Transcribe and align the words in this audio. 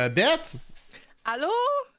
Euh, 0.00 0.08
Beth? 0.08 0.54
Allô? 1.26 1.50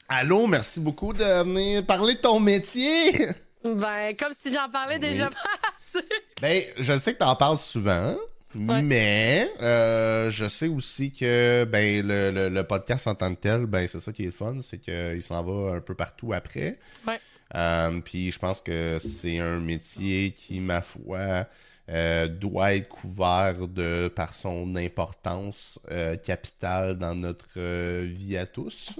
Allô, 0.10 0.48
merci 0.48 0.80
beaucoup 0.80 1.14
de 1.14 1.44
venir 1.44 1.86
parler 1.86 2.16
de 2.16 2.20
ton 2.20 2.40
métier. 2.40 3.28
Ben, 3.64 4.16
comme 4.18 4.34
si 4.44 4.52
j'en 4.52 4.68
parlais 4.72 4.98
déjà 4.98 5.30
pas 5.30 6.00
Ben, 6.42 6.64
je 6.80 6.98
sais 6.98 7.14
que 7.14 7.20
t'en 7.20 7.36
parles 7.36 7.60
souvent, 7.60 8.18
mais 8.56 9.52
euh, 9.62 10.32
je 10.32 10.48
sais 10.48 10.68
aussi 10.68 11.14
que 11.14 11.64
ben 11.66 12.04
le, 12.04 12.50
le, 12.50 12.64
podcast 12.64 13.06
en 13.06 13.14
tant 13.14 13.36
que 13.36 13.40
tel, 13.40 13.68
ben 13.68 13.88
c'est 13.88 14.00
ça 14.00 14.12
qui 14.12 14.24
est 14.24 14.26
le 14.26 14.32
fun, 14.32 14.56
c'est 14.62 14.80
qu'il 14.80 15.22
s'en 15.22 15.44
va 15.44 15.76
un 15.76 15.80
peu 15.80 15.94
partout 15.94 16.34
après. 16.34 16.80
Ouais. 17.08 17.20
Euh, 17.54 18.02
puis 18.04 18.32
je 18.32 18.40
pense 18.40 18.64
que 18.64 18.98
c'est 18.98 19.38
un 19.38 19.60
métier 19.60 20.34
qui, 20.36 20.60
ma 20.60 20.82
foi, 20.82 21.46
euh, 21.90 22.28
doit 22.28 22.76
être 22.76 22.90
couvert 22.90 23.68
de 23.68 24.12
par 24.16 24.34
son 24.34 24.76
importance 24.76 25.80
euh, 25.90 26.16
capitale 26.18 26.98
dans 26.98 27.16
notre 27.16 27.48
euh, 27.58 28.08
vie 28.08 28.38
à 28.38 28.46
tous. 28.46 28.94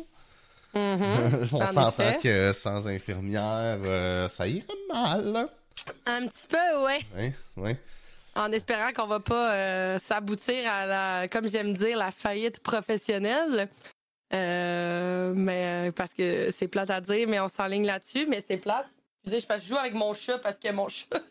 Mm-hmm. 0.74 1.50
On 1.54 1.62
En 1.62 1.68
s'entend 1.68 2.18
que 2.22 2.52
sans 2.54 2.88
infirmière, 2.88 4.30
ça 4.30 4.48
irait 4.48 4.66
mal. 4.92 5.48
Un 6.06 6.28
petit 6.28 6.48
peu, 6.48 6.84
ouais. 6.84 7.00
Oui, 7.18 7.32
oui. 7.58 7.76
En 8.36 8.52
espérant 8.52 8.94
qu'on 8.94 9.08
va 9.08 9.20
pas 9.20 9.54
euh, 9.54 9.98
s'aboutir 10.00 10.72
à 10.72 10.86
la, 10.86 11.28
comme 11.28 11.50
j'aime 11.50 11.74
dire, 11.74 11.98
la 11.98 12.12
faillite 12.12 12.60
professionnelle. 12.60 13.68
Euh, 14.34 15.34
mais 15.36 15.92
parce 15.94 16.14
que 16.14 16.50
c'est 16.52 16.70
plate 16.70 16.90
à 16.90 17.02
dire, 17.02 17.28
mais 17.28 17.42
on 17.42 17.50
s'enligne 17.50 17.86
là-dessus, 17.86 18.26
mais 18.30 18.42
c'est 18.48 18.58
plate. 18.58 18.88
Je 19.26 19.30
sais, 19.32 19.40
je 19.62 19.68
joue 19.68 19.78
avec 19.78 19.94
mon 19.94 20.14
chat 20.14 20.40
parce 20.40 20.58
que 20.58 20.72
mon 20.72 20.88
chat, 20.90 21.22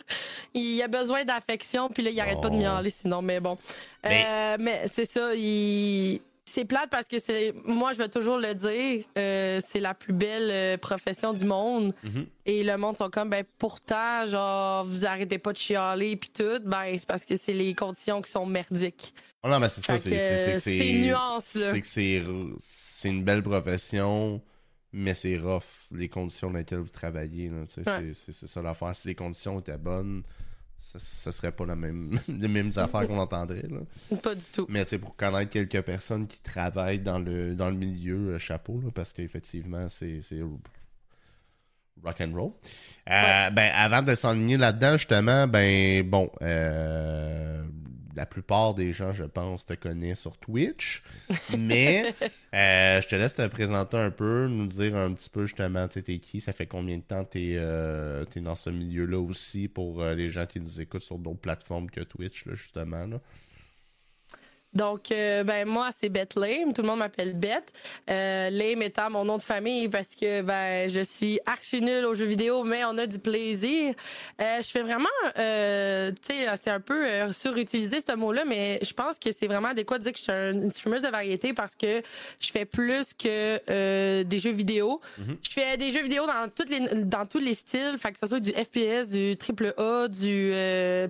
il 0.54 0.80
a 0.82 0.88
besoin 0.88 1.24
d'affection, 1.24 1.88
puis 1.88 2.02
là, 2.02 2.10
il 2.10 2.20
arrête 2.20 2.40
pas 2.40 2.50
de 2.50 2.54
Oh. 2.54 2.58
miauler 2.58 2.90
sinon, 2.90 3.20
mais 3.22 3.40
bon. 3.40 3.58
Mais- 4.04 4.24
Euh, 4.28 4.56
mais 4.60 4.82
c'est 4.86 5.10
ça, 5.10 5.34
il... 5.34 6.20
c'est 6.45 6.64
plate 6.64 6.88
parce 6.90 7.08
que 7.08 7.18
c'est, 7.18 7.52
moi, 7.64 7.92
je 7.92 7.98
vais 7.98 8.08
toujours 8.08 8.38
le 8.38 8.54
dire, 8.54 9.04
euh, 9.18 9.60
c'est 9.66 9.80
la 9.80 9.95
plus 9.95 10.12
belle 10.12 10.50
euh, 10.50 10.76
profession 10.78 11.32
du 11.32 11.45
monde. 11.45 11.92
Mhm. 12.04 12.26
Et 12.46 12.62
le 12.62 12.76
monde 12.76 12.96
sont 12.96 13.10
comme, 13.10 13.28
ben 13.30 13.45
pourtant, 13.59 14.24
genre, 14.26 14.84
vous 14.84 15.04
arrêtez 15.06 15.38
pas 15.38 15.52
de 15.52 15.59
chialer 15.59 16.15
puis 16.16 16.30
tout. 16.30 16.60
Ben, 16.65 16.96
c'est 16.96 17.06
parce 17.09 17.24
que 17.24 17.37
c'est 17.37 17.52
les 17.52 17.74
conditions 17.74 18.22
qui 18.22 18.30
sont 18.30 18.46
merdiques. 18.46 19.12
Oh 19.43 19.48
non, 19.48 19.59
mais 19.59 19.68
c'est 19.68 19.84
ça, 19.84 19.95
Fait 19.95 19.98
c'est 19.98 20.10
que, 20.10 20.18
c'est- 20.18 20.45
c'est 20.45 20.52
que 20.54 20.59
c'est 20.60 20.78
c'est. 20.78 20.93
nuance, 20.93 21.54
là. 21.54 21.70
C'est 21.72 21.80
que 21.80 21.87
c'est 21.87 22.22
c'est 22.60 23.09
une 23.09 23.24
belle 23.24 23.43
profession, 23.43 24.40
mais 24.93 25.15
c'est 25.15 25.37
rough, 25.38 25.87
les 25.93 26.09
conditions 26.09 26.51
dans 26.51 26.59
lesquelles 26.59 26.79
vous 26.80 26.88
travaillez. 26.88 27.49
Ouais. 27.51 27.65
c'est- 28.13 28.33
ça 28.46 28.63
l'affaire. 28.63 28.95
Si 28.95 29.09
les 29.09 29.15
conditions 29.15 29.59
étaient 29.60 29.79
bonnes, 29.79 30.23
ça, 30.77 30.99
ça 30.99 31.30
serait 31.30 31.52
pas 31.52 31.66
la 31.66 31.77
même, 31.77 32.19
les 32.29 32.49
mêmes 32.49 32.73
affaires 32.77 33.07
qu'on 33.07 33.18
entendrait. 33.18 33.66
Là. 33.68 34.16
Pas 34.16 34.35
du 34.35 34.45
tout. 34.52 34.66
Mais 34.68 34.85
pour 34.99 35.15
connaître 35.16 35.51
quelques 35.51 35.83
personnes 35.83 36.27
qui 36.27 36.41
travaillent 36.43 37.01
dans 37.01 37.18
le, 37.18 37.55
dans 37.55 37.68
le 37.71 37.77
milieu, 37.77 38.30
euh, 38.35 38.38
chapeau, 38.38 38.80
là, 38.83 38.91
parce 38.95 39.13
qu'effectivement, 39.13 39.88
c'est 39.88 40.21
c'est 40.23 40.41
rock 42.02 42.21
and 42.21 42.33
roll. 42.35 42.52
Euh, 43.11 43.51
Ben, 43.51 43.71
avant 43.74 44.02
de 44.02 44.15
s'enligner 44.15 44.57
là-dedans, 44.57 44.96
justement, 44.96 45.46
ben, 45.46 46.02
bon, 46.09 46.30
euh, 46.41 47.63
la 48.21 48.26
plupart 48.26 48.74
des 48.74 48.93
gens, 48.93 49.15
je 49.15 49.24
pense, 49.24 49.65
te 49.65 49.73
connaissent 49.73 50.21
sur 50.21 50.37
Twitch. 50.37 51.02
Mais 51.59 52.15
euh, 52.54 53.01
je 53.01 53.09
te 53.09 53.16
laisse 53.16 53.35
te 53.35 53.46
présenter 53.46 53.96
un 53.96 54.10
peu, 54.10 54.46
nous 54.46 54.66
dire 54.66 54.95
un 54.95 55.15
petit 55.15 55.30
peu, 55.30 55.46
justement, 55.46 55.88
tu 55.88 55.95
sais, 55.95 56.02
t'es 56.02 56.18
qui, 56.18 56.38
ça 56.38 56.52
fait 56.52 56.66
combien 56.66 56.99
de 56.99 57.02
temps 57.02 57.24
t'es 57.24 57.54
euh, 57.57 58.27
t'es 58.27 58.40
dans 58.40 58.54
ce 58.54 58.68
milieu-là 58.68 59.18
aussi 59.18 59.68
pour 59.68 60.02
euh, 60.02 60.15
les 60.15 60.29
gens 60.29 60.45
qui 60.45 60.60
nous 60.60 60.82
écoutent 60.82 61.02
sur 61.02 61.16
d'autres 61.16 61.40
plateformes 61.40 61.88
que 61.88 62.02
Twitch, 62.02 62.45
là, 62.45 62.54
justement. 62.54 63.07
Là. 63.07 63.21
Donc, 64.72 65.10
euh, 65.10 65.43
ben 65.43 65.66
moi, 65.66 65.91
c'est 65.99 66.09
Beth 66.09 66.34
Lame. 66.37 66.72
Tout 66.72 66.82
le 66.82 66.88
monde 66.88 67.00
m'appelle 67.00 67.34
Beth. 67.34 67.72
Euh, 68.09 68.50
Lame 68.50 68.82
étant 68.82 69.10
mon 69.10 69.25
nom 69.25 69.37
de 69.37 69.43
famille 69.43 69.88
parce 69.88 70.15
que 70.15 70.43
ben 70.43 70.88
je 70.88 71.00
suis 71.00 71.41
archi 71.44 71.81
nulle 71.81 72.04
aux 72.04 72.15
jeux 72.15 72.27
vidéo, 72.27 72.62
mais 72.62 72.84
on 72.84 72.97
a 72.99 73.06
du 73.06 73.19
plaisir. 73.19 73.94
Euh, 74.41 74.59
je 74.62 74.69
fais 74.69 74.82
vraiment, 74.82 75.09
euh, 75.39 76.12
tu 76.25 76.34
sais, 76.34 76.47
c'est 76.56 76.71
un 76.71 76.78
peu 76.81 77.33
surutilisé 77.33 77.99
ce 78.06 78.15
mot-là, 78.15 78.44
mais 78.44 78.78
je 78.83 78.93
pense 78.93 79.19
que 79.19 79.33
c'est 79.33 79.49
vraiment 79.49 79.69
adéquat 79.69 79.99
de 79.99 80.05
dire 80.05 80.12
que 80.12 80.19
je 80.19 80.22
suis 80.22 80.33
un- 80.33 80.53
une 80.55 80.71
streameuse 80.71 81.03
de 81.03 81.09
variété 81.09 81.53
parce 81.53 81.75
que 81.75 82.03
je 82.41 82.50
fais 82.50 82.65
plus 82.65 83.12
que 83.15 84.23
des 84.23 84.39
jeux 84.39 84.53
vidéo. 84.53 85.00
Mhm. 85.19 85.37
Je 85.43 85.50
fais 85.50 85.77
des 85.78 85.91
jeux 85.91 86.03
vidéo 86.03 86.27
dans 86.27 86.49
toutes 86.49 86.71
les 86.71 86.81
dans 87.05 87.27
tous 87.27 87.39
les 87.39 87.55
styles, 87.55 87.97
fait 88.00 88.12
que 88.12 88.19
ce 88.19 88.27
soit 88.27 88.41
du 88.41 88.50
FPS, 88.53 89.09
du 89.11 89.37
triple 89.37 89.75
A, 89.78 90.06
du 90.09 90.53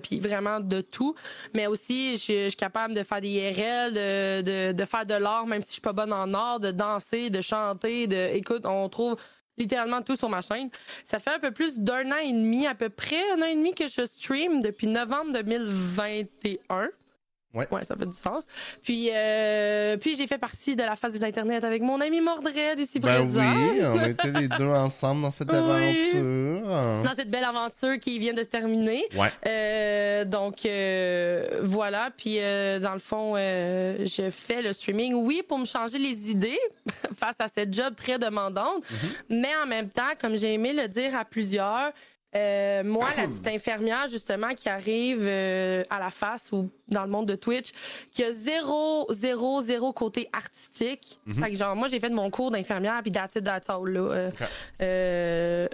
puis 0.01 0.19
vraiment 0.19 0.59
de 0.59 0.81
tout 0.81 1.13
mais 1.53 1.67
aussi 1.67 2.15
je, 2.17 2.45
je 2.45 2.49
suis 2.49 2.55
capable 2.55 2.93
de 2.93 3.03
faire 3.03 3.21
des 3.21 3.50
De, 3.51 4.71
de 4.71 4.85
faire 4.85 5.05
de 5.05 5.13
l'art, 5.13 5.45
même 5.45 5.61
si 5.61 5.69
je 5.69 5.73
suis 5.73 5.81
pas 5.81 5.93
bonne 5.93 6.13
en 6.13 6.33
art, 6.33 6.59
de 6.59 6.71
danser, 6.71 7.29
de 7.29 7.41
chanter, 7.41 8.07
de 8.07 8.35
écoute, 8.35 8.65
on 8.65 8.87
trouve 8.89 9.17
littéralement 9.57 10.01
tout 10.01 10.15
sur 10.15 10.29
ma 10.29 10.41
chaîne. 10.41 10.69
Ça 11.05 11.19
fait 11.19 11.31
un 11.31 11.39
peu 11.39 11.51
plus 11.51 11.79
d'un 11.79 12.11
an 12.11 12.17
et 12.17 12.31
demi, 12.31 12.67
à 12.67 12.75
peu 12.75 12.89
près 12.89 13.21
un 13.31 13.41
an 13.41 13.45
et 13.45 13.55
demi 13.55 13.73
que 13.73 13.87
je 13.87 14.05
stream 14.05 14.61
depuis 14.61 14.87
novembre 14.87 15.33
2021. 15.33 16.89
Ouais. 17.53 17.67
Ouais, 17.71 17.83
ça 17.83 17.95
fait 17.97 18.05
du 18.05 18.15
sens. 18.15 18.45
Puis, 18.81 19.09
euh, 19.11 19.97
puis 19.97 20.15
j'ai 20.15 20.25
fait 20.27 20.37
partie 20.37 20.75
de 20.75 20.83
la 20.83 20.95
phase 20.95 21.11
des 21.11 21.23
internets 21.23 21.65
avec 21.65 21.81
mon 21.81 21.99
ami 21.99 22.21
Mordred 22.21 22.79
ici 22.79 22.99
Ben 22.99 23.21
présent. 23.23 23.41
oui, 23.41 23.79
on 23.83 24.05
était 24.05 24.31
les 24.31 24.47
deux 24.47 24.69
ensemble 24.69 25.23
dans 25.23 25.31
cette 25.31 25.51
Oui. 25.51 25.57
aventure. 25.57 27.03
Dans 27.03 27.13
cette 27.15 27.29
belle 27.29 27.43
aventure 27.43 27.99
qui 27.99 28.19
vient 28.19 28.33
de 28.33 28.39
se 28.43 28.47
terminer. 28.47 29.03
Ouais. 29.17 29.31
Euh, 29.45 30.25
donc 30.25 30.65
euh, 30.65 31.59
voilà, 31.63 32.09
puis 32.15 32.35
euh, 32.39 32.79
dans 32.79 32.93
le 32.93 32.99
fond, 32.99 33.33
euh, 33.35 33.97
je 34.05 34.29
fais 34.29 34.61
le 34.61 34.71
streaming, 34.73 35.13
oui, 35.13 35.41
pour 35.47 35.57
me 35.59 35.65
changer 35.65 35.97
les 35.97 36.31
idées 36.31 36.59
face 37.17 37.35
à 37.39 37.47
cette 37.53 37.73
job 37.73 37.95
très 37.95 38.17
demandante, 38.17 38.83
mais 39.29 39.51
en 39.61 39.67
même 39.67 39.89
temps, 39.89 40.11
comme 40.19 40.37
j'ai 40.37 40.53
aimé 40.53 40.73
le 40.73 40.87
dire 40.87 41.15
à 41.17 41.25
plusieurs, 41.25 41.91
euh, 42.35 42.83
moi, 42.83 43.09
la 43.17 43.27
petite 43.27 43.47
infirmière 43.47 44.07
justement 44.09 44.53
qui 44.55 44.69
arrive 44.69 45.25
euh, 45.25 45.83
à 45.89 45.99
la 45.99 46.09
face 46.09 46.51
ou 46.51 46.69
dans 46.87 47.03
le 47.03 47.09
monde 47.09 47.27
de 47.27 47.35
Twitch, 47.35 47.71
qui 48.11 48.23
a 48.23 48.31
zéro, 48.31 49.07
zéro, 49.11 49.61
zéro 49.61 49.91
côté 49.93 50.29
artistique. 50.33 51.19
Mhm. 51.25 51.35
Fait 51.35 51.51
que 51.51 51.57
genre, 51.57 51.75
moi, 51.75 51.87
j'ai 51.87 51.99
fait 51.99 52.09
mon 52.09 52.29
cours 52.29 52.51
d'infirmière, 52.51 53.01
puis 53.03 53.11
that's 53.11 53.35
it, 53.35 53.43
that's 53.43 53.69
all, 53.69 53.87
là. 53.89 53.99
Euh, 53.99 54.31
euh, 54.81 55.67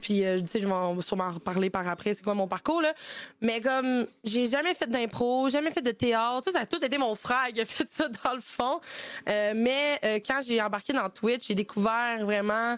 puis, 0.00 0.22
tu 0.22 0.46
sais, 0.46 0.60
je 0.60 0.66
vais 0.66 0.72
en- 0.72 1.00
sûrement 1.00 1.24
en 1.24 1.32
reparler 1.32 1.68
par 1.68 1.86
après, 1.88 2.14
c'est 2.14 2.22
quoi 2.22 2.34
mon 2.34 2.46
parcours, 2.46 2.80
là. 2.80 2.94
Mais 3.40 3.60
comme, 3.60 4.06
j'ai 4.22 4.46
jamais 4.46 4.72
fait 4.74 4.88
d'impro, 4.88 5.48
jamais 5.48 5.72
fait 5.72 5.82
de 5.82 5.90
théâtre. 5.90 6.44
Ça, 6.44 6.52
ça 6.52 6.60
a 6.60 6.66
tout 6.66 6.84
été 6.84 6.96
mon 6.96 7.14
frère 7.16 7.48
qui 7.52 7.60
a 7.60 7.64
fait 7.66 7.88
ça, 7.90 8.08
dans 8.24 8.34
le 8.34 8.40
fond. 8.40 8.80
Mais 9.26 9.98
quand 10.26 10.40
j'ai 10.46 10.62
embarqué 10.62 10.92
dans 10.92 11.10
Twitch, 11.10 11.48
j'ai 11.48 11.56
découvert 11.56 12.24
vraiment 12.24 12.76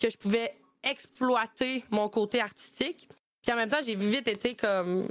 que 0.00 0.10
je 0.10 0.16
pouvais 0.18 0.54
exploiter 0.82 1.84
mon 1.90 2.08
côté 2.08 2.40
artistique. 2.40 3.08
Puis 3.42 3.52
en 3.52 3.56
même 3.56 3.70
temps, 3.70 3.80
j'ai 3.84 3.94
vite 3.94 4.28
été 4.28 4.54
comme 4.54 5.08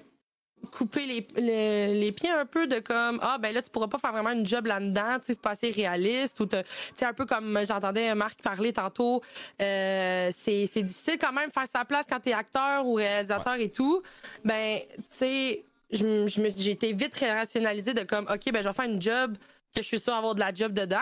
couper 0.71 1.05
les, 1.05 1.27
les, 1.35 1.99
les 1.99 2.11
pieds 2.11 2.29
un 2.29 2.45
peu 2.45 2.67
de 2.67 2.79
comme 2.79 3.17
ah 3.23 3.37
ben 3.39 3.53
là 3.53 3.61
tu 3.61 3.69
pourras 3.69 3.87
pas 3.87 3.97
faire 3.97 4.11
vraiment 4.11 4.31
une 4.31 4.45
job 4.45 4.65
là-dedans 4.65 5.17
tu 5.19 5.27
sais 5.27 5.33
c'est 5.33 5.41
pas 5.41 5.51
assez 5.51 5.71
réaliste 5.71 6.39
ou 6.41 6.45
tu 6.45 6.57
sais 6.95 7.05
un 7.05 7.13
peu 7.13 7.25
comme 7.25 7.59
j'entendais 7.65 8.13
Marc 8.13 8.41
parler 8.41 8.73
tantôt 8.73 9.23
euh, 9.61 10.29
c'est 10.35 10.67
c'est 10.71 10.83
difficile 10.83 11.17
quand 11.17 11.31
même 11.31 11.49
faire 11.49 11.65
sa 11.73 11.85
place 11.85 12.05
quand 12.07 12.19
t'es 12.19 12.33
acteur 12.33 12.85
ou 12.85 12.95
réalisateur 12.95 13.55
et 13.55 13.69
tout. 13.69 14.03
Ben 14.43 14.81
tu 14.95 15.03
sais 15.09 15.63
je 15.91 16.03
me- 16.03 16.27
j'ai 16.27 16.71
été 16.71 16.91
vite 16.93 17.17
rationalisée 17.17 17.93
de 17.93 18.03
comme 18.03 18.27
ok 18.29 18.51
ben 18.51 18.61
je 18.61 18.67
vais 18.67 18.73
faire 18.73 18.85
une 18.85 19.01
job 19.01 19.37
que 19.73 19.81
je 19.81 19.87
suis 19.87 19.99
sûre 19.99 20.13
avoir 20.13 20.35
de 20.35 20.41
la 20.41 20.53
job 20.53 20.73
dedans 20.73 20.97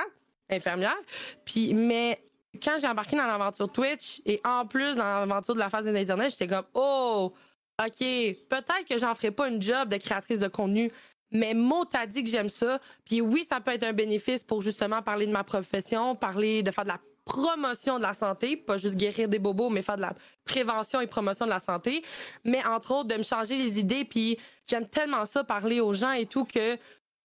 infirmière. 0.50 0.96
Puis 1.46 1.74
mais 1.74 2.22
quand 2.62 2.78
j'ai 2.80 2.88
embarqué 2.88 3.16
dans 3.16 3.26
l'aventure 3.26 3.72
Twitch 3.72 4.22
et 4.26 4.42
en 4.44 4.66
plus 4.66 4.96
dans 4.96 5.04
l'aventure 5.04 5.54
de 5.54 5.60
la 5.60 5.70
phase 5.70 5.86
d'Internet, 5.86 6.32
j'étais 6.32 6.48
comme 6.48 6.66
Oh, 6.74 7.34
OK, 7.80 8.00
peut-être 8.00 8.86
que 8.88 8.98
j'en 8.98 9.14
ferai 9.16 9.32
pas 9.32 9.50
une 9.50 9.62
job 9.62 9.90
de 9.90 9.98
créatrice 9.98 10.40
de 10.40 10.48
contenu, 10.48 10.92
mais 11.32 11.54
mot 11.54 11.86
t'as 11.86 12.06
dit 12.06 12.24
que 12.24 12.30
j'aime 12.30 12.50
ça. 12.50 12.80
Puis 13.06 13.22
oui, 13.22 13.44
ça 13.44 13.60
peut 13.60 13.72
être 13.72 13.84
un 13.84 13.94
bénéfice 13.94 14.44
pour 14.44 14.62
justement 14.62 15.02
parler 15.02 15.28
de 15.28 15.32
ma 15.32 15.44
profession, 15.44 16.16
parler 16.16 16.64
de 16.64 16.72
faire 16.72 16.86
de 16.86 16.90
la 16.90 17.00
promotion 17.28 17.98
de 17.98 18.04
la 18.04 18.14
santé, 18.14 18.56
pas 18.56 18.78
juste 18.78 18.96
guérir 18.96 19.28
des 19.28 19.38
bobos, 19.38 19.70
mais 19.70 19.82
faire 19.82 19.98
de 19.98 20.02
la 20.02 20.14
prévention 20.46 21.02
et 21.02 21.08
promotion 21.08 21.46
de 21.46 21.52
la 21.52 21.60
santé. 21.60 22.04
Mais 22.44 22.66
entre 22.66 22.94
autres, 22.94 23.10
de 23.10 23.16
me 23.16 23.24
changer 23.24 23.58
les 23.58 23.80
idées. 23.80 24.06
Puis 24.06 24.38
j'aime 24.66 24.88
tellement 24.88 25.26
ça, 25.26 25.44
parler 25.44 25.82
aux 25.82 25.94
gens 25.94 26.14
et 26.14 26.26
tout, 26.26 26.46
que 26.46 26.78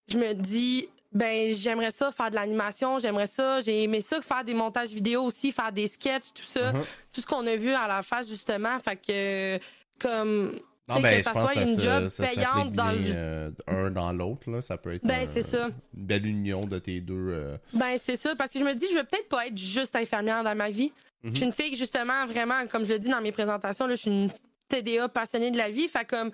je 0.09 0.19
me 0.19 0.35
dis, 0.35 0.89
ben 1.13 1.53
j'aimerais 1.53 1.91
ça 1.91 2.11
faire 2.11 2.31
de 2.31 2.35
l'animation, 2.37 2.99
j'aimerais 2.99 3.27
ça, 3.27 3.61
j'ai 3.61 3.83
aimé 3.83 4.01
ça 4.03 4.21
faire 4.23 4.45
des 4.45 4.55
montages 4.55 4.91
vidéo 4.91 5.23
aussi, 5.25 5.53
faire 5.53 5.73
des 5.73 5.87
sketchs, 5.89 6.33
tout 6.35 6.43
ça, 6.45 6.73
Mhm. 6.73 6.83
tout 7.13 7.21
ce 7.21 7.27
qu'on 7.27 7.47
a 7.47 7.57
vu 7.57 7.71
à 7.71 7.87
la 7.87 8.03
face 8.03 8.29
justement, 8.29 8.79
fait 8.81 8.97
que 8.97 9.63
comme 10.01 10.59
Non, 10.89 11.01
ben, 11.01 11.11
que 11.13 11.19
je 11.19 11.23
ça 11.23 11.31
pense 11.33 11.53
soit 11.53 11.63
une 11.63 11.79
ça, 11.79 12.01
job 12.01 12.09
ça 12.09 12.25
payante 12.27 12.73
dans 12.73 12.91
le 12.91 13.01
euh, 13.15 13.51
un 13.69 13.91
dans 13.91 14.13
l'autre, 14.13 14.51
là. 14.51 14.61
Ça 14.61 14.77
peut 14.77 14.95
être 14.95 15.05
Ben, 15.05 15.27
un- 15.29 15.41
ça. 15.43 15.67
une 15.69 15.73
belle 16.07 16.27
union 16.27 16.63
de 16.63 16.79
tes 16.79 17.01
deux. 17.01 17.15
euh, 17.31 17.57
Ben, 17.73 17.97
c'est 18.03 18.17
ça, 18.17 18.35
parce 18.35 18.53
que 18.53 18.59
je 18.59 18.65
me 18.65 18.75
dis, 18.75 18.87
je 18.91 18.97
veux 18.97 19.05
peut-être 19.05 19.29
pas 19.29 19.47
être 19.47 19.57
juste 19.57 19.95
infirmière 19.97 20.43
dans 20.43 20.55
ma 20.57 20.71
vie. 20.71 20.93
Je 21.25 21.33
suis 21.35 21.45
une 21.45 21.53
fille 21.53 21.71
que, 21.71 21.77
justement, 21.77 22.27
vraiment, 22.27 22.67
comme 22.67 22.85
je 22.85 22.95
le 22.95 22.99
dis 22.99 23.09
dans 23.09 23.21
mes 23.21 23.31
présentations, 23.31 23.87
là, 23.87 23.95
je 23.95 24.01
suis 24.01 24.11
une 24.11 24.29
TDA 24.69 25.09
passionnée 25.09 25.53
de 25.53 25.57
la 25.57 25.71
vie. 25.71 25.87
Fait 25.87 26.05
comme, 26.05 26.33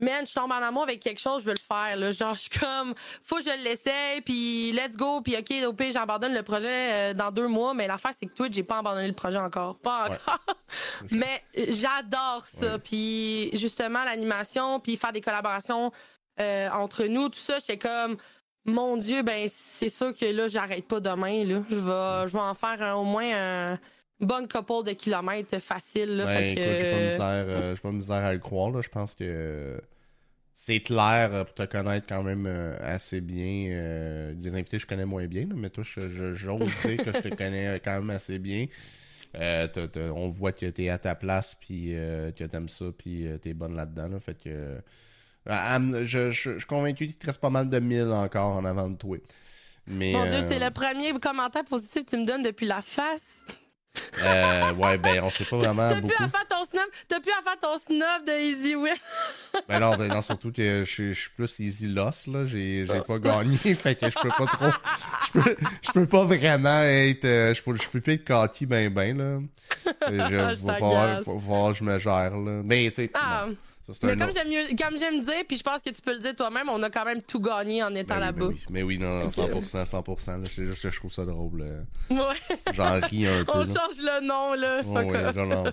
man, 0.00 0.26
je 0.26 0.32
tombe 0.34 0.50
en 0.50 0.62
amour 0.62 0.84
avec 0.84 1.00
quelque 1.00 1.20
chose, 1.20 1.42
je 1.42 1.46
veux 1.46 1.54
le 1.54 1.58
faire. 1.58 1.96
Là. 1.96 2.10
Genre, 2.10 2.34
je 2.34 2.40
suis 2.40 2.58
comme, 2.58 2.94
faut 3.22 3.36
que 3.36 3.44
je 3.44 3.64
l'essaye, 3.64 4.20
puis 4.22 4.72
let's 4.72 4.96
go, 4.96 5.20
puis 5.20 5.36
OK, 5.36 5.52
au 5.66 5.72
pire, 5.72 5.92
j'abandonne 5.92 6.34
le 6.34 6.42
projet 6.42 7.10
euh, 7.10 7.14
dans 7.14 7.30
deux 7.30 7.48
mois. 7.48 7.74
Mais 7.74 7.86
l'affaire, 7.86 8.12
c'est 8.18 8.26
que 8.26 8.34
Twitch, 8.34 8.54
j'ai 8.54 8.62
pas 8.62 8.78
abandonné 8.78 9.08
le 9.08 9.14
projet 9.14 9.38
encore. 9.38 9.78
Pas 9.78 10.10
encore. 10.10 10.44
mais 11.10 11.42
j'adore 11.54 12.44
ça. 12.46 12.78
Puis 12.78 13.50
justement, 13.56 14.04
l'animation, 14.04 14.80
puis 14.80 14.96
faire 14.96 15.12
des 15.12 15.20
collaborations 15.20 15.92
euh, 16.40 16.68
entre 16.70 17.04
nous, 17.04 17.28
tout 17.28 17.38
ça, 17.38 17.58
j'étais 17.58 17.78
comme, 17.78 18.16
mon 18.64 18.96
Dieu, 18.96 19.22
ben 19.22 19.48
c'est 19.48 19.88
sûr 19.88 20.14
que 20.14 20.26
là, 20.26 20.48
j'arrête 20.48 20.86
pas 20.86 21.00
demain. 21.00 21.44
Là. 21.44 21.62
Je 21.70 21.76
vais, 21.76 22.28
je 22.28 22.32
vais 22.32 22.42
en 22.42 22.54
faire 22.54 22.96
au 22.96 23.04
moins 23.04 23.72
un 23.72 23.78
bonne 24.20 24.48
couple 24.48 24.84
de 24.86 24.92
kilomètres 24.92 25.58
facile. 25.60 26.16
Là, 26.16 26.26
ben, 26.26 26.44
écoute, 26.44 26.62
j'ai 26.62 26.90
pas 26.90 27.00
misère, 27.00 27.44
euh, 27.48 27.76
pas 27.76 27.92
misère 27.92 28.24
à 28.24 28.32
le 28.32 28.38
croire. 28.38 28.70
Là. 28.70 28.80
Je 28.80 28.88
pense 28.88 29.14
que 29.14 29.80
c'est 30.54 30.80
clair 30.80 31.30
euh, 31.32 31.44
pour 31.44 31.54
te 31.54 31.64
connaître 31.64 32.06
quand 32.06 32.22
même 32.22 32.46
euh, 32.46 32.76
assez 32.80 33.20
bien. 33.20 34.32
des 34.34 34.54
invités 34.54 34.78
je 34.78 34.86
connais 34.86 35.06
moins 35.06 35.26
bien, 35.26 35.46
mais 35.54 35.70
toi, 35.70 35.84
j'ose 35.84 36.38
dire 36.84 37.04
que 37.04 37.12
je 37.12 37.20
te 37.20 37.28
connais 37.34 37.80
quand 37.80 37.92
même 37.92 38.10
assez 38.10 38.38
bien. 38.38 38.66
on 39.34 40.28
voit 40.28 40.52
que 40.52 40.66
t'es 40.66 40.88
à 40.88 40.98
ta 40.98 41.14
place, 41.14 41.54
puis 41.54 41.90
que 41.90 42.44
t'aimes 42.44 42.68
ça, 42.68 42.86
puis 42.96 43.26
t'es 43.40 43.54
bonne 43.54 43.74
là-dedans. 43.74 44.08
Là, 44.08 44.18
fait 44.18 44.36
que 44.38 44.80
je, 45.46 46.30
suis 46.30 46.66
convaincu 46.66 47.06
qu'il 47.06 47.16
te 47.16 47.26
reste 47.26 47.40
pas 47.40 47.50
mal 47.50 47.68
de 47.68 47.78
mille 47.78 48.12
encore 48.12 48.56
en 48.56 48.64
avant 48.64 48.90
de 48.90 48.96
toi. 48.96 49.18
Mais, 49.86 50.12
Mon 50.12 50.26
Dieu, 50.26 50.40
c'est 50.42 50.58
le 50.58 50.70
premier 50.70 51.12
commentaire 51.18 51.64
positif 51.64 52.04
que 52.04 52.10
tu 52.10 52.16
me 52.18 52.26
donnes 52.26 52.42
depuis 52.42 52.66
la 52.66 52.82
face. 52.82 53.44
Euh, 54.22 54.72
ouais, 54.74 54.98
ben, 54.98 55.20
on 55.22 55.30
sait 55.30 55.44
pas 55.44 55.56
vraiment. 55.56 55.88
T'as 55.88 56.00
plus 56.00 56.14
à 56.14 56.28
faire 56.28 56.46
ton 56.48 56.64
snob, 56.64 56.86
t'as 57.08 57.20
plus 57.20 57.32
à 57.32 57.42
faire 57.42 57.60
ton 57.60 57.78
snob 57.78 58.26
de 58.26 58.40
Easy 58.40 58.74
Win. 58.76 58.94
ben 59.68 59.80
non, 59.80 59.96
ben 59.96 60.08
non, 60.08 60.22
surtout 60.22 60.52
que 60.52 60.84
je, 60.84 61.12
suis 61.12 61.30
plus 61.30 61.58
Easy 61.58 61.88
Loss, 61.88 62.26
là. 62.26 62.44
J'ai, 62.44 62.86
j'ai 62.86 63.00
pas 63.00 63.18
gagné, 63.18 63.56
fait 63.74 63.96
que 63.96 64.08
je 64.08 64.14
peux 64.20 64.28
pas 64.28 64.46
trop. 64.46 64.66
Je 65.32 65.40
peux, 65.40 65.56
je 65.80 65.92
peux 65.92 66.06
pas 66.06 66.24
vraiment 66.24 66.80
être. 66.82 67.24
Euh, 67.24 67.54
je, 67.54 67.62
peux, 67.62 67.76
je 67.76 67.88
peux 67.88 68.00
plus 68.00 68.14
être 68.14 68.24
cocky 68.24 68.66
ben 68.66 68.92
ben, 68.92 69.16
là. 69.16 69.38
Je, 70.08 70.64
va, 70.66 70.74
falloir, 70.74 71.22
falloir, 71.22 71.70
que 71.70 71.78
je 71.78 71.84
me 71.84 71.98
gère, 72.00 72.36
là. 72.36 72.62
Mais, 72.64 72.86
tu 72.88 72.94
sais. 72.94 73.10
Ah 73.14 73.46
mais 74.02 74.16
comme 74.16 74.32
j'aime 74.32 74.48
mieux, 74.48 74.76
comme 74.76 74.98
j'aime 74.98 75.22
dire, 75.22 75.44
puis 75.46 75.56
je 75.56 75.62
pense 75.62 75.82
que 75.82 75.90
tu 75.90 76.02
peux 76.02 76.12
le 76.12 76.20
dire 76.20 76.34
toi-même, 76.36 76.68
on 76.68 76.82
a 76.82 76.90
quand 76.90 77.04
même 77.04 77.22
tout 77.22 77.40
gagné 77.40 77.82
en 77.82 77.94
étant 77.94 78.18
là-bas. 78.18 78.46
oui, 78.46 78.64
mais 78.70 78.82
oui, 78.82 78.98
non, 78.98 79.28
100%, 79.28 79.84
100%. 79.84 80.44
C'est 80.46 80.64
juste 80.64 80.82
que 80.82 80.90
je 80.90 80.96
trouve 80.98 81.12
ça 81.12 81.24
drôle. 81.24 81.64
Ouais. 82.10 82.18
J'en 82.72 83.00
ris 83.00 83.26
un 83.26 83.44
peu. 83.44 83.52
On 83.54 83.64
change 83.64 83.98
le 83.98 84.26
nom, 84.26 84.54
là. 84.54 84.80
Ouais, 84.82 85.70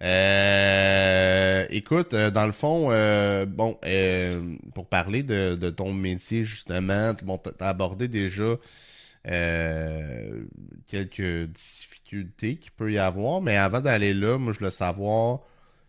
euh, 0.00 1.66
écoute, 1.70 2.14
euh, 2.14 2.30
dans 2.30 2.46
le 2.46 2.52
fond, 2.52 2.88
euh, 2.90 3.46
bon, 3.46 3.78
euh, 3.84 4.54
pour 4.74 4.86
parler 4.86 5.24
de, 5.24 5.56
de, 5.56 5.70
ton 5.70 5.92
métier, 5.92 6.44
justement, 6.44 7.14
bon, 7.24 7.38
t'as 7.38 7.68
abordé 7.68 8.08
déjà 8.08 8.56
quelques 10.86 11.48
difficultés 11.48 12.56
qu'il 12.56 12.70
peut 12.72 12.92
y 12.92 12.98
avoir, 12.98 13.42
mais 13.42 13.56
avant 13.56 13.80
d'aller 13.80 14.14
là, 14.14 14.38
moi, 14.38 14.52
je 14.52 14.58
voulais 14.58 14.70
savoir 14.70 15.40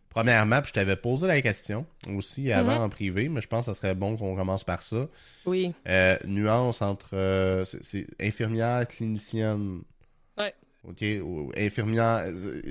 Premièrement, 0.10 0.60
puis 0.62 0.70
je 0.70 0.74
t'avais 0.74 0.96
posé 0.96 1.28
la 1.28 1.40
question 1.42 1.86
aussi 2.08 2.52
avant 2.52 2.76
mhm. 2.76 2.82
en 2.82 2.90
privé, 2.90 3.30
mais 3.30 3.42
je 3.42 3.48
pense 3.48 3.68
que 3.68 3.74
ça 3.74 3.80
serait 3.80 3.94
bon 3.94 4.18
qu'on 4.18 4.36
commence 4.36 4.64
par 4.64 4.82
ça. 4.82 5.08
Oui. 5.46 5.72
Euh, 5.88 6.18
nuance 6.26 6.82
entre 6.82 7.10
euh, 7.14 7.64
c'est 7.64 8.08
infirmière, 8.20 8.88
clinicienne. 8.88 9.82
Ouais. 10.36 10.54
OK, 10.88 11.04
infirmière. 11.56 12.24
Euh, 12.26 12.62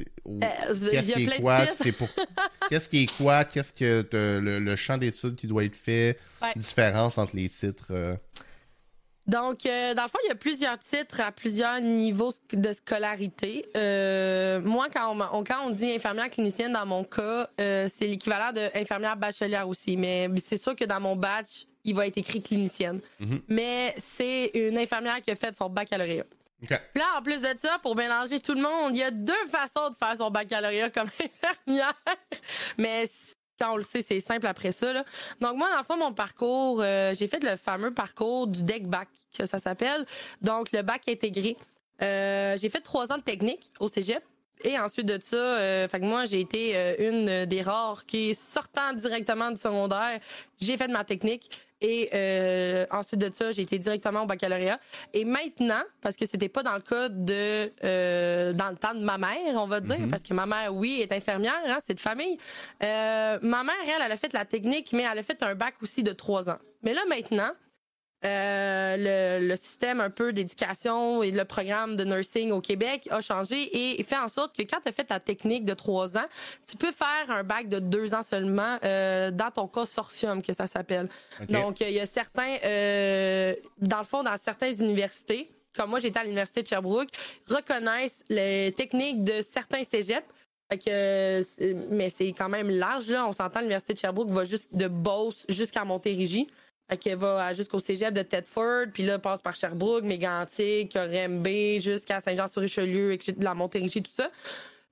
qu'est-ce 0.90 1.12
qui 1.12 1.24
est 1.24 1.40
quoi 1.40 1.68
C'est 1.68 1.92
pour. 1.92 2.08
qu'est-ce 2.68 2.88
qui 2.88 3.04
est 3.04 3.16
quoi 3.16 3.44
Qu'est-ce 3.44 3.72
que 3.72 4.04
le, 4.10 4.76
champ 4.76 4.98
d'études 4.98 5.36
qui 5.36 5.46
doit 5.46 5.64
être 5.64 5.76
fait 5.76 6.18
Différence 6.56 7.18
entre 7.18 7.36
les 7.36 7.48
titres. 7.48 8.18
Donc, 9.28 9.66
euh, 9.66 9.92
dans 9.94 10.04
le 10.04 10.08
fond, 10.08 10.18
il 10.24 10.28
y 10.28 10.32
a 10.32 10.34
plusieurs 10.34 10.78
titres 10.78 11.20
à 11.20 11.30
plusieurs 11.30 11.80
niveaux 11.80 12.32
de 12.50 12.72
scolarité. 12.72 13.68
Euh, 13.76 14.60
moi, 14.62 14.88
quand 14.90 15.14
on, 15.14 15.44
quand 15.44 15.66
on 15.66 15.70
dit 15.70 15.92
infirmière 15.92 16.30
clinicienne, 16.30 16.72
dans 16.72 16.86
mon 16.86 17.04
cas, 17.04 17.48
euh, 17.60 17.86
c'est 17.92 18.06
l'équivalent 18.06 18.52
d'infirmière 18.52 19.16
bachelière 19.18 19.68
aussi. 19.68 19.98
Mais 19.98 20.30
c'est 20.42 20.56
sûr 20.56 20.74
que 20.74 20.86
dans 20.86 20.98
mon 20.98 21.14
batch, 21.14 21.66
il 21.84 21.94
va 21.94 22.06
être 22.06 22.16
écrit 22.16 22.42
clinicienne. 22.42 23.00
Mhm. 23.20 23.42
Mais 23.48 23.94
c'est 23.98 24.50
une 24.54 24.78
infirmière 24.78 25.20
qui 25.20 25.30
a 25.30 25.36
fait 25.36 25.54
son 25.54 25.68
baccalauréat. 25.68 26.24
Là, 26.94 27.04
en 27.16 27.22
plus 27.22 27.40
de 27.40 27.48
ça, 27.60 27.78
pour 27.82 27.94
mélanger 27.94 28.40
tout 28.40 28.54
le 28.54 28.62
monde, 28.62 28.90
il 28.92 28.98
y 28.98 29.02
a 29.02 29.10
deux 29.12 29.46
façons 29.50 29.90
de 29.90 29.94
faire 29.94 30.16
son 30.16 30.30
baccalauréat 30.30 30.90
comme 30.90 31.08
infirmière. 31.66 31.92
Mais 32.78 33.08
quand 33.58 33.72
on 33.72 33.76
le 33.76 33.82
sait, 33.82 34.02
c'est 34.02 34.20
simple 34.20 34.46
après 34.46 34.72
ça. 34.72 34.92
Donc, 35.40 35.56
moi, 35.56 35.70
dans 35.70 35.78
le 35.78 35.84
fond, 35.84 35.96
mon 35.96 36.12
parcours, 36.12 36.80
euh, 36.80 37.14
j'ai 37.14 37.28
fait 37.28 37.42
le 37.42 37.56
fameux 37.56 37.92
parcours 37.92 38.46
du 38.46 38.62
deck 38.62 38.86
bac, 38.86 39.08
que 39.36 39.46
ça 39.46 39.58
s'appelle. 39.58 40.06
Donc, 40.40 40.72
le 40.72 40.82
bac 40.82 41.02
intégré. 41.08 41.56
Euh, 42.00 42.56
j'ai 42.60 42.68
fait 42.68 42.80
trois 42.80 43.12
ans 43.12 43.16
de 43.16 43.22
technique 43.22 43.72
au 43.80 43.88
cégep. 43.88 44.22
Et 44.64 44.78
ensuite 44.78 45.06
de 45.06 45.18
ça, 45.22 45.36
euh, 45.36 45.88
que 45.88 45.96
moi, 45.98 46.24
j'ai 46.24 46.40
été 46.40 46.76
euh, 46.76 46.94
une 46.98 47.46
des 47.46 47.62
rares 47.62 48.04
qui, 48.06 48.34
sortant 48.34 48.92
directement 48.92 49.50
du 49.50 49.56
secondaire, 49.56 50.18
j'ai 50.60 50.76
fait 50.76 50.88
de 50.88 50.92
ma 50.92 51.04
technique. 51.04 51.50
Et 51.80 52.10
euh, 52.12 52.86
ensuite 52.90 53.20
de 53.20 53.32
ça, 53.32 53.52
j'ai 53.52 53.62
été 53.62 53.78
directement 53.78 54.22
au 54.22 54.26
baccalauréat. 54.26 54.80
Et 55.14 55.24
maintenant, 55.24 55.82
parce 56.00 56.16
que 56.16 56.26
c'était 56.26 56.48
pas 56.48 56.62
dans 56.62 56.74
le 56.74 56.80
cas 56.80 57.08
de 57.08 57.70
euh, 57.84 58.52
dans 58.52 58.70
le 58.70 58.76
temps 58.76 58.94
de 58.94 59.04
ma 59.04 59.18
mère, 59.18 59.54
on 59.54 59.66
va 59.66 59.80
dire, 59.80 59.98
mhm. 59.98 60.10
parce 60.10 60.22
que 60.22 60.34
ma 60.34 60.46
mère, 60.46 60.74
oui, 60.74 61.00
est 61.00 61.12
infirmière, 61.12 61.60
hein, 61.66 61.78
c'est 61.86 61.94
de 61.94 62.00
famille. 62.00 62.38
Euh, 62.82 63.38
ma 63.42 63.62
mère, 63.62 63.74
elle, 63.86 64.02
elle 64.04 64.12
a 64.12 64.16
fait 64.16 64.32
la 64.32 64.44
technique, 64.44 64.92
mais 64.92 65.04
elle 65.10 65.18
a 65.18 65.22
fait 65.22 65.42
un 65.42 65.54
bac 65.54 65.74
aussi 65.82 66.02
de 66.02 66.12
trois 66.12 66.50
ans. 66.50 66.58
Mais 66.82 66.94
là 66.94 67.02
maintenant, 67.08 67.50
euh, 68.24 69.40
le, 69.40 69.56
système 69.56 70.00
un 70.00 70.10
peu 70.10 70.32
d'éducation 70.32 71.22
et 71.22 71.30
le 71.30 71.44
programme 71.44 71.94
de 71.94 72.04
nursing 72.04 72.50
au 72.50 72.60
Québec 72.60 73.06
a 73.12 73.20
changé 73.20 73.98
et 73.98 74.02
fait 74.02 74.18
en 74.18 74.28
sorte 74.28 74.56
que 74.56 74.62
quand 74.62 74.80
tu 74.80 74.88
as 74.88 74.92
fait 74.92 75.04
ta 75.04 75.20
technique 75.20 75.64
de 75.64 75.74
trois 75.74 76.18
ans, 76.18 76.26
tu 76.66 76.76
peux 76.76 76.90
faire 76.90 77.30
un 77.30 77.44
bac 77.44 77.68
de 77.68 77.78
deux 77.78 78.14
ans 78.14 78.22
seulement 78.22 78.78
euh, 78.82 79.30
dans 79.30 79.52
ton 79.52 79.68
consortium 79.68 80.42
que 80.42 80.52
ça 80.52 80.66
s'appelle. 80.66 81.08
Donc, 81.48 81.80
il 81.80 81.92
y 81.92 82.00
a 82.00 82.06
certains, 82.06 82.56
euh, 82.64 83.54
dans 83.78 83.98
le 83.98 84.04
fond, 84.04 84.24
dans 84.24 84.36
certaines 84.36 84.82
universités, 84.82 85.52
comme 85.76 85.90
moi 85.90 86.00
j'étais 86.00 86.18
à 86.18 86.24
l'université 86.24 86.64
de 86.64 86.66
Sherbrooke, 86.66 87.10
reconnaissent 87.48 88.24
les 88.28 88.72
techniques 88.76 89.22
de 89.22 89.42
certains 89.42 89.84
cégeps 89.84 90.26
que, 90.76 91.42
mais 91.90 92.10
c'est 92.10 92.32
quand 92.32 92.48
même 92.48 92.68
large. 92.68 93.08
Là. 93.08 93.26
On 93.26 93.32
s'entend, 93.32 93.60
l'Université 93.60 93.94
de 93.94 93.98
Sherbrooke 93.98 94.30
va 94.30 94.44
juste 94.44 94.74
de 94.74 94.88
Beauce 94.88 95.46
jusqu'à 95.48 95.84
Montérégie. 95.84 96.48
Fait 96.90 97.14
va 97.14 97.52
jusqu'au 97.52 97.80
cégep 97.80 98.14
de 98.14 98.22
Tedford, 98.22 98.86
puis 98.94 99.04
là, 99.04 99.18
passe 99.18 99.42
par 99.42 99.54
Sherbrooke, 99.54 100.04
Mégantic, 100.04 100.94
Rembe, 100.94 101.46
jusqu'à 101.80 102.20
Saint-Jean-sur-Richelieu, 102.20 103.18
la 103.40 103.54
Montérégie, 103.54 104.02
tout 104.02 104.12
ça. 104.14 104.30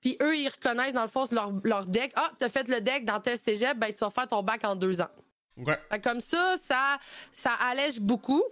Puis 0.01 0.17
eux, 0.23 0.37
ils 0.37 0.49
reconnaissent, 0.49 0.95
dans 0.95 1.03
le 1.03 1.09
fond, 1.09 1.25
leur, 1.33 1.53
leur 1.65 1.87
deck. 1.87 2.13
Ah, 2.15 2.31
t'as 2.39 2.49
fait 2.49 2.69
le 2.69 2.81
deck 2.81 3.05
dans 3.05 3.19
tel 3.21 3.39
cégep, 3.39 3.79
ben 3.79 3.93
tu 3.93 4.01
vas 4.01 4.11
faire 4.11 4.29
ton 4.29 4.43
bac 4.43 4.63
en 4.65 4.77
deux 4.77 5.01
ans. 5.01 5.09
comme 6.03 6.21
ça, 6.21 6.57
ça, 6.63 6.99
ça 7.33 7.53
allège 7.55 7.99
beaucoup. 7.99 8.45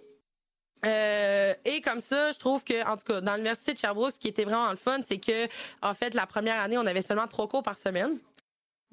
Euh, 0.86 1.54
et 1.64 1.80
comme 1.80 2.00
ça, 2.00 2.32
je 2.32 2.38
trouve 2.38 2.64
que, 2.64 2.86
en 2.86 2.96
tout 2.96 3.04
cas, 3.04 3.20
dans 3.20 3.34
l'université 3.34 3.72
de 3.72 3.78
Sherbrooke, 3.78 4.12
ce 4.12 4.18
qui 4.18 4.28
était 4.28 4.44
vraiment 4.44 4.70
le 4.70 4.76
fun, 4.76 5.00
c'est 5.06 5.18
que, 5.18 5.48
en 5.82 5.94
fait, 5.94 6.14
la 6.14 6.26
première 6.26 6.60
année, 6.60 6.76
on 6.78 6.86
avait 6.86 7.02
seulement 7.02 7.26
trois 7.26 7.48
cours 7.48 7.62
par 7.62 7.78
semaine. 7.78 8.18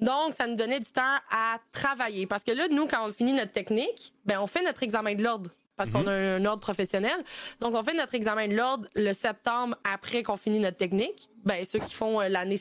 Donc, 0.02 0.34
ça 0.34 0.48
nous 0.48 0.56
donnait 0.56 0.80
du 0.80 0.90
temps 0.90 1.16
à 1.30 1.58
travailler. 1.70 2.26
Parce 2.26 2.42
que 2.42 2.50
là, 2.50 2.66
nous, 2.68 2.88
quand 2.88 3.08
on 3.08 3.12
finit 3.12 3.32
notre 3.32 3.52
technique, 3.52 4.12
ben, 4.24 4.40
on 4.40 4.48
fait 4.48 4.62
notre 4.62 4.82
examen 4.82 5.14
de 5.14 5.22
l'ordre. 5.22 5.50
Parce 5.76 5.90
qu'on 5.90 6.02
mhm. 6.02 6.08
a 6.08 6.10
un, 6.10 6.44
ordre 6.44 6.60
professionnel. 6.60 7.24
Donc, 7.60 7.74
on 7.74 7.82
fait 7.84 7.94
notre 7.94 8.14
examen 8.14 8.48
de 8.48 8.56
l'ordre 8.56 8.88
le 8.96 9.12
septembre 9.12 9.76
après 9.84 10.24
qu'on 10.24 10.36
finit 10.36 10.58
notre 10.58 10.76
technique. 10.76 11.30
Ben, 11.44 11.64
ceux 11.64 11.78
qui 11.78 11.94
font 11.94 12.20
euh, 12.20 12.28
l'année 12.28 12.60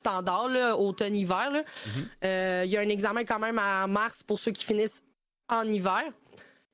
standard, 0.00 0.80
automne-hiver. 0.80 1.52
Mhm. 1.52 2.08
Euh, 2.24 2.62
il 2.64 2.70
y 2.70 2.76
a 2.78 2.80
un 2.80 2.88
examen 2.88 3.24
quand 3.24 3.38
même 3.38 3.58
à 3.58 3.86
mars 3.86 4.22
pour 4.22 4.38
ceux 4.38 4.52
qui 4.52 4.64
finissent 4.64 5.02
en 5.48 5.68
hiver. 5.68 6.04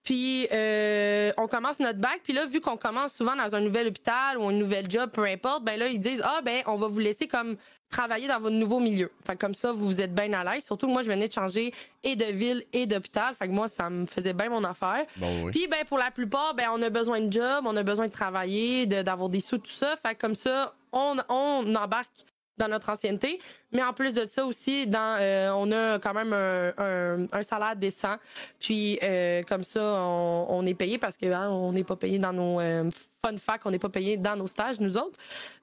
Puis 0.04 0.46
euh, 0.52 1.32
on 1.38 1.48
commence 1.48 1.80
notre 1.80 1.98
bac, 1.98 2.20
puis 2.22 2.34
là 2.34 2.44
vu 2.44 2.60
qu'on 2.60 2.76
commence 2.76 3.14
souvent 3.14 3.34
dans 3.34 3.54
un 3.54 3.60
nouvel 3.60 3.88
hôpital 3.88 4.36
ou 4.38 4.46
un 4.46 4.52
nouvel 4.52 4.90
job, 4.90 5.10
peu 5.10 5.24
importe, 5.24 5.64
ben 5.64 5.78
là 5.78 5.88
ils 5.88 5.98
disent 5.98 6.20
ah 6.22 6.40
ben 6.44 6.62
on 6.66 6.76
va 6.76 6.88
vous 6.88 6.98
laisser 6.98 7.26
comme 7.26 7.56
travailler 7.88 8.28
dans 8.28 8.38
votre 8.38 8.54
nouveau 8.54 8.80
milieu. 8.80 9.10
Fait 9.24 9.36
comme 9.36 9.54
ça 9.54 9.72
vous 9.72 10.02
êtes 10.02 10.14
bien 10.14 10.30
à 10.34 10.44
l'aise. 10.44 10.64
Surtout 10.64 10.86
que 10.88 10.92
moi 10.92 11.02
je 11.02 11.08
venais 11.08 11.28
de 11.28 11.32
changer 11.32 11.72
et 12.02 12.16
de 12.16 12.26
ville 12.26 12.64
et 12.74 12.84
d'hôpital, 12.84 13.34
fait 13.34 13.48
que 13.48 13.52
moi 13.52 13.66
ça 13.66 13.88
me 13.88 14.04
faisait 14.04 14.34
bien 14.34 14.50
mon 14.50 14.62
affaire. 14.64 15.06
Puis 15.50 15.66
ben 15.68 15.84
pour 15.88 15.96
la 15.96 16.10
plupart 16.10 16.54
ben 16.54 16.68
on 16.72 16.82
a 16.82 16.90
besoin 16.90 17.20
de 17.20 17.32
job, 17.32 17.64
on 17.66 17.74
a 17.76 17.82
besoin 17.82 18.06
de 18.08 18.12
travailler, 18.12 18.84
d'avoir 18.84 19.30
des 19.30 19.40
sous 19.40 19.58
tout 19.58 19.70
ça. 19.70 19.96
Fait 19.96 20.14
comme 20.14 20.34
ça 20.34 20.74
on, 20.92 21.16
on 21.30 21.74
embarque 21.74 22.26
dans 22.58 22.68
notre 22.68 22.90
ancienneté. 22.90 23.40
Mais 23.72 23.82
en 23.82 23.92
plus 23.92 24.14
de 24.14 24.26
ça 24.26 24.46
aussi, 24.46 24.86
dans, 24.86 25.18
euh, 25.20 25.50
on 25.54 25.70
a 25.72 25.98
quand 25.98 26.14
même 26.14 26.32
un, 26.32 27.26
un, 27.32 27.42
salaire 27.42 27.76
décent. 27.76 28.16
Puis 28.60 28.98
euh, 29.02 29.42
comme 29.42 29.62
ça, 29.64 29.80
on, 29.82 30.64
est 30.66 30.74
payé 30.74 30.98
parce 30.98 31.16
que 31.16 31.26
hein, 31.26 31.50
on 31.50 31.72
n'est 31.72 31.84
pas 31.84 31.96
payé 31.96 32.18
dans 32.18 32.32
nos 32.32 32.60
euh, 32.60 32.88
fun 33.24 33.36
fact, 33.38 33.62
on 33.66 33.70
n'est 33.70 33.78
pas 33.78 33.88
payé 33.88 34.16
dans 34.16 34.36
nos 34.36 34.46
stages, 34.46 34.78
nous 34.80 34.96
autres. 34.96 35.18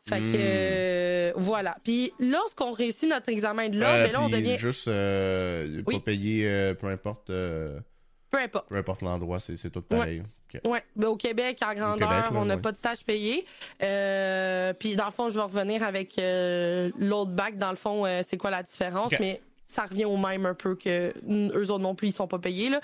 Fait 0.07 0.19
que, 0.19 1.31
Hmm. 1.31 1.41
voilà. 1.41 1.77
Puis 1.83 2.12
lorsqu'on 2.19 2.71
réussit 2.71 3.10
notre 3.10 3.29
examen 3.29 3.69
de 3.69 3.79
là, 3.79 4.03
ben 4.05 4.12
là, 4.12 4.21
on 4.21 4.29
devient. 4.29 4.57
juste 4.57 4.88
Oui. 4.88 6.00
pas 6.00 6.12
euh, 6.12 6.74
peu 6.74 6.88
importe 6.88 7.27
Peu 7.27 8.38
importe. 8.38 8.67
peu 8.69 8.75
importe 8.75 9.01
l'endroit, 9.01 9.39
c'est 9.39 9.55
c'est 9.55 9.69
tout 9.69 9.81
pareil. 9.81 10.24
Ouais, 10.65 10.84
ben, 10.96 11.08
au 11.08 11.15
Québec, 11.15 11.60
en 11.63 11.74
grandeur, 11.74 12.10
Québec, 12.10 12.31
là, 12.31 12.39
on 12.39 12.46
n'a 12.46 12.55
ouais. 12.55 12.62
pas 12.62 12.72
de 12.72 12.77
stage 12.77 13.03
payé. 13.03 13.46
Euh, 13.81 14.74
puis 14.74 14.96
dans 14.96 15.05
le 15.05 15.12
fond, 15.12 15.29
je 15.29 15.36
vais 15.36 15.43
revenir 15.43 15.84
avec 15.84 16.17
euh, 16.17 16.91
l'autre 16.98 17.31
bac. 17.31 17.58
Dans 17.58 17.70
le 17.70 17.75
fond, 17.75 18.05
euh, 18.05 18.22
c'est 18.27 18.38
quoi 18.38 18.50
la 18.50 18.63
différence? 18.63 19.12
Mais 19.20 19.41
ça 19.67 19.84
revient 19.84 20.05
au 20.05 20.17
même 20.17 20.46
un 20.46 20.53
peu 20.53 20.75
que 20.75 21.13
eux 21.29 21.72
autres 21.72 21.79
non 21.79 21.96
plus, 21.96 22.10
ils 22.10 22.13
sont 22.13 22.27
pas 22.27 22.39
payés. 22.39 22.70
Là. 22.70 22.81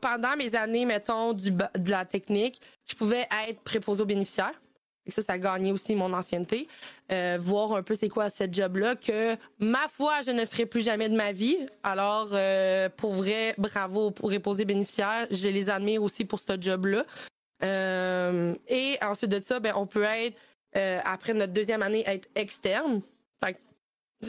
Pendant 0.00 0.36
mes 0.36 0.54
années, 0.54 0.84
mettons, 0.84 1.32
du, 1.32 1.50
de 1.50 1.90
la 1.90 2.04
technique, 2.04 2.60
je 2.86 2.94
pouvais 2.94 3.26
être 3.48 3.60
préposé 3.60 4.02
aux 4.02 4.06
bénéficiaires. 4.06 4.60
Et 5.06 5.10
ça, 5.10 5.22
ça 5.22 5.32
a 5.34 5.38
gagné 5.38 5.72
aussi 5.72 5.94
mon 5.94 6.12
ancienneté. 6.12 6.68
Euh, 7.10 7.38
voir 7.40 7.74
un 7.74 7.82
peu 7.82 7.94
c'est 7.94 8.08
quoi 8.08 8.28
cette 8.28 8.54
job-là 8.54 8.96
que, 8.96 9.36
ma 9.58 9.88
foi, 9.88 10.22
je 10.24 10.30
ne 10.30 10.44
ferai 10.44 10.66
plus 10.66 10.82
jamais 10.82 11.08
de 11.08 11.16
ma 11.16 11.32
vie. 11.32 11.58
Alors, 11.82 12.28
euh, 12.32 12.88
pour 12.96 13.12
vrai, 13.12 13.54
bravo 13.58 14.10
pour 14.10 14.28
préposé 14.28 14.64
bénéficiaires. 14.64 15.26
Je 15.30 15.48
les 15.48 15.70
admire 15.70 16.02
aussi 16.02 16.24
pour 16.24 16.40
ce 16.40 16.60
job-là. 16.60 17.04
Euh, 17.62 18.54
et 18.68 18.98
ensuite 19.02 19.30
de 19.30 19.40
ça, 19.42 19.58
ben, 19.60 19.74
on 19.76 19.86
peut 19.86 20.04
être, 20.04 20.36
après 21.04 21.34
notre 21.34 21.52
deuxième 21.52 21.82
année, 21.82 22.04
être 22.06 22.28
externe. 22.34 23.00
Fait 23.42 23.56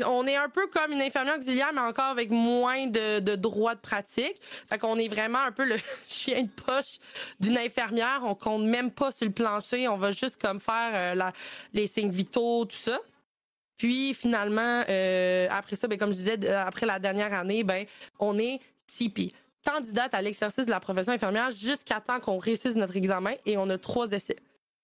on 0.06 0.26
est 0.26 0.36
un 0.38 0.50
peu 0.50 0.68
comme 0.68 0.92
une 0.94 1.02
infirmière 1.02 1.36
auxiliaire, 1.38 1.72
mais 1.74 1.82
encore 1.82 2.06
avec 2.06 2.30
moins 2.30 2.88
de, 2.88 3.20
de 3.20 3.36
droits 3.36 3.76
de 3.76 3.80
pratique. 3.82 4.40
Fait 4.70 4.78
qu'on 4.78 4.98
est 4.98 5.08
vraiment 5.10 5.40
un 5.40 5.52
peu 5.52 5.66
le 5.66 5.76
chien 6.08 6.44
de 6.44 6.50
poche 6.50 7.00
d'une 7.40 7.58
infirmière. 7.58 8.22
On 8.24 8.36
compte 8.36 8.64
même 8.64 8.92
pas 8.92 9.12
sur 9.12 9.26
le 9.26 9.32
plancher. 9.34 9.88
On 9.88 9.98
va 9.98 10.12
juste 10.12 10.42
comme 10.42 10.60
faire 10.60 10.92
euh, 10.94 11.16
la- 11.16 11.34
les 11.74 11.88
signes 11.88 12.12
vitaux, 12.12 12.66
tout 12.66 12.76
ça. 12.78 13.00
Puis 13.78 14.14
finalement, 14.14 14.84
euh, 14.88 15.48
après 15.50 15.76
ça, 15.76 15.88
ben, 15.88 15.98
comme 15.98 16.12
je 16.12 16.18
disais, 16.18 16.38
d- 16.38 16.48
après 16.48 16.86
la 16.86 17.00
dernière 17.00 17.34
année, 17.34 17.64
ben, 17.64 17.86
on 18.20 18.38
est 18.38 18.60
CP, 18.88 19.32
candidate 19.66 20.14
à 20.14 20.22
l'exercice 20.22 20.66
de 20.66 20.72
la 20.72 20.80
profession 20.80 21.12
infirmière 21.14 21.52
jusqu'à 21.52 22.00
temps 22.00 22.20
qu'on 22.20 22.38
réussisse 22.38 22.76
notre 22.76 22.96
examen 22.96 23.34
et 23.46 23.58
on 23.58 23.70
a 23.70 23.78
trois 23.78 24.12
essais. 24.12 24.36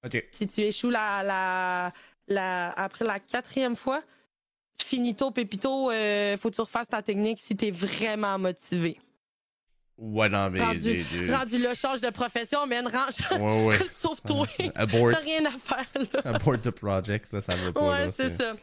Ok. 0.05 0.23
Si 0.31 0.47
tu 0.47 0.61
échoues 0.61 0.89
la, 0.89 1.21
la, 1.23 1.91
la, 2.27 2.71
après 2.71 3.05
la 3.05 3.19
quatrième 3.19 3.75
fois, 3.75 4.01
finito, 4.85 5.31
pépito, 5.31 5.91
euh, 5.91 6.37
faut 6.37 6.49
que 6.49 6.55
tu 6.55 6.61
refasses 6.61 6.89
ta 6.89 7.01
technique 7.01 7.39
si 7.41 7.55
t'es 7.55 7.71
vraiment 7.71 8.37
motivé. 8.37 8.99
Ouais, 9.97 10.29
non, 10.29 10.49
mais. 10.51 10.59
Rendu- 10.61 11.05
Rendu 11.31 11.57
là, 11.57 11.73
change 11.73 12.01
de 12.01 12.09
profession, 12.11 12.67
mais 12.67 12.81
range, 12.81 13.15
Ouais, 13.39 13.65
ouais. 13.65 13.77
sauve-toi. 13.97 14.45
Abort, 14.75 15.11
T'as 15.11 15.19
rien 15.19 15.43
à 15.45 15.51
faire, 15.51 15.87
là. 16.13 16.21
abort 16.35 16.61
the 16.61 16.69
project, 16.69 17.33
là, 17.33 17.41
ça 17.41 17.55
va 17.55 17.71
pas. 17.71 17.89
Ouais, 17.89 18.11
c'est 18.15 18.35
ça. 18.35 18.53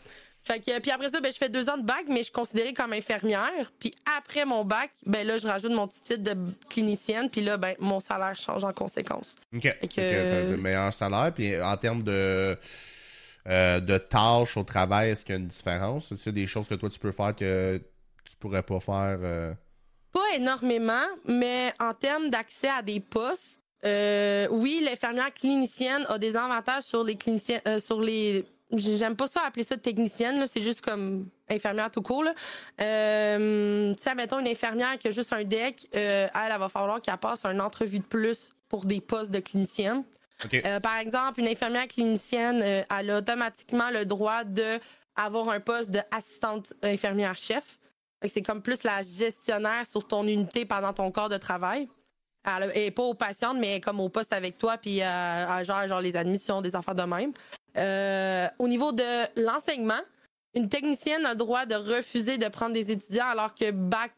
Fait 0.46 0.60
que, 0.60 0.78
puis 0.78 0.90
après 0.90 1.08
ça, 1.08 1.20
ben, 1.20 1.32
je 1.32 1.38
fais 1.38 1.48
deux 1.48 1.70
ans 1.70 1.78
de 1.78 1.84
bac, 1.86 2.04
mais 2.06 2.18
je 2.18 2.24
suis 2.24 2.32
considérée 2.32 2.74
comme 2.74 2.92
infirmière. 2.92 3.72
Puis 3.80 3.94
après 4.18 4.44
mon 4.44 4.62
bac, 4.62 4.90
ben 5.06 5.26
là, 5.26 5.38
je 5.38 5.46
rajoute 5.46 5.72
mon 5.72 5.88
petit 5.88 6.02
titre 6.02 6.22
de 6.22 6.36
clinicienne. 6.68 7.30
Puis 7.30 7.40
là, 7.40 7.56
ben, 7.56 7.74
mon 7.80 7.98
salaire 7.98 8.36
change 8.36 8.62
en 8.62 8.72
conséquence. 8.74 9.36
Ok. 9.56 9.62
que- 9.62 9.68
Ok, 9.84 9.90
ça, 9.96 10.48
c'est 10.48 10.56
meilleur 10.58 10.92
salaire. 10.92 11.32
Puis 11.34 11.60
en 11.60 11.76
termes 11.78 12.02
de, 12.02 12.58
euh, 13.46 13.78
de 13.80 13.98
tâches 13.98 14.56
au 14.56 14.62
travail, 14.62 15.10
est-ce 15.10 15.24
qu'il 15.24 15.34
y 15.34 15.38
a 15.38 15.40
une 15.40 15.46
différence? 15.46 16.10
Est-ce 16.10 16.22
qu'il 16.22 16.32
y 16.32 16.40
a 16.40 16.40
des 16.42 16.46
choses 16.46 16.66
que 16.66 16.74
toi 16.74 16.88
tu 16.88 16.98
peux 16.98 17.12
faire 17.12 17.36
que 17.36 17.80
tu 18.24 18.36
pourrais 18.36 18.62
pas 18.62 18.80
faire? 18.80 19.18
euh? 19.22 19.52
Pas 20.12 20.36
énormément, 20.36 21.06
mais 21.26 21.74
en 21.78 21.92
termes 21.92 22.30
d'accès 22.30 22.68
à 22.68 22.80
des 22.80 23.00
postes, 23.00 23.60
euh, 23.84 24.48
oui, 24.50 24.80
l'infirmière 24.82 25.32
clinicienne 25.34 26.06
a 26.08 26.18
des 26.18 26.36
avantages 26.36 26.84
sur 26.84 27.04
les 27.04 27.16
cliniciens, 27.16 27.60
sur 27.80 28.00
les. 28.00 28.46
J'aime 28.72 29.14
pas 29.14 29.26
ça 29.26 29.42
appeler 29.46 29.62
ça 29.62 29.76
technicienne, 29.76 30.46
c'est 30.46 30.62
juste 30.62 30.80
comme 30.80 31.28
infirmière 31.50 31.90
tout 31.90 32.00
court. 32.00 32.24
Là. 32.24 32.34
Euh, 32.80 33.94
mettons 34.16 34.38
une 34.38 34.48
infirmière 34.48 34.98
qui 34.98 35.08
a 35.08 35.10
juste 35.10 35.32
un 35.34 35.44
deck, 35.44 35.86
elle, 35.92 36.30
elle 36.34 36.58
va 36.58 36.68
falloir 36.70 37.02
qu'elle 37.02 37.18
passe 37.18 37.44
une 37.44 37.60
entrevue 37.60 37.98
de 37.98 38.04
plus 38.04 38.50
pour 38.68 38.86
des 38.86 39.02
postes 39.02 39.30
de 39.30 39.40
clinicienne. 39.40 40.02
Euh, 40.52 40.80
par 40.80 40.96
exemple, 40.96 41.40
une 41.40 41.48
infirmière 41.48 41.88
clinicienne, 41.88 42.62
euh, 42.62 42.82
a 42.88 43.18
automatiquement 43.18 43.90
le 43.90 44.04
droit 44.04 44.44
de 44.44 44.78
avoir 45.16 45.48
un 45.48 45.60
poste 45.60 45.90
d'assistante 45.90 46.72
infirmière 46.82 47.36
chef. 47.36 47.78
C'est 48.26 48.42
comme 48.42 48.62
plus 48.62 48.82
la 48.82 49.02
gestionnaire 49.02 49.86
sur 49.86 50.06
ton 50.06 50.26
unité 50.26 50.64
pendant 50.64 50.92
ton 50.92 51.10
corps 51.10 51.28
de 51.28 51.36
travail. 51.36 51.88
Elle 52.44 52.72
est 52.74 52.90
pas 52.90 53.02
aux 53.02 53.14
patientes, 53.14 53.56
mais 53.58 53.80
comme 53.80 54.00
au 54.00 54.08
poste 54.08 54.32
avec 54.32 54.58
toi, 54.58 54.76
puis 54.76 55.02
euh, 55.02 55.64
genre 55.64 56.00
les 56.00 56.16
admissions, 56.16 56.60
des 56.60 56.76
affaires 56.76 56.94
de 56.94 57.02
même. 57.02 57.32
Euh, 57.76 58.48
au 58.58 58.68
niveau 58.68 58.92
de 58.92 59.40
l'enseignement, 59.40 60.00
une 60.54 60.68
technicienne 60.68 61.24
a 61.26 61.30
le 61.30 61.36
droit 61.36 61.66
de 61.66 61.74
refuser 61.74 62.38
de 62.38 62.48
prendre 62.48 62.74
des 62.74 62.90
étudiants 62.90 63.26
alors 63.26 63.54
que 63.54 63.70
bac, 63.70 64.12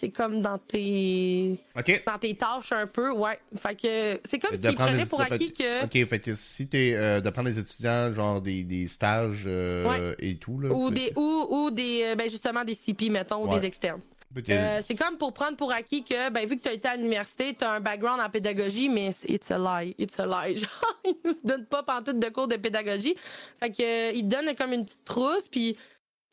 c'est 0.00 0.10
comme 0.10 0.40
dans 0.40 0.58
tes 0.58 1.58
dans 2.06 2.18
tes 2.18 2.34
tâches 2.34 2.72
un 2.72 2.86
peu, 2.86 3.10
ouais. 3.12 3.38
Fait 3.56 3.74
que 3.74 4.20
c'est 4.24 4.38
comme 4.38 4.56
s'ils 4.56 4.74
prenaient 4.74 5.06
pour 5.06 5.22
fait- 5.22 5.34
acquis 5.34 5.52
que 5.52 5.84
Ok, 5.84 6.08
fait 6.08 6.18
que 6.18 6.34
si 6.34 6.66
t'es 6.68 6.92
euh, 6.94 7.20
de 7.20 7.30
prendre 7.30 7.50
des 7.50 7.58
étudiants, 7.58 8.10
genre 8.12 8.40
des, 8.40 8.62
des 8.64 8.86
stages 8.86 9.44
euh, 9.46 10.14
et 10.18 10.36
tout, 10.36 10.58
là. 10.60 10.70
ou 10.70 10.90
des 10.90 11.12
ou, 11.16 11.46
ou 11.50 11.70
des 11.70 12.02
euh, 12.04 12.14
ben 12.14 12.30
justement 12.30 12.64
des 12.64 12.74
CP 12.74 13.10
mettons 13.10 13.44
ou 13.46 13.58
des 13.58 13.66
externes. 13.66 14.00
Euh, 14.48 14.80
c'est 14.84 14.94
comme 14.94 15.18
pour 15.18 15.32
prendre 15.32 15.56
pour 15.56 15.72
acquis 15.72 16.04
que 16.04 16.30
ben 16.30 16.46
vu 16.48 16.56
que 16.56 16.62
tu 16.62 16.68
as 16.68 16.72
été 16.72 16.86
à 16.86 16.96
l'université, 16.96 17.52
tu 17.52 17.64
as 17.64 17.72
un 17.72 17.80
background 17.80 18.20
en 18.20 18.30
pédagogie 18.30 18.88
mais 18.88 19.10
c'est- 19.10 19.28
it's 19.28 19.50
a 19.50 19.58
lie, 19.58 19.94
it's 19.98 20.20
a 20.20 20.24
lie. 20.26 20.56
Genre 20.60 21.00
ils 21.04 21.16
nous 21.24 21.34
donnent 21.44 21.66
pas 21.66 21.82
pantoute 21.82 22.20
de 22.20 22.28
cours 22.28 22.46
de 22.46 22.54
pédagogie. 22.56 23.16
Fait 23.58 23.70
que 23.70 23.82
euh, 23.82 24.12
ils 24.14 24.22
te 24.28 24.34
donnent 24.36 24.54
comme 24.54 24.72
une 24.72 24.84
petite 24.84 25.04
trousse 25.04 25.48
puis 25.48 25.76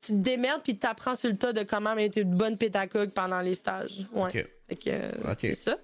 tu 0.02 0.14
te 0.14 0.18
démerdes 0.18 0.62
puis 0.64 0.78
tu 0.78 0.86
apprends 0.88 1.16
sur 1.16 1.30
le 1.30 1.38
tas 1.38 1.54
de 1.54 1.64
comment 1.64 1.96
être 1.98 2.18
une 2.18 2.36
bonne 2.36 2.58
pédagogue 2.58 3.12
pendant 3.12 3.42
les 3.42 3.56
stages. 3.56 4.06
Ouais. 4.12 4.32
Fait 4.68 4.76
que 4.76 4.90
euh, 4.90 5.36
c'est 5.40 5.54
ça. 5.54 5.78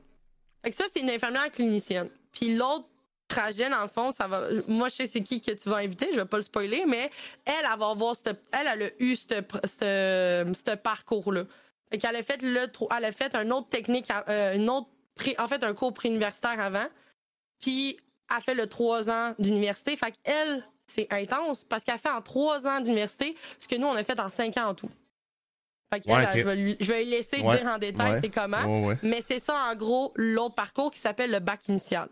Fait 0.63 0.71
que 0.71 0.75
ça, 0.75 0.85
c'est 0.93 1.01
une 1.01 1.09
infirmière 1.09 1.49
clinicienne. 1.51 2.09
Puis 2.31 2.55
l'autre 2.55 2.87
trajet, 3.27 3.69
dans 3.69 3.81
le 3.81 3.87
fond, 3.87 4.11
ça 4.11 4.27
va. 4.27 4.47
Moi, 4.67 4.89
je 4.89 4.95
sais 4.95 5.07
c'est 5.07 5.21
qui 5.21 5.41
que 5.41 5.51
tu 5.51 5.69
vas 5.69 5.77
inviter, 5.77 6.07
je 6.11 6.19
vais 6.19 6.25
pas 6.25 6.37
le 6.37 6.43
spoiler, 6.43 6.83
mais 6.87 7.09
elle, 7.45 7.53
elle 7.59 7.79
va 7.79 7.89
avoir 7.89 8.15
cette. 8.15 8.39
Elle, 8.51 8.67
elle 8.71 8.83
a 8.83 8.89
eu 8.99 9.15
ce 9.15 9.41
ce 9.63 10.75
parcours-là. 10.75 11.43
Fait 11.89 11.97
qu'elle 11.97 12.15
a 12.15 12.23
fait 12.23 12.41
le 12.41 12.67
elle 12.97 13.05
a 13.05 13.11
fait 13.11 13.35
un 13.35 13.51
autre 13.51 13.69
technique, 13.69 14.07
euh, 14.29 14.55
une 14.55 14.69
autre 14.69 14.87
en 15.37 15.47
fait 15.47 15.63
un 15.63 15.73
cours 15.73 15.93
préuniversitaire 15.93 16.59
avant. 16.59 16.87
Puis 17.59 17.99
elle 18.35 18.41
fait 18.41 18.55
le 18.55 18.67
trois 18.67 19.09
ans 19.09 19.35
d'université. 19.39 19.95
Fait 19.95 20.13
qu'elle, 20.23 20.63
c'est 20.85 21.11
intense 21.13 21.63
parce 21.63 21.83
qu'elle 21.83 21.99
fait 21.99 22.09
en 22.09 22.21
trois 22.21 22.65
ans 22.67 22.79
d'université 22.81 23.35
ce 23.59 23.67
que 23.67 23.75
nous, 23.75 23.87
on 23.87 23.95
a 23.95 24.03
fait 24.03 24.19
en 24.19 24.29
cinq 24.29 24.57
ans 24.57 24.67
en 24.69 24.73
tout. 24.73 24.89
Fait 25.93 25.99
qu'elle, 26.01 26.13
Ouais, 26.13 26.23
ok. 26.25 26.37
je, 26.37 26.43
vais 26.43 26.55
lui- 26.55 26.77
je 26.79 26.91
vais 26.91 27.03
lui 27.03 27.11
laisser 27.11 27.41
Ouais, 27.41 27.57
dire 27.57 27.67
en 27.67 27.77
détail 27.77 28.13
ouais. 28.13 28.19
c'est 28.23 28.29
comment. 28.29 28.93
Mais 29.03 29.21
c'est 29.21 29.39
ça, 29.39 29.55
en 29.71 29.75
gros, 29.75 30.11
l'autre 30.15 30.55
parcours 30.55 30.91
qui 30.91 30.99
s'appelle 30.99 31.31
le 31.31 31.39
bac 31.39 31.67
initial. 31.67 32.09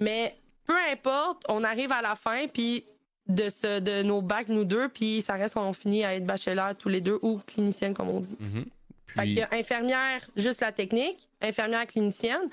Mais 0.00 0.36
peu 0.66 0.74
importe, 0.92 1.42
on 1.48 1.62
arrive 1.64 1.92
à 1.92 2.02
la 2.02 2.14
fin, 2.16 2.46
puis 2.48 2.84
de, 3.28 3.48
ce, 3.48 3.80
de 3.80 4.02
nos 4.02 4.22
bacs, 4.22 4.48
nous 4.48 4.64
deux, 4.64 4.88
puis 4.88 5.22
ça 5.22 5.34
reste 5.34 5.54
qu'on 5.54 5.72
finit 5.72 6.04
à 6.04 6.14
être 6.14 6.24
bachelor 6.26 6.76
tous 6.76 6.88
les 6.88 7.00
deux 7.00 7.18
ou 7.22 7.38
clinicienne, 7.46 7.94
comme 7.94 8.08
on 8.08 8.20
dit. 8.20 8.36
Mhm. 8.38 8.64
Fait 9.08 9.22
Puis, 9.22 9.34
que 9.36 9.54
infirmière, 9.56 10.20
juste 10.36 10.60
la 10.60 10.70
technique, 10.72 11.28
infirmière 11.40 11.86
clinicienne. 11.86 12.48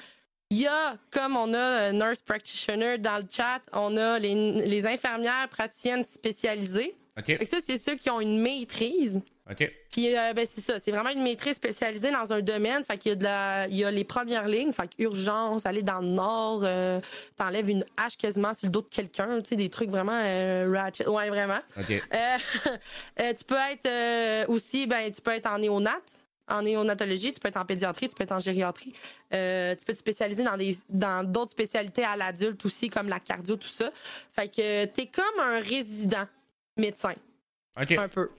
Il 0.54 0.60
y 0.60 0.68
a, 0.68 0.98
comme 1.10 1.36
on 1.36 1.52
a 1.52 1.58
euh, 1.58 1.92
nurse 1.94 2.22
practitioner 2.22 3.00
dans 3.00 3.18
le 3.18 3.26
chat, 3.28 3.60
on 3.72 3.98
a 3.98 4.20
les, 4.20 4.36
les 4.68 4.86
infirmières 4.86 5.50
praticiennes 5.50 6.04
spécialisées. 6.04 6.96
ok. 7.18 7.26
Fait 7.26 7.38
que 7.40 7.46
ça, 7.46 7.58
c'est 7.66 7.80
ceux 7.80 7.96
qui 7.96 8.12
ont 8.12 8.22
une 8.22 8.40
maîtrise. 8.40 9.20
Ok. 9.50 9.68
Puis, 9.92 10.16
euh, 10.16 10.32
ben, 10.34 10.46
c'est 10.50 10.62
ça. 10.62 10.80
C'est 10.80 10.92
vraiment 10.92 11.10
une 11.10 11.24
maîtrise 11.24 11.56
spécialisée 11.56 12.12
dans 12.12 12.32
un 12.32 12.42
domaine. 12.42 12.84
Fait 12.84 13.00
qu'il 13.00 13.10
y 13.10 13.14
a 13.14 13.16
de 13.16 13.24
la, 13.24 13.68
il 13.68 13.76
y 13.76 13.84
a 13.84 13.90
les 13.90 14.04
premières 14.04 14.48
lignes. 14.48 14.72
Fait 14.74 14.88
que 14.88 15.02
urgence, 15.02 15.66
aller 15.66 15.82
dans 15.82 16.02
le 16.02 16.08
nord, 16.10 16.62
euh, 16.64 17.02
t'enlèves 17.36 17.70
une 17.70 17.84
hache 17.98 18.18
quasiment 18.18 18.54
sur 18.54 18.68
le 18.68 18.72
dos 18.72 18.82
de 18.82 18.90
quelqu'un. 18.90 19.42
Tu 19.42 19.50
sais, 19.50 19.56
des 19.56 19.70
trucs 19.70 19.90
vraiment 19.90 20.22
euh, 20.24 20.72
ratchet. 20.72 21.08
Ouais, 21.08 21.30
vraiment. 21.30 21.60
Ok. 21.76 21.90
Euh, 21.92 22.38
euh, 23.20 23.34
tu 23.34 23.44
peux 23.44 23.58
être 23.72 24.48
aussi, 24.50 24.86
ben, 24.86 25.12
tu 25.12 25.22
peux 25.22 25.32
être 25.32 25.48
en 25.48 25.58
néonat, 25.58 26.00
en 26.48 26.62
néonatologie, 26.62 27.34
tu 27.34 27.40
peux 27.40 27.48
être 27.48 27.58
en 27.58 27.66
pédiatrie, 27.66 28.10
tu 28.10 28.16
peux 28.16 28.24
être 28.24 28.32
en 28.34 28.40
gériatrie. 28.40 28.94
Euh, 29.34 29.76
tu 29.76 29.86
peux 29.86 29.94
te 29.94 30.00
spécialiser 30.00 30.44
dans 30.44 30.58
des 30.58 30.78
dans 30.90 31.24
d'autres 31.24 31.52
spécialités 31.52 32.04
à 32.04 32.16
l'adulte 32.16 32.66
aussi, 32.66 32.90
comme 32.90 33.08
la 33.08 33.20
cardio, 33.20 33.56
tout 33.56 33.68
ça. 33.68 33.92
Fait 34.34 34.48
que 34.50 34.86
t'es 34.86 35.08
comme 35.08 35.40
un 35.42 35.60
résident 35.60 36.26
médecin 36.78 37.14
un 37.98 38.08
peu. 38.08 38.30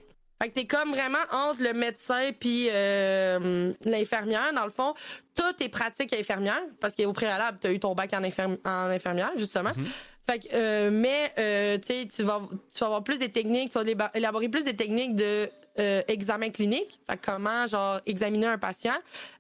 Fait 0.43 0.49
que 0.49 0.55
t'es 0.55 0.67
comme 0.67 0.91
vraiment 0.91 1.19
entre 1.31 1.63
le 1.63 1.73
médecin 1.73 2.31
puis 2.39 2.69
euh, 2.71 3.73
l'infirmière, 3.85 4.53
dans 4.53 4.65
le 4.65 4.71
fond. 4.71 4.95
T'as 5.35 5.53
tes 5.53 5.69
pratiques 5.69 6.13
infirmières, 6.13 6.63
parce 6.81 6.95
qu'au 6.95 7.13
préalable, 7.13 7.59
t'as 7.61 7.73
eu 7.73 7.79
ton 7.81 7.95
bac 7.95 8.13
en, 8.13 8.23
infirm- 8.23 8.59
en 8.65 8.91
infirmière, 8.91 9.31
justement. 9.37 9.71
Mhm. 9.77 9.87
Fait 10.29 10.39
que, 10.41 10.49
euh, 10.53 10.91
mais, 10.91 11.33
euh, 11.39 11.79
tu 11.79 12.23
vas, 12.23 12.41
tu 12.73 12.79
vas 12.81 12.87
avoir 12.87 13.05
plus 13.05 13.19
des 13.19 13.31
techniques, 13.31 13.73
tu 13.73 13.79
vas 13.79 14.11
élaborer 14.15 14.49
plus 14.49 14.65
des 14.65 14.75
techniques 14.75 15.17
de 15.17 15.49
euh, 15.81 16.03
examen 16.07 16.51
clinique, 16.51 17.01
fait 17.11 17.19
comment 17.21 17.67
genre 17.67 18.01
examiner 18.07 18.47
un 18.47 18.59
patient, 18.59 18.95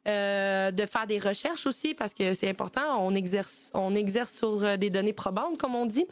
euh, 0.09 0.73
de 0.73 0.85
faire 0.85 1.07
des 1.07 1.21
recherches 1.21 1.65
aussi 1.65 1.95
parce 1.95 2.13
que 2.13 2.35
c'est 2.35 2.49
important. 2.49 3.07
On 3.07 3.15
exerce, 3.15 3.71
on 3.73 3.95
exerce 3.95 4.33
sur 4.33 4.65
euh, 4.65 4.77
des 4.77 4.91
données 4.91 5.13
probantes 5.13 5.59
comme 5.59 5.77
on 5.77 5.87
dit. 5.87 6.07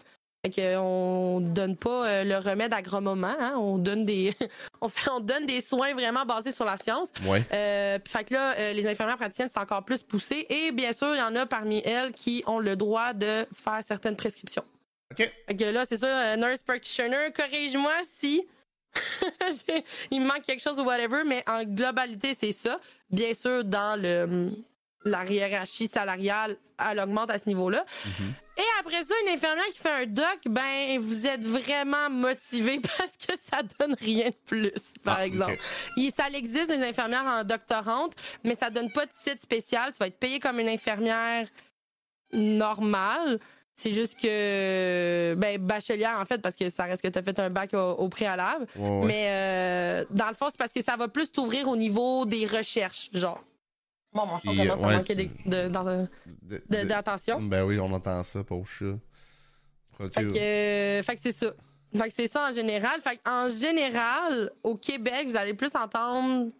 Fait 0.45 0.51
que 0.51 0.77
on 0.77 1.41
donne 1.41 1.77
pas 1.77 2.25
le 2.25 2.37
remède 2.37 2.73
à 2.73 2.83
grand 2.83 3.01
moment, 3.01 3.35
hein. 3.39 3.55
on 3.57 3.79
donne 3.79 4.05
des 4.05 4.33
on 4.81 4.89
fait 4.89 5.11
on 5.11 5.19
donne 5.19 5.45
des 5.45 5.61
soins 5.61 5.93
vraiment 5.93 6.25
basés 6.25 6.53
sur 6.53 6.65
la 6.65 6.77
science. 6.77 7.13
Ouais. 7.25 7.45
Euh, 7.53 7.99
puis 7.99 8.13
fait 8.13 8.25
que 8.25 8.35
là 8.35 8.73
les 8.73 8.87
infirmières 8.87 9.17
praticiennes 9.17 9.49
c'est 9.53 9.61
encore 9.61 9.85
plus 9.85 10.05
poussé 10.05 10.47
et 10.49 10.71
bien 10.71 10.93
sûr 10.93 11.15
il 11.15 11.19
y 11.19 11.23
en 11.23 11.35
a 11.35 11.47
parmi 11.47 11.83
elles 11.85 12.13
qui 12.13 12.45
ont 12.47 12.61
le 12.61 12.77
droit 12.77 13.13
de 13.13 13.45
faire 13.53 13.81
certaines 13.85 14.17
prescriptions. 14.17 14.65
OK. 15.13 15.31
Fait 15.49 15.57
que 15.57 15.65
là 15.65 15.85
c'est 15.89 15.99
ça 15.99 16.37
nurse 16.37 16.63
practitioner 16.63 17.33
corrige-moi 17.37 17.95
si 18.19 18.47
il 20.11 20.21
me 20.21 20.27
manque 20.27 20.43
quelque 20.43 20.63
chose 20.63 20.79
ou 20.79 20.85
whatever 20.85 21.23
mais 21.25 21.43
en 21.47 21.65
globalité 21.65 22.35
c'est 22.35 22.53
ça. 22.53 22.79
Bien 23.11 23.33
sûr 23.35 23.65
dans 23.65 24.01
le 24.01 24.51
la 25.05 25.25
hiérarchie 25.25 25.89
salariale 25.89 26.57
elle 26.79 27.01
augmente 27.01 27.31
à 27.31 27.39
ce 27.39 27.49
niveau-là. 27.49 27.85
Mhm. 28.05 28.35
Et 28.59 28.63
après 28.81 29.03
ça, 29.03 29.15
une 29.23 29.33
infirmière 29.33 29.65
qui 29.73 29.79
fait 29.79 29.91
un 29.91 30.07
doc, 30.07 30.41
ben, 30.45 30.99
vous 31.01 31.27
êtes 31.27 31.45
vraiment 31.45 32.11
motivé 32.11 32.81
parce 32.99 33.13
que 33.27 33.33
ça 33.51 33.63
donne 33.79 33.95
rien 33.99 34.29
de 34.29 34.37
plus, 34.47 34.73
par 35.03 35.19
Ah, 35.21 35.27
exemple. 35.27 35.57
Il, 35.97 36.13
ça 36.13 36.29
existe 36.29 36.69
des 36.69 36.85
infirmières 36.85 37.25
en 37.25 37.45
doctorante, 37.45 38.13
mais 38.45 38.55
ça 38.55 38.69
donne 38.69 38.93
pas 38.93 39.07
de 39.07 39.13
titre 39.25 39.41
spécial. 39.41 39.93
Tu 39.93 39.99
vas 39.99 40.09
être 40.09 40.19
payé 40.19 40.39
comme 40.39 40.59
une 40.61 40.69
infirmière 40.69 41.47
normale. 42.33 43.39
C'est 43.75 43.93
juste 43.93 44.21
que, 44.21 45.35
ben, 45.39 45.59
bachelière, 45.59 46.19
en 46.21 46.25
fait, 46.27 46.43
parce 46.43 46.57
que 46.57 46.69
ça 46.69 46.85
reste 46.85 47.03
que 47.03 47.09
tu 47.09 47.19
as 47.19 47.23
fait 47.23 47.39
un 47.39 47.49
bac 47.49 47.73
au, 47.73 47.93
au 47.93 48.09
préalable. 48.09 48.67
Ouais, 48.77 48.89
ouais. 48.89 49.07
Mais 49.07 49.27
euh, 49.29 50.05
dans 50.11 50.29
le 50.29 50.35
fond, 50.35 50.47
c'est 50.51 50.59
parce 50.59 50.73
que 50.73 50.83
ça 50.83 50.97
va 50.97 51.09
plus 51.09 51.33
t'ouvrir 51.33 51.69
au 51.69 51.77
niveau 51.77 52.27
des 52.27 52.47
recherches, 52.47 53.09
genre. 53.15 53.43
Bon, 54.13 54.27
mon 54.27 54.37
Puis, 54.37 54.57
commence 54.57 54.83
à 54.83 54.97
manquer 54.99 55.31
d'attention. 56.67 57.41
Ben 57.41 57.65
oui, 57.65 57.79
on 57.81 57.91
entend 57.93 58.23
ça, 58.23 58.45
pauvre 58.45 58.69
chat. 58.69 58.99
Fait 59.99 60.11
que, 60.11 60.39
euh, 60.39 61.03
fait 61.03 61.15
que 61.17 61.21
c'est 61.23 61.33
ça. 61.33 61.53
Fait 61.97 62.09
que 62.09 62.15
c'est 62.15 62.29
ça 62.29 62.49
en 62.51 62.53
général. 62.53 63.01
Fait 63.03 63.17
que 63.17 63.29
en 63.29 63.49
général, 63.49 64.51
au 64.63 64.77
Québec, 64.77 65.29
vous 65.29 65.37
allez 65.37 65.55
plus 65.55 65.75
entendre 65.75 66.51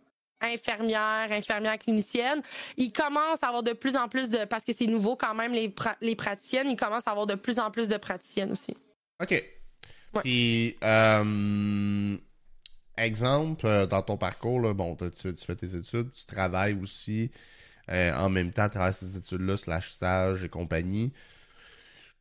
infirmière, 0.43 1.29
infirmière 1.31 1.79
clinicienne. 1.79 2.43
Ils 2.77 2.93
commencent 2.93 3.43
à 3.43 3.49
avoir 3.49 3.63
de 3.63 3.73
plus 3.73 3.97
en 3.97 4.09
plus 4.09 4.29
de... 4.29 4.45
Parce 4.45 4.65
que 4.65 4.73
c'est 4.73 4.87
nouveau 4.87 5.17
quand 5.17 5.35
même, 5.35 5.53
les, 5.53 5.69
pra- 5.69 5.97
les 6.01 6.17
praticiennes, 6.17 6.69
ils 6.69 6.77
commencent 6.77 7.07
à 7.07 7.13
avoir 7.13 7.27
de 7.27 7.35
plus 7.35 7.59
en 7.59 7.71
plus 7.71 7.89
de 7.89 7.97
praticiennes 7.97 8.53
aussi. 8.53 8.77
OK. 9.23 9.45
Puis, 10.23 10.77
euh, 10.83 12.17
exemple, 12.99 13.67
euh, 13.67 13.87
dans 13.87 14.03
ton 14.03 14.19
parcours, 14.19 14.61
là, 14.61 14.75
bon, 14.75 14.97
tu 14.97 15.35
fais 15.47 15.57
tes 15.57 15.75
études, 15.75 16.13
tu 16.13 16.27
travailles 16.27 16.75
aussi 16.75 17.31
euh, 17.89 18.13
en 18.15 18.29
même 18.29 18.53
temps 18.53 18.65
à 18.65 18.69
travers 18.69 18.93
ces 18.93 19.17
études-là, 19.17 19.57
slash 19.57 19.91
stage 19.91 20.45
et 20.45 20.49
compagnie. 20.49 21.13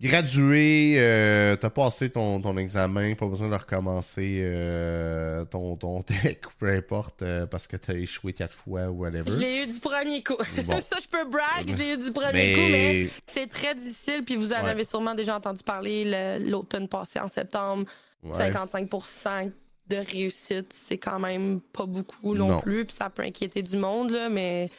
Gradué, 0.01 0.95
euh, 0.97 1.55
t'as 1.55 1.69
passé 1.69 2.09
ton, 2.09 2.41
ton 2.41 2.57
examen, 2.57 3.13
pas 3.13 3.27
besoin 3.27 3.49
de 3.49 3.55
recommencer 3.55 4.39
euh, 4.43 5.45
ton, 5.45 5.75
ton 5.75 6.01
tech 6.03 6.37
ou 6.47 6.49
peu 6.59 6.69
importe, 6.75 7.21
euh, 7.21 7.45
parce 7.45 7.67
que 7.67 7.77
t'as 7.77 7.93
échoué 7.93 8.33
quatre 8.33 8.53
fois 8.53 8.89
ou 8.89 9.01
whatever. 9.03 9.23
Je 9.27 9.39
l'ai 9.39 9.63
eu 9.63 9.67
du 9.67 9.79
premier 9.79 10.23
coup. 10.23 10.37
Bon. 10.65 10.79
ça, 10.81 10.97
je 11.01 11.07
peux 11.07 11.29
brag, 11.29 11.73
j'ai 11.77 11.93
eu 11.93 11.97
du 11.97 12.11
premier 12.11 12.53
coup, 12.53 12.61
mais 12.71 13.07
c'est 13.27 13.47
très 13.47 13.75
difficile. 13.75 14.23
Puis 14.25 14.35
vous 14.35 14.51
en 14.53 14.63
Ouais. 14.63 14.69
avez 14.71 14.83
sûrement 14.85 15.13
déjà 15.15 15.37
entendu 15.37 15.61
parler 15.63 16.03
le- 16.05 16.49
l'automne 16.49 16.87
passé 16.87 17.19
en 17.19 17.27
septembre. 17.27 17.85
ouais. 18.23 18.31
55% 18.51 19.51
de 19.87 19.97
réussite, 19.97 20.71
c'est 20.73 20.97
quand 20.97 21.19
même 21.19 21.59
pas 21.73 21.85
beaucoup 21.85 22.33
non, 22.33 22.47
Non. 22.47 22.59
plus, 22.61 22.85
puis 22.85 22.95
ça 22.95 23.09
peut 23.09 23.23
inquiéter 23.23 23.61
du 23.61 23.77
monde, 23.77 24.09
là, 24.11 24.29
mais 24.29 24.69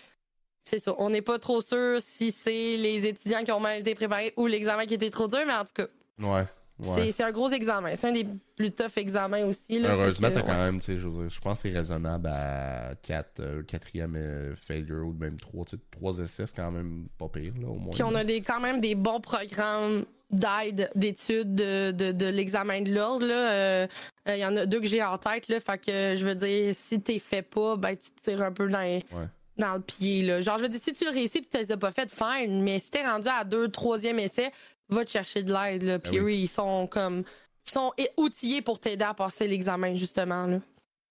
c'est 0.64 0.78
ça. 0.78 0.94
On 0.98 1.10
n'est 1.10 1.22
pas 1.22 1.38
trop 1.38 1.60
sûr 1.60 1.98
si 2.00 2.32
c'est 2.32 2.76
les 2.76 3.06
étudiants 3.06 3.44
qui 3.44 3.52
ont 3.52 3.60
mal 3.60 3.80
été 3.80 3.94
préparés 3.94 4.32
ou 4.36 4.46
l'examen 4.46 4.86
qui 4.86 4.94
était 4.94 5.10
trop 5.10 5.28
dur, 5.28 5.40
mais 5.46 5.54
en 5.54 5.64
tout 5.64 5.72
cas, 5.74 5.86
Ouais. 6.20 6.44
ouais. 6.78 7.10
c'est- 7.10 7.22
un 7.22 7.32
gros 7.32 7.50
examen. 7.50 7.94
C'est 7.96 8.08
un 8.08 8.12
des 8.12 8.26
plus 8.56 8.70
tough 8.70 8.96
examens 8.96 9.44
aussi. 9.46 9.78
Là, 9.78 9.90
Heureusement, 9.94 10.30
t'as 10.32 10.42
quand 10.42 10.48
ouais. 10.48 10.54
même, 10.56 10.78
tu 10.78 10.86
sais, 10.86 10.98
je 10.98 11.08
je 11.08 11.40
pense 11.40 11.62
que 11.62 11.68
c'est 11.68 11.74
raisonnable 11.74 12.28
à 12.32 12.92
4, 13.02 13.62
quatrième 13.66 14.14
euh, 14.16 14.54
failure 14.56 15.06
ou 15.06 15.12
même 15.12 15.38
3, 15.38 15.64
tu 15.64 15.76
sais, 15.76 15.82
3 15.90 16.18
essais, 16.20 16.46
c'est 16.46 16.56
quand 16.56 16.70
même 16.70 17.06
pas 17.18 17.28
pire, 17.28 17.52
là, 17.60 17.68
au 17.68 17.74
moins. 17.74 17.92
Puis 17.92 18.02
on 18.02 18.14
a 18.14 18.24
des, 18.24 18.40
quand 18.40 18.60
même 18.60 18.80
des 18.80 18.94
bons 18.94 19.20
programmes 19.20 20.04
d'aide, 20.30 20.90
d'études 20.94 21.54
de, 21.54 21.90
de, 21.90 22.10
de 22.12 22.26
l'examen 22.26 22.80
de 22.80 22.90
l'ordre. 22.94 23.26
Euh, 23.28 23.86
euh, 24.28 24.36
Il 24.36 24.40
y 24.40 24.46
en 24.46 24.56
a 24.56 24.64
deux 24.64 24.80
que 24.80 24.86
j'ai 24.86 25.02
en 25.02 25.18
tête. 25.18 25.48
Là, 25.48 25.60
fait 25.60 25.78
que 25.78 26.14
je 26.16 26.24
veux 26.24 26.34
dire, 26.34 26.74
si 26.74 27.02
t'es 27.02 27.18
fait 27.18 27.42
pas, 27.42 27.76
ben 27.76 27.94
tu 27.96 28.10
te 28.12 28.22
tires 28.22 28.40
un 28.42 28.50
peu 28.52 28.66
dans, 28.68 28.80
les- 28.80 29.04
Ouais. 29.12 29.26
Dans 29.56 29.74
le 29.74 29.80
pied. 29.80 30.22
Là. 30.22 30.40
Genre, 30.40 30.58
je 30.58 30.62
veux 30.64 30.68
dire, 30.68 30.80
si 30.82 30.92
tu 30.92 31.04
le 31.04 31.10
réussis 31.10 31.38
et 31.38 31.42
tu 31.42 31.56
les 31.58 31.72
as 31.72 31.76
pas 31.76 31.92
fait, 31.92 32.10
fine. 32.10 32.62
Mais 32.62 32.78
si 32.78 32.90
t'es 32.90 33.06
rendu 33.06 33.28
à 33.28 33.44
deux, 33.44 33.68
troisième 33.68 34.18
essai, 34.18 34.50
va 34.88 35.04
te 35.04 35.10
chercher 35.10 35.42
de 35.42 35.52
l'aide. 35.52 36.00
Puis 36.02 36.18
Ah 36.18 36.22
oui. 36.22 36.32
eux, 36.32 36.32
ils 36.34 36.48
sont 36.48 36.86
comme. 36.86 37.24
Ils 37.66 37.70
sont 37.70 37.92
outillés 38.16 38.60
pour 38.62 38.80
t'aider 38.80 39.04
à 39.04 39.14
passer 39.14 39.46
l'examen, 39.46 39.94
justement. 39.94 40.46
Là. 40.46 40.58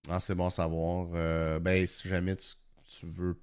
Ah, 0.09 0.19
c'est 0.19 0.35
bon 0.35 0.47
à 0.47 0.49
savoir. 0.49 1.07
Euh, 1.13 1.59
ben, 1.59 1.85
si 1.85 2.07
jamais 2.07 2.35
tu, 2.35 2.47
tu 2.99 3.05
veux 3.05 3.37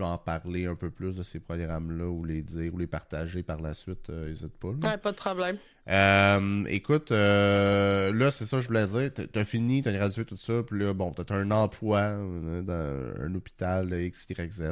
en 0.00 0.18
parler 0.18 0.66
un 0.66 0.74
peu 0.74 0.90
plus 0.90 1.16
de 1.16 1.22
ces 1.22 1.40
programmes-là 1.40 2.04
ou 2.06 2.24
les 2.24 2.42
dire 2.42 2.74
ou 2.74 2.78
les 2.78 2.86
partager 2.86 3.42
par 3.42 3.60
la 3.60 3.72
suite, 3.74 4.10
euh, 4.10 4.26
n'hésite 4.26 4.52
pas. 4.58 4.68
Ouais, 4.68 4.98
pas 4.98 5.12
de 5.12 5.16
problème. 5.16 5.56
Euh, 5.88 6.64
écoute, 6.68 7.10
euh, 7.12 8.12
là, 8.12 8.30
c'est 8.30 8.44
ça 8.44 8.58
que 8.58 8.62
je 8.62 8.68
voulais 8.68 8.86
dire. 8.86 9.10
T'as- 9.32 9.44
fini, 9.44 9.82
t'as 9.82 9.92
gradué, 9.92 10.24
tout 10.24 10.36
ça, 10.36 10.62
puis 10.66 10.78
là, 10.80 10.92
bon, 10.92 11.12
t'as 11.12 11.34
un 11.34 11.50
emploi 11.50 11.98
euh, 12.00 12.62
dans 12.62 13.22
un 13.24 13.34
hôpital 13.34 13.88
XYZ. 14.10 14.62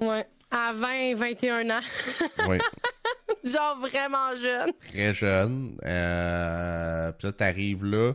Ouais. 0.00 0.26
À 0.50 0.72
20, 0.72 1.14
21 1.16 1.70
ans. 1.70 1.80
Oui. 2.48 2.58
Genre 3.44 3.78
vraiment 3.80 4.36
jeune. 4.36 4.72
très 4.88 5.12
jeune. 5.12 5.74
Puis 5.78 5.84
là, 7.26 7.32
t'arrives 7.36 7.84
là. 7.84 8.12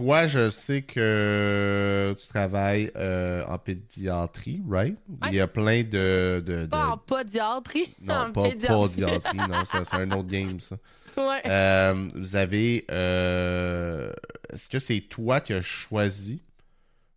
Toi, 0.00 0.24
je 0.24 0.48
sais 0.48 0.80
que 0.80 2.14
tu 2.18 2.26
travailles 2.28 2.90
euh, 2.96 3.44
en 3.46 3.58
pédiatrie, 3.58 4.62
right? 4.66 4.96
Il 5.28 5.34
y 5.34 5.40
a 5.40 5.46
plein 5.46 5.82
de... 5.82 6.42
de, 6.44 6.62
de- 6.62 6.66
Pas 6.66 6.88
en 6.92 6.96
podiatrie. 6.96 7.94
Non, 8.00 8.14
en 8.14 8.32
pas 8.32 8.48
pédiatrie. 8.48 8.88
pédiatrie, 8.88 9.36
non, 9.36 9.64
ça, 9.66 9.84
c'est 9.84 9.96
un 9.96 10.10
autre 10.12 10.28
game, 10.28 10.58
ça. 10.58 10.78
Ouais. 11.18 11.42
Euh, 11.44 12.08
vous 12.14 12.34
avez... 12.34 12.86
euh, 12.90 14.10
Est-ce 14.50 14.70
que 14.70 14.78
c'est 14.78 15.02
toi 15.02 15.42
qui 15.42 15.52
as 15.52 15.60
choisi 15.60 16.42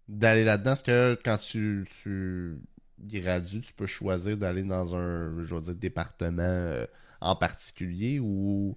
d'aller 0.09 0.43
là-dedans? 0.43 0.73
Est-ce 0.73 0.83
que 0.83 1.17
quand 1.23 1.37
tu, 1.37 1.85
tu 2.01 2.57
gradues, 2.99 3.61
tu 3.61 3.71
peux 3.71 3.85
choisir 3.85 4.35
d'aller 4.35 4.63
dans 4.63 4.93
un, 4.93 5.41
je 5.41 5.55
veux 5.55 5.61
dire, 5.61 5.75
département 5.75 6.83
en 7.21 7.35
particulier 7.37 8.19
ou... 8.19 8.75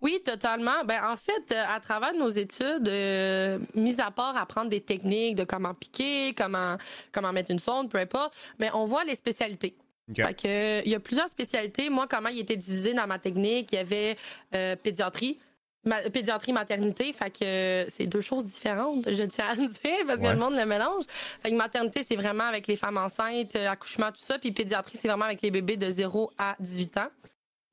Oui, 0.00 0.20
totalement. 0.24 0.84
Ben, 0.84 1.02
en 1.04 1.16
fait, 1.16 1.52
euh, 1.54 1.64
à 1.68 1.80
travers 1.80 2.14
nos 2.14 2.28
études, 2.28 2.88
euh, 2.88 3.58
mis 3.74 4.00
à 4.00 4.10
part 4.10 4.36
apprendre 4.36 4.70
des 4.70 4.80
techniques 4.80 5.34
de 5.36 5.44
comment 5.44 5.74
piquer, 5.74 6.34
comment, 6.36 6.76
comment 7.12 7.32
mettre 7.32 7.50
une 7.50 7.58
sonde, 7.58 7.90
peu 7.90 7.98
importe, 7.98 8.32
mais 8.58 8.70
on 8.74 8.84
voit 8.84 9.04
les 9.04 9.14
spécialités. 9.16 9.74
Fait 10.14 10.34
que, 10.34 10.82
il 10.86 10.90
y 10.90 10.94
a 10.94 11.00
plusieurs 11.00 11.28
spécialités. 11.28 11.90
Moi, 11.90 12.06
comment 12.08 12.30
il 12.30 12.38
était 12.38 12.56
divisé 12.56 12.94
dans 12.94 13.06
ma 13.06 13.18
technique, 13.18 13.72
il 13.72 13.74
y 13.74 13.78
avait 13.78 14.16
euh, 14.54 14.74
pédiatrie, 14.76 15.38
ma- 15.84 16.00
pédiatrie 16.08 16.52
maternité. 16.54 17.12
Fait 17.12 17.30
que 17.30 17.84
c'est 17.90 18.06
deux 18.06 18.22
choses 18.22 18.44
différentes, 18.46 19.04
je 19.12 19.22
tiens 19.24 19.48
à 19.48 19.54
le 19.54 19.66
dire, 19.68 20.06
parce 20.06 20.18
que 20.20 20.24
Ouais. 20.24 20.32
le 20.32 20.38
monde 20.38 20.54
le 20.54 20.64
mélange. 20.64 21.04
Fait 21.42 21.50
que 21.50 21.56
maternité, 21.56 22.04
c'est 22.08 22.16
vraiment 22.16 22.44
avec 22.44 22.66
les 22.68 22.76
femmes 22.76 22.96
enceintes, 22.96 23.54
euh, 23.56 23.68
accouchement, 23.68 24.10
tout 24.10 24.20
ça. 24.22 24.38
Puis 24.38 24.52
pédiatrie, 24.52 24.96
c'est 24.96 25.08
vraiment 25.08 25.26
avec 25.26 25.42
les 25.42 25.50
bébés 25.50 25.76
de 25.76 25.90
0 25.90 26.30
à 26.38 26.56
18 26.60 26.96
ans. 26.96 27.08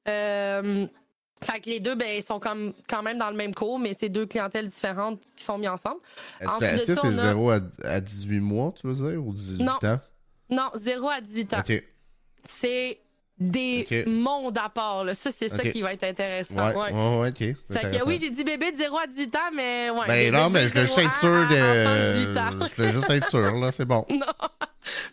Euh, 0.09 0.88
fait 1.43 1.60
que 1.60 1.69
les 1.69 1.80
deux, 1.80 1.95
ben, 1.95 2.08
ils 2.17 2.24
sont 2.24 2.39
comme, 2.39 2.74
quand 2.89 3.04
même 3.04 3.17
dans 3.17 3.30
le 3.30 3.36
même 3.36 3.54
cours, 3.54 3.78
mais 3.80 3.93
c'est 3.93 4.10
deux 4.10 4.26
clientèles 4.26 4.67
différentes 4.67 5.19
qui 5.36 5.43
sont 5.43 5.58
mis 5.58 5.67
ensemble. 5.67 6.00
Est-ce 6.39 6.86
que 6.86 6.95
c'est 6.95 7.08
a- 7.08 7.12
0 7.12 7.52
à, 7.52 7.60
à 7.84 8.00
18 8.00 8.39
mois, 8.39 8.74
tu 8.80 8.88
veux 8.88 8.93
dire, 9.12 9.24
ou 9.26 9.34
18 9.34 9.63
Non. 9.63 9.74
ans? 9.84 10.00
Non, 10.50 10.69
0 10.76 11.10
à 11.10 11.21
18 11.21 11.54
ans. 11.54 11.60
Ok. 11.67 11.84
C'est 12.48 13.00
des 13.38 13.86
Ok. 13.89 14.08
mondes 14.08 14.58
à 14.58 14.69
part. 14.69 15.04
Là. 15.04 15.13
Ça, 15.13 15.30
c'est 15.38 15.50
ça 15.50 15.58
qui 15.69 15.82
va 15.82 15.91
être 15.93 16.04
intéressant. 16.06 16.56
Ouais, 16.69 16.91
Ouais. 16.93 17.30
ok. 17.30 17.38
Fait 17.38 17.98
que 17.98 18.06
oui, 18.06 18.17
j'ai 18.21 18.30
dit 18.30 18.43
bébé 18.45 18.71
de 18.71 18.78
0 18.78 18.98
à 18.98 19.08
18 19.08 19.36
ans, 19.36 19.39
mais 19.54 19.89
ouais. 19.89 20.08
Ben 20.08 20.34
non, 20.34 20.50
mais 20.50 20.67
je 20.67 20.74
voulais 20.74 20.86
juste 20.86 20.95
0 20.95 21.08
être 21.08 21.13
sûr 21.15 21.30
de 21.50 22.13
18 22.13 22.28
de. 22.34 22.38
ans. 22.39 22.67
Je 22.69 22.76
voulais 22.76 22.93
juste 22.93 23.10
être 23.10 23.28
sûr, 23.30 23.52
là, 23.58 23.71
c'est 23.71 23.86
bon. 23.86 24.06
Non. 24.10 24.26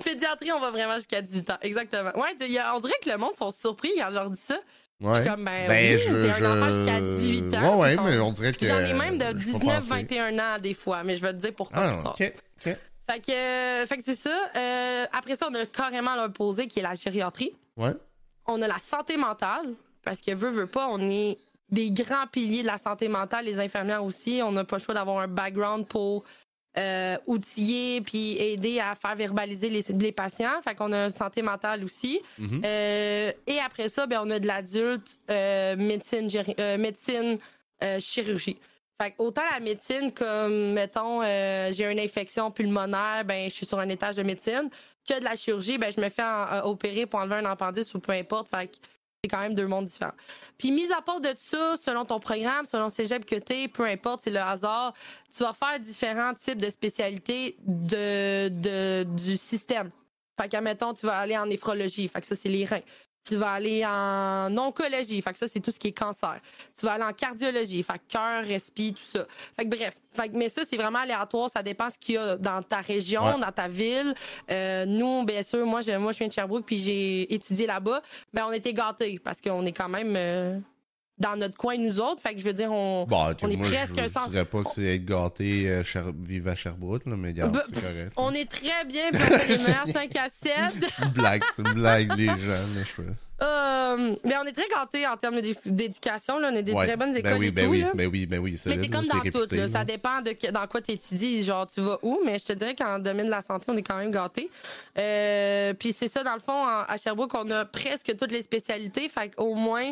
Pédiatrie, 0.05 0.53
on 0.53 0.61
va 0.61 0.71
vraiment 0.71 0.97
jusqu'à 0.97 1.23
18 1.23 1.51
ans. 1.51 1.57
Exactement. 1.63 2.11
Ouais, 2.21 2.37
il 2.41 2.53
y 2.53 2.59
a- 2.59 2.77
on 2.77 2.81
dirait 2.81 2.93
que 3.03 3.09
le 3.11 3.17
monde 3.17 3.35
sont 3.37 3.51
surpris 3.51 3.91
quand 3.97 4.09
je 4.11 4.15
leur 4.15 4.31
dis 4.31 4.41
ça. 4.41 4.59
Je 5.03 5.15
suis 5.15 5.25
comme, 5.25 5.45
ben, 5.45 5.69
Ben, 5.69 5.95
oui, 5.97 5.99
je. 5.99 6.23
t'es 6.23 6.31
un 6.45 6.63
enfant 6.63 6.77
jusqu'à 6.77 6.99
je- 7.01 7.17
18 7.19 7.55
ans. 7.57 7.77
Ouais, 7.77 7.83
ouais, 7.83 7.93
ils 7.93 7.97
sont- 7.97 8.05
mais 8.05 8.19
on 8.19 8.33
dirait 8.33 8.53
que. 8.53 8.67
J'en 8.67 8.79
ai 8.79 8.93
même 8.95 9.19
de 9.19 9.25
je 9.27 9.33
peux 9.33 9.59
19, 9.59 9.75
penser. 9.77 9.89
21 9.89 10.39
ans 10.39 10.59
des 10.61 10.75
fois, 10.75 11.03
mais 11.05 11.17
je 11.17 11.23
vais 11.23 11.33
te 11.33 11.39
dire 11.39 11.55
pourquoi 11.55 11.79
Ah, 11.83 11.93
plus 11.95 12.03
tard. 12.03 12.17
ok. 12.21 12.33
ok. 12.67 12.77
Fait 13.11 13.21
que, 13.21 13.33
euh, 13.83 13.87
fait 13.87 13.97
que 13.99 14.03
c'est 14.07 14.15
ça. 14.17 14.37
Euh, 14.57 15.05
après 15.13 15.37
ça, 15.37 15.49
on 15.51 15.55
a 15.55 15.67
carrément 15.67 16.15
l'opposé 16.15 16.67
qui 16.69 16.79
est 16.79 16.83
la 16.83 16.95
gériatrie. 16.95 17.53
Ouais. 17.77 17.93
On 18.47 18.63
a 18.63 18.69
la 18.69 18.79
santé 18.79 19.17
mentale, 19.17 19.67
parce 20.05 20.21
que 20.21 20.33
veut, 20.33 20.51
veut 20.51 20.67
pas, 20.67 20.87
on 20.89 21.01
est 21.11 21.37
des 21.71 21.91
grands 21.91 22.27
piliers 22.31 22.63
de 22.63 22.67
la 22.69 22.79
santé 22.79 23.09
mentale, 23.09 23.45
les 23.47 23.59
infirmières 23.59 24.05
aussi. 24.05 24.41
On 24.45 24.53
n'a 24.53 24.65
pas 24.65 24.77
le 24.77 24.83
choix 24.83 24.95
d'avoir 24.95 25.19
un 25.19 25.29
background 25.29 25.87
pour 25.87 26.25
euh, 26.79 27.17
outiller 27.27 28.01
puis 28.01 28.39
aider 28.39 28.81
à 28.81 28.95
faire 28.95 29.15
verbaliser 29.17 29.69
les, 29.69 29.83
les 29.99 30.13
patients. 30.13 30.61
Fait 30.65 30.75
qu'on 30.75 30.93
a 30.93 31.05
une 31.05 31.11
santé 31.11 31.43
mentale 31.43 31.85
aussi. 31.85 32.21
Mhm. 32.39 32.63
Euh, 32.65 33.33
et 33.47 33.59
après 33.59 33.89
ça, 33.89 34.07
ben, 34.07 34.21
on 34.25 34.31
a 34.31 34.39
de 34.39 34.47
l'adulte, 34.47 35.19
euh, 35.31 35.77
médecine, 35.77 36.29
médecine 36.79 37.39
chirurgie. 38.01 38.59
Fait 39.01 39.11
que 39.11 39.17
autant 39.19 39.43
la 39.53 39.59
médecine, 39.61 40.13
comme, 40.13 40.73
mettons, 40.75 41.23
j'ai 41.23 41.91
une 41.91 41.99
infection 41.99 42.51
pulmonaire, 42.51 43.25
ben, 43.25 43.49
je 43.49 43.55
suis 43.55 43.67
sur 43.67 43.79
un 43.81 43.89
étage 43.89 44.17
de 44.17 44.23
médecine, 44.23 44.71
que 45.09 45.19
de 45.19 45.25
la 45.25 45.35
chirurgie, 45.35 45.79
ben, 45.79 45.93
je 45.95 46.01
me 46.01 46.09
fais 46.09 46.23
en- 46.23 46.61
opérer 46.65 47.07
pour 47.07 47.19
enlever 47.19 47.35
un 47.37 47.45
appendice 47.47 47.93
ou 47.95 47.99
peu 48.01 48.13
importe. 48.13 48.49
Fait 48.49 48.69
que 48.69 48.77
c'est 49.25 49.31
quand 49.31 49.41
même 49.41 49.55
deux 49.55 49.69
mondes 49.69 49.87
différents. 49.87 50.15
Puis, 50.59 50.73
mis 50.73 50.91
à 50.93 51.01
part 51.01 51.21
de 51.21 51.33
ça, 51.39 51.77
selon 51.77 52.05
ton 52.05 52.19
programme, 52.19 52.67
selon 52.67 52.89
cégep 52.89 53.25
que 53.25 53.37
t'es, 53.37 53.69
peu 53.69 53.85
importe, 53.85 54.23
c'est 54.25 54.31
le 54.31 54.41
hasard, 54.41 54.95
tu 55.35 55.45
vas 55.45 55.53
faire 55.53 55.79
différents 55.79 56.35
types 56.35 56.59
de 56.59 56.69
spécialités 56.69 57.57
de, 57.65 58.49
de, 58.49 59.05
du 59.05 59.37
système. 59.37 59.93
Fait 60.41 60.49
qu'admettons, 60.49 60.93
tu 60.93 61.07
vas 61.07 61.19
aller 61.19 61.39
en 61.39 61.47
néphrologie. 61.47 62.09
Fait 62.09 62.21
que 62.21 62.27
ça, 62.27 62.35
c'est 62.35 62.49
les 62.49 62.65
reins. 62.65 62.83
Tu 63.25 63.37
vas 63.37 63.53
aller 63.53 63.85
en 63.87 64.57
oncologie. 64.57 65.23
Fait 65.23 65.33
que 65.33 65.39
ça, 65.39 65.47
c'est 65.47 65.61
tout 65.61 65.71
ce 65.71 65.79
qui 65.79 65.89
est 65.89 65.93
cancer. 65.93 66.41
Tu 66.79 66.85
vas 66.85 66.95
aller 66.95 67.05
en 67.05 67.13
cardiologie. 67.13 67.83
Fait 67.85 67.95
que 67.95 68.13
cœur, 68.13 68.45
respi, 68.45 68.95
tout 68.95 69.03
ça. 69.05 69.27
Fait 69.57 69.65
que 69.65 69.71
bref. 69.77 69.97
Fait 70.13 70.29
que, 70.29 70.37
mais 70.37 70.49
ça, 70.49 70.63
c'est 70.69 70.77
vraiment 70.77 70.99
aléatoire. 70.99 71.49
Ça 71.49 71.63
dépend 71.63 71.89
ce 71.89 71.99
qu'il 71.99 72.17
y 72.17 72.19
a 72.19 72.37
dans 72.37 72.63
ta 72.63 72.81
région, 72.81 73.25
Ouais. 73.25 73.41
dans 73.41 73.53
ta 73.53 73.69
ville. 73.69 74.13
Euh, 74.51 74.85
nous, 74.87 75.25
bien 75.25 75.43
sûr, 75.43 75.65
moi, 75.65 75.81
je, 75.83 75.93
moi, 75.93 76.13
je 76.13 76.19
viens 76.19 76.27
de 76.29 76.33
Sherbrooke 76.33 76.67
puis 76.67 76.79
j'ai 76.79 77.33
étudié 77.33 77.67
là-bas. 77.67 78.03
Ben, 78.35 78.45
on 78.49 78.53
était 78.53 78.75
gâtés 78.75 79.19
parce 79.23 79.41
qu'on 79.41 79.65
est 79.67 79.73
quand 79.73 79.89
même 79.89 80.15
euh, 80.17 80.59
dans 81.23 81.37
notre 81.37 81.57
coin, 81.57 81.79
nous 81.79 82.01
autres. 82.01 82.21
Fait 82.21 82.35
que 82.35 82.41
je 82.41 82.45
veux 82.45 82.53
dire, 82.53 82.71
on. 82.71 83.07
Bon, 83.07 83.35
on 83.43 83.49
est 83.51 83.57
moi, 83.57 83.67
presque 83.69 83.97
je, 83.97 84.01
un 84.03 84.07
je 84.09 84.13
centre- 84.13 84.31
dirais 84.31 84.45
pas 84.45 84.63
que 84.65 84.71
c'est 84.75 84.95
être 84.97 85.05
gâté, 85.07 85.69
euh, 85.69 85.83
Cher- 85.83 86.13
vivre 86.19 86.51
à 86.51 86.55
Sherbrooke, 86.55 87.07
là, 87.07 87.15
mais 87.17 87.29
regarde, 87.29 87.53
Ben, 87.53 87.63
c'est 87.67 87.75
correct. 87.81 88.13
On 88.17 88.33
est 88.35 88.51
très 88.51 88.85
bien, 88.87 89.11
puis 89.13 89.23
on 89.23 89.39
fait 89.39 89.47
les 89.49 89.59
meilleurs 89.59 89.87
5 89.93 90.17
à 90.17 90.29
7. 90.29 90.53
C'est 90.91 91.05
une 91.05 91.11
blague, 91.11 91.43
c'est 91.57 91.63
une 91.63 91.73
blague, 91.75 92.17
les 92.19 92.27
gens. 92.27 92.35
Là, 92.37 92.83
je 92.97 93.03
Euh, 93.45 94.15
mais 94.25 94.35
on 94.41 94.45
est 94.47 94.53
très 94.53 94.69
gâtés 94.69 95.05
en 95.05 95.17
termes 95.17 95.41
d'édu- 95.41 95.57
d'éducation. 95.67 96.39
Là. 96.39 96.51
On 96.53 96.57
a 96.57 96.63
des 96.63 96.73
Ouais. 96.73 96.87
très 96.87 96.97
bonnes 96.97 97.17
écoles 97.17 97.33
ben 97.33 97.39
oui, 97.41 97.47
et 97.49 97.51
ben 97.51 97.65
tout. 97.65 97.71
oui, 97.73 97.81
là. 97.81 97.91
ben 97.93 98.07
oui, 98.07 98.27
ben 98.27 98.39
oui, 98.39 98.53
Mais 98.67 98.77
c'est 98.77 98.89
comme 98.89 99.03
là, 99.03 99.15
dans 99.15 99.19
réputé, 99.21 99.47
tout. 99.49 99.55
là. 99.57 99.63
là. 99.63 99.69
Ça 99.69 99.85
dépend 99.85 100.21
de 100.21 100.31
que- 100.31 100.51
dans 100.53 100.65
quoi 100.69 100.81
tu 100.81 100.93
étudies. 100.93 101.45
Genre, 101.45 101.67
tu 101.67 101.81
vas 101.81 101.99
où. 102.03 102.21
Mais 102.25 102.39
je 102.39 102.45
te 102.45 102.53
dirais 102.53 102.77
qu'en 102.77 103.01
domaine 103.01 103.27
de 103.27 103.31
la 103.33 103.43
santé, 103.43 103.65
on 103.69 103.77
est 103.77 103.83
quand 103.83 103.97
même 103.97 104.13
gâtés. 104.13 104.49
Euh, 104.99 105.75
Puis 105.75 105.93
c'est 105.93 106.07
ça, 106.09 106.23
dans 106.23 106.35
le 106.35 106.41
fond, 106.41 106.53
en- 106.53 106.85
à 106.87 106.97
Sherbrooke, 106.97 107.35
on 107.35 107.51
a 107.51 107.65
presque 107.65 108.15
toutes 108.17 108.31
les 108.33 108.43
spécialités. 108.43 109.09
Fait 109.09 109.31
qu'au 109.35 109.55
moins, 109.55 109.91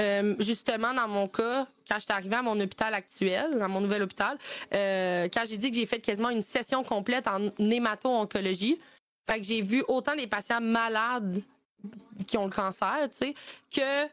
euh, 0.00 0.34
justement, 0.38 0.94
dans 0.94 1.08
mon 1.08 1.28
cas, 1.28 1.66
quand 1.88 1.96
je 1.96 2.04
suis 2.04 2.12
arrivée 2.12 2.36
à 2.36 2.42
mon 2.42 2.58
hôpital 2.58 2.94
actuel, 2.94 3.58
dans 3.58 3.68
mon 3.68 3.80
nouvel 3.80 4.02
hôpital, 4.02 4.38
euh, 4.74 5.28
quand 5.32 5.44
j'ai 5.46 5.56
dit 5.56 5.70
que 5.70 5.76
j'ai 5.76 5.86
fait 5.86 6.00
quasiment 6.00 6.30
une 6.30 6.42
session 6.42 6.82
complète 6.82 7.26
en 7.28 7.50
hémato-oncologie, 7.58 8.78
fait 9.28 9.40
que 9.40 9.46
j'ai 9.46 9.62
vu 9.62 9.84
autant 9.88 10.16
des 10.16 10.26
patients 10.26 10.60
malades 10.60 11.42
qui 12.26 12.38
ont 12.38 12.46
le 12.46 12.52
cancer, 12.52 13.08
tu 13.10 13.18
sais, 13.18 13.34
que 13.74 14.08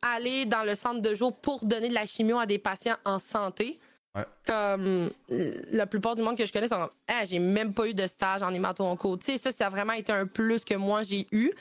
aller 0.00 0.46
dans 0.46 0.64
le 0.64 0.74
centre 0.74 1.00
de 1.00 1.14
jour 1.14 1.36
pour 1.36 1.64
donner 1.64 1.88
de 1.90 1.94
la 1.94 2.06
chimio 2.06 2.38
à 2.38 2.46
des 2.46 2.58
patients 2.58 2.96
en 3.04 3.18
santé. 3.18 3.78
Ouais. 4.14 4.24
Comme 4.44 5.10
euh, 5.30 5.62
la 5.70 5.86
plupart 5.86 6.16
du 6.16 6.22
monde 6.22 6.36
que 6.36 6.44
je 6.44 6.52
connais 6.52 6.66
sont 6.66 6.76
comme, 6.76 6.90
j'ai 7.26 7.38
même 7.38 7.74
pas 7.74 7.86
eu 7.86 7.94
de 7.94 8.06
stage 8.06 8.42
en 8.42 8.52
hémato-onco. 8.52 9.18
Tu 9.18 9.26
sais, 9.26 9.38
ça, 9.38 9.52
ça 9.52 9.66
a 9.66 9.70
vraiment 9.70 9.92
été 9.92 10.10
un 10.12 10.26
plus 10.26 10.64
que 10.64 10.74
moi 10.74 11.02
j'ai 11.02 11.28
eu. 11.30 11.52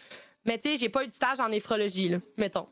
Mais 0.46 0.58
tu 0.58 0.70
sais, 0.70 0.78
j'ai 0.78 0.90
pas 0.90 1.04
eu 1.04 1.08
de 1.08 1.14
stage 1.14 1.40
en 1.40 1.50
néphrologie, 1.50 2.10
là, 2.10 2.18
mettons. 2.38 2.68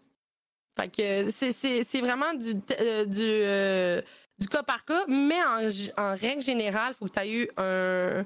Fait 0.80 0.90
que 0.90 1.32
c'est- 1.32 2.02
vraiment 2.02 2.34
du, 2.36 2.54
euh, 2.80 3.06
du, 3.06 3.22
euh, 3.24 4.02
du 4.38 4.48
cas 4.48 4.62
par 4.63 4.86
cas, 4.86 5.06
mais 5.08 5.42
en, 5.44 5.68
en 5.98 6.16
règle 6.16 6.42
générale, 6.44 6.94
il 6.94 6.98
faut 6.98 7.06
que 7.06 7.12
tu 7.13 7.20
aies 7.20 7.32
eu 7.32 7.50
un, 7.58 8.24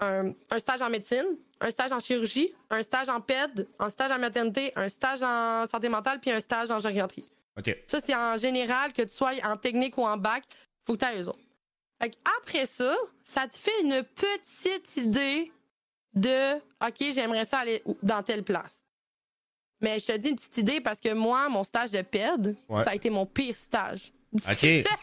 un, 0.00 0.32
un 0.50 0.58
stage 0.58 0.82
en 0.82 0.90
médecine, 0.90 1.24
un 1.60 1.70
stage 1.70 1.92
en 1.92 2.00
chirurgie, 2.00 2.52
un 2.68 2.82
stage 2.82 3.08
en 3.08 3.20
PED, 3.20 3.66
un 3.78 3.88
stage 3.88 4.10
en 4.12 4.18
maternité, 4.18 4.72
un 4.76 4.88
stage 4.88 5.22
en 5.22 5.66
santé 5.66 5.88
mentale, 5.88 6.20
puis 6.20 6.30
un 6.30 6.40
stage 6.40 6.70
en 6.70 6.78
gériatrie. 6.78 7.24
Ok. 7.56 7.74
Ça, 7.86 8.00
c'est 8.04 8.14
en 8.14 8.36
général, 8.36 8.92
que 8.92 9.02
tu 9.02 9.14
sois 9.14 9.32
en 9.44 9.56
technique 9.56 9.96
ou 9.96 10.02
en 10.04 10.16
bac, 10.18 10.44
faut 10.86 10.94
que 10.94 10.98
tu 10.98 11.04
aies 11.06 11.22
eux 11.22 11.28
autres. 11.28 11.38
Fait 12.02 12.10
que 12.10 12.16
après 12.38 12.66
ça, 12.66 12.94
ça 13.22 13.46
te 13.48 13.56
fait 13.56 13.80
une 13.82 14.02
petite 14.02 14.96
idée 14.98 15.50
de 16.12 16.56
OK, 16.56 17.12
j'aimerais 17.12 17.44
ça 17.46 17.60
aller 17.60 17.82
dans 18.02 18.22
telle 18.22 18.42
place. 18.42 18.82
Mais 19.80 19.98
je 19.98 20.06
te 20.06 20.16
dis 20.16 20.28
une 20.30 20.36
petite 20.36 20.56
idée 20.58 20.80
parce 20.80 21.00
que 21.00 21.12
moi, 21.12 21.48
mon 21.48 21.64
stage 21.64 21.90
de 21.90 22.00
PED, 22.02 22.56
Ouais. 22.68 22.82
ça 22.84 22.90
a 22.90 22.94
été 22.94 23.10
mon 23.10 23.26
pire 23.26 23.56
stage. 23.56 24.12
Ok. 24.48 24.66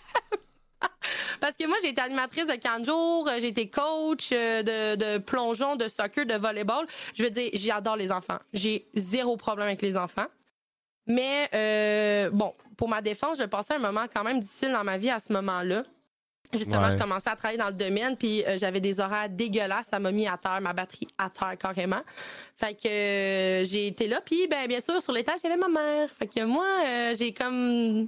Parce 1.40 1.56
que 1.56 1.66
moi, 1.68 1.78
j'ai 1.82 1.90
été 1.90 2.02
animatrice 2.02 2.46
de 2.46 2.54
4 2.56 2.86
jours, 2.86 3.28
euh, 3.28 3.38
j'ai 3.40 3.48
été 3.48 3.68
coach 3.70 4.30
euh, 4.32 4.62
de, 4.62 4.96
de 4.96 5.18
plongeon, 5.18 5.76
de 5.76 5.88
soccer, 5.88 6.26
de 6.26 6.36
volleyball. 6.36 6.86
Je 7.16 7.24
veux 7.24 7.30
dire, 7.32 7.50
j'adore 7.54 7.96
les 7.96 8.12
enfants. 8.12 8.38
J'ai 8.54 8.88
zéro 8.96 9.38
problème 9.38 9.68
avec 9.68 9.82
les 9.82 9.98
enfants. 9.98 10.28
Mais 11.08 11.50
euh, 11.56 12.30
bon, 12.32 12.54
pour 12.78 12.88
ma 12.90 13.02
défense, 13.02 13.40
je 13.40 13.44
passais 13.46 13.74
un 13.76 13.80
moment 13.80 14.06
quand 14.14 14.24
même 14.24 14.40
difficile 14.40 14.72
dans 14.72 14.84
ma 14.84 14.98
vie 15.00 15.10
à 15.10 15.20
ce 15.20 15.34
moment-là. 15.34 15.84
Justement, 16.54 16.84
Ouais. 16.88 16.92
je 16.92 16.98
commençais 16.98 17.30
à 17.30 17.36
travailler 17.36 17.58
dans 17.58 17.68
le 17.68 17.74
domaine, 17.74 18.18
puis 18.18 18.44
euh, 18.46 18.58
j'avais 18.58 18.80
des 18.80 19.00
horaires 19.00 19.30
dégueulasses. 19.30 19.88
Ça 19.88 20.00
m'a 20.00 20.12
mis 20.12 20.28
à 20.28 20.38
terre, 20.38 20.60
ma 20.62 20.74
batterie 20.74 21.08
à 21.18 21.30
terre 21.30 21.58
carrément. 21.58 22.02
Fait 22.58 22.74
que 22.74 22.88
euh, 22.88 23.66
j'ai 23.66 23.88
été 23.88 24.08
là, 24.08 24.22
puis 24.24 24.48
ben, 24.48 24.68
bien 24.68 24.80
sûr, 24.82 25.02
sur 25.02 25.12
l'étage, 25.14 25.40
il 25.44 25.50
y 25.50 25.52
avait 25.54 25.60
ma 25.62 25.70
mère. 25.70 26.10
Fait 26.10 26.28
que 26.28 26.44
moi, 26.44 26.68
euh, 26.86 27.16
j'ai 27.18 27.34
comme 27.34 28.08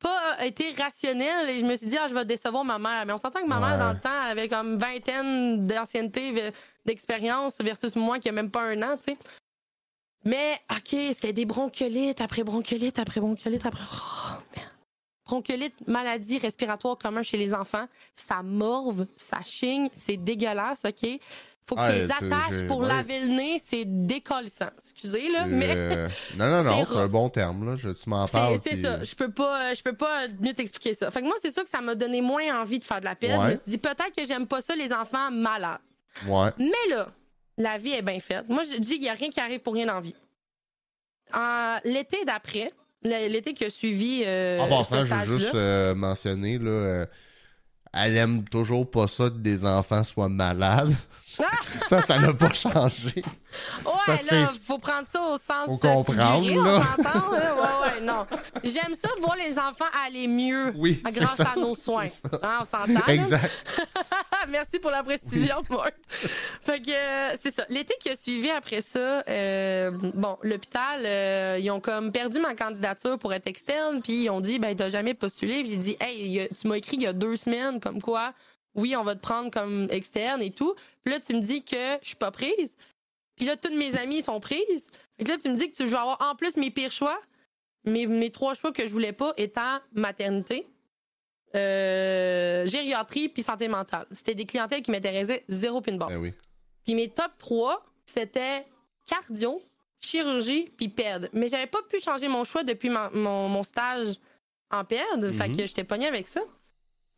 pas 0.00 0.44
été 0.46 0.72
rationnelle 0.78 1.50
et 1.50 1.58
je 1.58 1.64
me 1.64 1.74
suis 1.74 1.88
dit, 1.88 1.98
ah, 2.00 2.06
je 2.08 2.14
vais 2.14 2.24
décevoir 2.24 2.64
ma 2.64 2.78
mère. 2.78 3.04
Mais 3.04 3.12
on 3.12 3.18
s'entend 3.18 3.40
que 3.42 3.48
ma 3.48 3.58
mère, 3.58 3.78
dans 3.78 3.92
le 3.92 3.98
temps, 3.98 4.22
elle 4.24 4.30
avait 4.30 4.48
comme 4.48 4.78
vingtaine 4.78 5.66
d'ancienneté, 5.66 6.52
d'expérience 6.86 7.58
versus 7.60 7.96
moi 7.96 8.20
qui 8.20 8.28
a 8.28 8.32
même 8.32 8.50
pas 8.50 8.62
un 8.62 8.80
an, 8.82 8.96
tu 8.96 9.12
sais. 9.12 9.18
Mais, 10.24 10.60
OK, 10.70 10.96
c'était 11.12 11.32
des 11.32 11.44
bronchiolites 11.46 12.20
après 12.20 12.44
bronchiolite 12.44 12.98
après 12.98 13.20
bronchiolite 13.20 13.66
après. 13.66 13.82
Oh, 13.82 14.34
merde. 14.56 14.68
Bronchiolite, 15.28 15.86
maladie 15.86 16.38
respiratoire 16.38 16.96
commune 16.98 17.22
chez 17.22 17.36
les 17.36 17.52
enfants. 17.54 17.86
Ça 18.14 18.42
morve, 18.42 19.06
ça 19.16 19.40
chigne, 19.44 19.88
c'est 19.94 20.16
dégueulasse, 20.16 20.84
OK? 20.86 21.20
Faut 21.68 21.76
que 21.76 21.92
tu 21.92 21.98
les 21.98 22.04
attaches 22.10 22.66
pour 22.66 22.78
ouais. 22.78 22.88
laver 22.88 23.20
le 23.20 23.26
nez, 23.26 23.62
c'est 23.62 23.84
décollissant. 23.84 24.70
Excusez, 24.78 25.28
là, 25.30 25.44
mais. 25.44 25.68
Euh, 25.76 26.08
Non, 26.38 26.48
non, 26.50 26.64
non, 26.64 26.84
C'est 26.86 26.96
un 26.96 27.08
bon 27.08 27.28
terme, 27.28 27.66
là. 27.68 27.76
Je, 27.76 27.90
tu 27.90 28.08
m'en 28.08 28.26
parles. 28.26 28.58
c'est 28.64 28.70
puis- 28.70 28.82
ça. 28.82 29.04
Je 29.04 29.14
peux 29.14 29.30
pas, 29.30 29.74
je 29.74 29.82
peux 29.82 29.92
pas 29.92 30.28
mieux 30.40 30.54
t'expliquer 30.54 30.94
ça. 30.94 31.10
Fait 31.10 31.20
que 31.20 31.26
moi, 31.26 31.34
c'est 31.42 31.52
sûr 31.52 31.62
que 31.64 31.68
ça 31.68 31.82
m'a 31.82 31.94
donné 31.94 32.22
moins 32.22 32.58
envie 32.62 32.78
de 32.78 32.84
faire 32.84 33.00
de 33.00 33.04
la 33.04 33.14
peine. 33.14 33.38
Je 33.42 33.46
me 33.48 33.54
suis 33.56 33.70
dit 33.72 33.78
peut-être 33.78 34.14
que 34.16 34.24
j'aime 34.24 34.46
pas 34.46 34.62
ça 34.62 34.74
les 34.74 34.90
enfants 34.94 35.30
malades. 35.30 35.78
Ouais. 36.26 36.48
Mais 36.58 36.88
là, 36.94 37.08
la 37.58 37.76
vie 37.76 37.92
est 37.92 38.00
bien 38.02 38.18
faite. 38.20 38.48
Moi, 38.48 38.62
je 38.62 38.78
dis 38.78 38.94
qu'il 38.94 39.02
y 39.04 39.08
a 39.10 39.12
rien 39.12 39.28
qui 39.28 39.38
arrive 39.40 39.60
pour 39.60 39.74
rien 39.74 39.94
en 39.94 40.00
vie. 40.00 40.16
En 41.34 41.78
L'été 41.84 42.24
d'après, 42.24 42.70
l'été 43.02 43.54
qui 43.54 43.64
a 43.64 43.70
suivi 43.70 44.22
euh, 44.26 44.60
En 44.60 44.68
passant, 44.68 45.04
je 45.04 45.14
veux 45.14 45.38
juste 45.38 45.54
euh, 45.54 45.94
mentionner, 45.94 46.58
là, 46.58 46.70
euh, 46.70 47.06
elle 47.92 48.16
aime 48.16 48.44
toujours 48.44 48.90
pas 48.90 49.06
ça 49.06 49.30
que 49.30 49.38
des 49.38 49.64
enfants 49.64 50.04
soient 50.04 50.28
malades. 50.28 50.94
ça, 51.88 52.00
ça 52.00 52.18
n'a 52.18 52.32
pas 52.32 52.52
changé. 52.52 53.22
Ouais, 53.84 54.16
là, 54.30 54.46
faut 54.66 54.78
prendre 54.78 55.06
ça 55.10 55.20
au 55.22 55.36
sens 55.36 55.66
Faut 55.66 55.76
comprendre, 55.78 56.42
figuré, 56.44 56.54
là. 56.68 56.82
on 56.98 57.02
là? 57.02 57.54
Ouais, 57.54 57.90
ouais, 57.94 58.00
non. 58.02 58.26
J'aime 58.64 58.94
ça 58.94 59.08
voir 59.20 59.36
les 59.36 59.58
enfants 59.58 59.86
aller 60.06 60.26
mieux 60.28 60.72
Oui, 60.76 61.02
grâce 61.12 61.36
ça. 61.36 61.52
à 61.54 61.58
nos 61.58 61.74
soins. 61.74 62.06
Hein, 62.42 62.58
on 62.60 62.64
s'entend? 62.64 63.06
Exact. 63.06 63.64
Merci 64.48 64.78
pour 64.80 64.90
la 64.90 65.02
précision, 65.02 65.62
Marc. 65.70 65.94
fait 66.62 66.80
que 66.80 66.90
euh, 66.90 67.36
c'est 67.42 67.54
ça. 67.54 67.64
L'été 67.68 67.94
qui 68.00 68.10
a 68.10 68.16
suivi 68.16 68.50
après 68.50 68.80
ça, 68.80 69.22
euh, 69.28 69.90
bon, 70.14 70.38
l'hôpital, 70.42 71.02
euh, 71.04 71.58
ils 71.60 71.70
ont 71.70 71.80
comme 71.80 72.12
perdu 72.12 72.38
ma 72.40 72.54
candidature 72.54 73.18
pour 73.18 73.32
être 73.32 73.46
externe, 73.46 74.00
puis 74.02 74.24
ils 74.24 74.30
ont 74.30 74.40
dit, 74.40 74.58
ben, 74.58 74.74
t'as 74.76 74.90
jamais 74.90 75.14
postulé. 75.14 75.62
Puis 75.62 75.72
j'ai 75.72 75.76
dit, 75.78 75.96
hey, 76.00 76.40
a- 76.40 76.48
tu 76.48 76.66
m'as 76.68 76.76
écrit 76.76 76.96
il 76.96 77.02
y 77.02 77.06
a 77.06 77.12
deux 77.12 77.36
semaines, 77.36 77.80
comme 77.80 78.00
quoi, 78.00 78.32
oui, 78.74 78.94
on 78.96 79.04
va 79.04 79.14
te 79.16 79.20
prendre 79.20 79.50
comme 79.50 79.88
externe 79.90 80.40
et 80.42 80.50
tout. 80.52 80.74
Puis 81.04 81.12
là, 81.12 81.20
tu 81.20 81.34
me 81.34 81.40
dis 81.40 81.64
que 81.64 81.98
je 82.02 82.06
suis 82.08 82.16
pas 82.16 82.30
prise. 82.30 82.76
Puis 83.36 83.46
là, 83.46 83.56
toutes 83.56 83.74
mes 83.74 83.96
amies 83.96 84.22
sont 84.22 84.40
prises. 84.40 84.90
Que 85.18 85.28
là, 85.28 85.38
tu 85.38 85.48
me 85.48 85.56
dis 85.56 85.70
que 85.70 85.76
tu 85.76 85.84
veux 85.84 85.96
avoir 85.96 86.20
en 86.20 86.34
plus 86.36 86.56
mes 86.56 86.70
pires 86.70 86.92
choix. 86.92 87.20
Mes, 87.84 88.06
mes 88.06 88.30
trois 88.30 88.54
choix 88.54 88.72
que 88.72 88.86
je 88.86 88.92
voulais 88.92 89.12
pas 89.12 89.32
étant 89.36 89.78
maternité, 89.92 90.66
euh, 91.54 92.66
gériatrie 92.66 93.28
puis 93.28 93.42
santé 93.42 93.68
mentale. 93.68 94.06
C'était 94.12 94.34
des 94.34 94.44
clientèles 94.46 94.82
qui 94.82 94.90
m'intéressaient 94.90 95.44
zéro 95.48 95.80
pin 95.80 95.96
bar. 95.96 96.08
Ben 96.08 96.16
oui. 96.18 96.32
Puis 96.84 96.94
mes 96.94 97.08
top 97.08 97.32
3, 97.38 97.84
c'était 98.04 98.66
cardio, 99.06 99.62
chirurgie 100.00 100.70
puis 100.76 100.88
PED. 100.88 101.30
Mais 101.32 101.48
j'avais 101.48 101.66
pas 101.66 101.82
pu 101.88 101.98
changer 102.00 102.28
mon 102.28 102.44
choix 102.44 102.64
depuis 102.64 102.90
ma- 102.90 103.10
mon, 103.10 103.48
mon 103.48 103.62
stage 103.62 104.16
en 104.70 104.84
PED. 104.84 105.32
Fait 105.32 105.48
Mhm. 105.48 105.56
que 105.56 105.66
j'étais 105.66 105.84
pognée 105.84 106.06
avec 106.06 106.28
ça. 106.28 106.42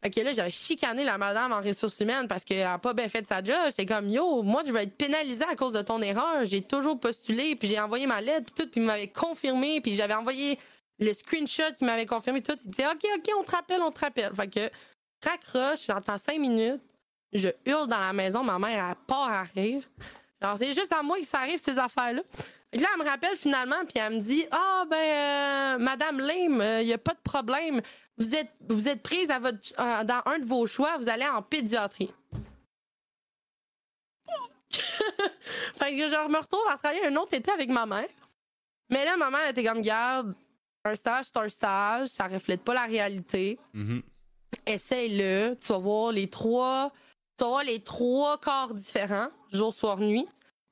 Fait 0.03 0.11
que 0.11 0.21
là, 0.21 0.33
j'avais 0.33 0.51
chicané 0.51 1.05
la 1.05 1.19
madame 1.19 1.53
en 1.53 1.61
ressources 1.61 2.01
humaines 2.01 2.27
parce 2.27 2.45
qu'elle 2.45 2.63
a 2.63 2.79
pas 2.79 2.95
bien 2.95 3.09
fait 3.09 3.27
sa 3.27 3.43
job. 3.43 3.57
J'étais 3.67 3.85
comme, 3.85 4.09
yo, 4.09 4.43
moi, 4.43 4.63
je 4.67 4.73
vais 4.73 4.85
être 4.85 4.97
pénalisée 4.97 5.45
à 5.45 5.55
cause 5.57 5.75
de 5.75 5.83
ton 5.83 6.01
erreur. 6.01 6.47
J'ai 6.47 6.63
toujours 6.63 6.99
postulé, 6.99 7.55
puis 7.55 7.69
j'ai 7.69 7.79
envoyé 7.79 8.07
ma 8.07 8.23
lettre, 8.23 8.53
puis 8.53 8.65
tout, 8.65 8.71
puis 8.71 8.81
il 8.81 8.87
m'avait 8.87 9.09
confirmé, 9.09 9.81
puis 9.83 9.95
j'avais 9.95 10.15
envoyé 10.15 10.59
le 10.99 11.13
screenshot 11.13 11.73
qui 11.77 11.85
m'avait 11.85 12.07
confirmé 12.07 12.43
tout. 12.43 12.57
Il 12.65 12.71
disait, 12.71 12.87
OK, 12.87 13.05
OK, 13.15 13.31
on 13.39 13.43
te 13.43 13.51
rappelle, 13.51 13.83
on 13.83 13.91
te 13.91 14.01
rappelle. 14.01 14.35
Fait 14.35 14.49
que, 14.49 14.71
raccroche, 15.23 15.87
j'entends 15.87 16.17
cinq 16.17 16.39
minutes. 16.39 16.83
Je 17.33 17.49
hurle 17.67 17.87
dans 17.87 18.01
la 18.01 18.13
maison, 18.13 18.43
ma 18.43 18.59
mère, 18.59 18.89
elle 18.89 18.97
part 19.07 19.31
à 19.31 19.43
rire. 19.43 19.83
Alors, 20.41 20.57
c'est 20.57 20.73
juste 20.73 20.93
à 20.93 21.03
moi 21.03 21.19
que 21.19 21.27
ça 21.27 21.41
arrive, 21.41 21.61
ces 21.63 21.79
affaires-là. 21.79 22.23
Et 22.73 22.79
là, 22.79 22.89
elle 22.95 23.05
me 23.05 23.09
rappelle 23.09 23.37
finalement, 23.37 23.85
puis 23.89 23.99
elle 23.99 24.15
me 24.15 24.21
dit 24.21 24.47
Ah, 24.51 24.85
ben, 24.89 24.97
euh, 24.97 25.79
Madame 25.79 26.21
Lame, 26.21 26.81
il 26.81 26.87
n'y 26.87 26.93
a 26.93 26.99
pas 26.99 27.15
de 27.15 27.21
problème. 27.23 27.83
Vous 28.17 28.35
êtes, 28.35 28.53
vous 28.69 28.89
êtes 28.89 29.03
prise 29.03 29.31
à 29.31 29.39
votre, 29.39 29.59
euh, 29.79 30.05
dans 30.05 30.23
un 30.27 30.39
de 30.39 30.45
vos 30.45 30.67
choix, 30.67 30.97
vous 30.99 31.09
allez 31.09 31.27
en 31.27 31.43
pédiatrie. 31.43 32.13
fait 34.71 35.97
que 35.97 36.09
je 36.09 36.29
me 36.29 36.39
retrouve 36.39 36.69
à 36.71 36.77
travailler 36.77 37.07
un 37.07 37.17
autre 37.17 37.35
été 37.35 37.51
avec 37.51 37.71
ma 37.71 37.87
mère. 37.87 38.09
Mais 38.89 39.05
là, 39.05 39.17
ma 39.17 39.31
mère 39.31 39.49
était 39.49 39.65
comme 39.65 39.83
garde, 39.83 40.35
un 40.85 40.95
stage, 40.95 41.27
c'est 41.27 41.37
un 41.39 41.49
stage, 41.49 42.09
ça 42.09 42.27
reflète 42.27 42.63
pas 42.63 42.75
la 42.75 42.85
réalité. 42.85 43.59
Mhm. 43.73 44.03
Essaye-le, 44.67 45.57
tu 45.61 45.73
vas 45.73 45.79
voir 45.79 46.13
les 46.13 46.29
trois, 46.29 46.93
tu 47.37 47.45
vas 47.45 47.51
voir 47.51 47.65
les 47.65 47.81
trois 47.81 48.39
corps 48.39 48.75
différents, 48.75 49.29
jour, 49.53 49.73
soir, 49.73 49.99
nuit. 49.99 50.27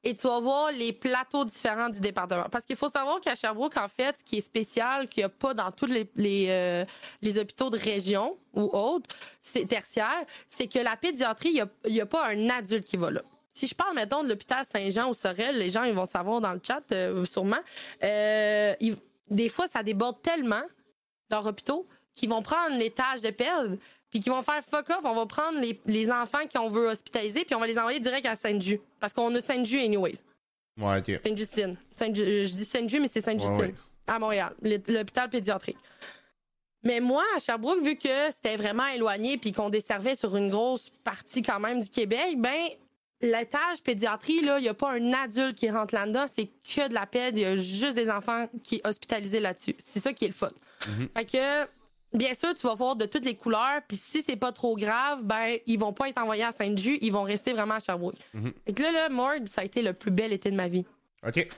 Et 0.04 0.14
tu 0.14 0.26
vas 0.26 0.38
voir 0.40 0.70
les 0.70 0.92
plateaux 0.92 1.44
différents 1.44 1.88
du 1.88 1.98
département. 1.98 2.46
Parce 2.50 2.64
qu'il 2.64 2.76
faut 2.76 2.88
savoir 2.88 3.20
qu'à 3.20 3.34
Sherbrooke, 3.34 3.76
en 3.76 3.88
fait, 3.88 4.16
ce 4.18 4.24
qui 4.24 4.38
est 4.38 4.40
spécial, 4.40 5.08
qu'il 5.08 5.22
n'y 5.22 5.24
a 5.24 5.28
pas 5.28 5.54
dans 5.54 5.72
tous 5.72 5.86
les, 5.86 6.06
euh, 6.48 6.84
les 7.20 7.38
hôpitaux 7.38 7.68
de 7.68 7.78
région 7.78 8.38
ou 8.54 8.70
autres, 8.72 9.10
c'est 9.42 9.66
tertiaire, 9.66 10.24
c'est 10.48 10.68
que 10.68 10.78
la 10.78 10.96
pédiatrie, 10.96 11.60
il 11.84 11.92
n'y 11.92 12.00
a, 12.00 12.04
a 12.04 12.06
pas 12.06 12.28
un 12.28 12.48
adulte 12.48 12.84
qui 12.84 12.96
va 12.96 13.10
là. 13.10 13.22
Si 13.52 13.66
je 13.66 13.74
parle, 13.74 13.96
mettons, 13.96 14.22
de 14.22 14.28
l'hôpital 14.28 14.64
Saint-Jean 14.64 15.08
ou 15.10 15.14
Sorel, 15.14 15.58
les 15.58 15.70
gens, 15.70 15.82
ils 15.82 15.94
vont 15.94 16.06
savoir 16.06 16.40
dans 16.40 16.52
le 16.52 16.60
chat, 16.62 16.82
euh, 16.92 17.24
sûrement. 17.24 17.58
Euh, 18.04 18.74
des 19.28 19.48
fois, 19.48 19.66
ça 19.66 19.82
déborde 19.82 20.22
tellement, 20.22 20.62
leurs 21.28 21.44
hôpitaux, 21.44 21.88
qu'ils 22.14 22.28
vont 22.28 22.42
prendre 22.42 22.76
l'étage 22.76 23.20
de 23.20 23.30
perdre, 23.30 23.76
puis 24.10 24.20
qu'ils 24.20 24.32
vont 24.32 24.42
faire 24.42 24.62
fuck 24.70 24.88
off. 24.90 25.00
On 25.04 25.14
va 25.14 25.26
prendre 25.26 25.58
les, 25.60 25.80
les 25.86 26.10
enfants 26.10 26.46
qu'on 26.52 26.68
veut 26.70 26.88
hospitaliser, 26.88 27.44
puis 27.44 27.54
on 27.54 27.60
va 27.60 27.66
les 27.66 27.78
envoyer 27.78 28.00
direct 28.00 28.26
à 28.26 28.36
Sainte-Ju. 28.36 28.80
Parce 29.00 29.12
qu'on 29.12 29.34
a 29.34 29.40
Sainte-Ju, 29.40 29.80
anyways. 29.80 30.18
Ouais, 30.80 30.98
ok. 30.98 31.20
Sainte-Justine. 31.24 31.76
Sainte-Ju- 31.96 32.44
je 32.46 32.52
dis 32.54 32.64
Sainte-Ju, 32.64 33.00
mais 33.00 33.08
c'est 33.08 33.20
Sainte-Justine. 33.20 33.56
Ouais, 33.58 33.66
ouais. 33.66 33.74
À 34.06 34.18
Montréal, 34.18 34.54
l'hôpital 34.62 35.28
pédiatrique. 35.28 35.76
Mais 36.84 37.00
moi, 37.00 37.24
à 37.36 37.40
Sherbrooke, 37.40 37.82
vu 37.82 37.96
que 37.96 38.30
c'était 38.30 38.56
vraiment 38.56 38.86
éloigné 38.86 39.36
puis 39.36 39.52
qu'on 39.52 39.68
desservait 39.68 40.14
sur 40.14 40.36
une 40.36 40.48
grosse 40.48 40.90
partie 41.04 41.42
quand 41.42 41.58
même 41.60 41.80
du 41.80 41.90
Québec, 41.90 42.36
ben 42.38 42.68
l'étage 43.20 43.82
pédiatrie, 43.82 44.42
là, 44.42 44.58
il 44.58 44.62
n'y 44.62 44.68
a 44.68 44.74
pas 44.74 44.92
un 44.92 45.12
adulte 45.12 45.56
qui 45.58 45.68
rentre 45.68 45.92
là-dedans, 45.94 46.26
c'est 46.32 46.46
que 46.46 46.88
de 46.88 46.94
la 46.94 47.04
péd, 47.04 47.36
il 47.36 47.42
y 47.42 47.44
a 47.44 47.56
juste 47.56 47.94
des 47.94 48.08
enfants 48.08 48.48
qui 48.62 48.76
sont 48.76 48.88
hospitalisés 48.88 49.40
là-dessus. 49.40 49.74
C'est 49.80 49.98
ça 50.00 50.12
qui 50.12 50.24
est 50.24 50.28
le 50.28 50.34
fun. 50.34 50.48
Mhm. 50.86 51.08
Fait 51.16 51.24
que, 51.24 51.68
bien 52.12 52.34
sûr, 52.34 52.54
tu 52.54 52.66
vas 52.66 52.74
voir 52.74 52.96
de 52.96 53.06
toutes 53.06 53.24
les 53.24 53.34
couleurs, 53.34 53.80
puis 53.86 53.96
si 53.96 54.22
c'est 54.22 54.36
pas 54.36 54.52
trop 54.52 54.76
grave, 54.76 55.20
ben, 55.22 55.58
ils 55.66 55.78
vont 55.78 55.92
pas 55.92 56.08
être 56.08 56.20
envoyés 56.20 56.44
à 56.44 56.52
Sainte-Ju, 56.52 56.98
ils 57.00 57.12
vont 57.12 57.22
rester 57.22 57.52
vraiment 57.52 57.74
à 57.74 57.80
Sherbrooke. 57.80 58.16
Mhm. 58.34 58.52
Fait 58.66 58.72
que 58.72 58.82
là, 58.82 58.92
là, 58.92 59.08
Mord, 59.08 59.34
ça 59.46 59.60
a 59.60 59.64
été 59.64 59.82
le 59.82 59.92
plus 59.92 60.10
bel 60.10 60.32
été 60.32 60.50
de 60.50 60.56
ma 60.56 60.68
vie. 60.68 60.86
Ok. 61.26 61.48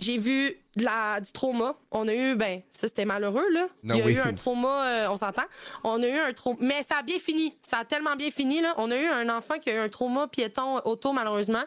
J'ai 0.00 0.16
vu 0.16 0.54
de 0.76 0.84
la, 0.84 1.20
du 1.20 1.32
trauma. 1.32 1.74
On 1.90 2.06
a 2.06 2.14
eu, 2.14 2.36
ben, 2.36 2.62
ça 2.72 2.86
c'était 2.86 3.04
malheureux, 3.04 3.48
là. 3.52 3.66
Non, 3.82 3.96
Il 3.96 3.98
y 3.98 4.02
a 4.02 4.06
oui. 4.06 4.12
eu 4.14 4.20
un 4.20 4.32
trauma, 4.32 4.86
euh, 4.86 5.10
on 5.10 5.16
s'entend. 5.16 5.42
On 5.82 6.00
a 6.02 6.06
eu 6.06 6.18
un 6.18 6.32
trauma. 6.32 6.56
Mais 6.60 6.84
ça 6.88 6.98
a 6.98 7.02
bien 7.02 7.18
fini. 7.18 7.56
Ça 7.62 7.78
a 7.78 7.84
tellement 7.84 8.14
bien 8.14 8.30
fini, 8.30 8.60
là. 8.60 8.74
On 8.76 8.92
a 8.92 8.96
eu 8.96 9.06
un 9.06 9.28
enfant 9.28 9.58
qui 9.58 9.70
a 9.70 9.74
eu 9.74 9.78
un 9.78 9.88
trauma 9.88 10.28
piéton 10.28 10.76
auto, 10.84 11.12
malheureusement. 11.12 11.64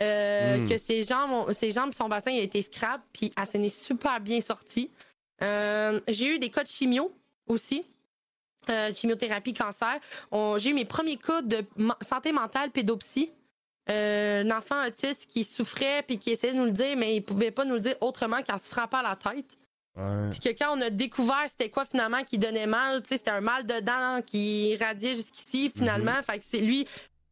Euh, 0.00 0.56
Hmm. 0.58 0.68
Que 0.68 0.78
ses 0.78 1.02
jambes, 1.02 1.52
ses 1.52 1.70
jambes, 1.70 1.92
son 1.94 2.08
bassin, 2.08 2.30
il 2.30 2.40
a 2.40 2.42
été 2.42 2.60
scrap, 2.62 3.00
puis 3.12 3.32
elle 3.38 3.46
s'en 3.46 3.62
est 3.62 3.68
super 3.68 4.20
bien 4.20 4.40
sortie. 4.40 4.90
Euh, 5.42 6.00
j'ai 6.08 6.34
eu 6.34 6.38
des 6.38 6.48
cas 6.50 6.62
de 6.62 6.68
chimio 6.68 7.12
aussi. 7.46 7.84
Euh, 8.68 8.92
chimiothérapie, 8.92 9.54
cancer. 9.54 9.98
On- 10.32 10.58
J'ai 10.58 10.70
eu 10.70 10.74
mes 10.74 10.84
premiers 10.84 11.16
cas 11.16 11.40
de 11.42 11.64
santé 12.02 12.32
mentale, 12.32 12.70
pédopsie. 12.70 13.30
Euh, 13.88 14.42
un 14.42 14.50
enfant 14.50 14.84
autiste 14.84 15.26
qui 15.28 15.44
souffrait 15.44 16.02
puis 16.02 16.18
qui 16.18 16.30
essayait 16.30 16.52
de 16.52 16.58
nous 16.58 16.64
le 16.64 16.72
dire, 16.72 16.96
mais 16.96 17.14
il 17.14 17.22
pouvait 17.22 17.52
pas 17.52 17.64
nous 17.64 17.74
le 17.74 17.80
dire 17.80 17.94
autrement 18.00 18.42
qu'en 18.42 18.58
se 18.58 18.68
frappant 18.68 19.00
la 19.02 19.14
tête. 19.14 19.46
Ouais. 19.96 20.30
Puis 20.32 20.40
que 20.40 20.48
quand 20.58 20.76
on 20.76 20.80
a 20.80 20.90
découvert 20.90 21.44
c'était 21.48 21.70
quoi 21.70 21.84
finalement 21.84 22.24
qui 22.24 22.36
donnait 22.36 22.66
mal, 22.66 23.00
tu 23.02 23.10
sais, 23.10 23.16
c'était 23.18 23.30
un 23.30 23.40
mal 23.40 23.64
de 23.64 23.78
dents 23.80 24.20
qui 24.26 24.76
radiait 24.76 25.14
jusqu'ici 25.14 25.70
finalement. 25.74 26.20
Fait 26.24 26.40
que 26.40 26.44
c'est 26.44 26.58
lui, 26.58 26.80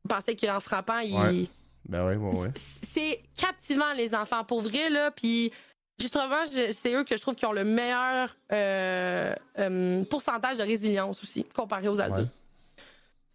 il 0.05 0.09
pensait 0.09 0.37
qu'en 0.37 0.61
frappant, 0.61 1.01
il. 1.01 1.15
Ouais. 1.15 1.47
Ben 1.89 2.07
ouais, 2.07 2.15
ouais, 2.17 2.37
ouais. 2.39 2.49
C'est 2.55 3.21
captivant 3.37 3.93
les 3.95 4.15
enfants 4.15 4.45
pour 4.45 4.63
vrai 4.63 4.89
là. 4.91 5.11
Puis 5.11 5.53
justement, 6.01 6.45
c'est 6.73 6.95
eux 6.95 7.05
que 7.05 7.17
je 7.17 7.21
trouve 7.21 7.35
qui 7.35 7.47
ont 7.47 7.53
le 7.53 7.65
meilleur 7.65 8.35
euh, 8.53 9.35
euh, 9.59 10.05
pourcentage 10.05 10.59
de 10.59 10.63
résilience 10.63 11.23
aussi 11.23 11.45
comparé 11.45 11.89
aux 11.89 12.01
adultes. 12.01 12.31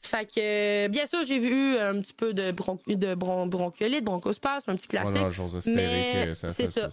Fait 0.02 0.26
que, 0.26 0.88
bien 0.88 1.06
sûr, 1.06 1.24
j'ai 1.26 1.40
vu 1.40 1.78
un 1.78 2.00
petit 2.02 2.14
peu 2.14 2.34
de, 2.34 2.52
bron 2.52 2.80
de 2.88 3.16
bron 3.16 3.48
bronchiolite, 3.48 4.04
bronchospasme, 4.04 4.72
un 4.72 4.76
petit 4.76 4.88
classique. 4.88 5.30
j'ose 5.30 5.68
mais 5.68 6.28
que 6.28 6.34
ça. 6.36 6.50
c'est 6.50 6.68
ça. 6.68 6.90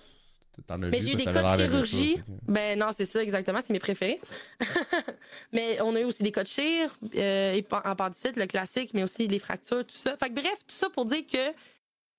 Mais 0.79 1.01
j'ai 1.01 1.13
eu 1.13 1.17
des 1.17 1.25
cas 1.25 1.57
de 1.57 1.63
chirurgie. 1.63 2.23
Ben 2.49 2.79
non, 2.79 2.89
c'est 2.97 3.05
ça 3.05 3.23
exactement, 3.23 3.61
c'est 3.63 3.73
mes 3.73 3.79
préférés. 3.79 4.21
mais 5.53 5.81
on 5.83 5.95
a 5.95 6.01
eu 6.01 6.05
aussi 6.05 6.23
des 6.23 6.33
cas 6.33 6.43
de 6.43 6.49
chir, 6.49 6.97
euh, 7.15 7.61
appendicite, 7.85 8.37
le 8.37 8.47
classique, 8.47 8.91
mais 8.95 9.05
aussi 9.05 9.29
des 9.29 9.39
fractures, 9.39 9.85
tout 9.85 9.97
ça. 9.97 10.17
Fait 10.17 10.31
que 10.31 10.35
bref, 10.35 10.59
tout 10.67 10.75
ça 10.75 10.89
pour 10.91 11.05
dire 11.05 11.27
que 11.31 11.53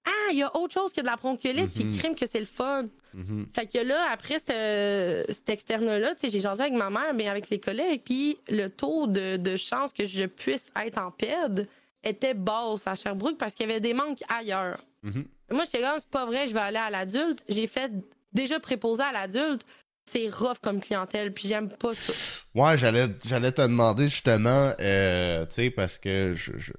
ah, 0.08 0.32
il 0.32 0.38
y 0.38 0.44
a 0.44 0.56
autre 0.58 0.74
chose 0.74 0.94
que 0.94 1.02
de 1.02 1.06
la 1.06 1.16
bronchiolite, 1.16 1.72
puis 1.74 1.86
Mhm. 1.86 1.98
crime 1.98 2.16
que 2.16 2.26
c'est 2.26 2.40
le 2.40 2.46
fun. 2.46 2.88
Mhm. 3.14 3.48
Fait 3.54 3.66
que 3.68 3.80
là, 3.80 4.08
après 4.12 4.40
cette, 4.40 5.32
cette 5.34 5.50
externe-là, 5.50 6.16
tu 6.16 6.22
sais, 6.22 6.30
j'ai 6.30 6.40
jasé 6.40 6.62
avec 6.64 6.74
ma 6.74 6.90
mère, 6.90 7.14
mais 7.14 7.28
avec 7.28 7.50
les 7.50 7.60
collègues, 7.60 8.02
puis 8.06 8.38
le 8.50 8.68
taux 8.70 9.08
de, 9.08 9.38
de 9.38 9.56
chance 9.58 9.92
que 9.94 10.06
je 10.06 10.26
puisse 10.26 10.70
être 10.84 10.98
en 10.98 11.12
PED 11.12 11.68
était 12.04 12.34
basse 12.34 12.88
à 12.88 12.96
Sherbrooke 12.96 13.38
parce 13.38 13.54
qu'il 13.54 13.68
y 13.68 13.70
avait 13.72 13.80
des 13.82 13.94
manques 13.94 14.20
ailleurs. 14.30 14.80
Mhm. 15.04 15.26
Moi, 15.52 15.64
j'étais 15.66 15.82
comme, 15.82 15.98
c'est 16.00 16.10
pas 16.10 16.26
vrai, 16.26 16.48
je 16.48 16.54
vais 16.54 16.60
aller 16.60 16.78
à 16.78 16.90
l'adulte. 16.90 17.44
J'ai 17.50 17.68
fait 17.68 17.92
déjà 18.34 18.60
préposé 18.60 19.02
à 19.04 19.12
l'adulte. 19.12 19.66
C'est 20.10 20.30
rough 20.30 20.58
comme 20.62 20.80
clientèle, 20.80 21.34
puis 21.34 21.50
j'aime 21.50 21.68
pas 21.70 21.94
ça. 21.94 22.14
Ouais, 22.56 22.78
j'allais, 22.78 23.08
j'allais 23.26 23.52
te 23.52 23.62
demander 23.62 24.08
justement, 24.08 24.72
euh, 24.80 25.46
tu 25.48 25.54
sais, 25.56 25.70
parce 25.70 25.98
que 25.98 26.34
je, 26.34 26.52
je, 26.58 26.72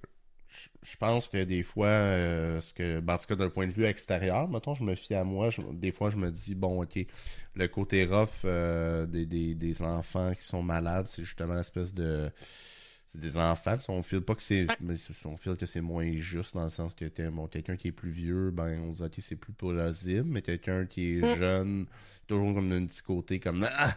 je- 0.93 0.97
pense 0.97 1.29
que 1.29 1.43
des 1.45 1.63
fois, 1.63 1.87
euh, 1.89 2.61
ce 2.61 2.73
que, 2.75 3.01
ben, 3.01 3.15
en 3.15 3.19
tout 3.19 3.27
cas 3.27 3.37
d'un 3.37 3.51
point 3.51 3.67
de 3.67 3.73
vue 3.73 3.85
extérieur, 3.85 4.49
mettons, 4.49 4.75
je 4.75 4.85
me 4.85 4.95
fie 4.95 5.15
à 5.15 5.25
moi, 5.25 5.51
je- 5.51 5.63
des 5.73 5.93
fois 5.93 6.11
je 6.11 6.17
me 6.17 6.31
dis, 6.31 6.55
bon, 6.55 6.83
ok, 6.83 6.99
le 7.55 7.67
côté 7.69 8.05
rough 8.05 8.29
euh, 8.45 9.07
des, 9.07 9.27
des, 9.27 9.55
des 9.55 9.83
enfants 9.83 10.33
qui 10.35 10.45
sont 10.45 10.63
malades, 10.63 11.07
c'est 11.07 11.25
justement 11.25 11.55
l'espèce 11.55 11.93
de... 11.93 12.31
C'est 13.11 13.21
des 13.21 13.39
enfants, 13.39 13.77
on 13.89 14.03
file 14.03 14.21
pas 14.21 14.35
que 14.35 14.43
c'est... 14.43 14.67
Mais 14.81 14.93
on 15.25 15.37
file 15.39 15.57
que 15.57 15.65
c'est 15.65 15.81
moins 15.81 16.13
juste 16.17 16.55
dans 16.55 16.65
le 16.65 16.69
sens 16.69 16.95
que 16.95 17.07
bon, 17.31 17.47
quelqu'un 17.47 17.77
qui 17.77 17.89
est 17.89 17.93
plus 17.93 18.11
vieux, 18.11 18.51
ben 18.51 18.81
on 18.87 18.93
se 18.93 18.99
dit, 18.99 19.05
ok, 19.05 19.15
c'est 19.21 19.37
plus 19.37 19.53
plausible, 19.55 20.25
mais 20.29 20.43
quelqu'un 20.43 20.85
qui 20.85 21.19
est 21.19 21.23
Mm. 21.23 21.37
jeune, 21.39 21.87
toujours 22.27 22.55
comme 22.55 22.69
d'un 22.69 22.85
petit 22.87 23.03
côté, 23.03 23.41
comme... 23.41 23.67
Ah! 23.71 23.97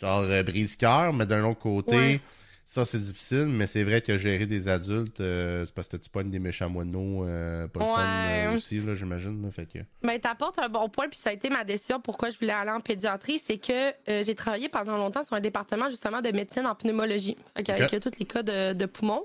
genre 0.00 0.22
euh, 0.22 0.42
brise-cœur, 0.42 1.12
mais 1.12 1.26
d'un 1.26 1.44
autre 1.44 1.60
côté, 1.60 1.96
Ouais. 1.96 2.20
Ça 2.64 2.84
c'est 2.84 2.98
difficile, 3.00 3.46
mais 3.46 3.66
c'est 3.66 3.82
vrai 3.82 4.00
que 4.00 4.16
gérer 4.16 4.46
des 4.46 4.68
adultes, 4.68 5.20
euh, 5.20 5.64
c'est 5.64 5.74
parce 5.74 5.88
que 5.88 5.96
tu 5.96 6.08
pognes 6.08 6.30
des 6.30 6.38
méchants 6.38 6.68
moineaux, 6.70 7.24
euh, 7.26 7.66
pas 7.68 7.80
fun 7.84 7.94
Ouais. 7.96 8.46
euh, 8.46 8.54
aussi, 8.54 8.78
là, 8.78 8.94
j'imagine. 8.94 9.42
Là, 9.42 9.50
fait 9.50 9.66
que... 9.66 9.78
Ben, 10.02 10.20
t'apportes 10.20 10.58
un 10.60 10.68
bon 10.68 10.88
point, 10.88 11.08
puis 11.08 11.18
ça 11.18 11.30
a 11.30 11.32
été 11.32 11.50
ma 11.50 11.64
décision 11.64 12.00
pourquoi 12.00 12.30
je 12.30 12.38
voulais 12.38 12.52
aller 12.52 12.70
en 12.70 12.80
pédiatrie, 12.80 13.38
c'est 13.40 13.58
que 13.58 13.90
euh, 14.08 14.22
j'ai 14.24 14.34
travaillé 14.34 14.68
pendant 14.68 14.96
longtemps 14.96 15.22
sur 15.24 15.34
un 15.34 15.40
département 15.40 15.90
justement 15.90 16.20
de 16.22 16.30
médecine 16.30 16.66
en 16.66 16.74
pneumologie, 16.74 17.36
Ok. 17.58 18.00
tous 18.00 18.18
les 18.18 18.26
cas 18.26 18.42
de, 18.42 18.72
de 18.72 18.86
poumons. 18.86 19.24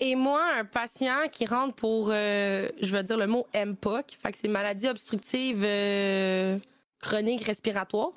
Et 0.00 0.16
moi, 0.16 0.42
un 0.58 0.64
patient 0.64 1.28
qui 1.30 1.46
rentre 1.46 1.74
pour, 1.76 2.08
euh, 2.10 2.68
je 2.82 2.90
vais 2.90 3.04
dire 3.04 3.16
le 3.16 3.28
mot 3.28 3.46
MPOC, 3.54 4.16
fait 4.20 4.32
que 4.32 4.38
c'est 4.38 4.48
maladie 4.48 4.88
obstructive 4.88 5.62
euh, 5.64 6.58
chronique 6.98 7.44
respiratoire. 7.44 8.10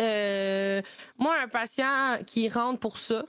Euh, 0.00 0.82
moi, 1.18 1.36
un 1.42 1.48
patient 1.48 2.18
qui 2.26 2.48
rentre 2.48 2.80
pour 2.80 2.98
ça, 2.98 3.24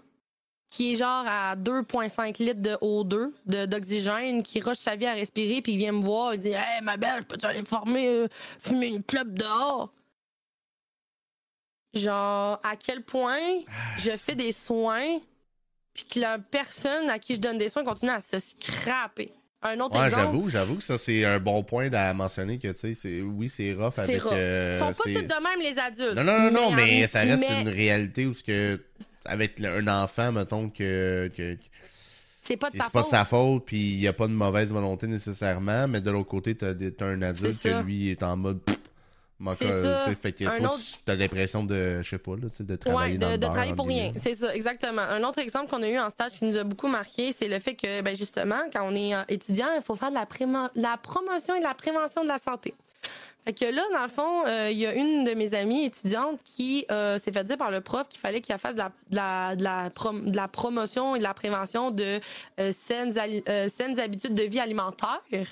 qui 0.69 0.93
est 0.93 0.95
genre 0.97 1.25
à 1.27 1.55
2,5 1.55 2.37
litres 2.37 2.61
de 2.61 2.77
O2 2.81 3.33
de- 3.47 3.65
d'oxygène, 3.65 4.43
qui 4.43 4.59
rush 4.59 4.77
sa 4.77 4.95
vie 4.95 5.07
à 5.07 5.13
respirer, 5.13 5.61
puis 5.61 5.73
il 5.73 5.77
vient 5.79 5.91
me 5.93 6.01
voir, 6.03 6.35
il 6.35 6.39
dit 6.41 6.49
Hey, 6.49 6.81
ma 6.83 6.95
belle, 6.97 7.21
je 7.21 7.25
peux-tu 7.25 7.45
aller 7.45 7.63
former, 7.65 8.07
euh, 8.07 8.27
fumer 8.59 8.87
une 8.87 9.03
clope 9.03 9.29
dehors? 9.33 9.91
Genre, 11.93 12.59
à 12.63 12.75
quel 12.75 13.01
point 13.01 13.39
je 13.97 14.11
fais 14.11 14.35
des 14.35 14.51
soins, 14.51 15.17
puis 15.93 16.03
que 16.05 16.19
la 16.19 16.37
personne 16.37 17.09
à 17.09 17.17
qui 17.17 17.33
je 17.35 17.39
donne 17.39 17.57
des 17.57 17.67
soins 17.69 17.83
continue 17.83 18.11
à 18.11 18.19
se 18.19 18.37
scraper. 18.37 19.33
Un 19.63 19.79
autre 19.81 19.97
Ouais, 19.99 20.05
exemple. 20.05 20.21
j'avoue, 20.23 20.49
j'avoue 20.49 20.75
que 20.77 20.83
ça 20.83 20.97
c'est 20.97 21.25
un 21.25 21.39
bon 21.39 21.63
point 21.63 21.91
à 21.91 22.13
mentionner 22.13 22.59
que 22.59 22.69
tu 22.69 22.93
sais, 22.93 23.21
oui, 23.21 23.49
c'est 23.49 23.73
rough 23.73 23.97
avec. 23.97 24.21
rough. 24.21 24.31
euh, 24.33 24.73
Ils 24.75 24.77
sont 24.77 24.85
pas 25.03 25.09
tous 25.09 25.25
de 25.27 25.43
même, 25.43 25.59
les 25.61 25.77
adultes. 25.79 26.15
Non, 26.15 26.23
non, 26.23 26.39
non, 26.39 26.51
non, 26.51 26.71
mais, 26.71 27.07
ça 27.07 27.21
reste 27.21 27.41
mais 27.41 27.61
une 27.61 27.67
réalité 27.69 28.25
où 28.27 28.33
ce 28.33 28.43
que 28.43 28.79
avec 29.25 29.59
un 29.63 29.87
enfant, 29.87 30.31
mettons 30.31 30.69
que, 30.69 31.29
C'est 32.41 32.57
pas 32.57 32.69
de 32.69 32.77
sa 32.77 32.83
c'est 32.85 32.91
pas 32.91 33.01
faute. 33.01 33.11
sa 33.11 33.25
faute, 33.25 33.65
puis 33.65 33.77
il 33.77 33.99
y 33.99 34.07
a 34.07 34.13
pas 34.13 34.27
de 34.27 34.33
mauvaise 34.33 34.71
volonté 34.71 35.07
nécessairement, 35.07 35.87
mais 35.87 36.01
de 36.01 36.09
l'autre 36.11 36.29
côté, 36.29 36.55
t'as 36.55 36.73
t'as 36.73 37.05
un 37.05 37.21
adulte 37.21 37.61
que 37.61 37.83
lui 37.83 38.09
est 38.09 38.23
en 38.23 38.37
mode 38.37 38.59
C'est 39.57 39.65
euh, 39.71 39.95
ça. 39.95 40.15
fait 40.15 40.33
que 40.33 40.43
Un 40.43 40.57
toi, 40.57 40.67
autre- 40.69 40.79
tu 41.05 41.11
as 41.11 41.15
l'impression 41.15 41.63
de, 41.63 42.01
je 42.01 42.09
sais 42.09 42.17
pas, 42.17 42.31
là, 42.35 42.47
de 42.59 42.75
travailler 42.75 43.13
Ouais, 43.13 43.17
dans 43.17 43.27
de, 43.27 43.31
le 43.33 43.37
de 43.37 43.45
travailler 43.45 43.73
pour 43.73 43.87
rien. 43.87 44.11
C'est 44.17 44.35
ça, 44.35 44.53
exactement. 44.53 45.01
Un 45.01 45.23
autre 45.23 45.39
exemple 45.39 45.69
qu'on 45.69 45.81
a 45.83 45.87
eu 45.89 45.97
en 45.97 46.09
stage 46.09 46.33
qui 46.33 46.45
nous 46.45 46.57
a 46.57 46.63
beaucoup 46.65 46.87
marqué, 46.89 47.31
c'est 47.31 47.47
le 47.47 47.59
fait 47.59 47.75
que, 47.75 48.01
ben 48.01 48.15
justement, 48.17 48.59
quand 48.73 48.85
on 48.89 48.95
est 48.95 49.15
euh, 49.15 49.21
étudiant, 49.29 49.67
il 49.77 49.81
faut 49.81 49.95
faire 49.95 50.09
de 50.09 50.15
la, 50.15 50.27
la 50.75 50.97
promotion 50.97 51.55
et 51.55 51.59
de 51.59 51.63
la 51.65 51.73
prévention 51.73 52.23
de 52.23 52.27
la 52.27 52.37
santé. 52.37 52.73
Fait 53.49 53.55
que 53.55 53.65
là, 53.65 53.83
dans 53.91 54.03
le 54.03 54.09
fond, 54.09 54.45
euh, 54.45 54.69
il 54.69 54.77
y 54.77 54.85
a 54.85 54.93
une 54.93 55.23
de 55.23 55.33
mes 55.33 55.55
amies 55.55 55.85
étudiantes 55.85 56.39
qui 56.43 56.85
euh, 56.91 57.17
s'est 57.17 57.31
fait 57.31 57.43
dire 57.43 57.57
par 57.57 57.71
le 57.71 57.81
prof 57.81 58.07
qu'il 58.07 58.19
fallait 58.19 58.41
qu'elle 58.41 58.59
fasse 58.59 58.75
de 58.75 58.77
la, 58.77 58.91
de, 59.09 59.15
la, 59.15 59.55
de, 59.55 59.63
la 59.63 59.89
prom- 59.89 60.29
de 60.29 60.35
la 60.35 60.47
promotion 60.47 61.15
et 61.15 61.17
de 61.17 61.23
la 61.23 61.33
prévention 61.33 61.89
de 61.89 62.19
euh, 62.59 62.71
saines, 62.71 63.11
saines 63.69 63.99
habitudes 63.99 64.35
de 64.35 64.43
vie 64.43 64.59
alimentaire 64.59 65.47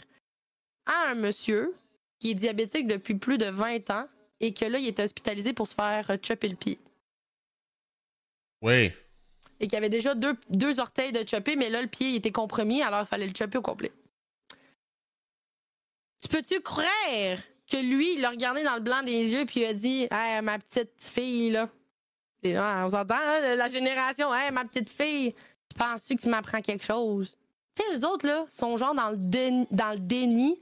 à 0.85 1.07
un 1.09 1.15
monsieur 1.15 1.73
qui 2.19 2.29
est 2.29 2.33
diabétique 2.35 2.85
depuis 2.85 3.15
plus 3.15 3.39
de 3.39 3.47
20 3.49 3.89
ans 3.89 4.05
et 4.41 4.53
que 4.53 4.65
là, 4.65 4.77
il 4.77 4.87
est 4.87 4.99
hospitalisé 4.99 5.53
pour 5.53 5.67
se 5.67 5.73
faire 5.73 6.07
chopper 6.23 6.49
le 6.49 6.55
pied 6.55 6.77
Oui. 8.61 8.91
et 9.59 9.67
qu'il 9.67 9.75
avait 9.75 9.89
déjà 9.89 10.13
deux, 10.13 10.35
deux 10.51 10.79
orteils 10.79 11.13
de 11.13 11.27
chopper, 11.27 11.55
mais 11.55 11.71
là, 11.71 11.81
le 11.81 11.87
pied 11.87 12.09
il 12.11 12.15
était 12.17 12.31
compromis, 12.31 12.83
alors 12.83 12.99
il 13.01 13.07
fallait 13.07 13.25
le 13.27 13.33
chopper 13.35 13.57
au 13.57 13.63
complet. 13.63 13.91
Tu 16.21 16.27
peux-tu 16.27 16.61
croire 16.61 16.85
que 17.69 17.77
lui, 17.77 18.13
il 18.15 18.21
l'a 18.21 18.29
regardé 18.29 18.63
dans 18.63 18.75
le 18.75 18.81
blanc 18.81 19.03
des 19.03 19.33
yeux 19.33 19.45
puis 19.45 19.61
il 19.61 19.65
a 19.65 19.73
dit 19.73 20.07
Hey, 20.11 20.41
ma 20.41 20.57
petite 20.59 20.91
fille, 20.97 21.51
là. 21.51 21.69
Et 22.43 22.53
là, 22.53 22.83
on 22.85 22.89
s'entend, 22.89 23.15
hein, 23.15 23.55
la 23.55 23.67
génération, 23.67 24.33
hey, 24.33 24.51
ma 24.51 24.63
petite 24.65 24.89
fille, 24.89 25.33
tu 25.33 25.77
penses-tu 25.77 26.15
que 26.15 26.21
tu 26.21 26.29
m'apprends 26.29 26.61
quelque 26.61 26.85
chose? 26.85 27.35
Tu 27.75 27.83
sais, 27.83 27.97
eux 27.97 28.07
autres, 28.07 28.25
là, 28.25 28.45
sont 28.49 28.77
genre 28.77 28.95
dans 28.95 29.09
le 29.11 29.17
déni, 29.17 29.67
dans 29.71 29.91
le 29.93 29.99
déni 29.99 30.59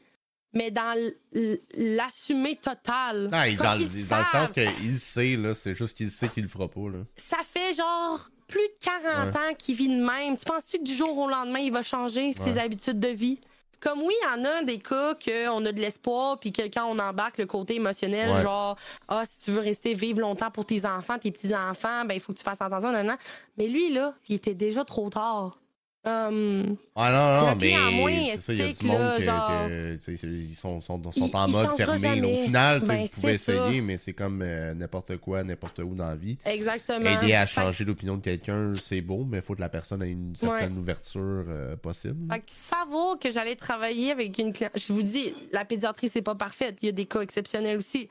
mais 0.57 0.71
dans 0.71 0.93
l- 1.33 1.59
l'assumer 1.73 2.55
total. 2.55 3.29
Il- 3.49 3.57
dans, 3.57 3.75
le- 3.75 3.81
ils 3.81 4.07
dans 4.07 4.17
le 4.19 4.23
sens 4.23 4.51
qu'il 4.53 4.97
sait, 4.99 5.35
là, 5.35 5.53
c'est 5.53 5.75
juste 5.75 5.97
qu'il 5.97 6.09
sait 6.09 6.29
qu'il 6.29 6.43
le 6.43 6.49
fera 6.49 6.67
pas, 6.69 6.79
là. 6.91 6.99
ça 7.17 7.37
fait 7.47 7.73
genre 7.73 8.29
plus 8.47 8.59
de 8.61 8.73
40 8.79 9.35
ans 9.35 9.53
qu'il 9.57 9.75
vit 9.75 9.89
de 9.89 10.01
même. 10.01 10.37
Tu 10.37 10.45
penses-tu 10.45 10.77
que 10.77 10.83
du 10.83 10.93
jour 10.93 11.17
au 11.17 11.27
lendemain, 11.29 11.59
il 11.59 11.71
va 11.73 11.81
changer 11.81 12.31
ses 12.31 12.57
habitudes 12.57 12.99
de 12.99 13.09
vie? 13.09 13.39
Comme 13.79 14.01
oui, 14.01 14.13
il 14.21 14.25
y 14.25 14.41
en 14.41 14.45
a 14.45 14.63
des 14.63 14.79
cas 14.79 15.13
qu'on 15.15 15.65
a 15.65 15.71
de 15.71 15.79
l'espoir, 15.79 16.39
puis 16.39 16.51
que 16.51 16.63
quand 16.63 16.85
on 16.85 16.97
embarque 16.99 17.37
le 17.37 17.45
côté 17.45 17.75
émotionnel, 17.75 18.31
Ouais. 18.31 18.41
genre, 18.41 18.77
ah, 19.07 19.23
si 19.25 19.37
tu 19.39 19.51
veux 19.51 19.59
rester 19.61 19.93
vivre 19.93 20.19
longtemps 20.21 20.51
pour 20.51 20.65
tes 20.65 20.85
enfants, 20.85 21.17
tes 21.19 21.31
petits-enfants, 21.31 22.05
ben, 22.05 22.13
il 22.15 22.19
faut 22.19 22.33
que 22.33 22.37
tu 22.39 22.43
fasses 22.43 22.61
attention, 22.61 22.91
nan. 22.91 23.17
Mais 23.57 23.67
lui, 23.67 23.91
là, 23.91 24.13
il 24.29 24.35
était 24.35 24.53
déjà 24.53 24.83
trop 24.85 25.09
tard. 25.09 25.57
Ah 26.05 26.29
non, 26.31 27.47
non, 27.49 27.55
mais 27.59 28.31
c'est 28.35 28.41
ça, 28.41 28.53
il 28.53 28.59
y 28.59 28.61
a 28.63 28.73
du 28.73 28.85
monde 28.85 28.99
là, 28.99 29.17
que, 29.17 29.23
genre- 29.23 29.67
que, 29.67 30.25
ils 30.27 30.55
sont, 30.55 30.79
sont, 30.81 31.01
sont 31.03 31.11
Il- 31.15 31.35
en 31.35 31.47
mode 31.47 31.75
fermé. 31.75 31.97
jamais. 31.99 32.41
Au 32.41 32.43
final, 32.45 32.79
Ben, 32.81 33.01
vous 33.01 33.07
pouvez 33.07 33.37
ça. 33.37 33.53
essayer, 33.53 33.81
mais 33.81 33.97
c'est 33.97 34.13
comme 34.13 34.41
euh, 34.43 34.73
n'importe 34.73 35.17
quoi, 35.17 35.43
n'importe 35.43 35.79
où 35.79 35.95
dans 35.95 36.07
la 36.07 36.15
vie. 36.15 36.37
exactement. 36.45 37.09
Aider 37.09 37.33
à 37.33 37.45
Fait- 37.47 37.61
changer 37.61 37.83
l'opinion 37.85 38.17
de 38.17 38.21
quelqu'un, 38.21 38.73
c'est 38.75 39.01
beau, 39.01 39.25
mais 39.27 39.37
il 39.37 39.43
faut 39.43 39.55
que 39.55 39.61
la 39.61 39.69
personne 39.69 40.01
ait 40.03 40.11
une 40.11 40.35
certaine 40.35 40.77
ouverture 40.77 41.45
euh, 41.47 41.75
possible. 41.75 42.31
Fait 42.31 42.39
que 42.39 42.45
savoir 42.51 43.17
que 43.19 43.29
j'allais 43.31 43.55
travailler 43.55 44.11
avec 44.11 44.37
une 44.37 44.53
cliente. 44.53 44.73
Je 44.75 44.93
vous 44.93 45.01
dis, 45.03 45.33
la 45.51 45.65
pédiatrie, 45.65 46.09
c'est 46.09 46.21
pas 46.21 46.35
parfaite. 46.35 46.77
Il 46.81 46.85
y 46.85 46.89
a 46.89 46.91
des 46.91 47.05
cas 47.05 47.21
exceptionnels 47.21 47.77
aussi. 47.77 48.09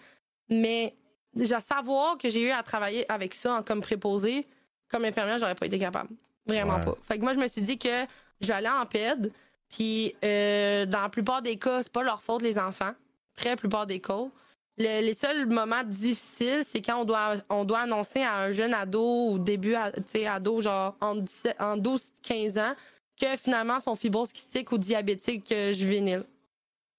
Mais 0.51 0.95
déjà, 1.35 1.61
savoir 1.61 2.19
que 2.19 2.29
j'ai 2.29 2.43
eu 2.49 2.51
à 2.51 2.63
travailler 2.63 3.11
avec 3.11 3.35
ça 3.35 3.55
en- 3.59 3.63
comme 3.63 3.81
préposé, 3.81 4.47
comme 4.91 5.05
infirmière, 5.05 5.39
j'aurais 5.39 5.55
pas 5.55 5.67
été 5.67 5.79
capable. 5.79 6.11
Vraiment 6.47 6.77
Ouais. 6.79 6.85
pas. 6.85 6.97
Fait 7.03 7.19
que 7.19 7.23
moi, 7.23 7.33
je 7.33 7.39
me 7.39 7.49
suis 7.49 7.63
dit 7.63 7.79
que 7.79 8.05
j'allais 8.41 8.69
en 8.69 8.85
PED. 8.87 9.33
Puis, 9.71 10.15
euh, 10.25 10.87
dans 10.87 11.01
la 11.03 11.09
plupart 11.09 11.43
des 11.43 11.57
cas, 11.59 11.83
c'est 11.83 11.93
pas 11.93 12.03
leur 12.03 12.23
faute, 12.23 12.43
les 12.43 12.59
enfants. 12.59 12.93
Très 13.35 13.57
plupart 13.57 13.87
des 13.87 14.01
cas. 14.01 14.27
Le- 14.77 15.01
les 15.05 15.15
seuls 15.15 15.47
moments 15.47 15.83
difficiles, 15.85 16.63
c'est 16.65 16.83
quand 16.83 17.01
on 17.01 17.05
doit, 17.05 17.37
on 17.49 17.65
doit 17.65 17.81
annoncer 17.81 18.23
à 18.23 18.37
un 18.37 18.51
jeune 18.51 18.75
ado 18.75 19.31
ou 19.31 19.39
début 19.39 19.75
ado, 19.75 20.61
genre 20.61 20.97
en, 21.01 21.17
17 21.17 21.57
en 21.61 21.77
12-15 21.77 22.59
ans, 22.59 22.75
que 23.21 23.37
finalement 23.37 23.81
son 23.81 23.95
fibrose 23.97 24.33
kystique 24.33 24.71
ou 24.73 24.79
diabétique 24.79 25.51
euh, 25.53 25.73
juvénile. 25.73 26.23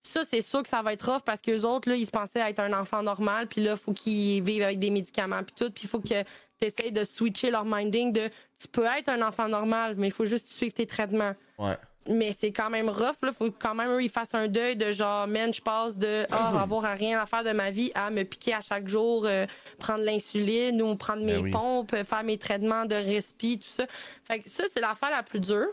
Ça, 0.03 0.23
c'est 0.23 0.41
sûr 0.41 0.63
que 0.63 0.69
ça 0.69 0.81
va 0.81 0.93
être 0.93 1.11
rough 1.11 1.23
parce 1.25 1.41
que 1.41 1.51
les 1.51 1.65
autres, 1.65 1.89
là, 1.89 1.95
ils 1.95 2.05
se 2.05 2.11
pensaient 2.11 2.39
être 2.39 2.59
un 2.59 2.73
enfant 2.73 3.01
normal, 3.03 3.47
puis 3.47 3.61
là, 3.63 3.71
il 3.71 3.77
faut 3.77 3.91
qu'ils 3.93 4.41
vivent 4.43 4.61
avec 4.63 4.79
des 4.79 4.89
médicaments, 4.91 5.43
puis 5.43 5.55
tout, 5.57 5.71
puis 5.71 5.83
il 5.85 5.89
faut 5.89 5.99
que 5.99 6.23
tu 6.59 6.67
essaies 6.67 6.91
de 6.91 7.03
switcher 7.03 7.51
leur 7.51 7.65
minding 7.65 8.11
de 8.13 8.29
tu 8.59 8.67
peux 8.67 8.85
être 8.85 9.09
un 9.09 9.21
enfant 9.21 9.47
normal, 9.47 9.95
mais 9.97 10.07
il 10.07 10.13
faut 10.13 10.25
juste 10.25 10.47
suivre 10.47 10.73
tes 10.73 10.85
traitements. 10.85 11.33
Ouais. 11.57 11.77
Mais 12.07 12.33
c'est 12.33 12.51
quand 12.51 12.69
même 12.69 12.87
rough, 12.87 13.15
là. 13.23 13.33
Faut 13.33 13.49
quand 13.51 13.73
même, 13.73 13.89
eux, 13.89 14.03
ils 14.03 14.11
fassent 14.11 14.35
un 14.35 14.47
deuil 14.47 14.75
de 14.75 14.91
genre, 14.91 15.25
man, 15.25 15.51
je 15.51 15.59
passe 15.61 15.97
de 15.97 16.25
ah, 16.31 16.51
avoir 16.61 16.85
à 16.85 16.93
rien 16.93 17.19
à 17.19 17.25
faire 17.25 17.43
de 17.43 17.51
ma 17.51 17.71
vie 17.71 17.91
à 17.95 18.11
me 18.11 18.23
piquer 18.23 18.53
à 18.53 18.61
chaque 18.61 18.87
jour, 18.87 19.25
euh, 19.25 19.47
prendre 19.79 20.03
l'insuline 20.03 20.81
ou 20.83 20.95
prendre 20.95 21.25
Ben 21.25 21.37
mes 21.37 21.41
oui. 21.41 21.51
pompes, 21.51 21.93
euh, 21.93 22.03
faire 22.03 22.23
mes 22.23 22.37
traitements 22.37 22.85
de 22.85 22.93
respi, 22.95 23.57
tout 23.59 23.67
ça. 23.69 23.87
Fait 24.23 24.39
que 24.39 24.49
ça, 24.49 24.65
c'est 24.71 24.81
l'affaire 24.81 25.09
la 25.09 25.23
plus 25.23 25.39
dure. 25.39 25.67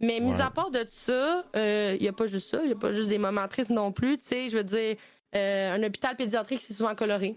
Mais 0.00 0.20
mis 0.20 0.32
Ouais. 0.34 0.40
à 0.42 0.50
part 0.50 0.70
de 0.70 0.84
ça, 0.90 1.44
il 1.54 1.98
n'y 2.00 2.08
a 2.08 2.12
pas 2.12 2.26
juste 2.26 2.50
ça, 2.50 2.58
il 2.62 2.66
n'y 2.66 2.72
a 2.72 2.76
pas 2.76 2.92
juste 2.92 3.08
des 3.08 3.18
moments 3.18 3.46
tristes 3.48 3.70
non 3.70 3.90
plus. 3.92 4.18
Tu 4.18 4.24
sais, 4.26 4.50
je 4.50 4.56
veux 4.56 4.64
dire, 4.64 4.96
euh, 5.34 5.72
un 5.74 5.82
hôpital 5.82 6.14
pédiatrique, 6.16 6.62
c'est 6.64 6.72
souvent 6.74 6.94
coloré. 6.94 7.36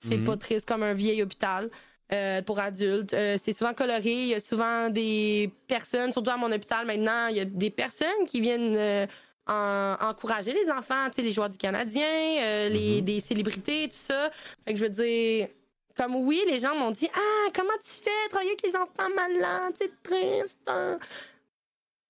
C'est 0.00 0.16
Mhm. 0.16 0.24
pas 0.24 0.36
triste 0.36 0.66
comme 0.68 0.82
un 0.82 0.94
vieil 0.94 1.22
hôpital. 1.22 1.70
Euh, 2.12 2.42
pour 2.42 2.58
adultes. 2.60 3.12
Euh, 3.14 3.36
c'est 3.42 3.52
souvent 3.52 3.74
coloré. 3.74 4.02
Il 4.12 4.28
y 4.28 4.34
a 4.34 4.40
souvent 4.40 4.90
des 4.90 5.50
personnes, 5.66 6.12
surtout 6.12 6.30
à 6.30 6.36
mon 6.36 6.50
hôpital 6.52 6.86
maintenant, 6.86 7.26
il 7.28 7.36
y 7.36 7.40
a 7.40 7.44
des 7.44 7.70
personnes 7.70 8.26
qui 8.26 8.40
viennent 8.40 8.76
euh, 8.76 9.06
en- 9.46 9.96
encourager 10.00 10.52
les 10.52 10.70
enfants, 10.70 11.06
tu 11.10 11.16
sais, 11.16 11.22
les 11.22 11.32
joueurs 11.32 11.48
du 11.48 11.56
Canadien, 11.58 12.68
les, 12.68 12.96
Mhm. 13.00 13.04
des 13.04 13.20
célébrités, 13.20 13.88
tout 13.88 13.96
ça. 13.96 14.30
Fait 14.64 14.72
que 14.72 14.78
je 14.78 14.84
veux 14.84 14.90
dire, 14.90 15.48
comme 15.96 16.14
oui, 16.16 16.42
les 16.46 16.58
gens 16.60 16.74
m'ont 16.76 16.90
dit 16.90 17.08
Ah, 17.14 17.50
comment 17.54 17.70
tu 17.84 17.90
fais? 18.02 18.28
Travailler 18.30 18.50
avec 18.50 18.62
les 18.62 18.76
enfants 18.76 19.12
malades, 19.14 19.72
c'est 19.78 20.02
triste. 20.02 20.58
hein. 20.66 20.98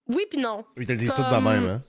Oui, 0.09 0.25
puis 0.31 0.39
non. 0.39 0.65
Oui, 0.77 0.87
t'as 0.87 0.95
dit 0.95 1.09
ça 1.09 1.23
de 1.23 1.35
même, 1.45 1.65
hein? 1.67 1.83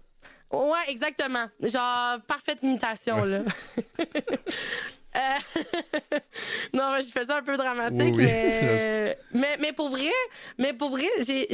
Ouais, 0.51 0.79
exactement. 0.89 1.47
Genre, 1.61 2.21
parfaite 2.25 2.59
imitation, 2.63 3.23
là. 3.25 3.41
Euh, 5.15 5.19
non, 6.73 6.97
je 6.99 7.09
fais 7.11 7.25
ça 7.25 7.37
un 7.37 7.41
peu 7.41 7.57
dramatique, 7.57 8.13
Oui, 8.15 8.23
mais... 8.25 9.17
mais 9.33 9.57
mais 9.59 9.73
pour 9.73 9.89
vrai, 9.89 10.11
mais 10.57 10.73
pour 10.73 10.89
vrai, 10.91 11.07
j'ai 11.19 11.47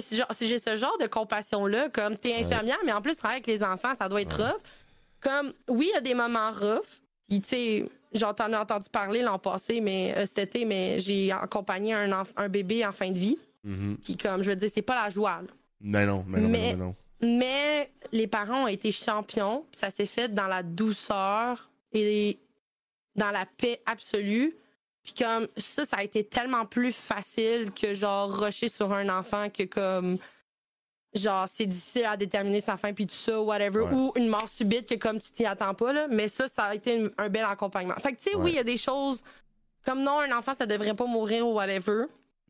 ce 0.00 0.76
genre, 0.76 0.96
de 0.98 1.06
compassion 1.06 1.66
là, 1.66 1.88
comme 1.90 2.16
t'es 2.16 2.34
infirmière, 2.34 2.78
mais 2.84 2.92
en 2.92 3.02
plus 3.02 3.16
travailler 3.16 3.42
avec 3.44 3.46
les 3.46 3.62
enfants, 3.62 3.94
ça 3.94 4.08
doit 4.08 4.22
être 4.22 4.38
Ouais. 4.38 4.46
rough. 4.50 4.60
Comme 5.20 5.52
oui, 5.68 5.88
il 5.90 5.94
y 5.94 5.98
a 5.98 6.00
des 6.00 6.14
moments 6.14 6.50
rough. 6.52 6.86
Tu 7.28 7.40
sais, 7.46 7.84
j'en 8.14 8.32
ai 8.34 8.56
entendu 8.56 8.88
parler 8.90 9.22
l'an 9.22 9.38
passé, 9.38 9.80
mais 9.80 10.14
euh, 10.16 10.24
cet 10.26 10.38
été, 10.38 10.64
mais 10.64 10.98
j'ai 10.98 11.30
accompagné 11.30 11.92
un 11.94 12.22
un 12.36 12.48
bébé 12.48 12.86
en 12.86 12.92
fin 12.92 13.10
de 13.10 13.18
vie. 13.18 13.38
Puis 14.02 14.16
comme 14.16 14.42
je 14.42 14.48
veux 14.50 14.56
dire, 14.56 14.70
c'est 14.72 14.80
pas 14.82 14.94
la 15.04 15.10
joie. 15.10 15.42
là. 15.42 15.52
Mais 15.82 16.06
non, 16.06 16.24
mais 16.26 16.40
non, 16.40 16.48
mais 16.48 16.58
non, 16.58 16.68
mais 16.70 16.76
non. 16.76 16.94
Mais 17.22 17.90
les 18.12 18.26
parents 18.26 18.64
ont 18.64 18.68
été 18.68 18.90
champions, 18.90 19.66
puis 19.70 19.78
ça 19.78 19.90
s'est 19.90 20.06
fait 20.06 20.28
dans 20.32 20.46
la 20.46 20.62
douceur 20.62 21.68
et 21.92 22.38
dans 23.16 23.30
la 23.30 23.46
paix 23.46 23.80
absolue. 23.86 24.54
Puis 25.02 25.14
comme 25.14 25.48
ça, 25.56 25.84
ça 25.86 25.96
a 25.98 26.02
été 26.02 26.24
tellement 26.24 26.66
plus 26.66 26.92
facile 26.92 27.72
que 27.72 27.94
genre 27.94 28.30
rusher 28.30 28.68
sur 28.68 28.92
un 28.92 29.08
enfant 29.08 29.48
que 29.50 29.62
comme 29.64 30.18
genre 31.14 31.48
c'est 31.48 31.66
difficile 31.66 32.04
à 32.04 32.16
déterminer 32.16 32.60
sa 32.60 32.76
fin 32.76 32.92
puis 32.92 33.06
tout 33.06 33.14
ça 33.16 33.40
whatever 33.40 33.80
Ouais. 33.80 33.92
ou 33.92 34.12
une 34.14 34.28
mort 34.28 34.48
subite 34.48 34.88
que 34.88 34.94
comme 34.94 35.18
tu 35.20 35.32
t'y 35.32 35.44
attends 35.44 35.74
pas 35.74 35.92
là 35.92 36.06
mais 36.08 36.28
ça 36.28 36.46
ça 36.46 36.64
a 36.66 36.74
été 36.76 36.94
une- 36.94 37.10
un 37.18 37.28
bel 37.28 37.44
accompagnement 37.44 37.96
fait 37.96 38.12
que 38.12 38.18
tu 38.18 38.30
sais 38.30 38.36
Ouais. 38.36 38.42
oui 38.44 38.50
il 38.52 38.56
y 38.56 38.60
a 38.60 38.64
des 38.64 38.76
choses 38.76 39.24
comme 39.84 40.02
non 40.02 40.20
un 40.20 40.30
enfant 40.38 40.54
ça 40.54 40.66
devrait 40.66 40.94
pas 40.94 41.06
mourir 41.06 41.48
ou 41.48 41.54
whatever 41.54 42.04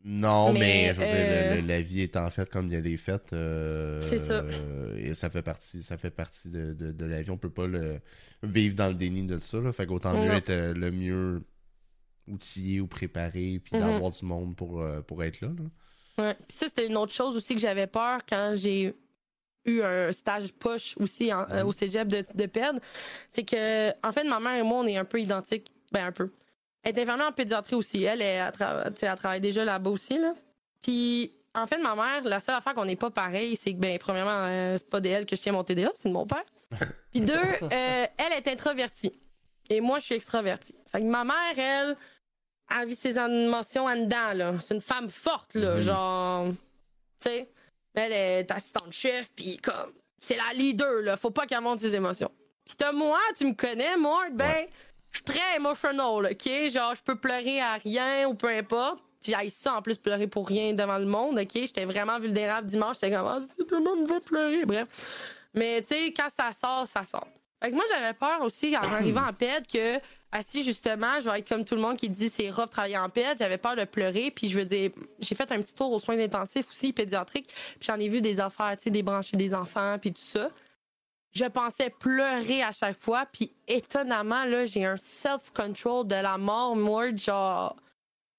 Non, 0.05 0.53
mais, 0.53 0.61
Mais, 0.61 0.87
je 0.95 0.99
veux 1.01 1.05
dire, 1.05 1.15
euh, 1.15 1.55
le- 1.57 1.61
le- 1.61 1.67
la 1.67 1.81
vie 1.83 2.01
étant 2.01 2.29
faite 2.31 2.49
comme 2.51 2.73
elle 2.73 2.87
est 2.87 2.97
faite, 2.97 3.33
euh, 3.35 4.01
C'est 4.01 4.17
ça. 4.19 4.41
euh, 4.41 4.97
et 4.97 5.13
ça 5.15 5.29
fait 5.29 5.43
partie, 5.43 5.83
ça 5.83 5.99
fait 5.99 6.11
partie 6.11 6.51
de, 6.51 6.73
de, 6.73 6.91
de 6.93 7.05
la 7.05 7.21
vie. 7.23 7.31
On 7.31 7.37
peut 7.37 7.51
pas 7.51 7.67
le 7.67 8.01
vivre 8.43 8.75
dans 8.77 8.89
le 8.89 8.95
déni 8.95 9.25
de 9.27 9.37
ça. 9.39 9.59
Là. 9.59 9.73
Fait 9.73 9.87
qu'autant 9.87 10.15
mieux 10.15 10.31
être 10.31 10.49
euh, 10.51 10.73
le 10.73 10.91
mieux 10.91 11.43
outillé 12.29 12.81
ou 12.81 12.87
préparé, 12.87 13.61
puis 13.63 13.77
Mhm. 13.77 13.81
d'avoir 13.81 14.11
du 14.11 14.25
monde 14.25 14.57
pour, 14.57 14.81
euh, 14.81 15.01
pour 15.03 15.23
être 15.23 15.41
là. 15.43 15.49
là. 15.49 16.25
Ouais. 16.25 16.35
Puis 16.49 16.57
ça, 16.57 16.67
c'était 16.69 16.87
une 16.87 16.97
autre 16.97 17.13
chose 17.13 17.37
aussi 17.37 17.55
que 17.55 17.61
j'avais 17.61 17.87
peur 17.87 18.21
quand 18.29 18.53
j'ai 18.57 18.95
eu 19.67 19.83
un 19.83 20.13
stage 20.13 20.53
push 20.55 20.97
aussi 20.99 21.33
en- 21.33 21.47
euh, 21.51 21.65
au 21.65 21.73
cégep 21.73 22.09
de, 22.09 22.25
de. 22.35 22.49
C'est 23.31 23.45
que, 23.45 23.91
en 24.07 24.13
fait, 24.13 24.25
ma 24.25 24.41
mère 24.41 24.59
et 24.59 24.63
moi, 24.63 24.79
on 24.79 24.87
est 24.87 24.97
un 24.97 25.05
peu 25.05 25.21
identiques. 25.21 25.71
Ben, 25.93 26.07
un 26.07 26.13
peu. 26.13 26.31
Elle 26.83 26.99
est 26.99 27.03
infirmière 27.03 27.29
en 27.29 27.33
pédiatrie 27.33 27.75
aussi. 27.77 28.05
Elle, 28.05 28.23
elle, 28.23 28.53
elle 28.59 28.93
tra- 28.93 29.17
travaille 29.17 29.41
déjà 29.41 29.65
là-bas 29.65 29.91
aussi. 29.91 30.19
Là. 30.19 30.35
Puis, 30.83 31.33
en 31.55 31.67
fait, 31.67 31.79
ma 31.79 31.95
mère, 31.95 32.23
la 32.25 32.41
seule 32.41 32.55
affaire 32.55 32.75
qu'on 32.75 32.85
n'est 32.87 32.97
pas 32.97 33.11
pareil, 33.11 33.57
c'est 33.57 33.75
que, 33.75 33.79
ben, 33.79 33.99
premièrement, 33.99 34.31
euh, 34.47 34.77
c'est 34.79 34.89
pas 34.89 35.01
d'elle 35.01 35.27
que 35.27 35.37
je 35.37 35.43
tiens 35.43 35.53
mon 35.53 35.65
TDA, 35.65 35.91
c'est 35.95 36.09
de 36.09 36.15
mon 36.15 36.27
père. 36.27 36.45
Puis 37.11 37.21
deux, 37.21 37.35
euh, 37.35 37.69
elle 38.17 38.33
est 38.37 38.49
introvertie. 38.49 39.13
Et 39.69 39.81
moi, 39.81 39.99
je 39.99 40.05
suis 40.07 40.15
extravertie. 40.15 40.75
Fait 40.91 41.01
que 41.01 41.05
ma 41.07 41.25
mère, 41.25 41.59
elle, 41.59 41.97
elle 42.71 42.89
vit 42.89 42.97
ses 42.97 43.19
émotions 43.19 43.85
en 43.87 43.97
dedans, 43.97 44.33
là. 44.35 44.55
C'est 44.61 44.75
une 44.75 44.81
femme 44.81 45.09
forte, 45.09 45.55
là. 45.55 45.75
Mhm. 45.77 45.81
Genre, 45.83 46.47
tu 46.49 47.29
sais, 47.29 47.49
elle 47.95 48.13
est 48.13 48.51
assistante 48.51 48.93
chef, 48.93 49.31
puis 49.35 49.59
comme, 49.59 49.93
c'est 50.19 50.37
la 50.37 50.53
leader, 50.55 51.03
là. 51.03 51.17
Faut 51.17 51.31
pas 51.31 51.47
qu'elle 51.47 51.61
monte 51.61 51.81
ses 51.81 51.95
émotions. 51.95 52.31
Puis 52.65 52.77
t'as 52.77 52.93
moi, 52.93 53.19
tu 53.37 53.45
me 53.47 53.55
connais, 53.55 53.97
moi, 53.97 54.27
ben, 54.33 54.47
Ouais. 54.49 54.71
Je 55.11 55.17
suis 55.17 55.25
très 55.25 55.57
emotional, 55.57 56.27
OK? 56.31 56.71
Genre, 56.73 56.95
je 56.95 57.03
peux 57.03 57.17
pleurer 57.17 57.61
à 57.61 57.75
rien 57.75 58.29
ou 58.29 58.35
peu 58.35 58.49
importe. 58.49 59.01
Puis 59.21 59.35
j'ai 59.39 59.51
ça 59.51 59.75
en 59.75 59.83
plus 59.83 59.99
pleurer 59.99 60.27
pour 60.27 60.49
rien 60.49 60.73
devant 60.73 60.99
le 60.99 61.05
monde, 61.05 61.39
OK? 61.39 61.51
J'étais 61.53 61.85
vraiment 61.85 62.19
vulnérable 62.19 62.69
dimanche. 62.69 62.97
J'étais 63.01 63.15
comme, 63.15 63.27
ah, 63.27 63.41
tout 63.59 63.75
le 63.75 63.83
monde 63.83 64.09
va 64.09 64.21
pleurer. 64.21 64.65
Bref. 64.65 64.89
Mais 65.53 65.83
tu 65.83 65.95
sais, 65.95 66.13
quand 66.13 66.29
ça 66.31 66.53
sort, 66.53 66.87
ça 66.87 67.05
sort. 67.05 67.27
Fait 67.63 67.71
que 67.71 67.75
moi, 67.75 67.85
j'avais 67.91 68.15
peur 68.15 68.41
aussi 68.43 68.77
en 68.77 68.81
arrivant 68.95 69.27
en 69.27 69.33
PED 69.33 69.67
que, 69.71 70.01
si 70.43 70.65
justement, 70.65 71.21
je 71.21 71.29
vais 71.29 71.41
être 71.41 71.49
comme 71.49 71.65
tout 71.65 71.75
le 71.75 71.83
monde 71.83 71.97
qui 71.97 72.09
dit 72.09 72.31
c'est 72.31 72.49
rough 72.49 72.71
travailler 72.71 72.97
en 72.97 73.11
PED, 73.11 73.37
j'avais 73.39 73.59
peur 73.59 73.77
de 73.77 73.85
pleurer. 73.85 74.31
Puis 74.31 74.49
je 74.49 74.57
veux 74.57 74.65
dire, 74.65 74.91
j'ai 75.19 75.35
fait 75.35 75.51
un 75.53 75.61
petit 75.61 75.75
tour 75.75 75.93
aux 75.93 76.01
soins 76.01 76.19
intensifs 76.19 76.71
aussi, 76.71 76.93
pédiatriques. 76.93 77.49
Puis 77.79 77.89
j'en 77.89 77.97
ai 77.97 78.09
vu 78.09 78.23
des 78.23 78.41
affaires, 78.41 78.77
tu 78.79 78.85
sais, 78.85 78.91
des 78.91 79.03
branchés 79.03 79.37
des 79.37 79.53
enfants, 79.53 79.97
puis 80.01 80.13
tout 80.13 80.23
ça 80.23 80.51
je 81.33 81.45
pensais 81.45 81.91
pleurer 81.91 82.63
à 82.63 82.73
chaque 82.73 83.01
fois. 83.01 83.27
Puis 83.33 83.53
étonnamment, 83.69 84.45
là, 84.45 84.65
j'ai 84.65 84.85
un 84.85 84.97
self-control 84.97 86.07
de 86.07 86.17
la 86.17 86.39
mort, 86.39 86.77
moi, 86.77 87.15
genre. 87.15 87.77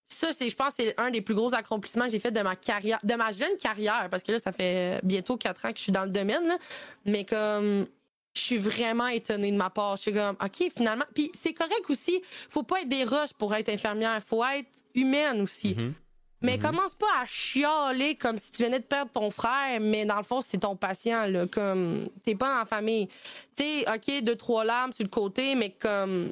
Ça, 0.08 0.34
c'est, 0.34 0.50
je 0.50 0.56
pense, 0.56 0.74
c'est 0.78 0.94
un 1.00 1.10
des 1.10 1.22
plus 1.22 1.36
gros 1.36 1.54
accomplissements 1.56 2.06
que 2.06 2.12
j'ai 2.12 2.20
fait 2.20 2.32
de 2.32 2.42
ma 2.42 2.58
carrière, 2.58 3.00
de 3.02 3.14
ma 3.16 3.32
jeune 3.32 3.56
carrière, 3.56 4.10
parce 4.12 4.24
que 4.24 4.34
là, 4.34 4.40
ça 4.40 4.52
fait 4.52 5.00
bientôt 5.04 5.38
quatre 5.38 5.66
ans 5.66 5.72
que 5.72 5.78
je 5.78 5.84
suis 5.84 5.92
dans 5.92 6.04
le 6.04 6.10
domaine, 6.10 6.46
là. 6.46 6.58
Mais 7.06 7.24
comme, 7.24 7.88
je 8.34 8.42
suis 8.42 8.58
vraiment 8.58 9.08
étonnée 9.08 9.52
de 9.52 9.58
ma 9.58 9.70
part. 9.70 9.98
Je 9.98 10.04
suis 10.04 10.14
comme, 10.14 10.36
OK, 10.42 10.72
finalement. 10.76 11.06
Puis 11.14 11.32
c'est 11.34 11.54
correct 11.54 11.90
aussi. 11.90 12.22
Faut 12.50 12.64
pas 12.64 12.82
être 12.82 12.90
des 12.90 13.04
roches 13.04 13.34
pour 13.38 13.54
être 13.56 13.70
infirmière. 13.70 14.22
Faut 14.26 14.44
être 14.44 14.70
humaine 14.96 15.42
aussi. 15.42 15.74
Mm-hmm. 15.74 15.94
Mais 16.42 16.58
mhm. 16.58 16.64
commence 16.64 16.96
pas 16.96 17.22
à 17.22 17.26
chialer 17.26 18.16
comme 18.16 18.38
si 18.38 18.52
tu 18.52 18.64
venais 18.64 18.80
de 18.80 18.86
perdre 18.86 19.12
ton 19.12 19.30
frère, 19.30 19.80
mais 19.80 20.06
dans 20.06 20.18
le 20.18 20.24
fond, 20.24 20.42
c'est 20.42 20.60
ton 20.60 20.76
patient, 20.76 21.26
là. 21.28 21.46
Comme, 21.48 22.10
t'es 22.24 22.36
pas 22.36 22.50
dans 22.50 22.60
la 22.60 22.66
famille. 22.66 23.08
Tu 23.56 23.64
sais, 23.64 23.86
OK, 23.88 24.24
deux, 24.24 24.36
trois 24.36 24.64
larmes 24.64 24.92
sur 24.92 25.04
le 25.04 25.10
côté, 25.10 25.56
mais 25.56 25.70
comme, 25.70 26.32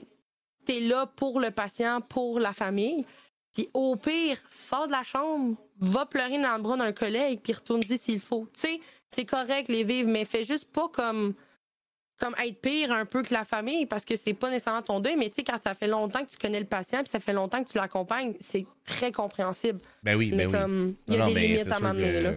t'es 0.65 0.79
là 0.79 1.05
pour 1.05 1.39
le 1.39 1.51
patient, 1.51 2.01
pour 2.01 2.39
la 2.39 2.53
famille. 2.53 3.05
Puis 3.53 3.69
au 3.73 3.95
pire, 3.95 4.37
sors 4.47 4.87
de 4.87 4.91
la 4.91 5.03
chambre, 5.03 5.55
va 5.79 6.05
pleurer 6.05 6.41
dans 6.41 6.55
le 6.55 6.61
bras 6.61 6.77
d'un 6.77 6.91
collègue, 6.91 7.39
puis 7.41 7.53
retourne-y 7.53 7.97
s'il 7.97 8.19
faut. 8.19 8.47
Tu 8.53 8.59
sais, 8.61 8.81
c'est 9.09 9.25
correct 9.25 9.69
les 9.69 9.83
vivre, 9.83 10.09
mais 10.09 10.25
fais 10.25 10.43
juste 10.43 10.71
pas 10.71 10.87
comme 10.89 11.33
comme 12.19 12.35
être 12.43 12.61
pire 12.61 12.91
un 12.91 13.05
peu 13.05 13.23
que 13.23 13.33
la 13.33 13.45
famille 13.45 13.85
parce 13.85 14.05
que 14.05 14.15
c'est 14.15 14.33
pas 14.33 14.49
nécessairement 14.49 14.81
ton 14.81 14.99
deuil, 14.99 15.15
mais 15.17 15.29
tu 15.29 15.35
sais, 15.35 15.43
quand 15.43 15.61
ça 15.61 15.73
fait 15.73 15.87
longtemps 15.87 16.23
que 16.25 16.29
tu 16.29 16.37
connais 16.37 16.59
le 16.59 16.65
patient 16.65 16.99
puis 16.99 17.09
ça 17.09 17.19
fait 17.19 17.33
longtemps 17.33 17.63
que 17.63 17.69
tu 17.69 17.77
l'accompagnes, 17.77 18.33
c'est 18.39 18.65
très 18.85 19.11
compréhensible. 19.11 19.79
Ben 20.03 20.15
oui, 20.15 20.31
mais 20.33 20.47
ben 20.47 20.51
comme, 20.51 20.95
il 21.07 21.15
y 21.15 21.21
a 21.21 21.25
des 21.27 21.33
limites 21.33 21.71
à 21.71 21.79
m'amener, 21.79 22.21
là. 22.21 22.33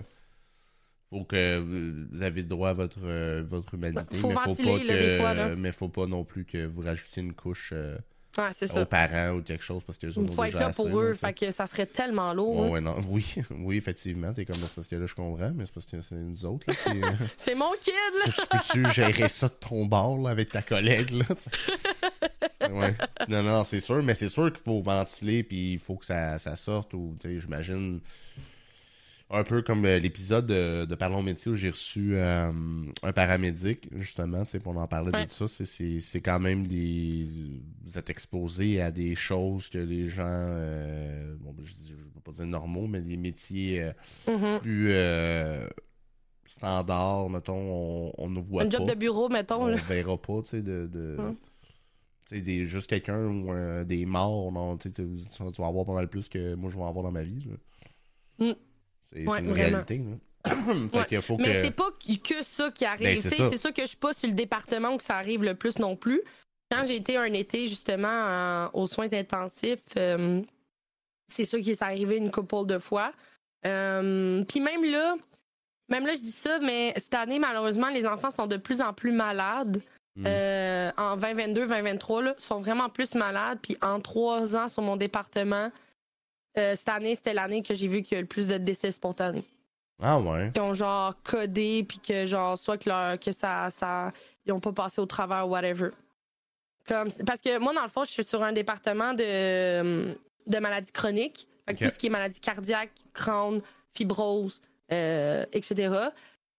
Faut 1.11 1.25
que 1.25 1.59
vous 1.59 2.23
avez 2.23 2.43
droit 2.43 2.71
à 2.71 2.73
votre, 2.73 3.01
euh, 3.05 3.43
votre 3.45 3.75
humanité, 3.75 4.17
faut 4.17 4.29
mais 4.29 4.35
faut 4.35 4.55
pas 4.55 5.35
que, 5.35 5.55
mais 5.57 5.73
faut 5.73 5.89
pas 5.89 6.07
non 6.07 6.25
plus 6.25 6.47
que 6.47 6.65
vous 6.65 6.81
rajoutiez 6.81 7.23
une 7.23 7.35
couche 7.35 7.73
euh, 7.75 7.99
aux 8.39 8.85
parents 8.85 9.37
ou 9.37 9.43
quelque 9.43 9.63
chose 9.63 9.83
parce 9.85 9.99
que 9.99 10.07
Il 10.07 10.33
faut 10.33 10.45
être 10.45 10.59
là 10.59 10.71
pour 10.71 10.99
eux, 10.99 11.15
fait 11.15 11.33
que 11.33 11.53
ça 11.53 11.67
serait 11.67 11.87
tellement 11.87 12.33
lourd. 12.33 12.77
Hein. 12.77 12.97
oui, 13.09 13.35
oui, 13.51 13.77
effectivement. 13.77 14.33
T'es 14.33 14.45
comme 14.45 14.57
c'est 14.57 14.75
parce 14.75 14.89
que 14.89 14.97
là 14.97 15.07
je 15.07 15.15
comprends, 15.15 15.53
mais 15.55 15.67
c'est 15.67 15.75
parce 15.75 15.87
que 15.87 16.01
c'est 16.01 16.15
nous 16.15 16.47
autres. 16.47 16.67
Euh, 16.89 17.01
c'est 17.37 17.55
mon 17.55 17.73
kid 17.81 17.93
là! 18.25 18.33
Peux-tu 18.51 18.93
gérer 18.93 19.29
ça 19.29 19.49
de 19.49 19.55
ton 19.55 19.87
bord 19.87 20.29
avec 20.29 20.51
ta 20.51 20.63
collègue 20.63 21.11
là? 21.11 21.25
ouais. 22.71 22.95
Non, 23.29 23.43
non, 23.43 23.65
c'est 23.65 23.81
sûr, 23.81 24.03
mais 24.03 24.15
c'est 24.15 24.29
sûr 24.29 24.53
qu'il 24.53 24.63
faut 24.63 24.81
ventiler 24.81 25.43
puis 25.43 25.75
il 25.75 25.79
faut 25.79 25.97
que 25.97 26.07
ça, 26.07 26.39
ça 26.39 26.57
sorte 26.57 26.95
ou 26.95 27.17
j'imagine 27.25 28.01
un 29.33 29.45
peu 29.45 29.63
comme 29.63 29.85
euh, 29.87 29.99
l'épisode 29.99 30.47
de, 30.47 30.85
de, 30.85 30.95
Parlons 30.95 31.23
métier 31.23 31.51
où 31.51 31.55
j'ai 31.55 31.71
reçu 31.71 32.15
euh, 32.15 32.53
un 33.03 33.13
paramédic, 33.13 33.89
justement, 33.97 34.45
pour 34.63 34.77
en 34.77 34.87
parler 34.87 35.11
de 35.25 35.31
ça. 35.31 35.47
C'est 35.49 36.21
quand 36.21 36.39
même 36.39 36.67
des. 36.67 37.27
Vous 37.83 37.99
êtes 37.99 38.11
exposé 38.11 38.81
à 38.83 38.91
des 38.91 39.15
choses 39.15 39.71
que 39.71 39.79
les 39.79 40.09
gens. 40.09 40.25
Euh, 40.27 41.35
bon, 41.41 41.55
je 41.63 41.93
ne 41.93 41.97
vais 41.97 42.21
pas 42.23 42.33
dire 42.33 42.47
normaux, 42.47 42.87
mais 42.87 43.01
des 43.01 43.17
métiers 43.17 43.91
mm-hmm. 44.29 44.59
plus 44.61 44.93
standards, 46.45 47.31
mettons, 47.31 48.13
on, 48.19 48.29
ne 48.29 48.41
voit 48.41 48.63
pas. 48.63 48.67
Un 48.67 48.71
job 48.71 48.89
de 48.89 48.95
bureau, 48.95 49.31
mettons. 49.31 49.63
On 49.63 49.69
ne 49.69 49.77
verra 49.77 50.19
pas, 50.19 50.43
tu 50.43 50.51
sais, 50.51 50.63
de. 50.63 50.87
de... 50.87 51.17
Mm. 51.19 51.37
Des, 52.31 52.65
juste 52.65 52.87
quelqu'un 52.87 53.27
ou 53.27 53.85
des 53.85 54.07
morts, 54.07 54.53
non, 54.53 54.79
tu, 54.79 54.91
tu, 54.91 55.03
vas 55.59 55.67
avoir 55.67 55.85
pas 55.85 55.93
mal 55.93 56.09
plus 56.09 56.31
que 56.31 56.55
moi 56.55 56.71
je 56.71 56.79
vais 56.79 56.85
avoir 56.85 57.03
dans 57.03 57.11
ma 57.11 57.25
vie. 57.25 57.47
Mm. 58.39 58.53
C'est 59.13 59.39
une 59.41 59.53
réalité. 59.53 60.01
Mais 61.39 61.65
c'est 61.65 61.71
pas 61.71 61.91
que 62.25 62.43
ça 62.43 62.71
qui 62.71 62.85
arrive. 62.85 63.07
Ben, 63.07 63.17
c'est 63.17 63.59
ça. 63.59 63.73
que 63.73 63.83
je 63.83 63.87
suis 63.87 63.97
pas 63.97 64.13
sur 64.13 64.29
le 64.29 64.35
département 64.35 64.95
où 64.95 65.01
ça 65.01 65.17
arrive 65.17 65.43
le 65.43 65.55
plus 65.55 65.79
non 65.79 65.97
plus. 65.97 66.23
Quand 66.71 66.85
j'ai 66.87 66.97
été 66.97 67.17
un 67.17 67.33
été 67.33 67.69
justement 67.69 68.69
aux 68.73 68.87
soins 68.87 69.13
intensifs, 69.13 69.81
euh, 69.97 70.41
c'est 71.29 71.45
sûr 71.45 71.61
que 71.65 71.75
ça 71.75 71.87
arrivé 71.87 72.17
une 72.17 72.31
couple 72.31 72.67
de 72.67 72.79
fois. 72.79 73.13
Euh, 73.67 74.43
puis 74.45 74.61
même 74.61 74.85
là, 74.85 75.17
même 75.89 76.07
là, 76.07 76.15
je 76.15 76.21
dis 76.21 76.33
ça, 76.33 76.59
mais 76.61 76.95
cette 76.97 77.15
année, 77.15 77.39
malheureusement, 77.39 77.91
les 77.91 78.07
enfants 78.07 78.31
sont 78.31 78.47
de 78.47 78.57
plus 78.57 78.81
en 78.81 78.93
plus 78.93 79.13
malades. 79.13 79.83
Hmm. 80.17 80.25
Euh, 80.27 80.91
en 80.97 81.17
2022, 81.17 81.67
2023, 81.67 82.35
sont 82.39 82.61
vraiment 82.61 82.89
plus 82.89 83.15
malades. 83.15 83.59
Puis 83.63 83.77
en 83.83 84.01
trois 84.01 84.57
ans 84.57 84.69
sur 84.69 84.83
mon 84.83 84.97
département, 84.97 85.71
euh, 86.59 86.77
cette 86.77 86.89
année, 86.89 87.15
c'était 87.15 87.35
l'année 87.35 87.63
que 87.63 87.75
j'ai 87.75 87.89
vu 87.89 88.03
qu'il 88.03 88.17
y 88.17 88.19
a 88.19 88.21
le 88.21 88.27
plus 88.27 88.49
de 88.49 88.59
décès 88.59 88.93
spontanés. 88.93 89.45
Ah 90.03 90.19
ouais. 90.21 90.51
Qui 90.53 90.61
ont 90.61 90.75
genre 90.75 91.15
codé, 91.23 91.85
puis 91.89 91.99
que 91.99 92.27
genre, 92.27 92.59
soit 92.59 92.77
que, 92.79 92.89
leur, 92.89 93.19
que 93.19 93.33
ça, 93.33 93.71
ça. 93.71 94.13
Ils 94.45 94.53
ont 94.53 94.61
pas 94.61 94.73
passé 94.73 95.01
au 95.01 95.07
travers, 95.07 95.49
whatever. 95.49 95.91
Comme, 96.87 97.11
parce 97.25 97.41
que 97.41 97.59
moi, 97.59 97.73
dans 97.73 97.83
le 97.83 97.89
fond, 97.89 98.05
je 98.05 98.11
suis 98.11 98.25
sur 98.25 98.43
un 98.43 98.53
département 98.53 99.15
de, 99.15 100.17
de 100.47 100.59
maladies 100.59 100.93
chroniques. 100.93 101.47
Tout 101.69 101.89
ce 101.89 101.99
qui 101.99 102.09
est 102.09 102.11
maladie 102.11 102.41
cardiaque, 102.41 102.91
crâne, 103.15 103.61
fibrose, 103.95 104.61
euh, 104.91 105.47
etc. 105.53 106.09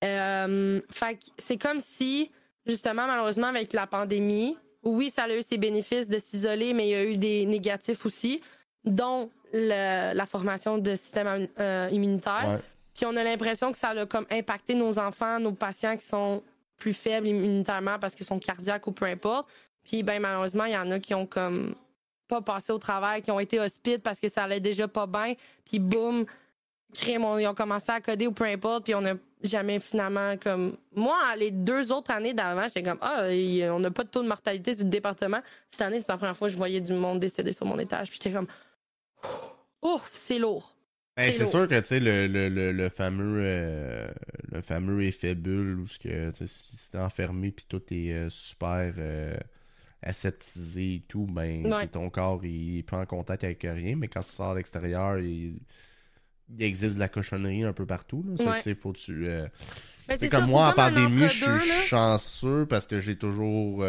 Euh, 0.03 0.81
fait 0.89 1.19
c'est 1.37 1.57
comme 1.57 1.79
si, 1.81 2.31
justement, 2.65 3.05
malheureusement, 3.05 3.47
avec 3.47 3.73
la 3.73 3.85
pandémie, 3.85 4.57
oui, 4.83 5.09
ça 5.09 5.23
a 5.23 5.35
eu 5.35 5.43
ses 5.43 5.57
bénéfices 5.57 6.07
de 6.07 6.19
s'isoler, 6.19 6.73
mais 6.73 6.87
il 6.87 6.91
y 6.91 6.95
a 6.95 7.03
eu 7.05 7.17
des 7.17 7.45
négatifs 7.45 8.05
aussi, 8.05 8.41
dont 8.85 9.29
la 9.53 10.25
formation 10.25 10.77
de 10.77 10.95
système 10.95 11.47
euh, 11.59 11.87
immunitaire. 11.91 12.59
Puis 12.95 13.05
on 13.05 13.15
a 13.15 13.23
l'impression 13.23 13.71
que 13.71 13.77
ça 13.77 13.89
a 13.89 14.05
comme 14.05 14.25
impacté 14.31 14.75
nos 14.75 14.99
enfants, 14.99 15.39
nos 15.39 15.53
patients 15.53 15.95
qui 15.95 16.05
sont 16.05 16.43
plus 16.77 16.93
faibles 16.93 17.27
immunitairement 17.27 17.97
parce 17.99 18.15
qu'ils 18.15 18.25
sont 18.25 18.39
cardiaques 18.39 18.85
ou 18.87 18.91
peu 18.91 19.05
importe. 19.05 19.47
Puis 19.83 20.03
ben 20.03 20.21
malheureusement, 20.21 20.65
il 20.65 20.73
y 20.73 20.77
en 20.77 20.89
a 20.91 20.99
qui 20.99 21.13
ont 21.13 21.25
comme 21.25 21.75
pas 22.27 22.41
passé 22.41 22.71
au 22.71 22.77
travail, 22.77 23.21
qui 23.21 23.31
ont 23.31 23.39
été 23.39 23.59
hospites 23.59 24.01
parce 24.01 24.19
que 24.19 24.27
ça 24.27 24.43
allait 24.43 24.59
déjà 24.59 24.87
pas 24.87 25.05
bien. 25.07 25.33
Puis 25.65 25.79
boum, 25.79 26.25
ils 27.07 27.47
ont 27.47 27.55
commencé 27.55 27.91
à 27.91 28.01
coder 28.01 28.27
ou 28.27 28.31
peu 28.31 28.45
importe. 28.45 28.85
Puis 28.85 28.95
on 28.95 29.01
n'a 29.01 29.13
jamais 29.43 29.79
finalement 29.79 30.35
comme 30.37 30.77
moi 30.95 31.35
les 31.37 31.51
deux 31.51 31.91
autres 31.91 32.11
années 32.11 32.33
d'avant, 32.33 32.63
j'étais 32.63 32.83
comme 32.83 32.99
ah 33.01 33.27
on 33.27 33.79
n'a 33.79 33.91
pas 33.91 34.03
de 34.03 34.09
taux 34.09 34.23
de 34.23 34.27
mortalité 34.27 34.73
sur 34.73 34.83
le 34.83 34.89
département. 34.89 35.39
Cette 35.67 35.81
année, 35.81 35.99
c'est 35.99 36.09
la 36.09 36.17
première 36.17 36.37
fois 36.37 36.47
que 36.47 36.53
je 36.53 36.57
voyais 36.57 36.81
du 36.81 36.93
monde 36.93 37.19
décédé 37.19 37.53
sur 37.53 37.65
mon 37.65 37.77
étage. 37.79 38.09
Puis 38.09 38.19
j'étais 38.21 38.35
comme 38.35 38.47
Ouf, 39.81 40.09
c'est 40.13 40.39
lourd. 40.39 40.73
Ben, 41.15 41.31
c'est 41.31 41.45
sûr 41.45 41.67
que 41.67 41.79
tu 41.79 41.85
sais 41.85 41.99
le, 41.99 42.25
le, 42.25 42.71
le, 42.71 42.89
fameux 42.89 43.41
euh, 43.43 44.11
le 44.51 44.61
fameux 44.61 45.03
effet 45.03 45.35
bulle 45.35 45.79
où 45.79 45.85
ce 45.85 45.99
que 45.99 46.31
si 46.33 46.89
t'es 46.89 46.97
enfermé 46.97 47.51
puis 47.51 47.65
tout 47.69 47.83
est 47.91 48.13
euh, 48.13 48.29
super 48.29 48.95
euh, 48.97 49.37
aseptisé 50.01 50.95
et 50.95 51.05
tout 51.07 51.27
ben 51.29 51.87
ton 51.91 52.09
corps 52.09 52.43
il 52.43 52.83
pas 52.83 52.97
en 52.97 53.05
contact 53.05 53.43
avec 53.43 53.61
rien 53.61 53.95
mais 53.95 54.07
quand 54.07 54.23
tu 54.23 54.31
sors 54.31 54.51
à 54.51 54.55
l'extérieur 54.55 55.19
il, 55.19 55.59
il, 56.49 56.63
existe 56.63 56.95
de 56.95 56.99
la 56.99 57.09
cochonnerie 57.09 57.63
un 57.63 57.73
peu 57.73 57.85
partout 57.85 58.25
là. 58.27 58.61
Ouais. 58.65 58.73
faut 58.73 58.93
tu 58.93 59.27
ben, 60.07 60.17
c'est 60.17 60.29
comme 60.29 60.47
moi 60.47 60.69
en 60.69 60.73
pandémie 60.73 61.27
je 61.27 61.59
suis 61.59 61.87
chanceux 61.89 62.65
parce 62.65 62.87
que 62.87 62.99
j'ai 62.99 63.17
toujours 63.17 63.85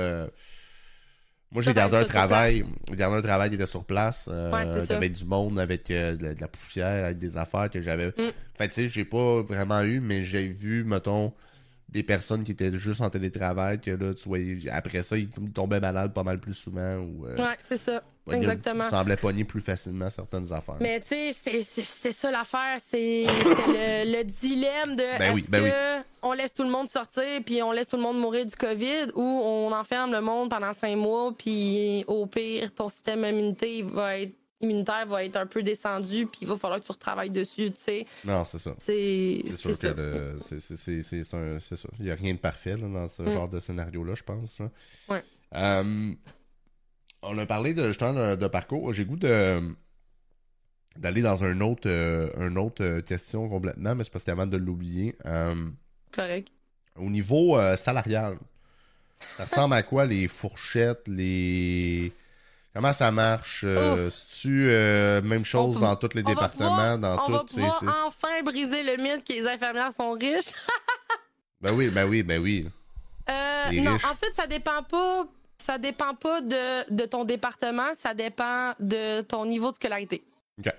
moi, 1.53 1.63
j'ai 1.63 1.73
gardé 1.73 1.97
un 1.97 2.05
travail. 2.05 2.65
J'ai 2.89 2.97
gardé 2.97 3.19
un 3.19 3.23
travail 3.23 3.49
qui 3.49 3.55
était 3.55 3.67
sur 3.67 3.85
place. 3.85 4.29
Euh, 4.31 4.53
avec 4.91 5.13
du 5.13 5.25
monde, 5.25 5.59
avec 5.59 5.91
euh, 5.91 6.17
de, 6.17 6.35
la 6.41 6.49
poussière, 6.49 7.05
avec 7.05 7.19
des 7.19 7.37
affaires 7.37 7.71
que 7.71 7.81
j'avais. 7.81 8.09
Mm. 8.09 8.33
Fait 8.57 8.69
tu 8.69 8.75
sais, 8.75 8.87
j'ai 8.89 9.05
pas 9.05 9.43
vraiment 9.43 9.83
eu, 9.83 10.01
mais 10.01 10.25
j'ai 10.25 10.49
vu, 10.49 10.85
mettons, 10.85 11.33
des 11.89 12.03
personnes 12.03 12.43
qui 12.43 12.53
étaient 12.53 12.77
juste 12.77 13.01
en 13.01 13.09
télétravail, 13.09 13.81
que 13.81 13.93
là, 13.93 14.15
tu 14.15 14.29
voyais, 14.29 14.69
après 14.69 15.03
ça, 15.03 15.17
ils 15.17 15.31
tombaient 15.31 15.81
malades 15.81 16.13
pas 16.13 16.25
mal 16.25 16.41
plus 16.41 16.55
souvent. 16.55 16.97
Ou, 16.97 17.27
euh, 17.27 17.37
ouais, 17.37 17.57
c'est 17.61 17.77
ça. 17.77 18.03
Exactement. 18.33 18.85
Ça 18.85 18.91
semblait 18.91 19.17
pogner 19.17 19.45
plus 19.45 19.61
facilement 19.61 20.09
certaines 20.09 20.51
affaires. 20.53 20.77
Mais 20.81 21.01
tu 21.01 21.33
sais, 21.33 21.63
c'était 21.63 22.13
ça 22.13 22.31
l'affaire. 22.31 22.79
C'est 22.91 23.25
le, 23.27 24.19
le, 24.19 24.25
dilemme 24.25 24.97
de 24.97 25.19
ben 25.19 25.37
est-ce 25.37 25.51
ben 25.51 25.65
que 25.65 26.07
on 26.23 26.33
laisse 26.33 26.55
tout 26.55 26.63
le 26.63 26.71
monde 26.71 26.89
sortir 26.89 27.43
puis 27.45 27.63
on 27.63 27.73
laisse 27.73 27.89
tout 27.89 27.97
le 27.97 28.03
monde 28.03 28.19
mourir 28.19 28.47
du 28.47 28.57
COVID 28.57 29.13
ou 29.15 29.23
on 29.23 29.73
enferme 29.73 30.13
le 30.13 30.21
monde 30.23 30.49
pendant 30.49 30.73
cinq 30.73 30.97
mois 30.97 31.35
puis 31.37 32.05
au 32.07 32.27
pire, 32.27 32.75
ton 32.75 32.89
système 32.89 33.25
immunité 33.25 33.83
va 33.83 34.19
être 34.19 34.33
immunitaire 34.65 35.07
va 35.07 35.25
être 35.25 35.37
un 35.37 35.47
peu 35.47 35.63
descendu, 35.63 36.27
puis 36.27 36.41
il 36.43 36.49
va 36.49 36.57
falloir 36.57 36.81
que 36.81 36.87
tu 36.87 36.93
retravailles 36.93 37.31
dessus, 37.31 37.71
tu 37.71 37.81
sais. 37.81 38.07
Non, 38.25 38.45
c'est 38.45 38.59
ça. 38.59 38.75
C'est 38.79 39.43
sûr 39.57 39.79
que 39.79 40.37
c'est 40.39 41.77
ça. 41.77 41.89
Il 41.99 42.05
n'y 42.07 42.11
a 42.11 42.15
rien 42.15 42.35
de 42.35 42.39
parfait 42.39 42.77
dans 42.77 43.09
ce 43.09 43.23
mm. 43.23 43.33
genre 43.33 43.49
de 43.49 43.59
scénario-là, 43.59 44.15
je 44.15 44.23
pense. 44.23 44.59
Ouais. 45.09 45.23
Euh, 45.55 46.13
on 47.25 47.39
a 47.39 47.47
parlé 47.47 47.75
de, 47.75 47.89
justement 47.89 48.13
de, 48.13 48.35
de 48.37 48.47
parcours. 48.49 48.93
J'ai 48.93 49.05
goût 49.05 49.17
de 49.17 49.61
d'aller 50.97 51.23
dans 51.23 51.43
un 51.43 51.61
autre, 51.61 51.89
euh, 51.89 52.31
un 52.39 52.55
autre 52.57 52.85
euh, 52.85 53.03
question 53.03 53.49
complètement, 53.49 53.95
mais 53.97 54.05
c'est 54.05 54.13
parce 54.13 54.25
que 54.25 54.31
avant 54.31 54.47
de 54.47 54.57
l'oublier. 54.57 55.17
Euh, 55.27 55.55
Correct. 56.13 56.49
au 56.97 57.11
niveau 57.11 57.59
euh, 57.59 57.75
salarial, 57.77 58.39
ça 59.19 59.45
ressemble 59.45 59.75
à 59.75 59.83
quoi 59.83 60.07
les 60.07 60.29
fourchettes, 60.29 61.09
les. 61.09 62.13
Comment 62.75 62.93
ça 62.93 63.11
marche? 63.13 63.63
Euh, 63.67 64.11
C'est-tu 64.11 64.69
euh, 64.69 65.23
même 65.23 65.45
chose 65.45 65.77
On- 65.79 65.81
dans 65.81 65.97
tous 65.97 66.15
les 66.15 66.23
départements, 66.25 66.97
pouvoir- 66.97 66.99
dans 66.99 67.25
On 67.27 67.31
va 67.31 67.39
toutes 67.41 67.51
ces- 67.51 67.63
enfin 68.07 68.43
briser 68.45 68.83
le 68.83 69.01
mythe 69.03 69.25
que 69.27 69.33
les 69.33 69.47
infirmières 69.47 69.93
sont 69.93 70.13
riches. 70.13 70.53
Ben 71.61 71.73
oui, 71.73 71.89
ben 71.89 72.07
oui, 72.07 72.23
ben 72.23 72.43
oui. 72.43 72.69
Euh, 73.31 73.71
non, 73.81 73.93
riches. 73.95 74.05
en 74.05 74.15
fait, 74.17 74.33
ça 74.37 74.47
dépend 74.47 74.83
pas. 74.83 75.27
Ça 75.65 75.79
dépend 75.79 76.15
pas 76.15 76.43
de, 76.43 76.93
de 76.93 77.07
ton 77.07 77.25
département, 77.25 77.95
ça 77.95 78.13
dépend 78.13 78.75
de 78.81 79.23
ton 79.23 79.47
niveau 79.47 79.71
de 79.71 79.77
scolarité. 79.77 80.23
Ok. 80.59 80.71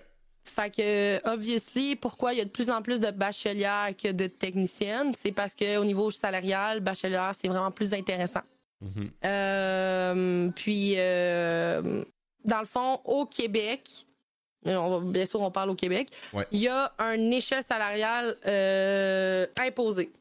Fait 0.44 0.70
que, 0.70 1.28
obviously, 1.28 1.96
pourquoi 1.96 2.34
il 2.34 2.38
y 2.38 2.42
a 2.42 2.46
de 2.46 2.52
plus 2.52 2.70
en 2.70 2.84
plus 2.84 3.00
de 3.00 3.10
bachelières 3.10 3.94
que 3.98 4.12
de 4.12 4.28
techniciennes? 4.28 5.14
C'est 5.18 5.32
parce 5.32 5.56
que 5.56 5.78
au 5.78 5.86
niveau 5.86 6.12
salarial, 6.12 6.82
bachelière, 6.82 7.32
c'est 7.34 7.48
vraiment 7.48 7.72
plus 7.72 7.96
intéressant. 7.96 8.44
Mhm. 8.82 9.10
Euh, 9.26 10.50
puis, 10.56 10.94
euh, 10.98 12.04
dans 12.44 12.60
le 12.60 12.68
fond, 12.68 13.02
au 13.06 13.26
Québec, 13.26 14.06
on 14.66 15.00
va- 15.00 15.12
bien 15.12 15.26
sûr, 15.26 15.42
on 15.42 15.50
parle 15.50 15.72
au 15.72 15.76
Québec, 15.76 16.10
Ouais. 16.32 16.46
il 16.52 16.60
y 16.60 16.68
a 16.68 16.94
un 17.00 17.32
échelle 17.32 17.64
salariale 17.64 18.38
euh, 18.46 19.48
imposée. 19.58 20.12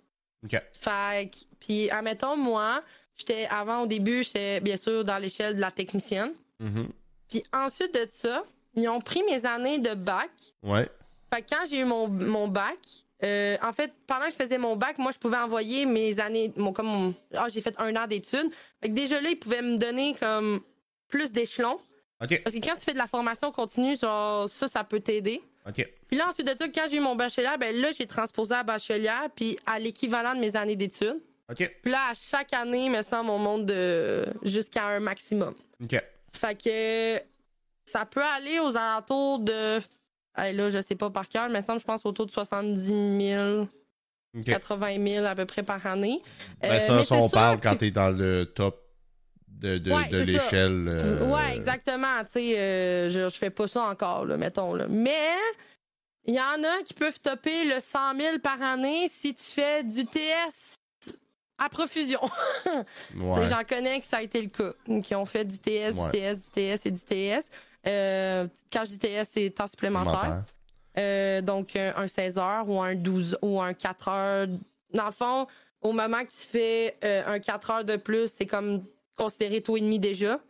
Ok. 0.43 0.59
Fait 0.73 1.29
que, 1.31 1.37
puis, 1.61 1.91
admettons, 1.91 2.37
moi, 2.39 2.83
j'étais, 3.17 3.47
avant, 3.47 3.83
au 3.83 3.87
début, 3.87 4.25
j'étais 4.25 4.61
bien 4.61 4.77
sûr 4.77 5.05
dans 5.05 5.19
l'échelle 5.19 5.57
de 5.57 5.61
la 5.61 5.71
technicienne. 5.71 6.33
Mhm. 6.61 6.89
Puis 7.29 7.43
ensuite 7.53 7.95
de 7.95 8.07
ça, 8.13 8.45
ils 8.75 8.89
ont 8.89 9.01
pris 9.01 9.23
mes 9.25 9.45
années 9.47 9.79
de 9.79 9.95
bac. 9.95 10.31
Ouais. 10.63 10.89
Fait 11.33 11.43
que 11.43 11.49
quand 11.51 11.65
j'ai 11.69 11.81
eu 11.81 11.85
mon, 11.85 12.09
mon 12.09 12.49
bac, 12.49 12.79
euh, 13.23 13.57
en 13.63 13.73
fait, 13.73 13.93
pendant 14.07 14.27
que 14.27 14.33
je 14.33 14.37
faisais 14.37 14.59
mon 14.59 14.77
bac, 14.77 14.99
moi, 14.99 15.11
je 15.13 15.19
pouvais 15.19 15.37
envoyer 15.37 15.87
mes 15.87 16.21
années, 16.21 16.53
mon, 16.57 16.73
comme 16.73 16.87
mon- 16.87 17.15
ah, 17.35 17.47
j'ai 17.53 17.61
fait 17.61 17.75
un 17.79 17.95
an 17.97 18.07
d'études. 18.07 18.51
Fait 18.83 18.89
que 18.89 18.95
déjà 18.95 19.21
là, 19.21 19.31
ils 19.31 19.39
pouvaient 19.39 19.63
me 19.63 19.77
donner 19.79 20.15
comme 20.19 20.61
plus 21.09 21.33
d'échelons. 21.33 21.79
Ok. 22.23 22.41
Parce 22.45 22.55
que 22.55 22.61
quand 22.61 22.75
tu 22.75 22.83
fais 22.83 22.93
de 22.93 22.99
la 22.99 23.07
formation 23.07 23.51
continue, 23.53 23.97
genre, 23.97 24.49
ça, 24.49 24.69
ça 24.69 24.85
peut 24.85 25.01
t'aider. 25.01 25.43
Ok. 25.67 25.89
Puis 26.09 26.17
là, 26.17 26.29
ensuite 26.29 26.47
de 26.47 26.57
ça, 26.59 26.69
quand 26.69 26.87
j'ai 26.91 26.97
eu 26.97 27.01
mon 27.01 27.17
bachelier, 27.17 27.57
ben 27.59 27.75
là, 27.75 27.91
j'ai 27.93 28.07
transposé 28.07 28.55
à 28.55 28.63
bachelière, 28.63 29.29
puis 29.35 29.57
à 29.67 29.79
l'équivalent 29.79 30.35
de 30.35 30.41
mes 30.41 30.55
années 30.57 30.77
d'études. 30.77 31.21
Ok. 31.51 31.71
Puis 31.83 31.93
là, 31.93 32.09
à 32.11 32.15
chaque 32.15 32.53
année, 32.55 32.89
me 32.89 33.03
semble, 33.03 33.31
on 33.31 33.39
monte 33.39 33.67
de 33.67 34.25
jusqu'à 34.43 34.87
un 34.87 35.01
maximum. 35.01 35.55
Ok. 35.83 36.03
Fait 36.33 36.55
que 36.63 37.23
ça 37.85 38.07
peut 38.07 38.23
aller 38.25 38.59
aux 38.61 38.77
alentours 38.77 39.41
de. 39.41 39.81
Là, 40.37 40.69
je 40.71 40.81
sais 40.83 40.97
pas 40.97 41.11
par 41.11 41.29
cœur, 41.29 41.49
mais 41.49 41.63
semble, 41.63 41.81
je 41.81 41.85
pense, 41.85 42.05
autour 42.07 42.27
de 42.27 42.33
70 42.33 42.87
000, 43.21 43.69
Ok. 44.37 44.45
80 44.47 45.07
000 45.07 45.25
à 45.27 45.35
peu 45.37 45.45
près 45.47 45.63
par 45.63 45.87
année. 45.87 46.21
Ben 46.61 46.73
Euh, 46.73 46.79
ça, 46.81 46.97
mais 46.97 47.05
ça 47.05 47.15
on 47.17 47.29
parle 47.29 47.61
que- 47.61 47.69
quand 47.69 47.77
t'es 47.77 47.91
dans 47.93 48.11
le 48.11 48.47
top 48.47 48.81
de, 49.47 49.79
de, 49.79 49.93
Ouais, 49.93 50.09
l'échelle. 50.11 50.89
euh, 50.89 51.31
Ouais, 51.31 51.55
exactement. 51.57 52.25
Tu 52.25 52.33
sais, 52.33 52.59
euh, 52.59 53.11
je, 53.11 53.29
je 53.29 53.37
fais 53.39 53.51
pas 53.51 53.69
ça 53.69 53.83
encore, 53.85 54.25
là, 54.27 54.37
mettons. 54.37 54.75
Là. 54.75 54.87
Mais 54.89 55.37
il 56.27 56.35
y 56.35 56.41
en 56.41 56.65
a 56.65 56.83
qui 56.85 56.95
peuvent 56.95 57.21
topper 57.21 57.65
le 57.65 57.79
100 57.79 58.17
000 58.19 58.39
par 58.41 58.61
année 58.61 59.07
si 59.09 59.35
tu 59.35 59.45
fais 59.45 59.85
du 59.85 60.05
TS 60.05 60.75
à 61.59 61.69
profusion. 61.69 62.21
Ouais. 63.17 63.47
J'en 63.49 63.63
connais 63.65 64.01
que 64.01 64.07
ça 64.07 64.19
a 64.19 64.23
été 64.23 64.41
le 64.43 64.49
cas, 64.49 64.73
qui 65.03 65.15
ont 65.15 65.25
fait 65.27 65.45
du 65.45 65.59
TS, 65.59 65.95
Ouais. 65.97 66.11
du 66.11 66.19
TS, 66.35 66.45
du 66.45 66.51
TS 66.51 66.87
et 66.87 66.91
du 66.91 67.01
TS. 67.01 67.51
Euh, 67.87 68.47
quand 68.73 68.85
je 68.85 68.91
dis 68.91 68.99
TS, 68.99 69.29
c'est 69.31 69.51
temps 69.51 69.67
supplémentaire. 69.67 70.43
Euh, 70.99 71.41
donc, 71.43 71.77
un, 71.77 71.93
un 71.97 72.09
16 72.09 72.39
heures 72.39 72.69
ou 72.69 72.81
un 72.81 72.95
12 72.95 73.39
ou 73.43 73.61
un 73.61 73.75
4 73.75 74.09
heures. 74.09 74.47
Dans 74.93 75.07
le 75.07 75.13
fond, 75.13 75.47
au 75.83 75.93
moment 75.93 76.25
que 76.25 76.31
tu 76.31 76.49
fais 76.49 76.97
euh, 77.05 77.23
un 77.27 77.39
4 77.39 77.71
heures 77.71 77.85
de 77.85 77.97
plus, 77.97 78.31
c'est 78.33 78.47
comme 78.47 78.83
considéré 79.17 79.61
taux 79.61 79.77
et 79.77 79.81
demi 79.81 79.99
déjà. 79.99 80.41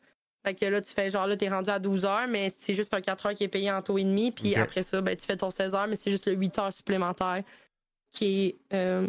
Fait 0.46 0.54
que 0.54 0.64
là, 0.66 0.80
tu 0.82 0.92
fais 0.92 1.10
genre 1.10 1.26
là, 1.26 1.36
t'es 1.36 1.48
rendu 1.48 1.70
à 1.70 1.78
12 1.78 2.04
heures, 2.04 2.26
mais 2.28 2.52
c'est 2.58 2.74
juste 2.74 2.92
un 2.94 3.00
4 3.00 3.26
heures 3.26 3.34
qui 3.34 3.44
est 3.44 3.48
payé 3.48 3.70
en 3.70 3.80
taux 3.82 3.96
et 3.98 4.04
demi. 4.04 4.30
Puis 4.30 4.54
après 4.54 4.82
ça, 4.82 5.00
ben, 5.00 5.16
tu 5.16 5.24
fais 5.24 5.36
ton 5.36 5.50
16 5.50 5.74
heures, 5.74 5.86
mais 5.88 5.96
c'est 5.96 6.10
juste 6.10 6.26
le 6.26 6.34
8 6.34 6.58
heures 6.58 6.72
supplémentaire 6.72 7.42
qui 8.14 8.46
est 8.46 8.54
euh, 8.74 9.06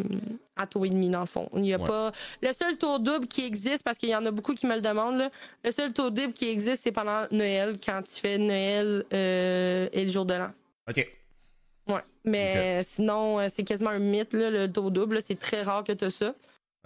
à 0.56 0.66
taux 0.66 0.84
et 0.84 0.90
demi, 0.90 1.08
dans 1.08 1.20
le 1.20 1.26
fond. 1.26 1.48
Il 1.54 1.64
y 1.64 1.72
a 1.72 1.78
Ouais. 1.78 1.86
pas. 1.86 2.12
Le 2.42 2.52
seul 2.52 2.76
taux 2.76 2.98
double 2.98 3.26
qui 3.26 3.44
existe, 3.44 3.82
parce 3.82 3.96
qu'il 3.96 4.08
y 4.10 4.14
en 4.16 4.26
a 4.26 4.30
beaucoup 4.30 4.54
qui 4.54 4.66
me 4.66 4.74
le 4.74 4.82
demandent, 4.82 5.16
là, 5.18 5.30
le 5.64 5.70
seul 5.70 5.92
taux 5.92 6.10
double 6.10 6.32
qui 6.34 6.48
existe, 6.48 6.82
c'est 6.82 6.92
pendant 6.92 7.26
Noël, 7.30 7.78
quand 7.84 8.02
tu 8.02 8.20
fais 8.20 8.36
Noël 8.36 9.04
euh, 9.12 9.88
et 9.92 10.04
le 10.04 10.10
jour 10.10 10.26
de 10.26 10.34
l'an. 10.34 10.50
Ok. 10.88 11.08
Ouais. 11.88 12.00
Mais 12.24 12.82
sinon, 12.82 13.38
euh, 13.38 13.46
c'est 13.48 13.62
quasiment 13.64 13.90
un 13.90 13.98
mythe, 13.98 14.32
là, 14.32 14.50
le 14.50 14.70
taux 14.70 14.90
double. 14.90 15.22
C'est 15.22 15.38
très 15.38 15.62
rare 15.62 15.84
que 15.84 15.92
tu 15.92 16.04
as 16.04 16.10
ça. 16.10 16.34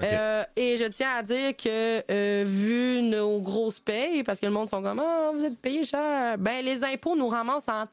Euh, 0.02 0.44
et 0.56 0.78
je 0.78 0.84
tiens 0.86 1.10
à 1.18 1.22
dire 1.22 1.54
que, 1.56 2.44
vu 2.44 3.02
nos 3.02 3.38
grosses 3.40 3.80
payes, 3.80 4.22
parce 4.24 4.40
que 4.40 4.46
le 4.46 4.52
monde 4.52 4.70
sont 4.70 4.82
comme 4.82 4.98
Ah, 4.98 5.30
vous 5.34 5.44
êtes 5.44 5.58
payé 5.58 5.84
cher, 5.84 6.38
ben 6.38 6.64
les 6.64 6.82
impôts 6.84 7.16
nous 7.16 7.28
ramassent 7.28 7.68
en. 7.68 7.84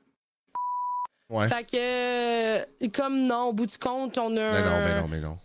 Ouais. 1.29 1.47
Fait 1.49 1.63
que, 1.63 1.75
euh, 1.75 2.65
comme 2.93 3.25
non, 3.25 3.49
au 3.49 3.53
bout 3.53 3.65
du 3.65 3.77
compte, 3.77 4.17
on 4.17 4.35
a 4.37 4.51
Mais 4.51 4.61
non, 4.61 4.67
un, 4.67 4.85
mais 4.85 5.01
non, 5.01 5.07
mais 5.09 5.19
non. 5.19 5.37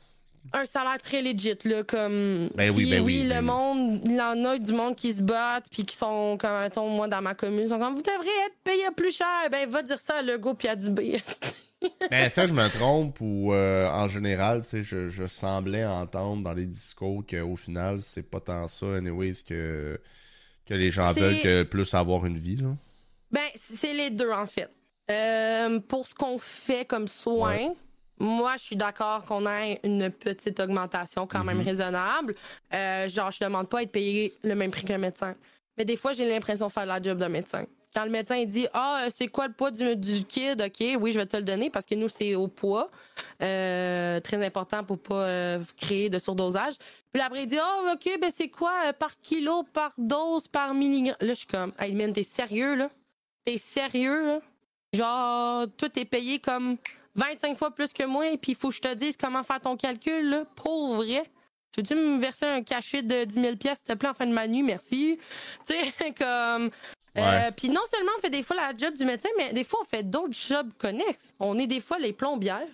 un 0.53 0.65
salaire 0.65 0.99
très 1.03 1.23
legit, 1.23 1.59
là, 1.65 1.83
comme. 1.83 2.51
Ben 2.55 2.71
oui, 2.71 2.85
Puis 2.85 2.91
ben 2.91 3.01
oui, 3.03 3.23
ben 3.23 3.29
le 3.29 3.41
oui. 3.41 3.45
monde, 3.47 4.01
il 4.05 4.13
y 4.13 4.21
en 4.21 4.45
a 4.45 4.59
du 4.59 4.73
monde 4.73 4.95
qui 4.95 5.13
se 5.13 5.23
battent, 5.23 5.67
puis 5.71 5.85
qui 5.85 5.97
sont, 5.97 6.37
comme, 6.41 6.61
mettons, 6.61 6.89
moi, 6.89 7.09
dans 7.09 7.21
ma 7.21 7.35
commune, 7.35 7.63
ils 7.65 7.69
sont 7.71 7.81
comme, 7.81 7.97
vous 7.97 8.03
devriez 8.03 8.31
être 8.47 8.57
payé 8.63 8.85
plus 8.97 9.17
cher. 9.17 9.27
Ben, 9.51 9.69
va 9.69 9.83
dire 9.83 9.99
ça 9.99 10.19
à 10.19 10.23
Legault 10.23 10.55
puis 10.55 10.69
à 10.69 10.77
Dubé. 10.77 11.21
Mais 12.13 12.27
est-ce 12.27 12.37
que 12.37 12.47
je 12.47 12.53
me 12.53 12.69
trompe 12.69 13.17
ou 13.21 13.53
euh, 13.53 13.89
en 13.89 14.07
général, 14.07 14.63
tu 14.63 14.69
sais, 14.69 14.83
je, 14.85 15.09
je 15.09 15.27
semblais 15.27 15.85
entendre 15.85 16.45
dans 16.45 16.53
les 16.53 16.67
discours 16.67 17.25
qu'au 17.29 17.57
final, 17.57 18.01
c'est 18.03 18.23
pas 18.23 18.39
tant 18.39 18.69
ça, 18.69 18.87
anyways, 18.87 19.43
que, 19.45 20.01
que 20.65 20.75
les 20.75 20.93
gens 20.93 21.11
veulent 21.13 21.41
que 21.41 21.65
plus 21.65 21.93
avoir 21.95 22.25
une 22.25 22.39
vie, 22.39 22.55
là? 22.55 22.69
Ben, 23.33 23.41
c'est 23.57 23.95
les 23.95 24.11
deux, 24.11 24.31
en 24.31 24.47
fait. 24.47 24.71
Euh, 25.11 25.81
pour 25.81 26.07
ce 26.07 26.15
qu'on 26.15 26.39
fait 26.39 26.85
comme 26.85 27.09
soin, 27.09 27.57
Ouais. 27.57 27.71
moi, 28.19 28.57
je 28.57 28.63
suis 28.63 28.77
d'accord 28.77 29.25
qu'on 29.25 29.47
ait 29.47 29.81
une 29.83 30.11
petite 30.11 30.61
augmentation 30.61 31.27
quand 31.27 31.43
même 31.45 31.59
Mhm. 31.59 31.65
raisonnable. 31.65 32.35
Euh, 32.73 33.09
genre, 33.09 33.31
je 33.31 33.45
demande 33.45 33.69
pas 33.69 33.79
à 33.79 33.83
être 33.83 33.93
payé 33.93 34.33
le 34.43 34.55
même 34.55 34.71
prix 34.71 34.85
qu'un 34.85 34.99
médecin. 34.99 35.35
Mais 35.77 35.85
des 35.85 35.97
fois, 35.97 36.13
j'ai 36.13 36.29
l'impression 36.29 36.67
de 36.69 36.73
faire 36.73 36.87
la 36.87 37.01
job 37.03 37.19
d'un 37.19 37.29
médecin. 37.29 37.65
Quand 37.95 38.05
le 38.05 38.11
médecin 38.11 38.37
il 38.37 38.47
dit 38.47 38.67
Ah, 38.73 39.09
c'est 39.15 39.29
quoi 39.29 39.49
le 39.49 39.53
poids 39.53 39.71
du, 39.71 39.97
du 39.97 40.25
kid 40.25 40.63
Ok, 40.63 40.97
oui, 40.99 41.13
je 41.13 41.19
vais 41.19 41.27
te 41.27 41.37
le 41.37 41.43
donner 41.43 41.69
parce 41.69 41.85
que 41.85 41.95
nous, 41.95 42.09
c'est 42.09 42.35
au 42.35 42.49
poids. 42.49 42.91
Euh, 43.43 44.19
très 44.21 44.43
important 44.45 44.83
pour 44.85 44.99
pas 44.99 45.27
euh, 45.27 45.59
créer 45.77 46.09
de 46.09 46.19
surdosage. 46.19 46.75
Puis 47.13 47.21
après, 47.21 47.43
il 47.43 47.49
dit 47.49 47.59
Oh, 47.61 47.89
ok, 47.93 48.19
ben 48.21 48.31
c'est 48.35 48.49
quoi 48.49 48.73
euh, 48.87 48.93
par 48.95 49.19
kilo, 49.21 49.65
par 49.65 49.93
dose, 49.99 50.49
par 50.49 50.73
milligramme 50.73 51.17
Là, 51.21 51.29
je 51.35 51.39
suis 51.39 51.47
comme 51.47 51.73
Hey, 51.79 51.93
man, 51.95 52.13
t'es 52.15 52.23
sérieux, 52.23 52.77
là? 52.77 52.89
T'es 53.45 53.59
sérieux, 53.59 54.25
là? 54.27 54.41
Genre, 54.93 55.67
tout 55.77 55.91
est 55.99 56.05
payé 56.05 56.39
comme 56.39 56.77
25 57.15 57.57
fois 57.57 57.71
plus 57.71 57.93
que 57.93 58.05
moi, 58.05 58.29
et 58.29 58.37
puis 58.37 58.53
il 58.53 58.55
faut 58.59 58.69
que 58.69 58.75
je 58.75 58.81
te 58.81 58.95
dise 58.95 59.17
comment 59.17 59.43
faire 59.43 59.61
ton 59.61 59.77
calcul, 59.77 60.29
là. 60.29 60.45
Pour 60.57 60.95
vrai. 60.97 61.25
Veux-tu 61.77 61.95
me 61.95 62.19
verser 62.21 62.45
un 62.45 62.63
cachet 62.63 63.01
de 63.03 63.25
10 63.25 63.35
000 63.41 63.57
pièces, 63.57 63.79
s'il 63.79 63.95
te 63.95 63.99
plaît, 63.99 64.11
en 64.11 64.15
fin 64.15 64.27
de 64.27 64.33
ma 64.33 64.47
nuit? 64.47 64.63
Merci. 64.63 65.19
Tu 65.67 65.75
sais, 65.75 66.13
comme... 66.13 66.71
euh, 67.17 67.51
puis 67.57 67.69
non 67.71 67.81
seulement 67.91 68.13
on 68.19 68.21
fait 68.21 68.31
des 68.31 68.43
fois 68.43 68.57
la 68.57 68.73
job 68.77 68.95
du 68.95 69.05
médecin, 69.07 69.29
mais 69.39 69.53
des 69.53 69.65
fois 69.65 69.81
on 69.83 69.85
fait 69.85 70.03
d'autres 70.03 70.35
jobs 70.35 70.71
connexes. 70.79 71.35
On 71.41 71.59
est 71.59 71.67
des 71.67 71.81
fois 71.81 71.99
les 71.99 72.13
plombières. 72.13 72.69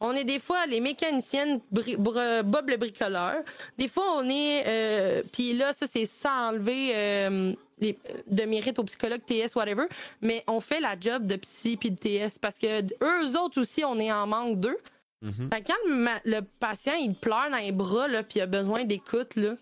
On 0.00 0.12
est 0.12 0.24
des 0.24 0.38
fois 0.38 0.66
les 0.66 0.80
mécaniciennes, 0.80 1.60
Bob 1.70 2.68
le 2.68 2.76
bricoleur. 2.76 3.36
Des 3.78 3.88
fois, 3.88 4.04
on 4.16 4.28
est. 4.28 4.64
euh, 4.66 5.22
Puis 5.32 5.54
là, 5.54 5.72
ça, 5.72 5.86
c'est 5.86 6.06
sans 6.06 6.50
enlever 6.50 6.92
euh, 6.94 7.54
les- 7.82 7.98
de 8.26 8.42
mérite 8.44 8.78
aux 8.78 8.84
psychologues, 8.84 9.24
TS, 9.26 9.54
whatever. 9.54 9.84
Mais 10.20 10.42
on 10.46 10.60
fait 10.60 10.80
la 10.80 10.98
job 10.98 11.26
de 11.26 11.36
psy 11.36 11.76
puis 11.76 11.90
de 11.90 11.96
TS 11.96 12.38
parce 12.40 12.58
que 12.58 12.82
eux 12.82 13.38
autres 13.38 13.60
aussi, 13.60 13.84
on 13.84 13.98
est 13.98 14.12
en 14.12 14.26
manque 14.26 14.58
d'eux. 14.58 14.78
Mhm. 15.22 15.50
Que 15.50 15.56
quand 15.66 16.18
le, 16.24 16.40
patient, 16.58 16.94
il 16.94 17.14
pleure 17.14 17.50
dans 17.50 17.58
les 17.58 17.72
bras, 17.72 18.08
là, 18.08 18.22
puis 18.22 18.38
il 18.38 18.42
a 18.42 18.46
besoin 18.46 18.84
d'écoute, 18.84 19.36
là. 19.36 19.54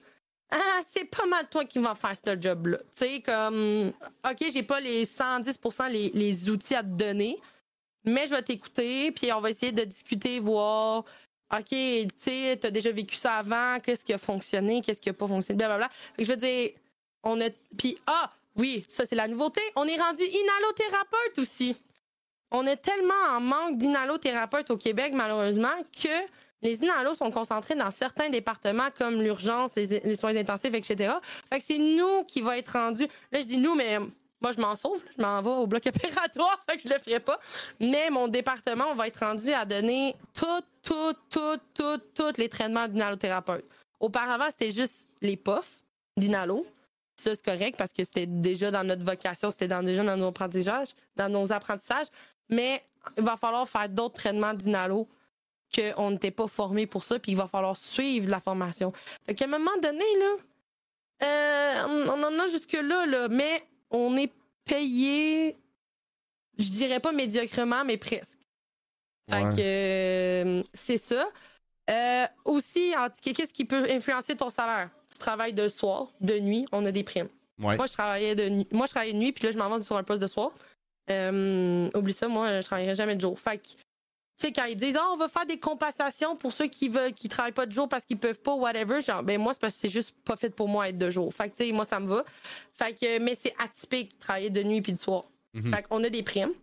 Ah, 0.51 0.81
c'est 0.95 1.05
pas 1.05 1.27
mal 1.27 1.47
toi 1.49 1.65
qui 1.65 1.79
vas 1.79 1.95
faire 1.95 2.15
ce 2.17 2.41
job-là. 2.41 2.79
Tu 2.79 2.85
sais, 2.95 3.21
comme, 3.21 3.93
OK, 4.29 4.47
j'ai 4.53 4.63
pas 4.65 4.81
les 4.81 5.05
110 5.07 5.59
les, 5.91 6.11
les 6.13 6.51
outils 6.51 6.75
à 6.75 6.83
te 6.83 6.89
donner, 6.89 7.39
mais 8.05 8.27
je 8.27 8.35
vais 8.35 8.43
t'écouter, 8.43 9.13
puis 9.13 9.33
on 9.33 9.41
va 9.41 9.51
essayer 9.51 9.71
de 9.71 9.85
discuter, 9.85 10.41
voir, 10.41 11.05
OK, 11.53 11.69
tu 11.69 12.09
sais, 12.17 12.59
t'as 12.61 12.71
déjà 12.71 12.91
vécu 12.91 13.15
ça 13.17 13.35
avant, 13.35 13.79
qu'est-ce 13.81 14.05
qui 14.05 14.13
a 14.13 14.19
fonctionné, 14.19 14.81
qu'est-ce 14.81 15.01
qui 15.01 15.11
a 15.11 15.13
pas 15.13 15.29
fonctionné, 15.29 15.59
blablabla. 15.59 15.89
Fait 16.17 16.23
que 16.23 16.25
je 16.25 16.31
veux 16.33 16.37
dire, 16.41 16.71
on 17.23 17.41
a. 17.41 17.51
Puis, 17.77 17.99
ah, 18.07 18.31
oui, 18.57 18.85
ça, 18.89 19.07
c'est 19.07 19.17
la 19.17 19.29
nouveauté. 19.29 19.61
On 19.77 19.87
est 19.87 20.01
rendu 20.01 20.23
inhalothérapeute 20.23 21.39
aussi. 21.39 21.77
On 22.51 22.67
est 22.67 22.77
tellement 22.77 23.15
en 23.29 23.41
manque 23.41 23.79
d'inhalothérapeutes 23.79 24.71
au 24.71 24.77
Québec, 24.77 25.13
malheureusement, 25.15 25.75
que 25.93 26.09
les 26.63 26.83
inalos 26.83 27.15
sont 27.15 27.31
concentrés 27.31 27.75
dans 27.75 27.91
certains 27.91 28.29
départements 28.29 28.89
comme 28.97 29.23
l'urgence, 29.23 29.77
les, 29.77 30.17
soins 30.17 30.37
intensifs, 30.37 30.75
etc. 30.75 31.15
Fait 31.49 31.59
que 31.59 31.65
c'est 31.65 31.79
nous 31.79 32.25
qui 32.25 32.41
va 32.41 32.59
être 32.59 32.73
rendu. 32.73 33.07
Là, 33.33 33.41
je 33.41 33.47
dis 33.47 33.59
nous, 33.59 33.75
mais 33.75 33.99
moi, 34.41 34.53
je 34.53 34.61
m'en 34.61 34.75
sauve. 34.75 35.01
Je 35.17 35.23
m'en 35.23 35.41
vais 35.43 35.51
au 35.51 35.67
bloc 35.67 35.87
opératoire, 35.87 36.63
fait 36.69 36.77
que 36.79 36.89
je 36.89 36.93
le 36.93 36.99
ferai 36.99 37.21
pas. 37.21 37.39
Mais 37.79 38.11
mon 38.11 38.29
département, 38.29 38.95
va 38.95 39.07
être 39.07 39.21
rendu 39.21 39.53
à 39.53 39.65
donner 39.65 40.15
tout, 40.35 40.47
tout, 40.83 41.15
tout, 41.31 41.59
tout, 41.73 42.01
tous 42.15 42.37
les 42.37 42.49
traitements 42.49 42.89
d'inhalothérapeute. 42.89 43.65
Auparavant, 43.99 44.49
c'était 44.51 44.71
juste 44.73 45.09
les 45.21 45.37
puffs 45.37 45.79
d'inalo. 46.17 46.67
Ça, 47.21 47.35
c'est 47.35 47.45
correct 47.45 47.77
parce 47.77 47.93
que 47.93 48.03
c'était 48.05 48.27
déjà 48.27 48.71
dans 48.71 48.85
notre 48.85 49.05
vocation, 49.05 49.51
c'était 49.51 49.69
déjà 49.69 50.03
dans 50.03 50.17
nos 50.17 50.29
apprentissages, 50.29 50.89
dans 51.17 51.29
nos 51.29 51.53
apprentissages. 51.53 52.07
Mais 52.49 52.83
il 53.17 53.23
va 53.23 53.37
falloir 53.37 53.69
faire 53.69 53.89
d'autres 53.89 54.15
traitements 54.15 54.55
d'inalo 54.55 55.07
qu'on 55.75 56.11
n'était 56.11 56.31
pas 56.31 56.49
formé 56.49 56.87
pour 56.87 57.05
ça, 57.05 57.19
puis 57.19 57.33
il 57.33 57.37
va 57.37 57.47
falloir 57.47 57.77
suivre 57.77 58.29
la 58.29 58.41
formation. 58.41 58.93
Fait 59.27 59.35
qu'à 59.35 59.45
un 59.45 59.49
moment 59.49 59.77
donné, 59.83 60.05
là, 60.19 60.37
euh, 61.23 62.07
on 62.09 62.23
en 62.23 62.39
a 62.39 62.47
jusque-là, 62.49 63.07
là, 63.07 63.29
mais 63.29 63.63
on 63.91 64.17
est 64.17 64.33
payé, 64.65 65.57
je 66.59 66.71
dirais 66.71 67.01
pas 67.01 67.13
médiocrement, 67.13 67.85
mais 67.85 67.99
presque. 67.99 68.39
Fait 69.31 69.43
que 69.43 69.61
euh, 69.61 70.63
c'est 70.75 70.99
ça. 70.99 71.29
Euh, 71.89 72.27
aussi, 72.45 72.95
qu'est-ce 73.23 73.55
qui 73.55 73.65
peut 73.65 73.87
influencer 73.91 74.37
ton 74.37 74.51
salaire? 74.51 74.91
Travailles 75.21 75.53
de 75.53 75.69
soir, 75.69 76.09
de 76.21 76.39
nuit, 76.39 76.67
on 76.73 76.85
a 76.87 76.91
des 76.91 77.05
primes. 77.05 77.29
Moi, 77.59 77.77
je 77.87 77.93
travaillais 77.93 78.35
de 78.35 78.49
nuit. 78.49 78.67
Moi, 78.73 78.87
je 78.87 78.91
travaillais 78.91 79.13
de 79.13 79.19
nuit, 79.19 79.33
puis 79.33 79.45
là, 79.45 79.53
je 79.53 79.59
m'en 79.59 79.69
vais 79.69 79.83
sur 79.83 79.97
un 79.97 80.03
poste 80.03 80.23
de 80.23 80.27
soir. 80.27 80.51
oublie 81.09 82.13
ça, 82.13 82.27
moi, 82.27 82.61
je 82.61 82.67
travaillerai 82.67 82.95
jamais 82.95 83.17
de 83.17 83.21
jour. 83.21 83.39
Fait 83.39 83.59
que 83.59 83.69
tu 84.41 84.47
sais, 84.47 84.53
quand 84.55 84.65
ils 84.65 84.77
disent, 84.77 84.97
oh, 84.99 85.11
on 85.13 85.17
va 85.19 85.29
faire 85.29 85.45
des 85.45 85.59
compensations 85.59 86.35
pour 86.35 86.55
ceux 86.55 86.67
qui 86.67 86.89
veulent, 86.89 87.13
qui 87.13 87.29
travaillent 87.29 87.53
pas 87.53 87.67
de 87.67 87.73
jour 87.73 87.87
parce 87.87 88.07
qu'ils 88.07 88.17
peuvent 88.17 88.41
pas, 88.41 88.55
whatever, 88.55 89.03
genre, 89.03 89.23
ben, 89.23 89.39
moi, 89.39 89.53
c'est 89.53 89.61
parce 89.61 89.75
que 89.75 89.81
c'est 89.81 89.91
juste 89.91 90.15
pas 90.25 90.35
fait 90.35 90.49
pour 90.49 90.67
moi 90.67 90.89
être 90.89 90.97
de 90.97 91.11
jour. 91.11 91.31
Fait 91.35 91.51
que, 91.51 91.57
tu 91.57 91.67
sais, 91.67 91.73
moi, 91.73 91.85
ça 91.85 92.01
me 92.01 92.07
va. 92.07 92.25
Fait 92.73 92.95
que, 92.95 93.19
mais 93.19 93.37
c'est 93.39 93.53
atypique, 93.63 94.19
travailler 94.19 94.49
de 94.49 94.63
nuit 94.63 94.81
puis 94.81 94.95
de 94.95 94.99
soir. 94.99 95.25
Mhm. 95.53 95.75
Fait 95.75 95.83
qu'on 95.83 96.03
a 96.05 96.09
des 96.09 96.23
primes. 96.23 96.55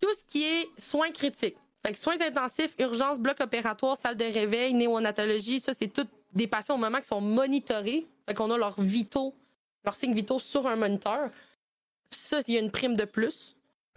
Tout 0.00 0.12
ce 0.18 0.24
qui 0.24 0.42
est 0.42 0.68
soins 0.78 1.12
critiques. 1.12 1.56
Fait 1.86 1.92
que 1.92 1.98
soins 1.98 2.20
intensifs, 2.20 2.74
urgence, 2.80 3.20
bloc 3.20 3.40
opératoire, 3.40 3.96
salle 3.96 4.16
de 4.16 4.24
réveil, 4.24 4.74
néonatologie, 4.74 5.60
ça, 5.60 5.74
c'est 5.74 5.92
toutes 5.92 6.10
des 6.32 6.46
patients 6.46 6.74
au 6.74 6.78
moment 6.78 6.98
qui 6.98 7.06
sont 7.06 7.20
monitorés. 7.20 8.06
Fait 8.26 8.34
qu'on 8.34 8.50
a 8.50 8.58
leurs 8.58 8.80
vitaux, 8.80 9.34
leurs 9.84 9.94
signes 9.94 10.14
vitaux 10.14 10.38
sur 10.38 10.66
un 10.66 10.76
moniteur. 10.76 11.30
Ça, 12.10 12.40
il 12.46 12.54
y 12.54 12.56
a 12.56 12.60
une 12.60 12.70
prime 12.70 12.96
de 12.96 13.04
plus. 13.04 13.56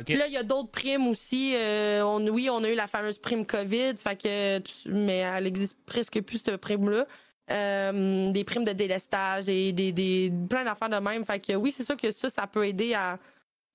Là, 0.10 0.28
il 0.28 0.34
y 0.34 0.38
a 0.38 0.44
d'autres 0.44 0.72
primes 0.72 1.08
aussi. 1.08 1.54
Euh, 1.56 2.04
oui, 2.30 2.50
on 2.52 2.64
a 2.64 2.70
eu 2.70 2.76
la 2.76 2.88
fameuse 2.88 3.18
prime 3.18 3.46
COVID, 3.46 3.96
fait 3.98 4.22
que, 4.22 4.90
mais 4.90 5.20
elle 5.20 5.48
existe 5.48 5.78
presque 5.86 6.22
plus, 6.22 6.40
cette 6.40 6.58
prime-là. 6.58 7.06
Euh, 7.52 8.32
des 8.32 8.44
primes 8.44 8.66
de 8.66 8.74
délestage 8.74 9.48
et 9.48 9.72
des, 9.72 9.92
des 9.92 10.34
plein 10.50 10.66
d'affaires 10.66 10.90
de 10.90 10.98
même. 10.98 11.24
Fait 11.24 11.40
que 11.40 11.54
oui, 11.54 11.72
c'est 11.72 11.86
sûr 11.86 11.96
que 11.96 12.12
ça, 12.12 12.30
ça 12.30 12.48
peut 12.48 12.68
aider 12.68 12.94
à 12.94 13.20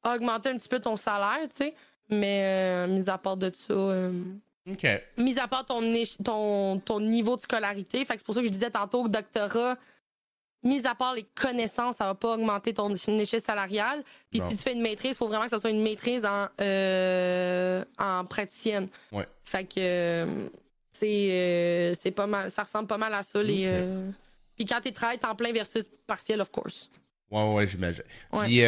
augmenter 0.05 0.51
un 0.51 0.59
petit 0.59 0.69
peu 0.69 0.81
ton 0.81 0.97
salaire, 0.97 1.49
tu 1.49 1.65
sais. 1.65 1.75
Mais 2.11 2.43
euh, 2.43 2.87
mis 2.89 3.09
à 3.09 3.17
part 3.17 3.37
de 3.37 3.51
ça. 3.55 3.75
OK. 4.69 4.87
Mis 5.17 5.39
à 5.39 5.49
part 5.49 5.65
ton, 5.65 5.81
ton, 6.23 6.81
ton 6.81 7.01
niveau 7.01 7.37
de 7.37 7.43
scolarité. 7.43 8.05
Fait 8.05 8.15
que 8.15 8.21
c'est 8.21 8.25
pour 8.25 8.35
ça 8.35 8.41
que 8.41 8.47
je 8.47 8.53
disais 8.53 8.71
tantôt 8.71 9.05
que 9.05 9.09
doctorat, 9.09 9.77
mis 10.63 10.87
à 10.87 10.95
part 10.95 11.15
les 11.15 11.25
connaissances, 11.35 11.97
ça 11.97 12.05
va 12.05 12.15
pas 12.15 12.35
augmenter 12.35 12.75
ton 12.75 12.95
échelle 12.95 13.41
salariale. 13.41 14.03
Puis 14.31 14.41
si 14.41 14.57
tu 14.57 14.63
fais 14.63 14.75
une 14.75 14.83
maîtrise, 14.83 15.13
il 15.13 15.17
faut 15.17 15.29
vraiment 15.29 15.45
que 15.45 15.51
ça 15.51 15.59
soit 15.59 15.71
une 15.71 15.83
maîtrise 15.83 16.25
en, 16.25 16.49
euh, 16.61 17.85
en 17.99 18.25
praticienne. 18.25 18.89
Ouais. 19.13 19.27
Fait 19.45 19.65
que 19.65 19.79
euh, 19.79 20.49
c'est 20.93 21.31
euh, 21.31 21.95
c'est 21.95 22.11
pas 22.11 22.27
mal, 22.27 22.51
ça 22.51 22.63
ressemble 22.63 22.87
pas 22.87 22.99
mal 22.99 23.15
à 23.15 23.23
ça. 23.23 23.43
Les, 23.43 23.71
Puis 24.57 24.67
quand 24.67 24.81
tu 24.83 24.93
travailles 24.93 25.21
en 25.25 25.35
plein 25.35 25.53
versus 25.53 25.91
partiel, 26.07 26.41
of 26.41 26.51
course. 26.51 26.91
Ouais, 27.31 27.55
ouais, 27.55 27.66
j'imagine. 27.66 28.03
Puis, 28.33 28.62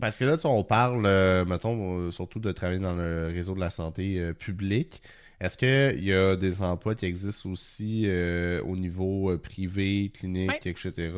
parce 0.00 0.16
que 0.16 0.24
là, 0.24 0.36
on 0.44 0.64
parle, 0.64 1.02
mettons, 1.46 2.10
surtout 2.10 2.40
de 2.40 2.52
travailler 2.52 2.80
dans 2.80 2.94
le 2.94 3.28
réseau 3.32 3.54
de 3.54 3.60
la 3.60 3.70
santé 3.70 4.32
publique. 4.38 5.02
Est-ce 5.42 5.58
qu'il 5.58 6.04
y 6.04 6.14
a 6.14 6.36
des 6.36 6.62
emplois 6.62 6.94
qui 6.94 7.04
existent 7.04 7.50
aussi 7.50 8.04
euh, 8.06 8.62
au 8.62 8.76
niveau 8.76 9.32
euh, 9.32 9.38
privé, 9.38 10.12
clinique, 10.14 10.64
etc.? 10.64 11.12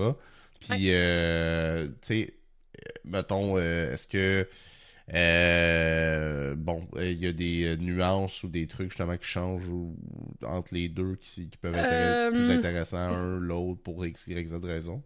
Puis, 0.60 0.86
euh, 0.92 1.88
tu 1.88 1.92
sais, 2.00 2.34
mettons, 3.04 3.58
est-ce 3.58 4.08
que. 4.08 4.48
bon, 6.54 6.88
il 6.96 7.22
y 7.22 7.26
a 7.26 7.32
des 7.34 7.76
nuances 7.76 8.42
ou 8.44 8.48
des 8.48 8.66
trucs 8.66 8.88
justement 8.88 9.18
qui 9.18 9.26
changent 9.26 9.70
entre 10.42 10.72
les 10.72 10.88
deux 10.88 11.16
qui, 11.16 11.50
peuvent 11.60 11.76
être 11.76 12.32
plus 12.32 12.50
intéressants 12.50 12.96
un, 12.96 13.38
l'autre 13.38 13.82
pour 13.82 14.06
X, 14.06 14.26
Y, 14.26 14.48
Z 14.48 14.54
raison? 14.62 15.02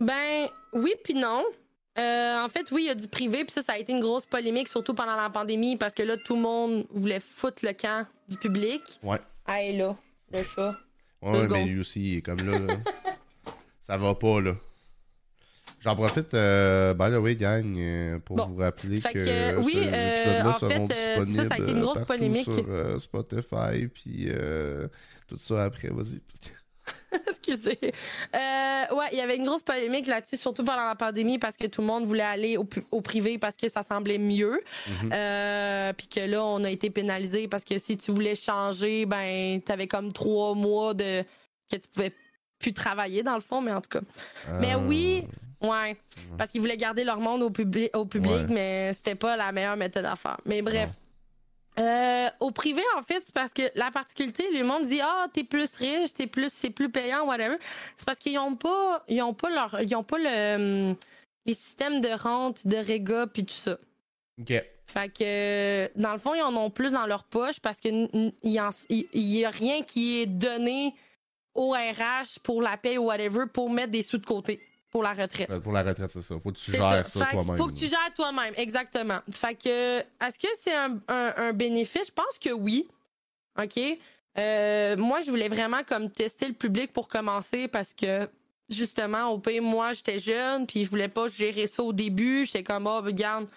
Ben, 0.00 0.48
oui, 0.72 0.94
puis 1.02 1.14
non. 1.14 1.44
Euh, 1.98 2.44
en 2.44 2.48
fait, 2.48 2.70
oui, 2.70 2.82
il 2.84 2.86
y 2.86 2.90
a 2.90 2.94
du 2.94 3.08
privé, 3.08 3.44
puis 3.44 3.52
ça, 3.52 3.62
ça 3.62 3.72
a 3.72 3.78
été 3.78 3.92
une 3.92 4.00
grosse 4.00 4.24
polémique, 4.24 4.68
surtout 4.68 4.94
pendant 4.94 5.16
la 5.16 5.30
pandémie, 5.30 5.76
parce 5.76 5.94
que 5.94 6.02
là, 6.02 6.16
tout 6.16 6.36
le 6.36 6.42
monde 6.42 6.86
voulait 6.90 7.20
foutre 7.20 7.64
le 7.64 7.72
camp 7.72 8.06
du 8.28 8.36
public. 8.36 8.82
Ouais. 9.02 9.18
Ah, 9.46 9.62
là, 9.62 9.96
le 10.32 10.42
chat. 10.44 10.76
Ouais, 11.22 11.48
mais 11.48 11.64
lui 11.64 11.80
aussi, 11.80 12.12
il 12.12 12.18
est 12.18 12.22
comme 12.22 12.38
là. 12.38 12.58
ça 13.80 13.96
va 13.96 14.14
pas, 14.14 14.40
là. 14.40 14.54
J'en 15.80 15.94
profite, 15.94 16.34
euh, 16.34 16.92
by 16.94 17.10
the 17.10 17.20
way, 17.20 17.36
gang, 17.36 17.76
euh, 17.78 18.18
pour 18.18 18.48
vous 18.48 18.56
rappeler 18.56 19.00
que, 19.00 19.12
que 19.12 19.56
oui, 19.64 19.72
ce, 19.74 19.78
euh, 19.78 20.44
en 20.44 20.52
fait, 20.52 20.92
ça, 20.92 21.44
ça 21.44 21.54
a 21.54 21.58
été 21.58 21.70
une 21.70 21.80
grosse 21.80 22.04
polémique. 22.04 22.50
sur 22.50 23.00
Spotify, 23.00 23.86
puis 23.92 24.28
tout 25.26 25.36
ça 25.36 25.64
après, 25.64 25.88
vas-y. 25.88 26.20
Excusez. 27.28 27.78
Euh, 27.82 28.94
ouais, 28.94 29.06
il 29.12 29.18
y 29.18 29.20
avait 29.20 29.36
une 29.36 29.46
grosse 29.46 29.62
polémique 29.62 30.06
là-dessus, 30.06 30.36
surtout 30.36 30.64
pendant 30.64 30.86
la 30.86 30.94
pandémie, 30.94 31.38
parce 31.38 31.56
que 31.56 31.66
tout 31.66 31.80
le 31.80 31.86
monde 31.86 32.04
voulait 32.04 32.22
aller 32.22 32.56
au, 32.56 33.00
privé 33.00 33.38
parce 33.38 33.56
que 33.56 33.68
ça 33.68 33.82
semblait 33.82 34.18
mieux. 34.18 34.60
Mhm. 34.86 35.10
Euh, 35.12 35.92
puis 35.94 36.08
que 36.08 36.20
là, 36.20 36.44
on 36.44 36.64
a 36.64 36.70
été 36.70 36.90
pénalisé 36.90 37.48
parce 37.48 37.64
que 37.64 37.78
si 37.78 37.96
tu 37.96 38.10
voulais 38.10 38.34
changer, 38.34 39.06
ben, 39.06 39.60
t'avais 39.62 39.86
comme 39.86 40.12
trois 40.12 40.54
mois 40.54 40.94
de 40.94 41.24
que 41.70 41.76
tu 41.76 41.88
pouvais 41.92 42.12
plus 42.58 42.72
travailler 42.72 43.22
dans 43.22 43.34
le 43.34 43.40
fond, 43.40 43.60
mais 43.60 43.72
en 43.72 43.80
tout 43.80 43.90
cas. 43.90 44.00
Mais 44.60 44.72
ah. 44.72 44.78
oui, 44.78 45.26
ouais, 45.62 45.96
parce 46.36 46.50
qu'ils 46.50 46.60
voulaient 46.60 46.76
garder 46.76 47.04
leur 47.04 47.20
monde 47.20 47.42
au, 47.42 47.50
public, 47.50 47.94
au 47.96 48.04
public, 48.04 48.46
mais 48.48 48.92
c'était 48.94 49.14
pas 49.14 49.36
la 49.36 49.52
meilleure 49.52 49.76
méthode 49.76 50.04
à 50.04 50.16
faire. 50.16 50.38
Mais 50.44 50.62
bref. 50.62 50.90
Euh, 51.78 52.28
au 52.40 52.50
privé, 52.50 52.82
en 52.96 53.02
fait, 53.02 53.22
c'est 53.24 53.34
parce 53.34 53.52
que 53.52 53.62
la 53.74 53.90
particularité, 53.90 54.44
le 54.52 54.64
monde 54.64 54.86
dit 54.86 55.00
ah 55.00 55.26
t'es 55.32 55.44
plus 55.44 55.72
riche, 55.76 56.12
t'es 56.12 56.26
plus, 56.26 56.52
c'est 56.52 56.70
plus 56.70 56.90
payant, 56.90 57.26
whatever. 57.26 57.56
C'est 57.96 58.06
parce 58.06 58.18
qu'ils 58.18 58.38
ont 58.38 58.56
pas, 58.56 59.04
ils 59.08 59.22
ont 59.22 59.34
pas 59.34 59.50
leur, 59.50 59.80
ils 59.82 59.94
ont 59.94 60.02
pas 60.02 60.18
le, 60.18 60.94
les 61.46 61.54
systèmes 61.54 62.00
de 62.00 62.08
rente, 62.08 62.66
de 62.66 62.76
réga 62.76 63.26
puis 63.26 63.44
tout 63.44 63.54
ça. 63.54 63.78
Ok. 64.40 64.52
Fait 64.86 65.08
que 65.10 66.00
dans 66.00 66.12
le 66.12 66.18
fond, 66.18 66.34
ils 66.34 66.42
en 66.42 66.56
ont 66.56 66.70
plus 66.70 66.92
dans 66.92 67.06
leur 67.06 67.24
poche 67.24 67.60
parce 67.60 67.78
que 67.78 67.88
il 67.88 68.50
y, 68.50 69.44
a 69.44 69.50
rien 69.50 69.82
qui 69.82 70.20
est 70.20 70.26
donné 70.26 70.94
au 71.54 71.72
RH 71.72 72.40
pour 72.42 72.62
la 72.62 72.76
paie 72.76 72.96
ou 72.96 73.04
whatever 73.04 73.44
pour 73.52 73.70
mettre 73.70 73.92
des 73.92 74.02
sous 74.02 74.18
de 74.18 74.24
côté 74.24 74.60
pour 74.90 75.02
la 75.02 75.12
retraite. 75.12 75.58
Pour 75.60 75.72
la 75.72 75.82
retraite, 75.82 76.10
c'est 76.10 76.22
ça. 76.22 76.38
Faut 76.38 76.50
que 76.50 76.58
tu 76.58 76.70
gères 76.70 77.06
ça, 77.06 77.26
toi-même. 77.26 77.56
Faut 77.56 77.66
que 77.66 77.74
tu 77.74 77.86
gères 77.86 78.12
toi-même, 78.14 78.54
exactement. 78.56 79.18
Fait 79.30 79.54
que, 79.54 79.98
est-ce 79.98 80.38
que 80.38 80.48
c'est 80.60 80.74
un, 80.74 81.52
bénéfice? 81.52 82.08
Je 82.08 82.12
pense 82.12 82.38
que 82.40 82.50
oui. 82.50 82.88
OK? 83.60 83.78
Euh, 84.38 84.96
moi, 84.96 85.20
je 85.22 85.30
voulais 85.30 85.48
vraiment 85.48 85.82
comme 85.84 86.10
tester 86.10 86.46
le 86.46 86.54
public 86.54 86.92
pour 86.92 87.08
commencer 87.08 87.66
parce 87.68 87.92
que 87.92 88.28
justement, 88.70 89.28
au 89.28 89.38
pays, 89.38 89.60
moi, 89.60 89.92
j'étais 89.92 90.18
jeune, 90.18 90.66
puis 90.66 90.84
je 90.84 90.90
voulais 90.90 91.08
pas 91.08 91.28
gérer 91.28 91.66
ça 91.66 91.82
au 91.82 91.92
début. 91.92 92.46
J'étais 92.46 92.62
comme, 92.62 92.86
oh, 92.86 93.00
regarde, 93.00 93.48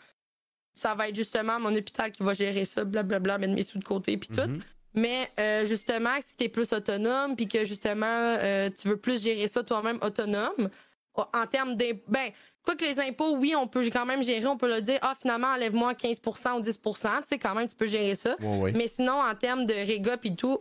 ça 0.74 0.96
va 0.96 1.10
être 1.10 1.16
justement 1.16 1.60
mon 1.60 1.76
hôpital 1.76 2.12
qui 2.12 2.24
va 2.24 2.34
gérer 2.34 2.66
ça, 2.66 2.84
blablabla, 2.84 3.38
mettre 3.38 3.54
mes 3.54 3.64
sous 3.64 3.78
de 3.78 3.84
côté, 3.84 4.18
puis 4.18 4.30
tout. 4.30 4.42
Mm-hmm. 4.42 4.62
Mais 4.94 5.32
euh, 5.40 5.66
justement, 5.66 6.18
si 6.26 6.36
t'es 6.36 6.50
plus 6.50 6.72
autonome, 6.74 7.36
puis 7.36 7.48
que 7.48 7.64
justement, 7.64 8.06
euh, 8.06 8.70
tu 8.70 8.90
veux 8.90 8.98
plus 8.98 9.22
gérer 9.22 9.48
ça 9.48 9.64
toi-même 9.64 10.00
autonome, 10.02 10.70
en 11.16 11.46
termes 11.46 11.76
de 11.76 11.96
Ben, 12.08 12.30
quoi 12.64 12.76
que 12.76 12.86
les 12.86 13.00
impôts, 13.00 13.36
oui, 13.36 13.54
on 13.56 13.68
peut 13.68 13.84
quand 13.92 14.06
même 14.06 14.24
gérer, 14.24 14.46
on 14.48 14.58
peut 14.58 14.70
le 14.70 14.82
dire, 14.82 15.00
ah, 15.02 15.14
finalement, 15.20 15.48
enlève-moi 15.48 15.94
15% 15.94 16.58
ou 16.58 16.62
10% 16.62 17.22
tu 17.22 17.28
sais, 17.28 17.40
quand 17.40 17.56
même, 17.56 17.68
tu 17.68 17.76
peux 17.76 17.88
gérer 17.88 18.16
ça. 18.16 18.36
Mais 18.74 18.88
sinon, 18.88 19.22
en 19.22 19.36
termes 19.36 19.66
de 19.66 19.74
réga 19.74 20.18
puis 20.18 20.36
tout, 20.36 20.60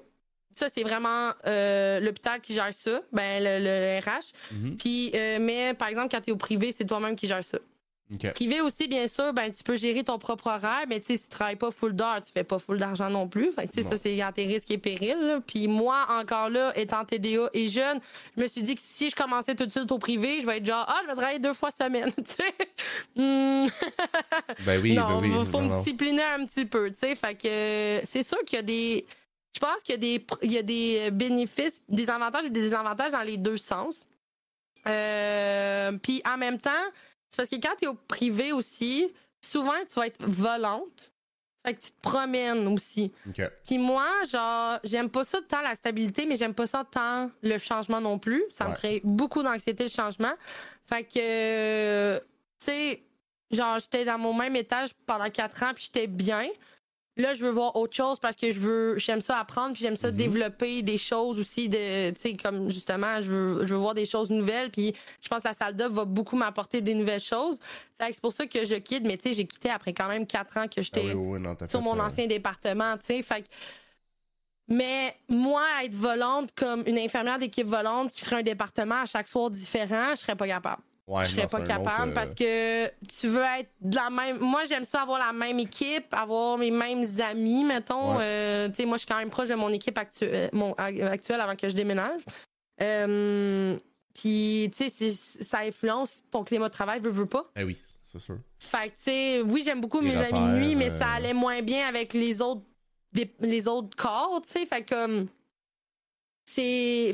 ça, 0.52 0.68
c'est 0.68 0.82
vraiment 0.82 1.30
euh, 1.46 2.00
l'hôpital 2.00 2.40
qui 2.40 2.54
gère 2.54 2.74
ça, 2.74 3.00
ben, 3.12 3.42
le, 3.42 4.00
RH. 4.00 4.32
Mm-hmm. 4.52 4.76
Puis, 4.76 5.10
euh, 5.14 5.38
mais 5.40 5.74
par 5.74 5.88
exemple, 5.88 6.08
quand 6.10 6.20
tu 6.20 6.30
es 6.30 6.32
au 6.32 6.36
privé, 6.36 6.72
c'est 6.72 6.84
toi-même 6.84 7.14
qui 7.14 7.28
gère 7.28 7.44
ça. 7.44 7.58
Privé 8.34 8.60
aussi, 8.60 8.88
bien 8.88 9.06
sûr, 9.06 9.32
ben, 9.32 9.52
tu 9.52 9.62
peux 9.62 9.76
gérer 9.76 10.02
ton 10.02 10.18
propre 10.18 10.48
horaire, 10.48 10.84
mais 10.88 11.00
si 11.02 11.18
tu 11.18 11.28
travailles 11.28 11.56
pas 11.56 11.70
full 11.70 11.94
d'heures, 11.94 12.20
tu 12.24 12.32
fais 12.32 12.42
pas 12.42 12.58
full 12.58 12.78
d'argent 12.78 13.08
non 13.08 13.28
plus. 13.28 13.52
Fait 13.52 13.70
ça, 13.82 13.96
c'est 13.96 14.20
à 14.20 14.32
tes 14.32 14.46
risques 14.46 14.70
et 14.70 14.78
périls. 14.78 15.40
Puis 15.46 15.68
moi, 15.68 16.06
encore 16.08 16.50
là, 16.50 16.72
étant 16.76 17.04
TDA 17.04 17.48
et 17.54 17.68
jeune, 17.68 18.00
je 18.36 18.42
me 18.42 18.48
suis 18.48 18.62
dit 18.62 18.74
que 18.74 18.80
si 18.82 19.10
je 19.10 19.16
commençais 19.16 19.54
tout 19.54 19.64
de 19.64 19.70
suite 19.70 19.90
au 19.92 19.98
privé, 19.98 20.40
je 20.40 20.46
vais 20.46 20.58
être 20.58 20.66
genre, 20.66 20.84
ah, 20.88 21.00
je 21.02 21.08
vais 21.08 21.14
travailler 21.14 21.38
deux 21.38 21.54
fois 21.54 21.70
semaine, 21.70 22.10
hmm. 23.16 23.66
ben 24.66 24.80
oui, 24.82 24.94
non, 24.94 25.18
ben 25.20 25.38
oui. 25.38 25.46
Faut, 25.50 25.60
me 25.60 25.78
discipliner 25.78 26.22
un 26.22 26.46
petit 26.46 26.64
peu, 26.64 26.90
tu 26.90 26.98
sais. 26.98 27.14
Fait 27.14 27.34
que 27.34 28.00
c'est 28.04 28.26
sûr 28.26 28.38
qu'il 28.44 28.56
y 28.56 28.58
a 28.58 28.62
des 28.62 29.06
je 29.52 29.58
pense 29.58 29.82
qu'il 29.82 29.94
y, 29.94 29.98
a 29.98 29.98
des, 29.98 30.26
il 30.42 30.52
y 30.52 30.58
a 30.58 30.62
des 30.62 31.10
bénéfices, 31.10 31.82
des 31.88 32.08
avantages 32.08 32.44
et 32.44 32.50
des 32.50 32.60
désavantages 32.60 33.10
dans 33.10 33.22
les 33.22 33.36
deux 33.36 33.56
sens. 33.56 34.06
Euh, 34.86 35.92
puis 36.02 36.22
en 36.24 36.38
même 36.38 36.58
temps, 36.58 36.70
c'est 37.30 37.36
parce 37.36 37.48
que 37.48 37.56
quand 37.56 37.74
tu 37.78 37.84
es 37.84 37.88
au 37.88 37.94
privé 37.94 38.52
aussi, 38.52 39.12
souvent 39.44 39.74
tu 39.88 39.94
vas 39.98 40.06
être 40.06 40.22
volante. 40.24 41.12
Fait 41.64 41.74
que 41.74 41.80
tu 41.80 41.90
te 41.90 42.00
promènes 42.00 42.66
aussi. 42.68 43.12
Puis 43.66 43.76
moi, 43.76 44.06
genre, 44.30 44.78
j'aime 44.82 45.10
pas 45.10 45.24
ça 45.24 45.40
tant 45.46 45.60
la 45.60 45.74
stabilité, 45.74 46.24
mais 46.24 46.36
j'aime 46.36 46.54
pas 46.54 46.66
ça 46.66 46.86
tant 46.90 47.30
le 47.42 47.58
changement 47.58 48.00
non 48.00 48.18
plus. 48.18 48.42
Ça 48.50 48.64
me 48.66 48.74
crée 48.74 49.02
beaucoup 49.04 49.42
d'anxiété 49.42 49.82
le 49.84 49.90
changement. 49.90 50.32
Fait 50.86 51.04
que, 51.04 52.18
tu 52.18 52.24
sais, 52.64 53.02
genre, 53.50 53.78
j'étais 53.78 54.06
dans 54.06 54.16
mon 54.16 54.32
même 54.32 54.56
étage 54.56 54.90
pendant 55.04 55.28
quatre 55.28 55.62
ans, 55.62 55.72
puis 55.74 55.84
j'étais 55.84 56.06
bien. 56.06 56.48
Là, 57.20 57.34
je 57.34 57.44
veux 57.44 57.50
voir 57.50 57.76
autre 57.76 57.94
chose 57.94 58.18
parce 58.18 58.34
que 58.34 58.50
je 58.50 58.58
veux, 58.58 58.98
j'aime 58.98 59.20
ça 59.20 59.38
apprendre, 59.38 59.74
puis 59.74 59.82
j'aime 59.82 59.96
ça 59.96 60.10
mhm. 60.10 60.16
développer 60.16 60.82
des 60.82 60.96
choses 60.96 61.38
aussi 61.38 61.68
de, 61.68 62.10
tu 62.12 62.20
sais, 62.20 62.36
comme 62.36 62.70
justement, 62.70 63.20
je 63.20 63.30
veux, 63.30 63.66
je 63.66 63.74
veux 63.74 63.80
voir 63.80 63.94
des 63.94 64.06
choses 64.06 64.30
nouvelles, 64.30 64.70
puis 64.70 64.94
je 65.20 65.28
pense 65.28 65.42
que 65.42 65.48
la 65.48 65.54
salle 65.54 65.76
d'œuvre 65.76 65.94
va 65.94 66.04
beaucoup 66.06 66.36
m'apporter 66.36 66.80
des 66.80 66.94
nouvelles 66.94 67.20
choses. 67.20 67.58
Fait 67.98 68.08
que 68.08 68.14
c'est 68.14 68.22
pour 68.22 68.32
ça 68.32 68.46
que 68.46 68.64
je 68.64 68.76
quitte, 68.76 69.04
mais 69.04 69.18
tu 69.18 69.28
sais, 69.28 69.34
j'ai 69.34 69.46
quitté 69.46 69.68
après 69.68 69.92
quand 69.92 70.08
même 70.08 70.26
quatre 70.26 70.56
ans 70.56 70.66
que 70.66 70.80
j'étais 70.80 71.12
ah 71.14 71.68
sur 71.68 71.82
mon 71.82 71.98
ancien 72.00 72.26
département, 72.26 72.96
tu 72.96 73.06
sais. 73.06 73.22
Fait 73.22 73.42
que, 73.42 73.48
mais 74.68 75.14
moi, 75.28 75.64
être 75.84 75.94
volante 75.94 76.52
comme 76.54 76.84
une 76.86 76.98
infirmière 76.98 77.38
d'équipe 77.38 77.66
volante 77.66 78.12
qui 78.12 78.20
ferait 78.20 78.36
un 78.36 78.42
département 78.42 79.02
à 79.02 79.06
chaque 79.06 79.28
soir 79.28 79.50
différent, 79.50 80.14
je 80.14 80.20
serais 80.20 80.36
pas 80.36 80.46
capable 80.46 80.82
je 81.24 81.30
serais 81.30 81.46
pas 81.46 81.60
capable 81.62 82.12
parce 82.12 82.34
euh, 82.40 82.88
que 82.88 83.06
tu 83.06 83.26
veux 83.28 83.42
être 83.42 83.70
de 83.80 83.96
la 83.96 84.10
même. 84.10 84.38
Moi, 84.38 84.64
j'aime 84.68 84.84
ça 84.84 85.02
avoir 85.02 85.18
la 85.18 85.32
même 85.32 85.58
équipe, 85.58 86.12
avoir 86.12 86.58
mes 86.58 86.70
mêmes 86.70 87.04
amis, 87.20 87.64
mettons. 87.64 88.18
Euh, 88.20 88.68
tu 88.68 88.76
sais, 88.76 88.84
moi, 88.86 88.96
je 88.96 89.00
suis 89.00 89.08
quand 89.08 89.18
même 89.18 89.30
proche 89.30 89.48
de 89.48 89.54
mon 89.54 89.70
équipe 89.70 89.98
actuelle, 89.98 90.50
mon, 90.52 90.72
actuelle 90.74 91.40
avant 91.40 91.56
que 91.56 91.68
je 91.68 91.74
déménage. 91.74 92.22
Euh, 92.80 93.76
puis, 94.14 94.70
tu 94.76 94.88
sais, 94.88 95.10
ça 95.10 95.60
influence 95.60 96.22
ton 96.30 96.44
climat 96.44 96.68
de 96.68 96.72
travail, 96.72 97.00
veux, 97.00 97.10
veux 97.10 97.26
pas. 97.26 97.50
Eh 97.56 97.64
oui, 97.64 97.76
c'est 98.06 98.20
sûr. 98.20 98.38
Fait 98.58 98.88
que, 98.90 98.96
tu 98.96 99.02
sais, 99.02 99.40
oui, 99.40 99.62
j'aime 99.64 99.80
beaucoup 99.80 100.00
mes 100.00 100.16
amis 100.16 100.40
de 100.40 100.58
nuit, 100.58 100.76
mais 100.76 100.90
ça 100.90 101.08
allait 101.10 101.34
moins 101.34 101.62
bien 101.62 101.88
avec 101.88 102.14
les 102.14 102.40
autres, 102.40 102.62
les 103.40 103.68
autres 103.68 103.96
corps, 103.96 104.40
tu 104.42 104.52
sais. 104.52 104.66
Fait 104.66 104.82
que 104.82 105.26
c'est. 106.44 107.12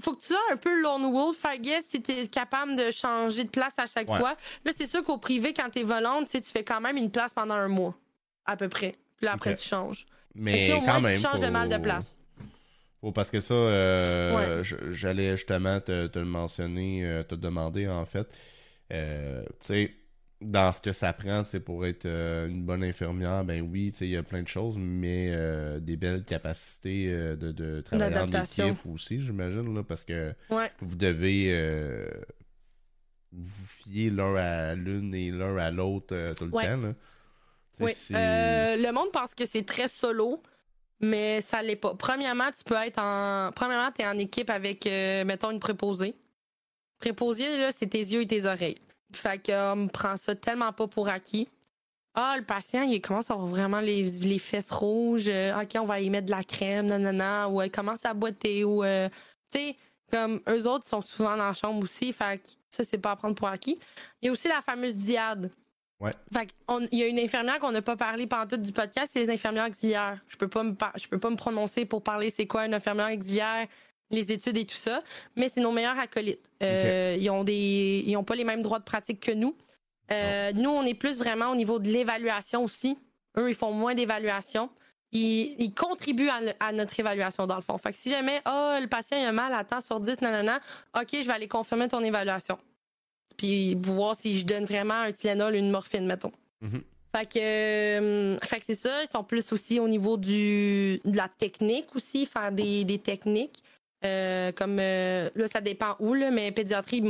faut 0.00 0.14
que 0.14 0.20
tu 0.20 0.28
sois 0.28 0.40
un 0.52 0.56
peu 0.56 0.80
lone 0.80 1.12
wolf, 1.12 1.38
I 1.44 1.58
guess, 1.58 1.84
si 1.86 2.02
t'es 2.02 2.26
capable 2.28 2.76
de 2.76 2.90
changer 2.90 3.44
de 3.44 3.50
place 3.50 3.74
à 3.78 3.86
chaque 3.86 4.06
fois. 4.06 4.36
Là, 4.64 4.72
c'est 4.76 4.86
sûr 4.86 5.04
qu'au 5.04 5.18
privé, 5.18 5.52
quand 5.52 5.68
t'es 5.70 5.82
volante, 5.82 6.28
tu 6.28 6.40
fais 6.42 6.64
quand 6.64 6.80
même 6.80 6.96
une 6.96 7.10
place 7.10 7.32
pendant 7.32 7.54
un 7.54 7.68
mois, 7.68 7.94
à 8.46 8.56
peu 8.56 8.68
près. 8.68 8.96
Puis 9.16 9.26
là, 9.26 9.32
après, 9.32 9.54
tu 9.54 9.66
changes. 9.66 10.06
Mais 10.34 10.72
au 10.72 10.80
quand 10.80 11.00
moins, 11.00 11.14
tu 11.14 11.20
changes 11.20 11.40
de 11.40 11.48
mal 11.48 11.68
de 11.68 11.76
place. 11.76 12.14
parce 13.14 13.30
que 13.30 13.40
ça, 13.40 13.54
euh, 13.54 14.62
j'allais 14.90 15.36
justement 15.36 15.80
te, 15.80 16.18
le 16.18 16.24
mentionner, 16.24 17.04
euh, 17.04 17.22
te 17.22 17.34
demander 17.34 17.88
en 17.88 18.06
fait. 18.06 18.28
Euh, 18.92 19.42
tu 19.60 19.66
sais, 19.66 19.94
dans 20.40 20.72
ce 20.72 20.80
que 20.80 20.92
ça 20.92 21.12
prend 21.12 21.42
pour 21.64 21.86
être 21.86 22.06
euh, 22.06 22.48
une 22.48 22.62
bonne 22.62 22.82
infirmière, 22.82 23.44
ben 23.44 23.60
oui, 23.60 23.92
il 24.00 24.08
y 24.08 24.16
a 24.16 24.22
plein 24.22 24.42
de 24.42 24.48
choses, 24.48 24.76
mais 24.78 25.30
euh, 25.30 25.80
des 25.80 25.96
belles 25.96 26.24
capacités 26.24 27.08
euh, 27.10 27.36
de, 27.36 27.52
de 27.52 27.80
travailler 27.82 28.18
en 28.18 28.42
équipe 28.42 28.86
aussi, 28.86 29.20
j'imagine, 29.20 29.84
parce 29.84 30.04
que 30.04 30.34
vous 30.80 30.96
devez 30.96 32.08
vous 33.32 33.66
fier 33.66 34.10
l'un 34.10 34.34
à 34.34 34.74
l'une 34.74 35.14
et 35.14 35.30
l'un 35.30 35.56
à 35.56 35.70
l'autre 35.70 36.34
tout 36.36 36.46
le 36.46 36.50
temps. 36.50 36.94
Oui. 37.78 37.92
le 38.10 38.90
monde 38.92 39.12
pense 39.12 39.34
que 39.34 39.46
c'est 39.46 39.64
très 39.64 39.88
solo, 39.88 40.42
mais 41.00 41.40
ça 41.40 41.62
l'est 41.62 41.76
pas. 41.76 41.94
Premièrement, 41.94 42.50
tu 42.56 42.64
peux 42.64 42.74
être 42.74 42.98
en. 42.98 43.50
Premièrement, 43.54 43.90
tu 43.92 44.02
es 44.02 44.06
en 44.06 44.18
équipe 44.18 44.50
avec, 44.50 44.86
mettons, 44.86 45.50
une 45.50 45.60
préposée. 45.60 46.16
Préposée, 46.98 47.56
là, 47.56 47.72
c'est 47.72 47.86
tes 47.86 48.00
yeux 48.00 48.22
et 48.22 48.26
tes 48.26 48.44
oreilles. 48.44 48.80
Fait 49.12 49.38
que 49.38 49.74
me 49.74 49.88
prend 49.88 50.16
ça 50.16 50.34
tellement 50.34 50.72
pas 50.72 50.86
pour 50.86 51.08
acquis. 51.08 51.48
Ah, 52.14 52.34
le 52.36 52.44
patient, 52.44 52.82
il 52.82 53.00
commence 53.00 53.30
à 53.30 53.34
avoir 53.34 53.48
vraiment 53.48 53.80
les, 53.80 54.02
les 54.02 54.38
fesses 54.38 54.70
rouges. 54.70 55.28
Euh, 55.28 55.60
OK, 55.60 55.76
on 55.76 55.84
va 55.84 56.00
y 56.00 56.10
mettre 56.10 56.26
de 56.26 56.32
la 56.32 56.42
crème, 56.42 56.86
nanana. 56.86 57.48
Ou 57.48 57.62
il 57.62 57.70
commence 57.70 58.04
à 58.04 58.14
boiter. 58.14 58.64
Ou, 58.64 58.82
euh, 58.82 59.08
tu 59.50 59.58
sais, 59.58 59.76
comme 60.10 60.40
eux 60.48 60.66
autres 60.66 60.86
sont 60.86 61.02
souvent 61.02 61.36
dans 61.36 61.46
la 61.46 61.52
chambre 61.52 61.82
aussi. 61.82 62.12
Fait 62.12 62.38
que 62.38 62.48
ça, 62.68 62.82
c'est 62.82 62.98
pas 62.98 63.12
à 63.12 63.16
prendre 63.16 63.36
pour 63.36 63.48
acquis. 63.48 63.78
Il 64.20 64.26
y 64.26 64.28
a 64.28 64.32
aussi 64.32 64.48
la 64.48 64.60
fameuse 64.60 64.96
diade. 64.96 65.50
Ouais. 66.00 66.12
Fait 66.32 66.48
il 66.90 66.98
y 66.98 67.02
a 67.02 67.06
une 67.06 67.18
infirmière 67.18 67.60
qu'on 67.60 67.72
n'a 67.72 67.82
pas 67.82 67.96
parlé 67.96 68.26
pendant 68.26 68.46
tout 68.46 68.56
du 68.56 68.72
podcast, 68.72 69.10
c'est 69.12 69.20
les 69.20 69.30
infirmières 69.30 69.68
auxiliaires. 69.68 70.18
Je 70.28 70.36
peux 70.36 70.48
pas 70.48 70.62
me 70.62 70.74
je 70.96 71.06
peux 71.06 71.18
pas 71.18 71.28
me 71.28 71.36
prononcer 71.36 71.84
pour 71.84 72.02
parler 72.02 72.30
c'est 72.30 72.46
quoi 72.46 72.64
une 72.64 72.72
infirmière 72.72 73.10
auxiliaire, 73.14 73.68
les 74.10 74.32
études 74.32 74.56
et 74.56 74.64
tout 74.64 74.76
ça, 74.76 75.02
mais 75.36 75.48
c'est 75.48 75.60
nos 75.60 75.72
meilleurs 75.72 75.98
acolytes. 75.98 76.50
Euh, 76.62 77.16
ils 77.18 77.30
ont 77.30 77.44
des, 77.44 78.04
ils 78.06 78.16
ont 78.16 78.24
pas 78.24 78.34
les 78.34 78.44
mêmes 78.44 78.62
droits 78.62 78.78
de 78.78 78.84
pratique 78.84 79.20
que 79.20 79.32
nous. 79.32 79.56
Euh, 80.10 80.52
nous, 80.52 80.70
on 80.70 80.84
est 80.84 80.94
plus 80.94 81.18
vraiment 81.18 81.50
au 81.50 81.54
niveau 81.54 81.78
de 81.78 81.88
l'évaluation 81.88 82.64
aussi. 82.64 82.98
Eux, 83.38 83.48
ils 83.48 83.54
font 83.54 83.72
moins 83.72 83.94
d'évaluation. 83.94 84.70
Ils, 85.12 85.72
contribuent 85.74 86.30
à, 86.60 86.72
notre 86.72 86.98
évaluation, 86.98 87.46
dans 87.46 87.56
le 87.56 87.62
fond. 87.62 87.76
Fait 87.78 87.92
que 87.92 87.98
si 87.98 88.10
jamais, 88.10 88.40
oh, 88.46 88.76
le 88.80 88.86
patient 88.86 89.18
a 89.26 89.32
mal 89.32 89.52
à 89.52 89.64
temps 89.64 89.80
sur 89.80 89.98
10, 89.98 90.20
nanana, 90.20 90.60
OK, 90.96 91.08
je 91.12 91.26
vais 91.26 91.32
aller 91.32 91.48
confirmer 91.48 91.88
ton 91.88 92.02
évaluation. 92.02 92.58
Puis 93.36 93.74
voir 93.74 94.14
si 94.14 94.38
je 94.38 94.46
donne 94.46 94.64
vraiment 94.64 94.94
un 94.94 95.12
Tylenol, 95.12 95.56
une 95.56 95.70
morphine, 95.70 96.06
mettons. 96.06 96.32
Fait 97.12 97.26
que, 97.26 97.38
euh, 97.38 98.38
fait 98.44 98.60
que 98.60 98.64
c'est 98.66 98.76
ça. 98.76 99.02
Ils 99.02 99.08
sont 99.08 99.24
plus 99.24 99.52
aussi 99.52 99.80
au 99.80 99.88
niveau 99.88 100.16
du, 100.16 101.00
de 101.04 101.16
la 101.16 101.28
technique 101.28 101.94
aussi, 101.96 102.26
faire 102.26 102.52
des, 102.52 102.84
des 102.84 102.98
techniques. 102.98 103.64
Euh, 104.04 104.52
comme 104.52 104.78
euh, 104.80 105.28
là, 105.34 105.46
ça 105.46 105.60
dépend 105.60 105.96
où, 105.98 106.14
là, 106.14 106.30
mais 106.30 106.50
pédiatrie, 106.52 107.04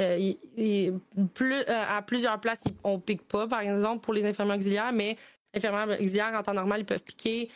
euh, 0.00 0.32
plus, 1.34 1.64
à 1.66 2.02
plusieurs 2.02 2.40
places, 2.40 2.62
on 2.82 2.98
pique 2.98 3.26
pas, 3.28 3.46
par 3.46 3.60
exemple, 3.60 4.00
pour 4.00 4.14
les 4.14 4.24
infirmières 4.24 4.56
auxiliaires, 4.56 4.92
mais 4.92 5.16
infirmières 5.54 6.00
auxiliaires, 6.00 6.32
en 6.34 6.42
temps 6.42 6.54
normal, 6.54 6.80
ils 6.80 6.86
peuvent 6.86 7.02
piquer, 7.02 7.50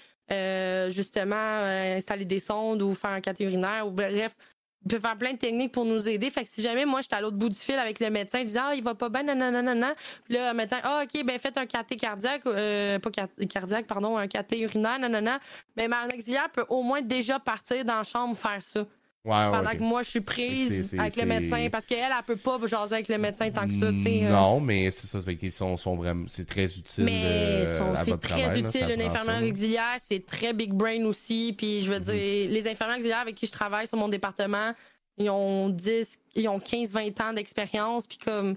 justement, 0.91 1.35
installer 1.37 2.25
des 2.25 2.39
sondes 2.39 2.83
ou 2.83 2.95
faire 2.95 3.11
un 3.11 3.21
cathéurinaire, 3.21 3.87
ou 3.87 3.91
bref, 3.91 4.37
il 4.85 4.89
peut 4.89 5.01
faire 5.01 5.17
plein 5.17 5.33
de 5.33 5.39
techniques 5.39 5.73
pour 5.73 5.85
nous 5.85 6.09
aider. 6.09 6.31
Fait 6.31 6.45
que 6.45 6.51
si 6.51 6.63
jamais 6.63 6.85
moi, 6.85 7.01
j'étais 7.01 7.17
à 7.17 7.21
l'autre 7.21 7.37
bout 7.37 7.49
du 7.49 7.59
fil 7.59 7.75
avec 7.75 8.01
le 8.01 8.11
médecin, 8.11 8.41
je 8.41 8.45
disais, 8.45 8.61
ah, 8.63 8.75
il 8.75 8.83
va 8.83 8.95
pas 8.95 9.09
bien, 9.09 9.23
nanana, 9.23 9.95
Puis 10.25 10.35
là, 10.35 10.53
le 10.53 10.57
médecin, 10.57 10.79
ah, 10.83 11.05
OK, 11.05 11.25
ben, 11.25 11.39
faites 11.39 11.59
un 11.59 11.67
cathé 11.67 11.97
cardiaque, 11.97 12.43
euh, 12.47 12.99
pas 12.99 13.11
cardiaque, 13.11 13.87
pardon, 13.87 14.17
un 14.17 14.29
cathé 14.29 14.61
urinaire, 14.61 14.99
nanana. 14.99 15.41
Mais 15.77 15.89
ma 15.89 16.07
auxiliaire 16.07 16.51
peut 16.51 16.65
au 16.69 16.83
moins 16.83 17.03
déjà 17.03 17.39
partir 17.39 17.85
dans 17.85 17.97
la 17.97 18.03
chambre 18.05 18.37
faire 18.37 18.63
ça. 18.63 18.85
Pendant 19.25 19.71
que 19.71 19.83
moi, 19.83 20.03
je 20.03 20.11
suis 20.11 20.21
prise 20.21 20.95
avec 20.99 21.17
le 21.17 21.27
médecin. 21.27 21.69
Parce 21.71 21.87
qu'elle, 21.87 21.99
elle, 21.99 22.25
peut 22.25 22.37
pas 22.37 22.59
jaser 22.67 22.95
avec 22.95 23.09
le 23.09 23.19
médecin 23.19 23.51
tant 23.51 23.67
que 23.67 23.75
ça. 23.75 23.87
Euh. 23.87 24.31
Non, 24.31 24.61
mais 24.61 24.91
c'est 24.91 25.07
ça, 25.07 25.21
c'est 25.21 25.37
qu'ils 25.37 25.53
sont, 25.53 25.77
sont, 25.77 25.97
vraiment. 25.97 26.25
C'est 26.29 26.47
très 26.47 26.65
utile. 26.65 27.05
Mais 27.05 27.25
euh, 27.67 27.95
c'est 28.05 28.21
très 28.21 28.59
utile, 28.59 28.91
une 28.91 29.03
infirmière 29.03 29.43
auxiliaire. 29.43 29.97
C'est 30.09 30.25
très 30.25 30.53
big 30.53 30.73
brain 30.73 31.05
aussi. 31.05 31.55
Puis 31.57 31.85
je 31.85 31.91
veux 31.91 31.99
mm-hmm. 31.99 32.45
dire, 32.45 32.51
les 32.51 32.69
infirmières 32.69 32.99
auxiliaires 32.99 33.21
avec 33.21 33.35
qui 33.35 33.47
je 33.47 33.53
travaille 33.53 33.87
sur 33.87 33.99
mon 33.99 34.09
département, 34.09 34.73
ils 35.17 35.31
ont 35.31 35.69
10, 35.69 36.19
ils 36.37 36.49
ont 36.49 36.61
15, 36.61 36.93
20 36.93 37.21
ans 37.21 37.33
d'expérience. 37.33 38.07
Puis 38.07 38.19
comme. 38.19 38.57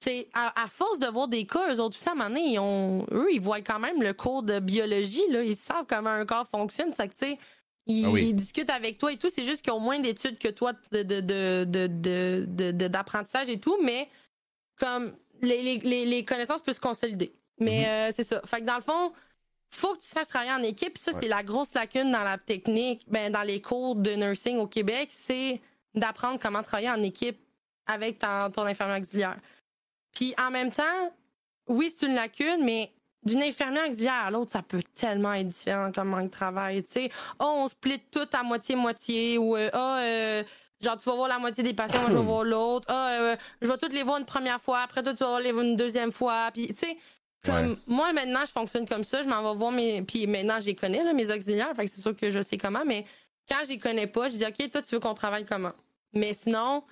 sais, 0.00 0.28
à, 0.34 0.62
à, 0.62 0.66
force 0.68 0.98
de 0.98 1.06
voir 1.06 1.28
des 1.28 1.44
cas, 1.44 1.74
eux 1.74 1.80
autres, 1.80 1.96
tout 1.96 2.02
ça, 2.02 2.10
à 2.10 2.14
un 2.14 2.16
moment 2.16 2.30
donné, 2.30 2.52
ils 2.54 2.58
ont, 2.58 3.06
eux, 3.12 3.28
ils 3.32 3.40
voient 3.40 3.60
quand 3.60 3.78
même 3.78 4.02
le 4.02 4.12
cours 4.14 4.42
de 4.42 4.58
biologie, 4.58 5.24
là. 5.30 5.42
Ils 5.42 5.56
savent 5.56 5.84
comment 5.88 6.10
un 6.10 6.24
corps 6.24 6.48
fonctionne. 6.48 6.92
Fait 6.92 7.08
que, 7.08 7.12
tu 7.12 7.26
sais, 7.26 7.38
ils, 7.86 8.06
ah 8.06 8.32
discutent 8.32 8.70
avec 8.70 8.98
toi 8.98 9.12
et 9.12 9.16
tout. 9.16 9.28
C'est 9.28 9.44
juste 9.44 9.62
qu'ils 9.62 9.72
ont 9.72 9.80
moins 9.80 9.98
d'études 9.98 10.38
que 10.38 10.48
toi 10.48 10.72
d'apprentissage 10.92 13.46
de, 13.46 13.52
de, 13.52 13.56
et 13.56 13.60
tout, 13.60 13.76
mais 13.82 14.08
comme 14.78 15.14
les, 15.40 15.78
les, 15.78 16.06
les 16.06 16.24
connaissances 16.24 16.62
peuvent 16.62 16.74
se 16.74 16.80
consolider. 16.80 17.34
Mais 17.58 17.84
mm-hmm. 17.84 18.08
euh, 18.08 18.12
c'est 18.14 18.24
ça. 18.24 18.40
Fait 18.44 18.60
que 18.60 18.66
dans 18.66 18.76
le 18.76 18.82
fond, 18.82 19.12
faut 19.70 19.94
que 19.94 20.00
tu 20.00 20.08
saches 20.08 20.28
travailler 20.28 20.52
en 20.52 20.62
équipe. 20.62 20.98
ça, 20.98 21.12
c'est 21.18 21.28
la 21.28 21.42
grosse 21.42 21.74
lacune 21.74 22.10
dans 22.10 22.22
la 22.22 22.38
technique, 22.38 23.04
ben, 23.08 23.32
dans 23.32 23.42
les 23.42 23.60
cours 23.60 23.96
de 23.96 24.12
nursing 24.12 24.58
au 24.58 24.66
Québec, 24.66 25.08
c'est 25.10 25.60
d'apprendre 25.94 26.38
comment 26.40 26.62
travailler 26.62 26.90
en 26.90 27.02
équipe 27.02 27.38
avec 27.86 28.18
ton, 28.18 28.50
ton 28.50 28.62
infirmière 28.62 28.98
auxiliaire. 28.98 29.38
Puis 30.14 30.34
en 30.38 30.50
même 30.50 30.70
temps, 30.70 31.12
oui, 31.68 31.90
c'est 31.90 32.06
une 32.06 32.14
lacune, 32.14 32.64
mais 32.64 32.92
d'une 33.24 33.42
infirmière 33.42 33.88
auxiliaire 33.88 34.24
à 34.26 34.30
l'autre, 34.30 34.50
ça 34.50 34.62
peut 34.62 34.82
tellement 34.94 35.32
être 35.32 35.48
différent 35.48 35.92
comme 35.92 36.08
manque 36.08 36.24
de 36.24 36.30
travail. 36.30 36.82
Tu 36.82 36.90
sais, 36.90 37.10
oh, 37.38 37.62
on 37.64 37.68
split 37.68 38.00
tout 38.10 38.26
à 38.32 38.42
moitié-moitié 38.42 39.38
ou 39.38 39.56
euh, 39.56 39.70
oh, 39.72 39.96
euh, 40.00 40.42
genre 40.80 40.98
tu 40.98 41.08
vas 41.08 41.14
voir 41.14 41.28
la 41.28 41.38
moitié 41.38 41.62
des 41.62 41.74
patients, 41.74 42.00
moi 42.00 42.10
je 42.10 42.16
vais 42.16 42.22
voir 42.22 42.44
l'autre. 42.44 42.86
oh, 42.90 42.92
euh, 42.92 43.36
je 43.60 43.68
vais 43.68 43.78
toutes 43.78 43.92
les 43.92 44.02
voir 44.02 44.18
une 44.18 44.24
première 44.24 44.60
fois, 44.60 44.80
après 44.80 45.02
toi 45.02 45.12
tu 45.14 45.20
vas 45.20 45.30
voir 45.30 45.40
les 45.40 45.52
voir 45.52 45.64
une 45.64 45.76
deuxième 45.76 46.12
fois. 46.12 46.50
Puis 46.52 46.68
tu 46.68 46.86
sais, 46.86 46.96
comme 47.44 47.78
moi 47.86 48.12
maintenant 48.12 48.44
je 48.44 48.52
fonctionne 48.52 48.86
comme 48.88 49.04
ça, 49.04 49.22
je 49.22 49.28
m'en 49.28 49.42
vais 49.52 49.58
voir 49.58 49.70
mes. 49.70 50.02
Puis 50.02 50.26
maintenant 50.26 50.60
je 50.60 50.66
les 50.66 50.74
connais, 50.74 51.04
là, 51.04 51.12
mes 51.12 51.32
auxiliaires, 51.32 51.74
fait 51.76 51.84
que 51.84 51.90
c'est 51.90 52.00
sûr 52.00 52.16
que 52.16 52.30
je 52.30 52.42
sais 52.42 52.58
comment, 52.58 52.84
mais 52.84 53.04
quand 53.48 53.58
je 53.64 53.70
les 53.70 53.78
connais 53.78 54.06
pas, 54.06 54.28
je 54.28 54.36
dis 54.36 54.44
OK, 54.44 54.70
toi 54.70 54.82
tu 54.82 54.94
veux 54.94 55.00
qu'on 55.00 55.14
travaille 55.14 55.44
comment? 55.44 55.72
Mais 56.12 56.34
sinon, 56.34 56.82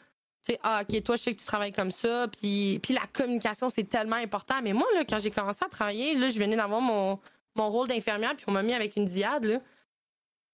tu 0.45 0.53
sais, 0.53 0.61
ah, 0.63 0.83
ok, 0.83 1.03
toi, 1.03 1.17
je 1.17 1.23
sais 1.23 1.35
que 1.35 1.41
tu 1.41 1.47
travailles 1.47 1.73
comme 1.73 1.91
ça. 1.91 2.27
Puis, 2.29 2.81
puis 2.83 2.95
la 2.95 3.07
communication, 3.13 3.69
c'est 3.69 3.85
tellement 3.85 4.17
important. 4.17 4.61
Mais 4.63 4.73
moi, 4.73 4.87
là, 4.95 5.05
quand 5.09 5.19
j'ai 5.19 5.31
commencé 5.31 5.65
à 5.65 5.69
travailler, 5.69 6.15
là, 6.15 6.31
je 6.31 6.39
venais 6.39 6.57
d'avoir 6.57 6.81
mon, 6.81 7.19
mon 7.57 7.71
rôle 7.71 7.89
d'infirmière, 7.89 8.35
puis 8.37 8.45
on 8.49 8.53
m'a 8.53 8.63
mis 8.63 8.75
avec 8.75 8.97
une 8.97 9.07
diade, 9.07 9.45
là. 9.45 9.61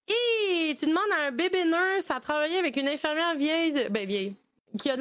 Et 0.09 0.75
tu 0.79 0.87
demandes 0.87 1.11
à 1.19 1.29
un 1.29 1.33
bébé 1.33 1.65
nurse 1.65 2.11
à 2.11 2.21
travailler 2.21 2.59
avec 2.59 2.77
une 2.77 2.89
infirmière 2.89 3.35
vieille, 3.37 3.73
de... 3.73 3.89
ben 3.89 4.07
vieille, 4.07 4.37
qui 4.79 4.91
a 4.91 4.97
de 4.97 5.01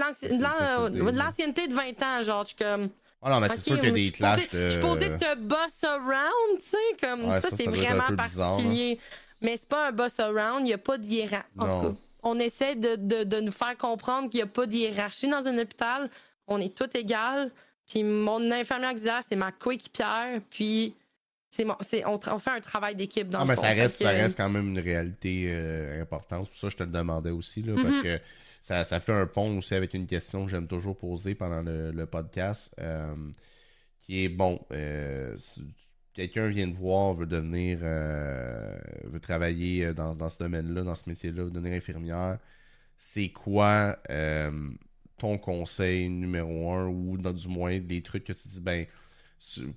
l'ancienneté 1.18 1.68
de 1.68 1.74
20 1.74 2.02
ans, 2.02 2.24
genre, 2.24 2.44
je 2.44 2.48
suis 2.50 2.56
comme. 2.56 2.90
Ah 3.22 3.30
non, 3.32 3.40
mais 3.40 3.50
c'est 3.50 3.62
sûr 3.62 3.80
qu'il 3.80 3.90
y 3.90 3.92
a 3.92 3.94
des 3.94 4.12
clashs 4.12 4.50
de. 4.50 4.66
Je 4.66 4.70
suis 4.70 4.82
posé 4.82 5.10
te 5.18 5.36
boss 5.36 5.84
around, 5.84 6.60
tu 6.62 6.70
sais, 6.70 6.78
comme 7.02 7.30
ça, 7.32 7.50
c'est 7.56 7.68
vraiment 7.68 8.16
particulier. 8.16 9.00
mais 9.42 9.58
c'est 9.58 9.68
pas 9.68 9.88
un 9.88 9.92
boss 9.92 10.20
around, 10.20 10.62
il 10.62 10.66
n'y 10.66 10.74
a 10.74 10.78
pas 10.78 10.98
de 10.98 11.06
hiérarchie. 11.06 11.46
En 11.58 11.82
tout 11.82 11.90
cas, 11.90 11.96
on 12.26 12.40
essaie 12.40 12.76
de, 12.76 12.96
de, 12.96 13.24
de 13.24 13.40
nous 13.40 13.52
faire 13.52 13.78
comprendre 13.78 14.30
qu'il 14.30 14.40
n'y 14.40 14.44
a 14.44 14.48
pas 14.48 14.66
de 14.66 14.74
hiérarchie 14.74 15.30
dans 15.30 15.48
un 15.48 15.58
hôpital. 15.60 16.10
On 16.48 16.60
est 16.60 16.76
tous 16.76 16.90
égales. 16.98 17.52
Puis 17.88 18.04
mon 18.04 18.52
infirmière 18.52 18.94
auxiliaire, 18.94 19.22
c'est 19.28 19.36
ma 19.36 19.52
coéquipière. 19.52 20.42
Puis 20.50 20.96
c'est 21.50 21.66
on, 22.06 22.20
on, 22.20 22.40
fait 22.40 22.50
un 22.50 22.60
travail 22.60 22.96
d'équipe 22.96 23.30
dans 23.30 23.40
ah, 23.40 23.44
le 23.44 23.50
mais 23.50 23.56
ça 23.56 23.70
reste, 23.70 24.02
ça 24.02 24.10
reste 24.10 24.36
quand 24.36 24.50
même 24.50 24.70
une 24.70 24.80
réalité 24.80 25.46
euh, 25.50 26.02
importante. 26.02 26.46
C'est 26.46 26.50
pour 26.50 26.60
ça 26.60 26.68
que 26.68 26.74
je 26.74 26.78
te 26.78 26.84
le 26.84 26.90
demandais 26.90 27.30
aussi. 27.30 27.62
Là, 27.62 27.76
Parce 27.82 27.98
mhm. 27.98 28.04
que 28.04 28.20
ça, 28.60 28.84
ça, 28.84 29.00
fait 29.00 29.14
un 29.14 29.28
pont 29.28 29.58
aussi 29.60 29.76
avec 29.76 29.94
une 29.94 30.08
question 30.08 30.46
que 30.46 30.52
j'aime 30.52 30.68
toujours 30.68 30.98
poser 30.98 31.36
pendant 31.36 31.62
le, 31.62 32.06
podcast. 32.06 32.74
Euh, 32.80 33.16
qui 34.02 34.24
est 34.24 34.30
bon. 34.30 34.60
Euh, 34.72 35.36
quelqu'un 36.16 36.48
vient 36.48 36.68
de 36.68 36.76
voir, 36.76 37.14
veut 37.14 37.26
devenir, 37.28 37.80
veut 37.80 39.20
travailler 39.22 39.94
dans, 39.94 40.16
dans 40.16 40.30
ce 40.30 40.40
domaine-là, 40.40 40.84
dans 40.84 40.96
ce 40.96 41.04
métier-là, 41.08 41.50
devenir 41.50 41.74
infirmière, 41.74 42.40
c'est 42.98 43.30
quoi 43.30 43.98
ton 45.18 45.38
conseil 45.38 46.10
numéro 46.10 46.72
un 46.72 46.88
ou 46.88 47.18
du 47.18 47.48
moins 47.48 47.80
des 47.80 48.02
trucs 48.02 48.24
que 48.24 48.34
tu 48.34 48.48
dis, 48.48 48.62
ben, 48.62 48.86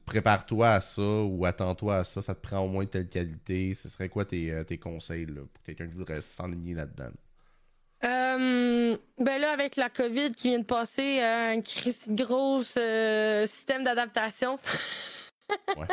prépare-toi 0.06 0.74
à 0.74 0.80
ça 0.80 1.02
ou 1.02 1.44
attends-toi 1.44 1.98
à 1.98 2.04
ça, 2.04 2.22
ça 2.22 2.34
te 2.34 2.40
prend 2.40 2.60
au 2.60 2.68
moins 2.68 2.86
telle 2.86 3.08
qualité. 3.08 3.74
Ce 3.74 3.88
serait 3.88 4.08
quoi 4.08 4.24
tes, 4.24 4.50
euh, 4.50 4.64
tes 4.64 4.78
conseils 4.78 5.26
pour 5.26 5.62
quelqu'un 5.64 5.86
qui 5.86 5.94
voudrait 5.94 6.20
s'enligner 6.20 6.74
là-dedans? 6.74 7.10
Euh, 8.04 8.96
ben 9.18 9.40
là, 9.40 9.52
avec 9.52 9.74
la 9.74 9.88
COVID 9.88 10.30
qui 10.32 10.48
vient 10.48 10.60
de 10.60 10.64
passer, 10.64 11.20
euh, 11.20 11.56
un 11.56 12.14
gros 12.14 12.62
système 12.62 13.84
d'adaptation. 13.84 14.58
ouais. 15.76 15.86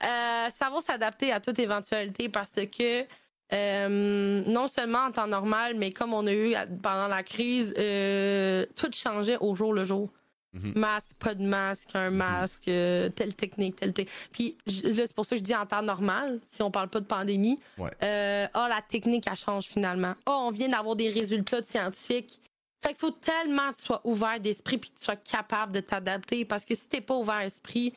ça 0.50 0.70
va 0.70 0.80
s'adapter 0.80 1.32
à 1.32 1.40
toute 1.40 1.58
éventualité 1.58 2.28
parce 2.28 2.52
que 2.52 3.04
non 4.50 4.68
seulement 4.68 5.06
en 5.06 5.12
temps 5.12 5.26
normal, 5.26 5.74
mais 5.76 5.92
comme 5.92 6.12
on 6.12 6.26
a 6.26 6.32
eu 6.32 6.54
pendant 6.82 7.08
la 7.08 7.22
crise, 7.22 7.72
tout 8.76 8.90
changeait 8.92 9.38
au 9.40 9.54
jour 9.54 9.72
le 9.72 9.84
jour. 9.84 10.10
Mhm. 10.54 10.72
Masque, 10.76 11.10
pas 11.18 11.34
de 11.34 11.42
masque, 11.42 11.90
un 11.94 12.10
mhm. 12.10 12.16
masque, 12.16 12.68
euh, 12.68 13.08
telle 13.10 13.34
technique, 13.34 13.76
telle 13.76 13.92
technique. 13.92 14.14
Puis 14.32 14.56
là, 14.84 15.06
c'est 15.06 15.14
pour 15.14 15.26
ça 15.26 15.36
que 15.36 15.40
je 15.40 15.44
dis 15.44 15.54
en 15.54 15.66
temps 15.66 15.82
normal, 15.82 16.40
si 16.46 16.62
on 16.62 16.70
parle 16.70 16.88
pas 16.88 17.00
de 17.00 17.06
pandémie. 17.06 17.60
Euh, 17.78 18.46
oh, 18.54 18.66
la 18.68 18.80
technique, 18.88 19.24
elle 19.30 19.36
change 19.36 19.64
finalement. 19.64 20.14
Oh, 20.26 20.44
on 20.46 20.50
vient 20.50 20.68
d'avoir 20.68 20.96
des 20.96 21.10
résultats 21.10 21.60
de 21.60 21.66
scientifiques. 21.66 22.40
Fait 22.82 22.90
qu'il 22.90 22.98
faut 22.98 23.10
tellement 23.10 23.72
que 23.72 23.76
tu 23.76 23.82
sois 23.82 24.00
ouvert 24.04 24.38
d'esprit 24.40 24.78
puis 24.78 24.90
que 24.90 24.98
tu 24.98 25.04
sois 25.04 25.16
capable 25.16 25.72
de 25.72 25.80
t'adapter. 25.80 26.44
Parce 26.44 26.64
que 26.64 26.74
si 26.74 26.88
t'es 26.88 27.00
pas 27.00 27.16
ouvert 27.16 27.40
d'esprit, 27.40 27.92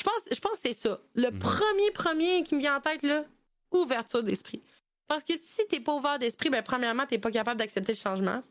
je 0.00 0.04
pense, 0.04 0.34
je 0.34 0.40
pense 0.40 0.52
que 0.52 0.58
c'est 0.62 0.72
ça. 0.72 1.00
Le 1.14 1.30
mhm. 1.30 1.38
premier, 1.38 1.90
premier 1.92 2.42
qui 2.42 2.54
me 2.54 2.60
vient 2.60 2.76
en 2.76 2.80
tête, 2.80 3.02
là, 3.02 3.24
ouverture 3.70 4.22
d'esprit. 4.22 4.62
Parce 5.06 5.22
que 5.22 5.34
si 5.36 5.66
t'es 5.68 5.80
pas 5.80 5.94
ouvert 5.94 6.18
d'esprit, 6.18 6.50
ben, 6.50 6.62
premièrement, 6.62 7.06
t'es 7.06 7.18
pas 7.18 7.30
capable 7.30 7.58
d'accepter 7.58 7.92
le 7.92 7.98
changement. 7.98 8.42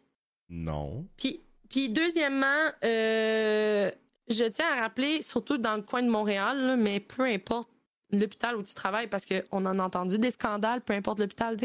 Non. 0.49 1.05
Puis 1.17 1.43
puis 1.69 1.89
deuxièmement, 1.89 2.71
euh, 2.83 3.91
je 4.27 4.43
tiens 4.45 4.65
à 4.75 4.81
rappeler, 4.81 5.21
surtout 5.21 5.57
dans 5.57 5.75
le 5.75 5.83
coin 5.83 6.01
de 6.01 6.09
Montréal, 6.09 6.75
mais 6.77 6.99
peu 6.99 7.23
importe 7.23 7.69
l'hôpital 8.11 8.57
où 8.57 8.63
tu 8.63 8.73
travailles, 8.73 9.07
parce 9.07 9.25
qu'on 9.25 9.65
en 9.65 9.77
a 9.77 9.83
entendu 9.83 10.17
des 10.17 10.31
scandales, 10.31 10.81
peu 10.81 10.93
importe 10.93 11.19
l'hôpital, 11.19 11.55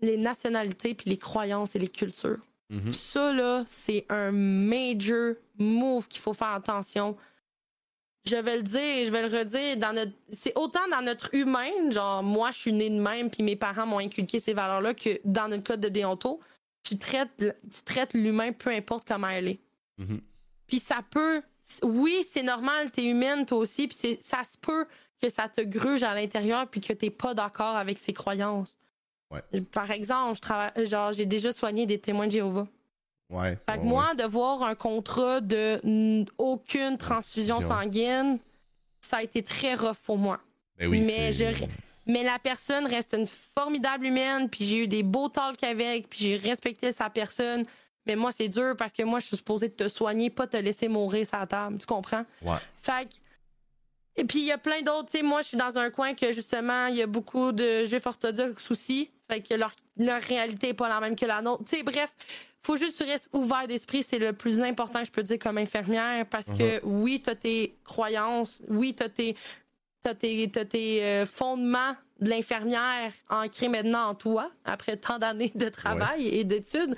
les 0.00 0.16
nationalités, 0.16 0.94
puis 0.94 1.08
les 1.08 1.18
croyances 1.18 1.76
et 1.76 1.78
les 1.78 1.88
cultures. 1.88 2.40
Mm-hmm. 2.72 2.92
Ça, 2.92 3.32
là, 3.32 3.64
c'est 3.68 4.06
un 4.08 4.32
major 4.32 5.34
move 5.56 6.08
qu'il 6.08 6.20
faut 6.20 6.34
faire 6.34 6.48
attention. 6.48 7.16
Je 8.26 8.36
vais 8.36 8.58
le 8.58 8.62
dire, 8.62 9.06
je 9.06 9.10
vais 9.10 9.26
le 9.26 9.38
redire, 9.38 9.76
dans 9.78 9.94
notre... 9.94 10.12
c'est 10.30 10.56
autant 10.56 10.86
dans 10.90 11.02
notre 11.02 11.34
humain, 11.34 11.90
genre 11.90 12.22
moi 12.22 12.50
je 12.50 12.58
suis 12.58 12.72
née 12.72 12.90
de 12.90 13.00
même, 13.00 13.30
puis 13.30 13.42
mes 13.42 13.56
parents 13.56 13.86
m'ont 13.86 13.98
inculqué 13.98 14.40
ces 14.40 14.52
valeurs-là, 14.52 14.92
que 14.94 15.20
dans 15.24 15.48
notre 15.48 15.64
code 15.64 15.80
de 15.80 15.88
déonto 15.88 16.40
tu 16.82 16.98
traites, 16.98 17.30
tu 17.38 17.82
traites 17.84 18.14
l'humain 18.14 18.52
peu 18.52 18.70
importe 18.70 19.06
comment 19.06 19.28
elle 19.28 19.48
est. 19.48 19.60
Mm-hmm. 19.98 20.20
Puis 20.66 20.78
ça 20.78 21.00
peut. 21.08 21.42
Oui, 21.82 22.24
c'est 22.30 22.42
normal, 22.42 22.90
t'es 22.90 23.04
humaine 23.04 23.46
toi 23.46 23.58
aussi, 23.58 23.86
puis 23.86 24.18
ça 24.20 24.42
se 24.44 24.58
peut 24.58 24.86
que 25.22 25.28
ça 25.28 25.48
te 25.48 25.60
gruge 25.60 26.02
à 26.02 26.14
l'intérieur 26.14 26.66
puis 26.68 26.80
que 26.80 26.92
t'es 26.92 27.10
pas 27.10 27.34
d'accord 27.34 27.76
avec 27.76 27.98
ses 27.98 28.12
croyances. 28.12 28.76
Par 29.70 29.90
exemple, 29.92 30.34
je 30.36 30.40
travaille, 30.40 30.86
genre, 30.86 31.12
j'ai 31.12 31.26
déjà 31.26 31.52
soigné 31.52 31.86
des 31.86 32.00
témoins 32.00 32.26
de 32.26 32.32
Jéhovah. 32.32 32.66
Ouais. 33.30 33.56
Fait 33.68 33.78
que 33.78 33.84
moi, 33.84 34.14
de 34.14 34.24
voir 34.24 34.62
un 34.64 34.74
contrat 34.74 35.40
de 35.40 36.24
aucune 36.36 36.98
transfusion 36.98 37.60
sanguine, 37.60 38.38
ça 39.00 39.18
a 39.18 39.22
été 39.22 39.42
très 39.42 39.74
rough 39.74 40.02
pour 40.04 40.18
moi. 40.18 40.40
Ben 40.78 40.88
oui, 40.88 41.02
Mais 41.06 41.32
je, 41.32 41.44
mais 42.06 42.24
la 42.24 42.38
personne 42.38 42.86
reste 42.86 43.14
une 43.14 43.26
formidable 43.26 44.06
humaine, 44.06 44.48
puis 44.48 44.64
j'ai 44.64 44.84
eu 44.84 44.88
des 44.88 45.02
beaux 45.02 45.28
talks 45.28 45.62
avec, 45.62 46.08
puis 46.08 46.18
j'ai 46.20 46.36
respecté 46.36 46.92
sa 46.92 47.08
personne. 47.08 47.64
Mais 48.06 48.16
moi, 48.16 48.32
c'est 48.32 48.48
dur 48.48 48.74
parce 48.76 48.92
que 48.92 49.02
moi, 49.02 49.20
je 49.20 49.26
suis 49.26 49.36
supposée 49.36 49.70
te 49.70 49.86
soigner, 49.88 50.30
pas 50.30 50.46
te 50.46 50.56
laisser 50.56 50.88
mourir 50.88 51.26
sur 51.26 51.38
la 51.38 51.46
table. 51.46 51.78
Tu 51.78 51.86
comprends? 51.86 52.24
Ouais. 52.42 52.56
Fait 52.82 53.08
Et 54.16 54.24
puis, 54.24 54.40
il 54.40 54.46
y 54.46 54.52
a 54.52 54.58
plein 54.58 54.82
d'autres. 54.82 55.10
Tu 55.10 55.18
sais, 55.18 55.22
moi, 55.22 55.42
je 55.42 55.48
suis 55.48 55.56
dans 55.56 55.76
un 55.78 55.90
coin 55.90 56.14
que, 56.14 56.32
justement, 56.32 56.86
il 56.86 56.96
y 56.96 57.02
a 57.02 57.06
beaucoup 57.06 57.52
de 57.52 57.84
juifs 57.84 58.06
orthodoxes 58.06 58.70
aussi. 58.70 59.10
Fait 59.30 59.42
que 59.42 59.54
leur, 59.54 59.74
leur 60.00 60.20
réalité 60.20 60.68
n'est 60.68 60.74
pas 60.74 60.88
la 60.88 61.00
même 61.00 61.16
que 61.16 61.26
la 61.26 61.42
nôtre. 61.42 61.64
Tu 61.64 61.76
sais, 61.76 61.82
bref, 61.82 62.10
faut 62.62 62.76
juste 62.76 62.98
que 62.98 63.04
tu 63.04 63.10
restes 63.10 63.28
ouvert 63.32 63.66
d'esprit. 63.66 64.02
C'est 64.02 64.18
le 64.18 64.32
plus 64.32 64.60
important, 64.60 65.04
je 65.04 65.10
peux 65.10 65.22
dire, 65.22 65.38
comme 65.38 65.58
infirmière. 65.58 66.26
Parce 66.26 66.46
que, 66.46 66.78
uh-huh. 66.78 66.80
oui, 66.84 67.22
tu 67.22 67.30
as 67.30 67.36
tes 67.36 67.76
croyances. 67.84 68.62
Oui, 68.68 68.94
tu 68.94 69.02
as 69.02 69.08
tes 69.08 69.36
t'as 70.02 70.14
tes, 70.14 70.48
tes 70.48 71.04
euh, 71.04 71.26
fondements 71.26 71.94
de 72.20 72.30
l'infirmière 72.30 73.12
ancrés 73.28 73.68
maintenant 73.68 74.08
en 74.08 74.14
toi, 74.14 74.50
après 74.64 74.96
tant 74.96 75.18
d'années 75.18 75.52
de 75.54 75.68
travail 75.68 76.28
et 76.28 76.44
d'études. 76.44 76.96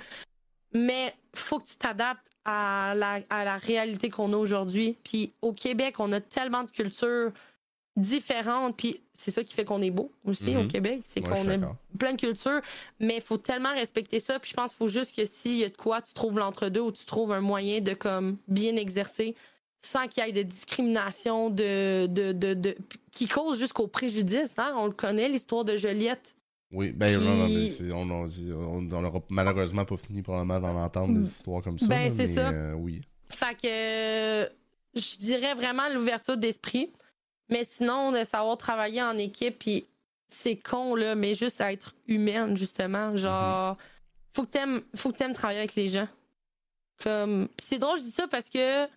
Mais 0.73 1.13
faut 1.35 1.59
que 1.59 1.67
tu 1.67 1.77
t'adaptes 1.77 2.25
à 2.45 2.93
la, 2.95 3.19
à 3.29 3.45
la 3.45 3.57
réalité 3.57 4.09
qu'on 4.09 4.33
a 4.33 4.37
aujourd'hui. 4.37 4.97
Puis 5.03 5.33
au 5.41 5.53
Québec, 5.53 5.95
on 5.99 6.11
a 6.11 6.19
tellement 6.19 6.63
de 6.63 6.69
cultures 6.69 7.31
différentes. 7.95 8.75
Puis 8.77 9.01
c'est 9.13 9.31
ça 9.31 9.43
qui 9.43 9.53
fait 9.53 9.65
qu'on 9.65 9.81
est 9.81 9.91
beau 9.91 10.11
aussi 10.25 10.55
au 10.55 10.63
mhm. 10.63 10.67
Québec. 10.67 11.01
C'est 11.05 11.21
qu'on 11.21 11.49
a 11.49 11.57
plein 11.97 12.13
de 12.13 12.19
cultures. 12.19 12.61
Mais 12.99 13.17
il 13.17 13.21
faut 13.21 13.37
tellement 13.37 13.73
respecter 13.73 14.19
ça. 14.19 14.39
Puis 14.39 14.51
je 14.51 14.55
pense 14.55 14.71
qu'il 14.71 14.77
faut 14.77 14.87
juste 14.87 15.15
que 15.15 15.25
s'il 15.25 15.57
y 15.57 15.63
a 15.63 15.69
de 15.69 15.77
quoi, 15.77 16.01
tu 16.01 16.13
trouves 16.13 16.37
l'entre-deux 16.39 16.81
ou 16.81 16.91
tu 16.91 17.05
trouves 17.05 17.31
un 17.31 17.41
moyen 17.41 17.81
de 17.81 17.93
comme 17.93 18.37
bien 18.47 18.75
exercer 18.75 19.35
sans 19.81 20.07
qu'il 20.07 20.25
y 20.25 20.29
ait 20.29 20.31
de 20.31 20.43
discrimination 20.43 21.49
de, 21.49 22.07
de, 22.07 22.31
de, 22.31 22.75
qui 23.11 23.27
cause 23.27 23.59
jusqu'au 23.59 23.87
préjudice. 23.87 24.57
Hein? 24.57 24.73
On 24.77 24.85
le 24.85 24.93
connaît, 24.93 25.27
l'histoire 25.27 25.65
de 25.65 25.75
Joliette. 25.75 26.35
Oui, 26.71 26.91
ben 26.91 27.07
on, 27.93 28.81
n'aura 28.81 29.19
malheureusement 29.29 29.85
pas 29.85 29.97
fini 29.97 30.23
probablement 30.23 30.59
d'en 30.59 30.83
entendre 30.83 31.19
des 31.19 31.25
histoires 31.25 31.61
comme 31.61 31.77
ça. 31.77 31.85
Ben, 31.85 32.11
c'est 32.15 32.33
ça. 32.33 32.49
Euh, 32.49 32.73
oui. 32.73 33.01
Fait 33.29 33.53
que 33.55 34.51
je 34.99 35.17
dirais 35.17 35.53
vraiment 35.53 35.87
l'ouverture 35.93 36.37
d'esprit. 36.37 36.91
Mais 37.49 37.63
sinon, 37.63 38.11
de 38.11 38.23
savoir 38.23 38.57
travailler 38.57 39.01
en 39.01 39.17
équipe, 39.17 39.59
puis 39.59 39.85
c'est 40.29 40.55
con, 40.55 40.95
là, 40.95 41.15
mais 41.15 41.35
juste 41.35 41.61
être 41.61 41.93
humaine, 42.07 42.57
justement. 42.57 43.15
Genre, 43.15 43.73
mm-hmm. 43.73 44.35
faut 44.35 44.43
que 44.43 44.49
t'aimes, 44.49 44.81
faut 44.95 45.11
que 45.11 45.17
t'aimes 45.17 45.33
travailler 45.33 45.59
avec 45.59 45.75
les 45.75 45.89
gens. 45.89 46.07
Comme, 47.01 47.49
c'est 47.57 47.79
drôle, 47.79 47.97
je 47.99 48.03
dis 48.03 48.11
ça 48.11 48.27
parce 48.27 48.49
que 48.49 48.87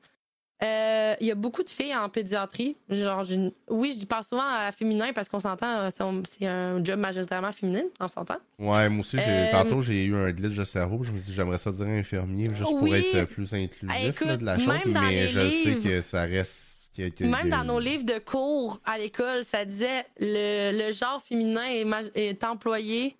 euh, 0.62 1.14
il 1.20 1.26
y 1.26 1.30
a 1.30 1.34
beaucoup 1.34 1.62
de 1.62 1.68
filles 1.68 1.94
en 1.94 2.08
pédiatrie. 2.08 2.76
Genre, 2.88 3.24
oui, 3.68 3.96
je 4.00 4.06
parle 4.06 4.24
souvent 4.24 4.48
à 4.48 4.64
la 4.64 4.72
féminin 4.72 5.12
parce 5.12 5.28
qu'on 5.28 5.40
s'entend, 5.40 5.66
euh, 5.66 5.88
c'est 5.92 6.46
un 6.46 6.82
job 6.82 6.98
majoritairement 6.98 7.52
féminin, 7.52 7.82
on 8.00 8.08
s'entend. 8.08 8.38
Ouais, 8.58 8.88
moi 8.88 9.00
aussi, 9.00 9.18
euh, 9.20 9.50
tantôt, 9.50 9.82
j'ai 9.82 10.04
eu 10.04 10.14
un 10.14 10.30
glitch 10.30 10.56
de 10.56 10.64
cerveau. 10.64 11.02
Je 11.02 11.12
me 11.12 11.18
suis 11.18 11.28
dit, 11.28 11.34
j'aimerais 11.34 11.58
ça 11.58 11.70
dire 11.72 11.86
infirmier, 11.86 12.46
juste 12.54 12.70
pour 12.70 12.94
être 12.94 13.24
plus 13.24 13.52
inclusif 13.52 14.22
de 14.22 14.44
la 14.44 14.58
chose, 14.58 14.80
mais 14.86 15.28
je 15.28 15.48
sais 15.48 15.74
que 15.74 16.00
ça 16.00 16.22
reste. 16.22 16.75
Même 17.20 17.50
dans 17.50 17.64
nos 17.64 17.78
livres 17.78 18.04
de 18.04 18.18
cours 18.18 18.80
à 18.84 18.98
l'école, 18.98 19.44
ça 19.44 19.64
disait 19.64 20.06
le, 20.18 20.72
le 20.72 20.92
genre 20.92 21.22
féminin 21.22 21.66
est 22.14 22.44
employé 22.44 23.16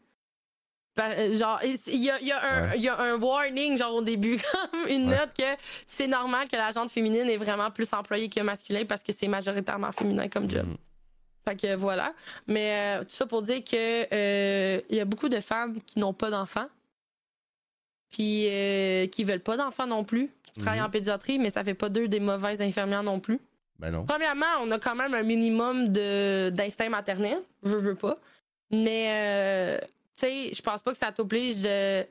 euh, 0.99 1.37
genre, 1.37 1.61
il 1.63 2.03
y 2.03 2.11
a, 2.11 2.21
y, 2.21 2.33
a 2.33 2.77
y 2.77 2.89
a, 2.89 3.01
un 3.01 3.19
warning, 3.19 3.77
genre, 3.77 3.95
au 3.95 4.03
début, 4.03 4.39
comme 4.71 4.89
une 4.89 5.07
note 5.07 5.35
que 5.37 5.45
c'est 5.87 6.07
normal 6.07 6.49
que 6.49 6.57
la 6.57 6.71
gente 6.71 6.91
féminine 6.91 7.29
est 7.29 7.37
vraiment 7.37 7.71
plus 7.71 7.93
employée 7.93 8.29
que 8.29 8.41
masculin 8.41 8.85
parce 8.87 9.03
que 9.03 9.13
c'est 9.13 9.29
majoritairement 9.29 9.93
féminin 9.93 10.29
comme 10.29 10.49
job. 10.49 10.67
Mm-hmm. 10.67 11.49
Fait 11.49 11.57
que 11.57 11.77
voilà. 11.77 12.15
Mais 12.47 12.99
euh, 12.99 13.05
tout 13.05 13.11
ça 13.11 13.27
pour 13.27 13.43
dire 13.43 13.63
que 13.63 14.07
euh, 14.13 14.81
il 14.89 14.97
y 14.97 15.01
a 15.01 15.05
beaucoup 15.05 15.29
de 15.29 15.41
femmes 15.41 15.81
qui 15.83 15.99
n'ont 15.99 16.15
pas 16.15 16.31
d'enfants. 16.31 16.69
Puis 18.11 18.47
qui 19.13 19.25
veulent 19.25 19.41
pas 19.41 19.57
d'enfants 19.57 19.87
non 19.87 20.05
plus. 20.05 20.31
Qui 20.45 20.61
travaillent 20.61 20.81
mm-hmm. 20.81 20.87
en 20.87 20.91
pédiatrie, 20.91 21.39
mais 21.39 21.51
ça 21.51 21.63
fait 21.63 21.75
pas 21.75 21.91
d'eux 21.91 22.09
des 22.09 22.21
mauvaises 22.21 22.63
infirmières 22.63 23.03
non 23.03 23.21
plus. 23.21 23.39
Ben. 23.79 24.05
Premièrement, 24.07 24.47
on 24.63 24.71
a 24.71 24.79
quand 24.79 24.95
même 24.95 25.15
un 25.15 25.23
minimum 25.23 25.89
d'instinct 25.89 26.89
maternel. 26.89 27.39
Je 27.63 27.77
veux 27.77 27.95
pas. 27.95 28.19
Mais, 28.71 29.09
euh, 29.09 29.79
tu 30.17 30.27
sais, 30.27 30.55
je 30.55 30.63
pense 30.63 30.83
pas 30.83 30.93
que 30.93 30.99
ça 30.99 31.13
t'oblige 31.13 31.63
de. 31.63 32.03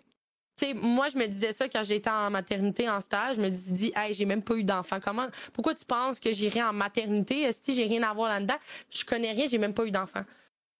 Tu 0.58 0.68
sais, 0.68 0.74
moi, 0.74 1.10
je 1.10 1.18
me 1.18 1.26
disais 1.28 1.52
ça 1.52 1.68
quand 1.68 1.84
j'étais 1.84 2.10
en 2.10 2.30
maternité, 2.30 2.90
en 2.90 3.02
stage. 3.02 3.36
Je 3.36 3.42
me 3.42 3.50
dis, 3.50 3.92
hey, 3.96 4.14
j'ai 4.14 4.26
même 4.26 4.42
pas 4.42 4.56
eu 4.56 4.64
d'enfant. 4.64 5.00
Comment, 5.04 5.28
pourquoi 5.52 5.76
tu 5.76 5.84
penses 5.84 6.20
que 6.20 6.32
j'irai 6.32 6.64
en 6.64 6.72
maternité? 6.72 7.42
Est-ce 7.42 7.60
que 7.60 7.74
j'ai 7.74 7.86
rien 7.86 8.04
à 8.04 8.14
voir 8.14 8.30
là-dedans? 8.30 8.56
Je 8.90 9.04
connais 9.04 9.32
rien, 9.32 9.48
j'ai 9.48 9.58
même 9.58 9.74
pas 9.74 9.86
eu 9.86 9.92
d'enfant. 9.92 10.24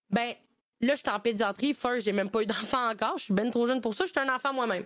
Ben, 0.10 0.34
là, 0.80 0.96
je 0.96 1.00
suis 1.00 1.10
en 1.10 1.20
pédiatrie. 1.20 1.74
First, 1.74 2.06
j'ai 2.06 2.14
même 2.14 2.30
pas 2.30 2.44
eu 2.44 2.46
d'enfant 2.46 2.90
encore. 2.90 3.18
Je 3.18 3.26
suis 3.26 3.34
bien 3.34 3.50
trop 3.50 3.68
jeune 3.68 3.82
pour 3.82 3.94
ça. 3.96 4.06
Je 4.06 4.12
suis 4.12 4.20
un 4.20 4.34
enfant 4.34 4.54
moi-même. 4.54 4.86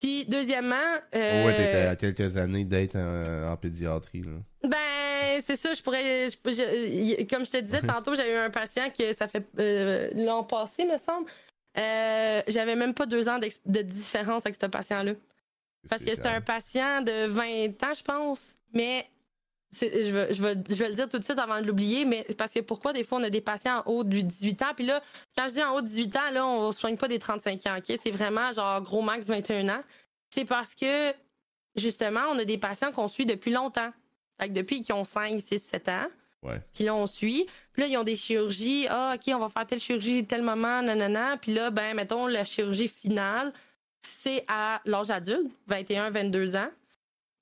Puis, 0.00 0.24
deuxièmement. 0.26 0.76
Euh, 1.14 1.44
Ouais, 1.46 1.56
t'étais 1.56 1.86
à 1.86 1.96
quelques 1.96 2.36
années 2.36 2.64
d'être 2.64 2.96
en, 2.96 3.52
en 3.52 3.56
pédiatrie. 3.56 4.22
Là. 4.22 4.38
Ben, 4.64 5.42
c'est 5.44 5.56
ça, 5.56 5.74
je 5.74 5.82
pourrais. 5.82 6.28
je- 6.30 6.36
je- 6.44 7.24
comme 7.24 7.44
je 7.44 7.50
te 7.50 7.56
disais 7.58 7.82
tantôt, 7.82 8.14
j'avais 8.14 8.32
eu 8.32 8.36
un 8.36 8.50
patient 8.50 8.84
que 8.96 9.12
ça 9.14 9.28
fait 9.28 9.44
euh, 9.58 10.10
l'an 10.14 10.42
passé, 10.44 10.84
me 10.84 10.96
semble. 10.96 11.28
Euh, 11.78 12.42
j'avais 12.48 12.74
même 12.76 12.94
pas 12.94 13.06
deux 13.06 13.28
ans 13.28 13.38
de 13.38 13.82
différence 13.82 14.44
avec 14.46 14.56
ce 14.60 14.66
patient-là. 14.66 15.12
Parce 15.88 16.02
que 16.02 16.10
c'était 16.10 16.28
un 16.28 16.40
patient 16.40 17.00
de 17.02 17.26
20 17.26 17.82
ans, 17.84 17.94
je 17.96 18.02
pense. 18.02 18.54
Mais 18.74 19.06
je 19.72 19.86
vais, 19.86 20.34
je, 20.34 20.42
vais, 20.42 20.54
je 20.68 20.74
vais 20.74 20.88
le 20.88 20.94
dire 20.94 21.08
tout 21.08 21.18
de 21.18 21.24
suite 21.24 21.38
avant 21.38 21.60
de 21.60 21.66
l'oublier, 21.66 22.04
mais 22.04 22.24
c'est 22.28 22.36
parce 22.36 22.52
que 22.52 22.60
pourquoi 22.60 22.92
des 22.92 23.04
fois 23.04 23.18
on 23.18 23.22
a 23.22 23.30
des 23.30 23.40
patients 23.40 23.82
en 23.84 23.90
haut 23.90 24.04
de 24.04 24.20
18 24.20 24.62
ans, 24.62 24.72
puis 24.74 24.86
là, 24.86 25.02
quand 25.36 25.46
je 25.48 25.54
dis 25.54 25.62
en 25.62 25.74
haut 25.74 25.80
de 25.80 25.86
18 25.86 26.16
ans, 26.16 26.30
là, 26.32 26.46
on 26.46 26.72
soigne 26.72 26.96
pas 26.96 27.08
des 27.08 27.18
35 27.18 27.66
ans, 27.66 27.76
OK? 27.78 27.96
C'est 28.02 28.10
vraiment 28.10 28.52
genre 28.52 28.82
gros 28.82 29.02
max 29.02 29.26
21 29.26 29.68
ans. 29.68 29.82
C'est 30.30 30.44
parce 30.44 30.74
que 30.74 31.12
justement, 31.76 32.20
on 32.30 32.38
a 32.38 32.44
des 32.44 32.58
patients 32.58 32.92
qu'on 32.92 33.08
suit 33.08 33.26
depuis 33.26 33.52
longtemps. 33.52 33.90
Fait 34.40 34.48
que 34.48 34.54
depuis 34.54 34.82
qu'ils 34.82 34.94
ont 34.94 35.04
5, 35.04 35.40
6, 35.40 35.58
7 35.58 35.88
ans. 35.88 36.06
Ouais. 36.42 36.60
Puis 36.74 36.84
là, 36.84 36.94
on 36.94 37.06
suit. 37.06 37.46
Puis 37.72 37.82
là, 37.82 37.88
ils 37.88 37.96
ont 37.98 38.04
des 38.04 38.16
chirurgies. 38.16 38.86
Ah, 38.88 39.14
OK, 39.14 39.32
on 39.34 39.38
va 39.38 39.48
faire 39.48 39.66
telle 39.66 39.80
chirurgie 39.80 40.26
tel 40.26 40.42
moment, 40.42 40.82
nanana. 40.82 41.36
Puis 41.36 41.52
là, 41.52 41.70
ben, 41.70 41.94
mettons, 41.94 42.26
la 42.26 42.44
chirurgie 42.44 42.88
finale, 42.88 43.52
c'est 44.00 44.44
à 44.48 44.80
l'âge 44.86 45.10
adulte, 45.10 45.52
21, 45.66 46.10
22 46.10 46.56
ans. 46.56 46.70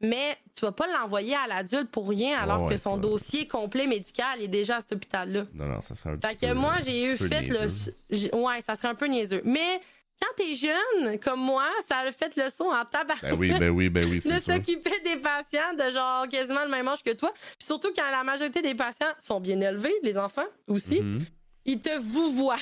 Mais 0.01 0.37
tu 0.55 0.65
vas 0.65 0.73
pas 0.73 0.87
l'envoyer 0.87 1.35
à 1.35 1.47
l'adulte 1.49 1.91
pour 1.91 2.09
rien, 2.09 2.39
alors 2.39 2.63
Ouais, 2.65 2.75
que 2.75 2.81
son 2.81 2.95
ça- 2.95 3.01
dossier 3.01 3.49
complet 3.49 3.87
médical 3.89 4.41
est 4.41 4.47
déjà 4.49 4.77
à 4.77 4.81
cet 4.81 4.93
hôpital-là. 4.93 5.45
Non, 5.55 5.67
non, 5.67 5.81
ça 5.81 5.95
serait 5.97 6.11
un 6.11 6.17
petit 6.17 6.29
Fait 6.29 6.47
que 6.47 6.53
peu, 6.53 6.59
moi, 6.59 6.77
j'ai 6.85 7.05
eu 7.05 7.17
fait 7.17 7.43
le. 7.43 7.59
niaiseux. 7.59 7.95
j'ai- 8.11 8.35
Ouais, 8.35 8.61
ça 8.61 8.77
serait 8.77 8.89
un 8.89 8.95
peu 8.95 9.07
niaiseux. 9.07 9.43
Mais 9.45 9.81
quand 10.23 10.29
t'es 10.37 10.55
jeune, 10.55 11.19
comme 11.19 11.41
moi, 11.41 11.65
ça 11.89 11.99
a 11.99 12.13
fait 12.13 12.37
le 12.37 12.49
saut 12.49 12.71
en 12.73 12.85
tabac. 12.85 13.17
Ben 13.23 13.35
oui, 13.37 13.53
ben 13.59 13.71
oui, 13.71 13.89
ben 13.89 14.05
oui, 14.09 14.21
de 14.25 14.39
s'occuper 14.39 15.01
des 15.05 15.17
patients 15.17 15.75
de 15.77 15.91
genre 15.93 16.29
quasiment 16.29 16.63
le 16.65 16.71
même 16.71 16.87
âge 16.87 17.03
que 17.03 17.13
toi. 17.15 17.33
Puis 17.35 17.67
surtout 17.67 17.91
quand 17.97 18.09
la 18.11 18.23
majorité 18.23 18.63
des 18.63 18.75
patients 18.77 19.13
sont 19.19 19.41
bien 19.41 19.61
élevés, 19.61 19.95
les 20.05 20.17
enfants 20.17 20.47
aussi, 20.69 21.01
Mhm. 21.01 21.25
ils 21.65 21.81
te 21.81 21.99
vous 21.99 22.33
voient. 22.33 22.57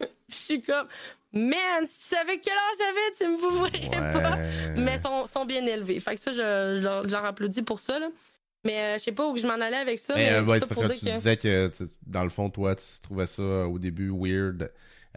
Je 0.28 0.34
suis 0.34 0.62
comme, 0.62 0.88
man, 1.34 1.86
si 1.88 1.98
tu 2.08 2.14
savais 2.16 2.38
quel 2.38 2.52
âge 2.52 2.78
j'avais, 2.78 3.16
tu 3.18 3.28
me 3.36 3.38
vous 3.40 3.58
voyais 3.58 3.90
pas. 3.90 4.38
Mais 4.76 4.98
sont, 4.98 5.26
sont 5.26 5.44
bien 5.44 5.64
élevés. 5.66 6.00
Fait 6.00 6.14
que 6.14 6.20
ça, 6.20 6.30
je, 6.32 6.36
je 6.78 6.82
leur, 6.82 7.04
je 7.04 7.10
leur 7.10 7.24
applaudis 7.24 7.62
pour 7.62 7.80
ça. 7.80 7.98
Là. 7.98 8.08
Mais 8.64 8.78
euh, 8.80 8.94
je 8.98 9.04
sais 9.04 9.12
pas 9.12 9.26
où 9.28 9.36
je 9.36 9.46
m'en 9.46 9.54
allais 9.54 9.76
avec 9.76 9.98
ça. 9.98 10.14
Mais, 10.14 10.30
Mais, 10.30 10.36
euh, 10.36 10.44
ouais, 10.44 10.60
c'est 10.60 10.66
parce 10.66 10.80
que 10.80 10.98
tu 10.98 11.04
disais 11.04 11.36
que, 11.36 11.70
dans 12.06 12.24
le 12.24 12.30
fond, 12.30 12.48
toi, 12.48 12.74
tu 12.74 12.84
trouvais 13.02 13.26
ça 13.26 13.42
euh, 13.42 13.64
au 13.66 13.78
début 13.78 14.10
weird 14.10 14.70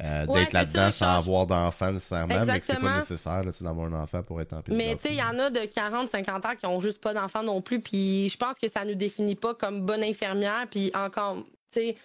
euh, 0.04 0.26
Ouais, 0.28 0.42
d'être 0.42 0.54
là-dedans 0.54 0.92
sans 0.92 1.06
change- 1.06 1.18
avoir 1.20 1.48
d'enfant 1.48 1.92
nécessairement, 1.92 2.28
mais 2.46 2.60
que 2.60 2.66
c'est 2.66 2.80
pas 2.80 2.98
nécessaire 2.98 3.44
là, 3.44 3.52
d'avoir 3.62 3.88
un 3.88 4.04
enfant 4.04 4.22
pour 4.22 4.42
être 4.42 4.54
en 4.54 4.62
pédiatrie. 4.62 4.90
Mais 4.90 4.96
tu 4.98 5.04
sais, 5.08 5.10
il 5.14 5.18
y 5.18 5.24
en 5.24 5.40
a 5.40 5.50
de 5.50 5.66
40, 5.66 6.10
50 6.10 6.46
ans 6.46 6.56
qui 6.56 6.66
ont 6.66 6.80
juste 6.82 7.02
pas 7.02 7.14
d'enfants 7.14 7.42
non 7.42 7.62
plus. 7.62 7.80
Puis 7.82 8.30
je 8.30 8.38
pense 8.38 8.58
que 8.60 8.68
ça 8.68 8.84
nous 8.86 8.94
définit 8.96 9.36
pas 9.36 9.56
comme 9.56 9.86
bonne 9.86 10.04
infirmière. 10.04 10.68
Puis 10.70 10.92
encore, 10.94 11.38
tu 11.72 11.80
sais, 11.80 11.96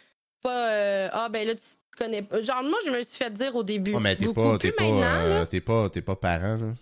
pas. 0.42 0.70
euh, 0.70 1.08
ah, 1.12 1.28
ben 1.28 1.46
là, 1.46 1.54
tu 1.54 1.62
connais 1.97 2.22
pas. 2.22 2.43
Genre, 2.43 2.62
moi, 2.62 2.78
je 2.86 2.90
me 2.90 3.03
suis 3.03 3.16
fait 3.16 3.32
dire 3.32 3.55
au 3.55 3.62
début. 3.62 3.95
Ouais, 3.95 4.01
mais 4.01 4.16
t'es 4.16 4.32
pas, 4.32 4.59
t'es 4.59 4.72
pas, 4.72 4.84
euh, 4.84 5.45
t'es 5.47 5.61
pas, 5.61 5.90
t'es 5.90 6.03
pas 6.03 6.16
parent, 6.16 6.57
là. 6.57 6.74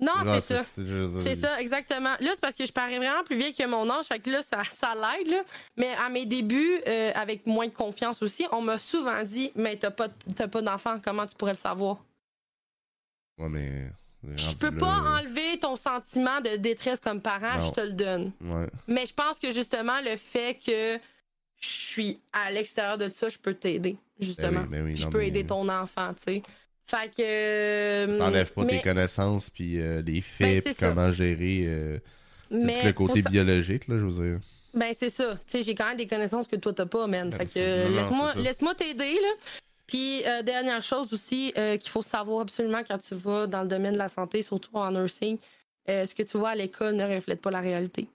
Non, 0.00 0.12
c'est 0.40 0.62
ça. 0.62 0.62
c'est 1.18 1.34
ça, 1.34 1.60
exactement. 1.60 2.14
Là, 2.20 2.30
c'est 2.32 2.40
parce 2.40 2.54
que 2.54 2.64
je 2.64 2.72
parais 2.72 2.98
vraiment 2.98 3.24
plus 3.24 3.36
vieille 3.36 3.54
que 3.54 3.66
mon 3.66 3.90
âge, 3.90 4.06
fait 4.06 4.20
que 4.20 4.30
là, 4.30 4.42
ça, 4.42 4.62
ça 4.76 4.94
l'aide, 4.94 5.28
là. 5.28 5.42
Mais 5.76 5.90
à 6.00 6.08
mes 6.08 6.24
débuts, 6.24 6.80
euh, 6.86 7.10
avec 7.14 7.46
moins 7.46 7.66
de 7.66 7.72
confiance 7.72 8.22
aussi, 8.22 8.46
on 8.52 8.62
m'a 8.62 8.78
souvent 8.78 9.22
dit 9.24 9.50
Mais 9.56 9.76
t'as 9.76 9.90
pas, 9.90 10.08
t'as 10.36 10.46
pas 10.46 10.62
d'enfant, 10.62 11.00
comment 11.02 11.26
tu 11.26 11.34
pourrais 11.34 11.54
le 11.54 11.58
savoir? 11.58 11.98
Ouais, 13.38 13.48
mais. 13.48 13.90
Je 14.36 14.54
peux 14.56 14.70
là, 14.70 14.78
pas 14.78 15.20
enlever 15.20 15.58
ton 15.60 15.76
sentiment 15.76 16.40
de 16.40 16.56
détresse 16.56 16.98
comme 17.00 17.20
parent, 17.20 17.56
Non. 17.56 17.62
je 17.62 17.70
te 17.70 17.80
le 17.80 17.92
donne. 17.92 18.32
Ouais. 18.40 18.66
Mais 18.88 19.06
je 19.06 19.14
pense 19.14 19.38
que 19.38 19.52
justement, 19.52 20.00
le 20.00 20.16
fait 20.16 20.54
que 20.54 20.98
je 21.60 21.68
suis 21.68 22.20
à 22.32 22.50
l'extérieur 22.50 22.98
de 22.98 23.10
ça, 23.10 23.28
je 23.28 23.38
peux 23.38 23.54
t'aider, 23.54 23.96
justement. 24.18 24.60
Ben 24.62 24.66
oui, 24.66 24.68
ben 24.70 24.84
oui, 24.84 24.96
je 24.96 25.06
peux 25.08 25.18
mais- 25.18 25.28
aider 25.28 25.44
ton 25.44 25.68
enfant, 25.68 26.14
tu 26.14 26.22
sais. 26.34 26.42
Fait 26.86 27.08
que. 27.14 27.22
euh, 27.22 28.18
T'enlèves 28.18 28.52
pas 28.52 28.64
mais- 28.64 28.78
tes 28.78 28.82
connaissances, 28.82 29.50
puis 29.50 29.80
euh, 29.80 30.00
les 30.02 30.14
Ben, 30.14 30.22
faits, 30.22 30.54
c'est 30.56 30.62
puis 30.62 30.74
ça. 30.74 30.88
comment 30.88 31.10
gérer 31.10 31.64
euh, 31.66 31.98
mais 32.50 32.80
tout 32.80 32.86
le 32.86 32.92
côté 32.94 33.22
biologique, 33.22 33.88
là, 33.88 33.98
je 33.98 34.04
veux 34.04 34.24
dire. 34.30 34.40
Ben, 34.74 34.92
c'est 34.98 35.10
ça. 35.10 35.34
Tu 35.34 35.40
sais, 35.46 35.62
j'ai 35.62 35.74
quand 35.74 35.86
même 35.88 35.96
des 35.96 36.06
connaissances 36.06 36.46
que 36.46 36.56
toi, 36.56 36.72
t'as 36.72 36.86
pas, 36.86 37.06
man. 37.06 37.30
Ben, 37.30 37.38
fait 37.38 37.46
que 37.46 37.52
euh, 37.58 38.34
laisse-moi, 38.36 38.74
t'aider, 38.74 39.14
là. 39.14 39.28
Puis, 39.86 40.22
euh, 40.26 40.42
dernière 40.42 40.82
chose 40.82 41.12
aussi 41.14 41.52
euh, 41.56 41.76
qu'il 41.78 41.90
faut 41.90 42.02
savoir 42.02 42.40
absolument 42.42 42.82
quand 42.86 42.98
tu 42.98 43.14
vas 43.14 43.46
dans 43.46 43.62
le 43.62 43.68
domaine 43.68 43.94
de 43.94 43.98
la 43.98 44.08
santé, 44.08 44.42
surtout 44.42 44.70
en 44.76 44.90
nursing, 44.90 45.38
euh, 45.88 46.04
ce 46.04 46.14
que 46.14 46.22
tu 46.22 46.36
vois 46.36 46.50
à 46.50 46.54
l'école 46.54 46.94
ne 46.96 47.04
reflète 47.14 47.40
pas 47.40 47.50
la 47.50 47.60
réalité. 47.60 48.06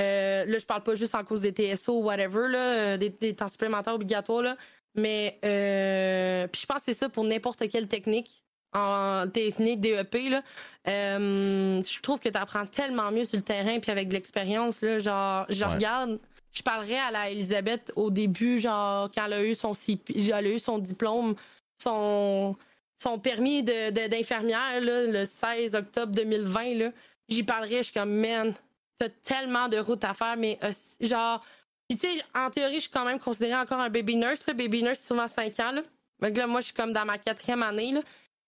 Euh, 0.00 0.44
là, 0.44 0.58
je 0.58 0.64
parle 0.64 0.82
pas 0.82 0.94
juste 0.94 1.14
en 1.14 1.22
cause 1.24 1.40
des 1.42 1.52
TSO 1.52 2.00
ou 2.00 2.04
whatever, 2.04 2.48
là, 2.48 2.58
euh, 2.58 2.96
des, 2.96 3.10
des 3.10 3.34
temps 3.34 3.48
supplémentaires 3.48 3.94
obligatoires, 3.94 4.42
là, 4.42 4.56
mais 4.94 5.38
euh, 5.44 6.46
puis 6.48 6.60
je 6.62 6.66
pense 6.66 6.78
que 6.78 6.84
c'est 6.86 6.94
ça 6.98 7.08
pour 7.08 7.24
n'importe 7.24 7.68
quelle 7.68 7.88
technique, 7.88 8.42
en 8.72 9.26
technique 9.32 9.80
DEP, 9.80 10.14
là. 10.30 10.42
Euh, 10.88 11.82
je 11.84 12.00
trouve 12.00 12.18
que 12.18 12.28
tu 12.28 12.36
apprends 12.38 12.66
tellement 12.66 13.10
mieux 13.10 13.24
sur 13.24 13.36
le 13.36 13.42
terrain 13.42 13.78
puis 13.80 13.90
avec 13.90 14.08
de 14.08 14.14
l'expérience, 14.14 14.82
là, 14.82 14.98
genre, 14.98 15.46
je 15.48 15.64
Ouais. 15.64 15.74
regarde, 15.74 16.18
je 16.52 16.62
parlerais 16.62 16.98
à 16.98 17.10
la 17.10 17.30
Elisabeth 17.30 17.92
au 17.96 18.10
début, 18.10 18.58
genre, 18.60 19.10
quand 19.14 19.26
elle 19.26 19.32
a 19.32 19.44
eu 19.44 19.54
son, 19.54 19.74
CP 19.74 20.14
elle 20.16 20.32
a 20.34 20.42
eu 20.42 20.58
son 20.58 20.78
diplôme, 20.78 21.34
son, 21.82 22.56
son 23.02 23.18
permis 23.18 23.62
de- 23.62 23.90
de- 23.90 24.08
d'infirmière, 24.08 24.80
là, 24.80 25.04
le 25.06 25.24
16 25.24 25.74
octobre 25.74 26.12
2020, 26.12 26.74
là, 26.74 26.90
j'y 27.28 27.42
parlerais, 27.42 27.78
je 27.78 27.82
suis 27.84 27.92
comme, 27.94 28.12
man, 28.14 28.54
t'as 28.98 29.08
tellement 29.24 29.68
de 29.68 29.78
routes 29.78 30.04
à 30.04 30.14
faire, 30.14 30.36
mais 30.36 30.58
euh, 30.62 30.72
genre, 31.00 31.44
puis 31.88 31.98
tu 31.98 32.06
sais, 32.06 32.24
en 32.34 32.50
théorie, 32.50 32.76
je 32.76 32.80
suis 32.80 32.90
quand 32.90 33.04
même 33.04 33.18
considérée 33.20 33.56
encore 33.60 33.80
un 33.80 33.90
baby 33.90 34.16
nurse, 34.16 34.46
là. 34.46 34.54
Baby 34.54 34.82
nurse, 34.82 35.00
c'est 35.00 35.08
souvent 35.08 35.28
5 35.28 35.58
ans, 35.60 35.72
là. 35.72 35.82
Que 36.30 36.38
là, 36.38 36.46
moi, 36.46 36.60
je 36.60 36.66
suis 36.66 36.74
comme 36.74 36.92
dans 36.92 37.04
ma 37.04 37.18
quatrième 37.18 37.62
année, 37.62 37.92
là. 37.92 38.00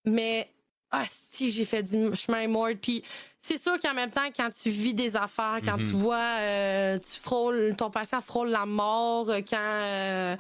Mais, 0.05 0.49
ah, 0.91 1.05
si, 1.31 1.51
j'ai 1.51 1.65
fait 1.65 1.83
du 1.83 2.15
chemin 2.15 2.47
mort. 2.49 2.69
Puis, 2.81 3.03
c'est 3.41 3.61
sûr 3.63 3.79
qu'en 3.81 3.93
même 3.95 4.11
temps, 4.11 4.29
quand 4.35 4.49
tu 4.51 4.71
vis 4.71 4.95
des 4.95 5.15
affaires, 5.17 5.59
quand 5.65 5.77
Mhm. 5.77 5.91
tu 5.91 5.97
vois, 5.97 6.39
euh, 6.41 6.99
tu 6.99 7.21
frôles, 7.21 7.75
ton 7.77 7.91
patient 7.91 8.21
frôle 8.21 8.49
la 8.49 8.67
mort, 8.67 9.29
euh, 9.31 9.41
quand, 9.49 9.57
euh, 9.61 10.37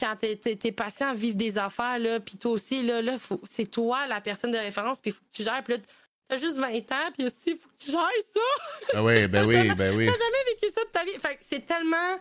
quand 0.00 0.16
tes, 0.16 0.72
patients 0.72 1.12
vivent 1.14 1.36
des 1.36 1.58
affaires, 1.58 1.98
là, 1.98 2.20
puis 2.20 2.38
toi 2.38 2.52
aussi, 2.52 2.82
là, 2.82 3.02
là 3.02 3.16
c'est 3.48 3.66
toi 3.70 4.06
la 4.06 4.20
personne 4.20 4.52
de 4.52 4.58
référence, 4.58 5.00
puis 5.00 5.10
il 5.10 5.14
faut 5.14 5.20
que 5.20 5.36
tu 5.36 5.42
gères. 5.42 5.62
Puis 5.64 5.74
là, 5.74 5.80
t'as 6.28 6.38
juste 6.38 6.56
20 6.56 6.90
ans, 6.92 7.10
puis 7.12 7.26
aussi, 7.26 7.36
il 7.48 7.56
faut 7.56 7.68
que 7.68 7.78
tu 7.84 7.90
gères 7.90 8.00
ça. 8.34 8.94
Ah 8.94 9.02
oui, 9.04 9.26
ben 9.26 9.44
oui, 9.46 9.74
ben 9.74 9.96
oui. 9.96 10.06
T'as 10.06 10.12
jamais 10.12 10.44
vécu 10.54 10.72
ça 10.74 10.84
de 10.84 10.90
ta 10.90 11.04
vie. 11.04 11.18
Fait 11.20 11.34
que 11.36 11.42
c'est 11.48 11.64
tellement. 11.64 12.18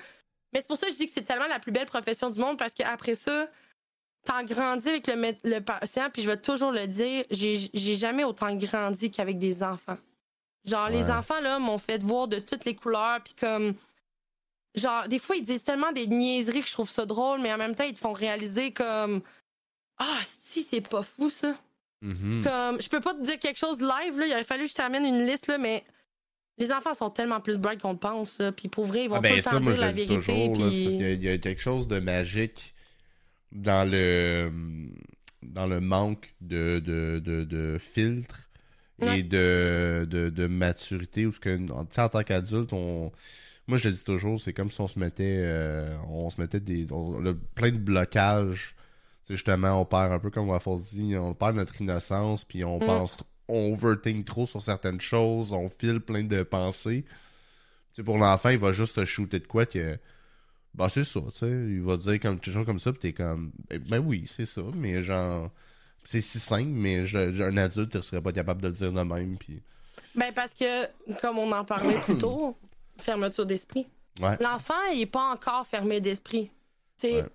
Mais 0.54 0.62
c'est 0.62 0.68
pour 0.68 0.78
ça 0.78 0.88
que 0.88 0.94
je 0.94 0.98
dis 0.98 1.06
que 1.06 1.12
c'est 1.12 1.24
tellement 1.24 1.48
la 1.48 1.60
plus 1.60 1.72
belle 1.72 1.88
profession 1.88 2.30
du 2.30 2.40
monde 2.40 2.58
parce 2.58 2.74
qu'après 2.74 3.16
ça, 3.16 3.48
t'en 4.26 4.44
grandis 4.44 4.90
avec 4.90 5.08
le, 5.08 5.60
patient, 5.60 6.10
puis 6.12 6.22
je 6.24 6.28
vais 6.28 6.38
toujours 6.38 6.72
le 6.72 6.88
dire, 6.88 7.26
j'ai 7.32 7.96
jamais 7.96 8.24
autant 8.24 8.54
grandi 8.56 9.12
qu'avec 9.12 9.40
des 9.40 9.64
enfants. 9.64 9.98
Genre, 10.68 10.90
les 10.90 11.10
enfants, 11.10 11.40
là, 11.40 11.60
m'ont 11.60 11.78
fait 11.78 12.04
voir 12.04 12.28
de 12.28 12.40
toutes 12.40 12.66
les 12.66 12.76
couleurs, 12.76 13.22
puis 13.24 13.34
comme. 13.34 13.74
Genre, 14.76 15.08
des 15.08 15.18
fois, 15.18 15.38
ils 15.38 15.46
disent 15.46 15.64
tellement 15.64 15.94
des 15.94 16.08
niaiseries 16.08 16.62
que 16.62 16.68
je 16.68 16.74
trouve 16.74 16.90
ça 16.90 17.06
drôle, 17.06 17.40
mais 17.40 17.52
en 17.54 17.58
même 17.58 17.74
temps, 17.74 17.86
ils 17.86 17.94
te 17.94 18.00
font 18.00 18.12
réaliser 18.12 18.74
comme. 18.74 19.22
Ah, 19.98 20.20
si, 20.44 20.64
c'est 20.64 20.88
pas 20.88 21.04
fou, 21.04 21.30
ça. 21.30 21.56
Mhm. 22.02 22.44
Comme, 22.44 22.82
je 22.82 22.90
peux 22.90 23.00
pas 23.00 23.14
te 23.14 23.22
dire 23.22 23.40
quelque 23.40 23.58
chose 23.58 23.80
live, 23.80 24.20
là. 24.20 24.28
Il 24.28 24.34
aurait 24.34 24.44
fallu 24.44 24.66
que 24.66 24.70
je 24.70 24.76
t'amène 24.76 25.06
une 25.06 25.26
liste, 25.26 25.48
là, 25.48 25.58
mais 25.58 25.86
les 26.58 26.72
enfants 26.72 26.94
sont 26.94 27.10
tellement 27.10 27.40
plus 27.40 27.58
bright 27.58 27.82
qu'on 27.82 27.92
le 27.94 27.98
pense, 28.00 28.40
là. 28.40 28.52
Puis 28.52 28.68
pour 28.68 28.86
vrai, 28.86 29.04
ils 29.06 29.10
vont 29.10 29.16
Ah 29.16 29.20
tout 29.20 29.24
ben 29.24 29.36
le 29.38 29.44
temps 29.44 29.52
ça, 29.52 29.60
moi 29.60 29.72
dire 29.74 29.76
je 29.76 29.82
la 29.82 29.88
le 29.88 29.94
dis 29.94 30.06
vérité. 30.06 30.16
toujours, 30.16 30.56
là, 30.58 30.66
parce 30.66 30.96
qu'il 30.96 31.02
y 31.02 31.06
a- 31.06 31.12
il 31.12 31.24
y, 31.24 31.30
a 31.30 31.38
quelque 31.38 31.62
chose 31.62 31.88
de 31.88 32.00
magique 32.00 32.74
dans 33.52 33.90
le 33.90 34.52
dans 35.44 35.68
le 35.68 35.80
manque 35.80 36.34
de, 36.42 36.80
de, 36.80 37.22
de, 37.24 37.44
de 37.44 37.78
filtre 37.80 38.50
et 39.02 39.24
de, 39.24 40.08
de, 40.10 40.30
de 40.30 40.48
maturité 40.48 41.26
où 41.28 41.32
ce 41.32 41.40
que 41.40 41.56
tu 41.56 41.68
sais, 41.92 42.02
en 42.02 42.10
tant 42.10 42.24
qu'adulte 42.24 42.74
on 42.74 43.12
moi 43.68 43.78
je 43.78 43.88
le 43.90 43.94
dis 43.94 44.04
toujours 44.04 44.40
c'est 44.42 44.54
comme 44.54 44.72
si 44.72 44.82
on 44.82 44.88
se 44.88 44.98
mettait 45.00 45.38
euh, 45.40 45.96
on 46.10 46.30
se 46.32 46.42
mettait 46.42 46.60
des 46.60 46.92
on, 46.92 47.24
a 47.26 47.34
plein 47.56 47.72
de 47.72 47.78
blocages 47.78 48.76
justement 49.30 49.80
on 49.80 49.86
perd 49.86 50.12
un 50.12 50.20
peu 50.20 50.32
comme 50.32 50.50
Waffles 50.50 50.82
dit 50.92 51.16
on 51.16 51.34
perd 51.36 51.56
notre 51.56 51.80
innocence 51.82 52.44
puis 52.44 52.66
on 52.66 52.80
Mm. 52.80 52.86
pense 52.86 53.18
on 53.48 53.74
overthink 53.74 54.26
trop 54.26 54.46
sur 54.46 54.62
certaines 54.62 55.02
choses 55.02 55.54
on 55.54 55.70
file 55.70 56.00
plein 56.00 56.24
de 56.24 56.44
pensées 56.44 57.06
tu 57.98 58.02
sais, 58.02 58.06
pour 58.06 58.20
l'enfant, 58.20 58.50
il 58.50 58.60
va 58.60 58.72
juste 58.72 58.94
se 58.94 59.06
shooter 59.06 59.40
de 59.40 59.48
quoi 59.48 59.66
que. 59.66 59.98
bah 60.76 60.88
c'est 60.88 61.04
ça, 61.04 61.20
tu 61.20 61.32
sais. 61.32 61.50
Il 61.50 61.82
va 61.82 61.98
dire 61.98 62.20
comme, 62.20 62.40
quelque 62.40 62.54
chose 62.54 62.66
comme 62.66 62.78
ça, 62.78 62.94
pis 62.94 63.00
t'es 63.00 63.14
comme, 63.14 63.52
ben, 63.70 63.82
ben 63.82 63.98
oui, 63.98 64.26
c'est 64.28 64.46
ça, 64.46 64.62
mais 64.76 65.02
genre, 65.02 65.50
c'est 66.04 66.22
si 66.22 66.40
simple, 66.40 66.70
mais 66.70 67.08
je, 67.08 67.42
un 67.42 67.58
adulte 67.58 67.96
ne 67.96 68.02
serait 68.02 68.22
pas 68.22 68.32
capable 68.32 68.62
de 68.62 68.68
le 68.68 68.74
dire 68.74 68.92
de 68.92 69.02
même, 69.02 69.38
puis... 69.38 69.64
Ben 70.14 70.32
parce 70.32 70.54
que, 70.54 70.86
comme 71.22 71.40
on 71.40 71.52
en 71.52 71.66
parlait 71.66 72.00
plus 72.02 72.20
tôt, 72.20 72.56
fermeture 73.00 73.48
d'esprit. 73.48 73.88
Ouais. 74.20 74.38
L'enfant, 74.42 74.74
il 74.94 75.02
est 75.02 75.06
pas 75.08 75.32
encore 75.32 75.66
fermé 75.66 76.00
d'esprit. 76.00 76.52
Ouais. 77.04 77.26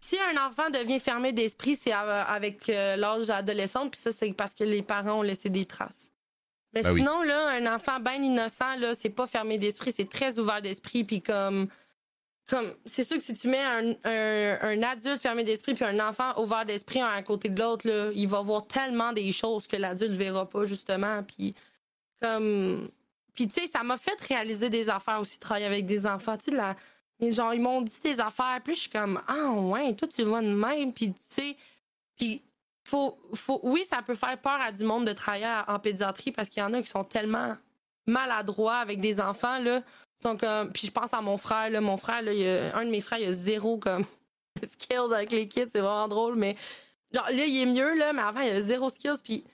Si 0.00 0.16
un 0.20 0.46
enfant 0.46 0.70
devient 0.70 1.00
fermé 1.00 1.32
d'esprit, 1.32 1.74
c'est 1.76 1.92
av- 1.92 2.26
avec 2.28 2.68
euh, 2.68 2.96
l'âge 2.96 3.28
adolescent, 3.30 3.88
puis 3.88 4.00
ça, 4.00 4.12
c'est 4.12 4.32
parce 4.32 4.54
que 4.54 4.62
les 4.64 4.82
parents 4.82 5.18
ont 5.20 5.22
laissé 5.22 5.48
des 5.48 5.64
traces. 5.66 6.12
Mais 6.72 6.82
Ben 6.82 6.92
oui. 6.92 7.00
sinon, 7.00 7.22
là, 7.22 7.48
un 7.48 7.74
enfant 7.74 7.98
bien 8.00 8.22
innocent, 8.22 8.76
là, 8.78 8.94
c'est 8.94 9.10
pas 9.10 9.26
fermé 9.26 9.58
d'esprit, 9.58 9.92
c'est 9.92 10.08
très 10.08 10.38
ouvert 10.38 10.62
d'esprit, 10.62 11.04
puis 11.04 11.22
comme... 11.22 11.68
Comme, 12.48 12.72
c'est 12.84 13.02
sûr 13.02 13.16
que 13.16 13.24
si 13.24 13.34
tu 13.34 13.48
mets 13.48 13.58
un, 13.64 13.90
un, 14.04 14.58
un 14.62 14.82
adulte 14.84 15.20
fermé 15.20 15.42
d'esprit 15.42 15.74
puis 15.74 15.84
un 15.84 15.98
enfant 16.08 16.40
ouvert 16.40 16.64
d'esprit 16.64 17.00
un 17.00 17.08
à 17.08 17.20
côté 17.24 17.48
de 17.48 17.60
l'autre, 17.60 17.88
là, 17.88 18.12
il 18.14 18.28
va 18.28 18.40
voir 18.40 18.68
tellement 18.68 19.12
des 19.12 19.32
choses 19.32 19.66
que 19.66 19.74
l'adulte 19.74 20.12
verra 20.12 20.48
pas, 20.48 20.64
justement. 20.64 21.24
Puis, 21.24 21.56
comme. 22.22 22.88
Puis, 23.34 23.48
tu 23.48 23.60
sais, 23.62 23.66
ça 23.66 23.82
m'a 23.82 23.96
fait 23.96 24.14
réaliser 24.28 24.70
des 24.70 24.88
affaires 24.88 25.20
aussi, 25.20 25.40
travailler 25.40 25.66
avec 25.66 25.86
des 25.86 26.06
enfants. 26.06 26.36
Tu 26.36 26.44
sais, 26.44 26.50
la- 26.52 26.76
genre, 27.20 27.54
ils 27.54 27.60
m'ont 27.60 27.82
dit 27.82 28.00
des 28.02 28.20
affaires, 28.20 28.60
puis 28.62 28.74
je 28.74 28.80
suis 28.80 28.90
comme, 28.90 29.20
ah, 29.26 29.50
ouais, 29.50 29.94
toi, 29.94 30.08
tu 30.08 30.22
vois 30.22 30.42
de 30.42 30.54
même. 30.54 30.92
Puis, 30.92 31.12
tu 31.12 31.18
sais, 31.28 31.56
puis, 32.16 32.42
faut, 32.84 33.18
faut, 33.34 33.60
oui, 33.62 33.84
ça 33.88 34.02
peut 34.02 34.14
faire 34.14 34.38
peur 34.38 34.60
à 34.60 34.70
du 34.70 34.84
monde 34.84 35.06
de 35.06 35.12
travailler 35.12 35.62
en 35.66 35.78
pédiatrie 35.78 36.30
parce 36.30 36.48
qu'il 36.48 36.62
y 36.62 36.64
en 36.64 36.72
a 36.72 36.82
qui 36.82 36.88
sont 36.88 37.04
tellement 37.04 37.56
maladroits 38.06 38.76
avec 38.76 39.00
des 39.00 39.20
enfants, 39.20 39.58
là. 39.58 39.82
Comme, 40.22 40.72
puis 40.72 40.86
je 40.86 40.92
pense 40.92 41.12
à 41.12 41.20
mon 41.20 41.36
frère, 41.36 41.70
là. 41.70 41.80
Mon 41.80 41.96
frère, 41.96 42.22
là, 42.22 42.32
un 42.74 42.84
de 42.84 42.90
mes 42.90 43.00
frères, 43.00 43.18
il 43.18 43.26
a 43.26 43.32
zéro, 43.32 43.78
comme, 43.78 44.04
skills 44.62 45.12
avec 45.12 45.30
les 45.30 45.48
kids, 45.48 45.68
c'est 45.72 45.80
vraiment 45.80 46.08
drôle, 46.08 46.36
mais 46.36 46.56
genre, 47.12 47.28
là, 47.30 47.44
il 47.44 47.56
est 47.56 47.66
mieux, 47.66 47.94
là, 47.94 48.12
mais 48.12 48.22
avant, 48.22 48.40
il 48.40 48.50
avait 48.50 48.62
zéro 48.62 48.88
skills, 48.88 49.20
puis 49.22 49.44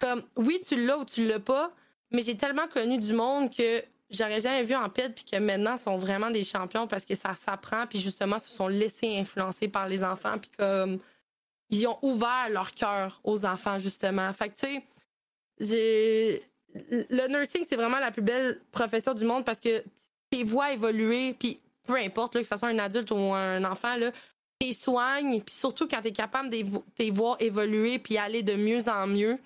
comme, 0.00 0.22
oui, 0.36 0.60
tu 0.66 0.76
l'as 0.76 0.98
ou 0.98 1.04
tu 1.04 1.26
l'as 1.26 1.40
pas, 1.40 1.72
mais 2.10 2.22
j'ai 2.22 2.36
tellement 2.36 2.66
connu 2.68 2.98
du 2.98 3.12
monde 3.12 3.54
que 3.54 3.84
j'aurais 4.10 4.40
jamais 4.40 4.62
vu 4.62 4.74
en 4.74 4.88
ped 4.88 5.10
puis 5.10 5.24
que 5.24 5.36
maintenant 5.36 5.76
sont 5.78 5.96
vraiment 5.96 6.30
des 6.30 6.44
champions 6.44 6.86
parce 6.86 7.04
que 7.04 7.14
ça 7.14 7.34
s'apprend 7.34 7.86
puis 7.86 8.00
justement 8.00 8.38
se 8.38 8.50
sont 8.50 8.68
laissés 8.68 9.16
influencer 9.18 9.68
par 9.68 9.88
les 9.88 10.02
enfants 10.02 10.38
puis 10.38 10.50
comme 10.58 10.98
ils 11.70 11.86
ont 11.86 11.98
ouvert 12.02 12.48
leur 12.50 12.74
cœur 12.74 13.20
aux 13.22 13.46
enfants 13.46 13.78
justement. 13.78 14.32
Fait 14.32 14.48
que 14.48 14.54
tu 14.58 14.82
sais 15.66 16.42
le 16.72 17.28
nursing 17.28 17.64
c'est 17.68 17.76
vraiment 17.76 17.98
la 17.98 18.10
plus 18.10 18.22
belle 18.22 18.60
profession 18.72 19.14
du 19.14 19.24
monde 19.24 19.44
parce 19.44 19.60
que 19.60 19.84
tes 20.30 20.44
voix 20.44 20.72
évoluer 20.72 21.34
puis 21.34 21.60
peu 21.86 21.96
importe 21.96 22.34
là, 22.34 22.42
que 22.42 22.48
ce 22.48 22.56
soit 22.56 22.68
un 22.68 22.78
adulte 22.78 23.10
ou 23.10 23.16
un 23.16 23.62
enfant 23.64 23.96
là 23.96 24.10
tes 24.58 24.72
soignes 24.72 25.40
puis 25.40 25.54
surtout 25.54 25.86
quand 25.86 26.02
tu 26.02 26.08
es 26.08 26.12
capable 26.12 26.50
de 26.50 26.64
tes 26.96 27.10
voir 27.10 27.36
évoluer 27.40 27.98
puis 27.98 28.18
aller 28.18 28.42
de 28.42 28.54
mieux 28.54 28.88
en 28.88 29.06
mieux 29.06 29.38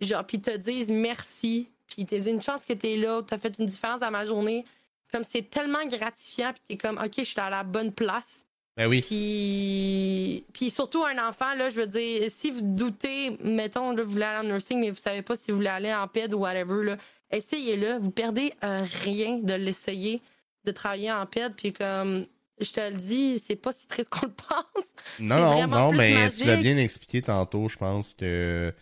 genre 0.00 0.24
puis 0.24 0.40
te 0.40 0.56
disent 0.56 0.90
merci 0.90 1.68
puis 1.88 2.06
t'es 2.06 2.30
une 2.30 2.42
chance 2.42 2.64
que 2.64 2.72
t'es 2.72 2.96
là 2.96 3.22
t'as 3.26 3.38
fait 3.38 3.58
une 3.58 3.66
différence 3.66 4.00
dans 4.00 4.10
ma 4.10 4.24
journée. 4.24 4.64
Comme 5.10 5.24
c'est 5.24 5.48
tellement 5.48 5.84
gratifiant 5.86 6.52
puis 6.52 6.62
t'es 6.68 6.76
comme 6.76 6.98
ok 6.98 7.14
je 7.18 7.22
suis 7.22 7.40
à 7.40 7.50
la 7.50 7.62
bonne 7.62 7.92
place. 7.92 8.44
Ben 8.76 8.86
oui. 8.86 9.00
puis 9.00 10.44
puis 10.52 10.70
surtout 10.70 11.04
un 11.04 11.18
enfant 11.28 11.54
là 11.54 11.68
je 11.68 11.74
veux 11.74 11.86
dire 11.86 12.30
si 12.30 12.52
vous 12.52 12.60
doutez 12.62 13.36
mettons 13.42 13.90
là 13.90 14.04
vous 14.04 14.12
voulez 14.12 14.24
aller 14.24 14.46
en 14.46 14.52
nursing 14.52 14.78
mais 14.78 14.90
vous 14.90 14.98
savez 14.98 15.22
pas 15.22 15.34
si 15.34 15.50
vous 15.50 15.56
voulez 15.56 15.68
aller 15.68 15.92
en 15.92 16.06
ped 16.06 16.32
ou 16.32 16.38
whatever 16.38 16.84
là 16.84 16.96
essayez-le. 17.30 17.98
Vous 17.98 18.10
perdez 18.10 18.52
euh, 18.62 18.84
rien 19.02 19.38
de 19.38 19.54
l'essayer 19.54 20.22
de 20.64 20.72
travailler 20.72 21.10
en 21.10 21.26
ped 21.26 21.50
puis 21.56 21.72
comme 21.72 22.26
je 22.60 22.72
te 22.72 22.80
le 22.80 22.96
dis 22.96 23.38
c'est 23.44 23.56
pas 23.56 23.72
si 23.72 23.86
triste 23.88 24.10
qu'on 24.10 24.26
le 24.26 24.32
pense. 24.48 24.84
Non, 25.18 25.38
non, 25.38 25.66
non, 25.66 25.92
mais 25.92 26.30
tu 26.30 26.44
l'as 26.44 26.56
bien 26.56 26.76
expliqué 26.76 27.22
tantôt, 27.22 27.68
je 27.68 27.76
pense 27.76 28.14
que 28.14 28.72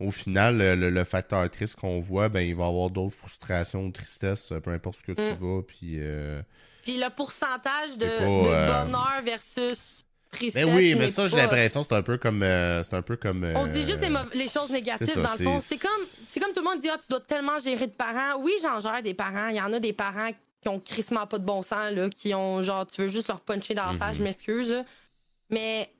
au 0.00 0.10
final, 0.10 0.58
le, 0.58 1.04
facteur 1.04 1.48
triste 1.50 1.76
qu'on 1.76 2.00
voit, 2.00 2.28
ben 2.28 2.40
il 2.40 2.54
va 2.54 2.64
y 2.64 2.68
avoir 2.68 2.90
d'autres 2.90 3.14
frustrations, 3.16 3.90
tristesse, 3.92 4.52
peu 4.62 4.70
importe 4.72 4.98
ce 4.98 5.02
que 5.02 5.12
tu 5.12 5.22
Mm. 5.22 5.34
vas, 5.36 5.62
puis 5.62 5.96
euh, 6.00 6.42
Puis 6.82 6.98
le 6.98 7.08
pourcentage 7.14 7.96
de, 7.96 8.00
C'est 8.06 8.18
pas, 8.18 8.24
de 8.26 8.48
euh, 8.48 8.66
bonheur 8.84 9.22
versus 9.24 10.02
tristesse. 10.30 10.64
Ben 10.66 10.74
oui, 10.74 10.94
mais 10.96 11.06
ça, 11.06 11.28
j'ai 11.28 11.36
l'impression 11.36 11.82
que 11.82 11.86
c'est 11.88 11.94
un 11.94 12.02
peu 12.02 12.18
comme 12.18 12.42
euh, 12.42 12.82
c'est 12.82 12.94
un 12.94 13.02
peu 13.02 13.16
comme 13.16 13.44
On 13.54 13.66
dit 13.66 13.86
juste 13.86 14.00
les, 14.34 14.48
choses 14.48 14.70
négatives 14.70 15.06
ça, 15.06 15.22
dans 15.22 15.32
le 15.38 15.44
fond. 15.44 15.60
c'est- 15.60 15.78
comme, 15.78 15.90
c'est 16.24 16.40
comme 16.40 16.52
tout 16.52 16.60
le 16.60 16.68
monde 16.68 16.80
dit 16.80 16.88
ah, 16.90 16.98
tu 17.00 17.06
dois 17.08 17.20
tellement 17.20 17.58
gérer 17.60 17.86
de 17.86 17.92
parents. 17.92 18.40
Oui, 18.40 18.52
j'en 18.62 18.80
gère 18.80 19.02
des 19.02 19.14
parents. 19.14 19.48
Il 19.48 19.56
y 19.56 19.60
en 19.60 19.72
a 19.72 19.78
des 19.80 19.92
parents 19.92 20.30
qui 20.60 20.68
ont 20.68 20.80
crissement 20.80 21.26
pas 21.26 21.38
de 21.38 21.44
bon 21.44 21.62
sens, 21.62 21.92
là, 21.92 22.08
qui 22.10 22.34
ont 22.34 22.62
genre, 22.62 22.84
tu 22.86 23.02
veux 23.02 23.08
juste 23.08 23.28
leur 23.28 23.40
puncher 23.42 23.74
dans 23.74 23.92
la 23.92 23.98
face, 23.98 24.12
Mhm. 24.14 24.18
je 24.18 24.22
m'excuse. 24.24 24.84
Mais 25.50 25.90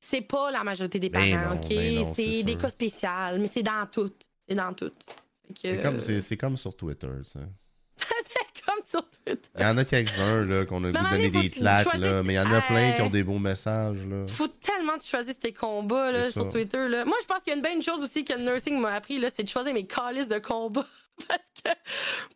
c'est 0.00 0.20
pas 0.22 0.50
la 0.50 0.62
majorité 0.64 0.98
des 0.98 1.08
Ben 1.08 1.30
parents, 1.30 1.54
non, 1.54 1.60
OK? 1.60 1.68
ben 1.68 1.94
non, 2.02 2.14
c'est 2.14 2.42
des 2.42 2.52
sûr. 2.52 2.60
cas 2.60 2.70
spéciaux, 2.70 3.08
mais 3.38 3.46
c'est 3.46 3.62
dans 3.62 3.86
tout. 3.90 4.12
C'est 4.48 4.54
dans 4.54 4.72
tout. 4.72 4.90
Que- 4.90 5.54
c'est 5.62 5.82
comme 5.82 6.00
c'est 6.00 6.20
c'est 6.20 6.36
comme 6.36 6.56
sur 6.56 6.76
Twitter, 6.76 7.08
ça. 7.22 7.40
c'est 7.96 8.64
comme 8.64 8.84
sur 8.84 9.02
Twitter. 9.10 9.48
Il 9.56 9.62
y 9.62 9.64
en 9.64 9.76
a 9.78 9.84
quelques-uns 9.84 10.44
là 10.44 10.64
qu'on 10.66 10.84
a 10.84 10.92
goût 10.92 10.98
donner 11.10 11.28
donné, 11.30 11.42
des 11.42 11.50
claques 11.50 11.94
là, 11.96 12.22
mais 12.22 12.34
il 12.34 12.36
y 12.36 12.40
en 12.40 12.52
a 12.52 12.60
plein 12.60 12.92
qui 12.92 13.02
ont 13.02 13.10
des 13.10 13.22
beaux 13.24 13.38
messages 13.38 14.06
là. 14.06 14.26
faut 14.28 14.48
tellement 14.48 14.96
que 14.98 15.02
tu 15.02 15.08
choisisses 15.08 15.38
tes 15.38 15.52
combats 15.52 16.12
là, 16.12 16.30
sur. 16.30 16.48
Twitter. 16.50 16.88
Là. 16.88 17.04
Moi, 17.04 17.16
je 17.22 17.26
pense 17.26 17.42
qu'il 17.42 17.50
y 17.52 17.54
a 17.54 17.56
une 17.56 17.62
bonne 17.62 17.82
chose 17.82 18.02
aussi 18.02 18.24
que 18.24 18.34
le 18.34 18.40
nursing 18.42 18.78
m'a 18.78 18.92
appris, 18.92 19.18
là, 19.18 19.28
c'est 19.34 19.42
de 19.42 19.48
choisir 19.48 19.72
mes 19.74 19.86
calices 19.86 20.28
de 20.28 20.38
combats. 20.38 20.86
Parce 21.28 21.40
que, 21.64 21.70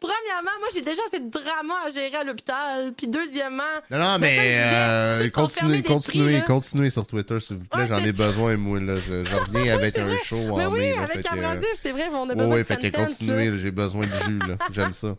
premièrement, 0.01 0.51
moi, 0.61 0.69
j'ai 0.75 0.81
déjà 0.83 1.01
assez 1.07 1.21
de 1.21 1.31
drama 1.31 1.75
à 1.87 1.89
gérer 1.91 2.17
à 2.17 2.25
l'hôpital. 2.25 2.93
Puis, 2.95 3.07
deuxièmement, 3.07 3.63
Non, 3.91 3.99
non, 3.99 4.19
Mais 4.19 4.37
mais 4.37 4.57
euh, 4.59 5.31
continuez, 5.31 5.83
continuez, 5.83 6.43
continuez 6.45 6.91
sur 6.91 7.07
Twitter, 7.07 7.39
s'il 7.41 7.57
vous 7.57 7.67
plaît. 7.67 7.83
Ouais, 7.83 7.87
J'en 7.87 7.99
ai 8.05 8.13
besoin, 8.13 8.57
moi, 8.57 8.81
là. 8.81 8.97
Je, 8.97 9.23
je 9.25 9.37
reviens 9.47 9.75
avec 9.75 9.97
un 9.99 10.07
vrai. 10.07 10.19
show 10.25 10.57
mais 10.57 10.67
en 10.67 10.73
oui, 10.73 10.81
mai, 10.81 10.95
là. 10.97 11.03
avec 11.03 11.25
abrasif, 11.27 11.69
c'est 11.81 11.93
vrai, 11.93 12.09
on 12.13 12.29
a 12.29 12.35
besoin 12.35 12.55
ouais, 12.55 12.63
de 12.63 12.65
fait 12.67 12.77
que 12.77 12.89
continuez, 12.97 13.59
j'ai 13.59 13.71
besoin 13.71 14.07
de 14.07 14.13
jus, 14.27 14.39
là. 14.41 14.57
J'aime 14.73 14.93
ça. 14.93 15.17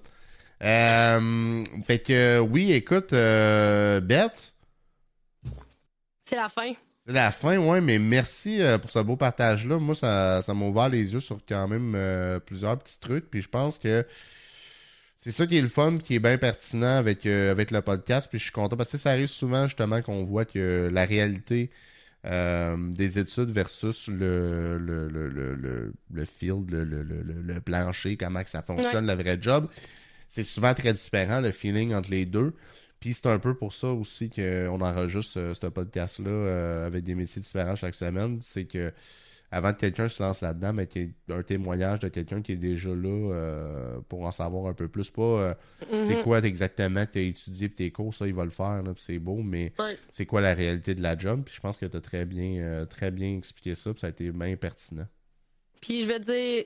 Euh, 0.64 1.64
fait 1.86 2.00
que, 2.00 2.40
oui, 2.40 2.72
écoute, 2.74 3.14
euh, 3.14 4.00
Beth, 4.02 4.54
C'est 6.26 6.36
la 6.38 6.50
fin. 6.50 6.74
C'est 7.06 7.14
la 7.14 7.32
fin, 7.32 7.58
ouais, 7.58 7.82
mais 7.82 8.00
merci 8.00 8.62
euh, 8.62 8.78
pour 8.78 8.90
ce 8.90 9.00
beau 9.00 9.16
partage-là. 9.18 9.78
Moi, 9.80 9.96
ça, 9.96 10.42
ça 10.42 10.54
m'a 10.54 10.66
ouvert 10.66 10.90
les 10.90 11.14
yeux 11.14 11.20
sur 11.20 11.40
quand 11.48 11.68
même 11.68 11.94
euh, 11.96 12.40
plusieurs 12.40 12.78
petits 12.80 13.00
trucs, 13.00 13.30
puis 13.30 13.42
je 13.42 13.50
pense 13.50 13.78
que 13.78 14.06
c'est 15.18 15.32
ça 15.32 15.46
qui 15.48 15.58
est 15.58 15.62
le 15.62 15.68
fun, 15.68 15.98
qui 15.98 16.16
est 16.16 16.20
bien 16.20 16.38
pertinent 16.38 16.98
avec, 16.98 17.26
euh, 17.26 17.52
avec 17.52 17.72
le 17.72 17.82
podcast, 17.82 18.28
puis 18.30 18.40
je 18.40 18.44
suis 18.44 18.52
content 18.52 18.76
parce 18.78 18.92
que 18.92 18.98
ça 18.98 19.12
arrive 19.12 19.28
souvent 19.28 19.68
justement 19.68 20.02
qu'on 20.02 20.24
voit 20.24 20.46
que 20.46 20.90
la 20.92 21.06
réalité 21.06 21.70
des 22.26 23.20
études 23.20 23.50
versus 23.50 24.08
le, 24.08 24.78
le, 24.78 25.10
le, 25.10 25.28
le, 25.28 25.56
le, 25.56 25.94
le 26.14 26.24
field, 26.26 26.72
le, 26.72 26.86
le, 26.86 27.04
le, 27.04 27.22
le- 27.22 27.42
le 27.42 27.60
plancher, 27.60 28.16
comment 28.16 28.42
que 28.46 28.50
ça 28.50 28.62
fonctionne, 28.62 29.06
le 29.08 29.14
vrai 29.14 29.38
job, 29.42 29.68
c'est 30.30 30.44
souvent 30.44 30.74
très 30.74 30.94
différent, 30.94 31.42
le 31.42 31.52
feeling 31.52 31.94
entre 31.94 32.12
les 32.12 32.26
deux. 32.26 32.54
Puis 33.04 33.12
c'est 33.14 33.28
un 33.28 33.38
peu 33.38 33.54
pour 33.54 33.74
ça 33.74 33.90
aussi 33.90 34.30
qu'on 34.30 34.80
enregistre 34.80 35.34
ce, 35.34 35.54
ce 35.54 35.68
podcast-là 35.68 36.30
euh, 36.30 36.88
avec 36.88 37.04
des 37.04 37.16
métiers 37.16 37.42
différents 37.42 37.76
chaque 37.76 37.96
semaine. 37.96 38.40
C'est 38.42 38.64
que 38.64 38.94
avant 39.52 39.74
que 39.74 39.80
quelqu'un 39.80 40.08
se 40.08 40.24
lance 40.24 40.40
là-dedans, 40.40 40.72
mais 40.72 40.88
qu'il 40.88 41.02
y 41.02 41.06
ait 41.32 41.36
un 41.36 41.44
témoignage 41.44 42.00
de 42.00 42.08
quelqu'un 42.08 42.42
qui 42.42 42.54
est 42.54 42.56
déjà 42.56 42.92
là 42.92 43.10
euh, 43.34 44.00
pour 44.08 44.24
en 44.24 44.32
savoir 44.32 44.68
un 44.68 44.74
peu 44.74 44.88
plus. 44.88 45.10
Pas 45.10 45.22
euh, 45.22 45.54
c'est 46.02 46.16
Mhm. 46.16 46.24
quoi 46.24 46.40
exactement 46.40 47.06
tu 47.06 47.20
as 47.20 47.24
étudié 47.24 47.70
tes 47.70 47.92
cours, 47.92 48.14
ça 48.16 48.26
il 48.26 48.34
va 48.34 48.46
le 48.46 48.52
faire, 48.52 48.82
c'est 48.96 49.20
beau, 49.20 49.42
mais 49.44 49.74
Ouais. 49.80 49.98
c'est 50.10 50.26
quoi 50.26 50.40
la 50.40 50.54
réalité 50.54 50.96
de 50.96 51.04
la 51.04 51.18
job? 51.18 51.42
Puis 51.46 51.56
je 51.56 51.60
pense 51.60 51.78
que 51.80 51.86
tu 51.86 51.98
as 51.98 52.02
très 52.02 52.24
bien, 52.24 52.62
euh, 52.62 52.86
très 52.86 53.12
bien 53.12 53.36
expliqué 53.38 53.76
ça, 53.76 53.92
puis 53.92 54.00
ça 54.00 54.08
a 54.08 54.12
été 54.12 54.32
bien 54.32 54.56
pertinent. 54.56 55.08
Puis 55.82 56.06
je 56.06 56.10
veux 56.10 56.20
dire, 56.20 56.64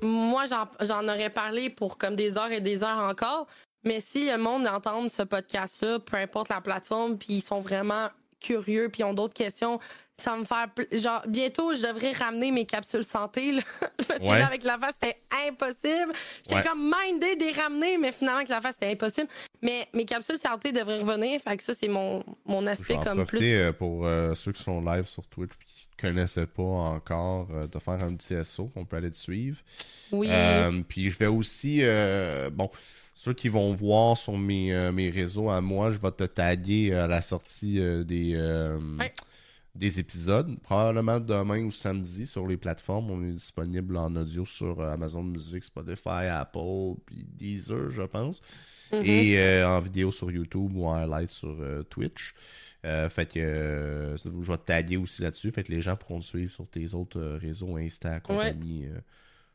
moi, 0.00 0.44
j'en 0.46 1.04
aurais 1.08 1.30
parlé 1.30 1.70
pour 1.70 1.98
comme 1.98 2.14
des 2.16 2.38
heures 2.38 2.52
et 2.52 2.60
des 2.60 2.84
heures 2.84 2.98
encore. 2.98 3.46
Mais 3.86 4.00
si 4.00 4.28
le 4.28 4.36
monde 4.36 4.66
entend 4.66 5.08
ce 5.08 5.22
podcast-là, 5.22 6.00
peu 6.00 6.16
importe 6.18 6.50
la 6.50 6.60
plateforme, 6.60 7.16
puis 7.16 7.34
ils 7.34 7.40
sont 7.40 7.60
vraiment 7.62 8.08
curieux, 8.40 8.90
puis 8.92 9.00
ils 9.00 9.04
ont 9.04 9.14
d'autres 9.14 9.32
questions, 9.34 9.80
ça 10.18 10.36
me 10.36 10.44
pl- 10.44 10.88
Genre, 11.00 11.22
bientôt, 11.26 11.72
je 11.74 11.82
devrais 11.82 12.12
ramener 12.12 12.50
mes 12.50 12.64
capsules 12.66 13.04
santé. 13.04 13.52
Là, 13.52 13.62
parce 14.08 14.20
que 14.20 14.24
là, 14.24 14.46
avec 14.46 14.62
la 14.64 14.78
face, 14.78 14.94
c'était 15.00 15.20
impossible. 15.48 16.12
J'étais 16.42 16.56
Ouais. 16.56 16.62
comme 16.64 16.92
mindé 17.04 17.36
de 17.36 17.44
les 17.44 17.52
ramener, 17.52 17.96
mais 17.98 18.12
finalement, 18.12 18.38
avec 18.38 18.48
la 18.50 18.60
face, 18.60 18.74
c'était 18.78 18.92
impossible. 18.92 19.28
Mais 19.62 19.88
mes 19.94 20.04
capsules 20.04 20.38
santé 20.38 20.70
devraient 20.72 20.98
revenir. 21.00 21.40
Fait 21.40 21.56
que 21.56 21.62
ça, 21.62 21.74
c'est 21.74 21.88
mon, 21.88 22.22
mon 22.44 22.66
aspect 22.66 22.98
comme 23.02 23.24
plus. 23.26 23.40
euh, 23.54 23.72
pour 23.72 24.06
euh, 24.06 24.34
ceux 24.34 24.52
qui 24.52 24.62
sont 24.62 24.80
live 24.82 25.06
sur 25.06 25.26
Twitch 25.28 25.52
et 25.52 25.64
qui 26.00 26.06
ne 26.06 26.10
connaissaient 26.12 26.46
pas 26.46 26.62
encore, 26.62 27.48
euh, 27.52 27.66
de 27.66 27.78
faire 27.78 28.02
un 28.02 28.14
petit 28.14 28.42
SO 28.44 28.66
qu'on 28.66 28.84
peut 28.84 28.96
aller 28.96 29.10
te 29.10 29.16
suivre. 29.16 29.58
Oui. 30.12 30.28
Euh, 30.30 30.82
puis 30.86 31.10
je 31.10 31.18
vais 31.18 31.26
aussi, 31.26 31.82
bon, 32.52 32.70
ceux 33.18 33.32
qui 33.32 33.48
vont 33.48 33.72
voir 33.72 34.14
sur 34.14 34.36
mes, 34.36 34.74
euh, 34.74 34.92
mes 34.92 35.08
réseaux 35.08 35.48
à 35.48 35.62
moi, 35.62 35.90
je 35.90 35.96
vais 35.98 36.10
te 36.12 36.24
taguer 36.24 36.92
à 36.92 37.06
la 37.06 37.22
sortie 37.22 37.80
euh, 37.80 38.04
des, 38.04 38.32
euh, 38.34 38.78
Ouais. 38.98 39.10
des 39.74 39.98
épisodes. 39.98 40.54
Probablement 40.60 41.18
demain 41.18 41.64
ou 41.64 41.70
samedi 41.70 42.26
sur 42.26 42.46
les 42.46 42.58
plateformes. 42.58 43.10
On 43.10 43.22
est 43.26 43.32
disponible 43.32 43.96
en 43.96 44.14
audio 44.16 44.44
sur 44.44 44.82
Amazon 44.82 45.22
Music, 45.22 45.64
Spotify, 45.64 46.26
Apple, 46.30 46.96
puis 47.06 47.24
Deezer, 47.26 47.88
je 47.88 48.02
pense. 48.02 48.42
Mhm. 48.92 49.02
Et 49.06 49.64
en 49.64 49.80
vidéo 49.80 50.10
sur 50.10 50.30
YouTube 50.30 50.72
ou 50.76 50.84
en 50.84 50.94
highlight 50.94 51.30
sur 51.30 51.56
Twitch. 51.88 52.34
Fait 52.84 53.26
que 53.32 54.14
je 54.14 54.28
vais 54.52 54.58
te 54.58 54.64
taguer 54.66 54.98
aussi 54.98 55.22
là-dessus. 55.22 55.50
Fait 55.52 55.62
que 55.62 55.72
les 55.72 55.80
gens 55.80 55.96
pourront 55.96 56.20
te 56.20 56.24
suivre 56.24 56.52
sur 56.52 56.68
tes 56.68 56.92
autres 56.94 57.20
réseaux 57.40 57.76
Insta, 57.78 58.20
compagnie. 58.20 58.84
euh, 58.86 58.98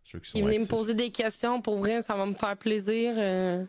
ceux 0.04 0.20
qui 0.20 0.32
sont 0.32 0.38
Ils 0.38 0.44
venaient 0.46 0.60
me 0.60 0.68
poser 0.68 0.94
des 0.94 1.12
questions. 1.12 1.62
Pour 1.62 1.78
vrai, 1.78 2.02
ça 2.02 2.16
va 2.16 2.26
me 2.26 2.34
faire 2.34 2.58
plaisir. 2.58 3.14
euh. 3.18 3.64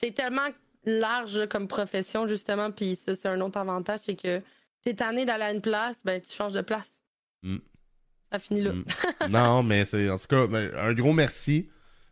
C'est 0.00 0.12
tellement 0.12 0.48
large 0.84 1.46
comme 1.48 1.68
profession, 1.68 2.26
justement. 2.28 2.70
Puis 2.70 2.96
ça, 2.96 3.14
c'est 3.14 3.28
un 3.28 3.40
autre 3.40 3.58
avantage. 3.58 4.00
C'est 4.04 4.16
que 4.16 4.40
t'es 4.82 4.94
tanné 4.94 5.24
d'aller 5.24 5.44
à 5.44 5.52
une 5.52 5.60
place, 5.62 6.00
ben 6.04 6.20
tu 6.20 6.32
changes 6.32 6.52
de 6.52 6.60
place. 6.60 7.00
Mm. 7.42 7.56
Ça 8.32 8.38
finit 8.38 8.62
là. 8.62 8.72
Mm. 8.72 8.84
non, 9.30 9.62
mais 9.62 9.84
c'est 9.84 10.10
en 10.10 10.18
tout 10.18 10.26
cas 10.28 10.46
ben, 10.46 10.70
un 10.76 10.92
gros 10.92 11.12
merci, 11.12 11.68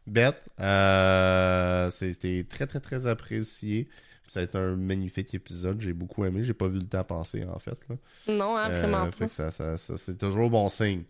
Beth. 0.06 0.36
Euh, 0.60 1.90
C'était 1.90 2.46
très 2.48 2.66
très 2.66 2.80
très 2.80 3.06
apprécié. 3.06 3.88
Ça 4.28 4.40
a 4.40 4.44
été 4.44 4.56
un 4.56 4.76
magnifique 4.76 5.34
épisode. 5.34 5.80
J'ai 5.80 5.92
beaucoup 5.92 6.24
aimé. 6.24 6.42
J'ai 6.44 6.54
pas 6.54 6.68
vu 6.68 6.78
le 6.78 6.86
temps 6.86 7.04
passer 7.04 7.44
en 7.44 7.58
fait. 7.58 7.76
Là. 7.88 7.96
Non, 8.32 8.56
hein, 8.56 8.70
Euh, 8.70 8.80
vraiment 8.80 9.04
fait 9.06 9.18
pas. 9.18 9.26
que 9.26 9.30
ça, 9.32 9.50
ça- 9.50 9.76
ça- 9.76 9.96
c'est 9.98 10.16
toujours 10.16 10.48
bon 10.48 10.68
signe. 10.70 11.02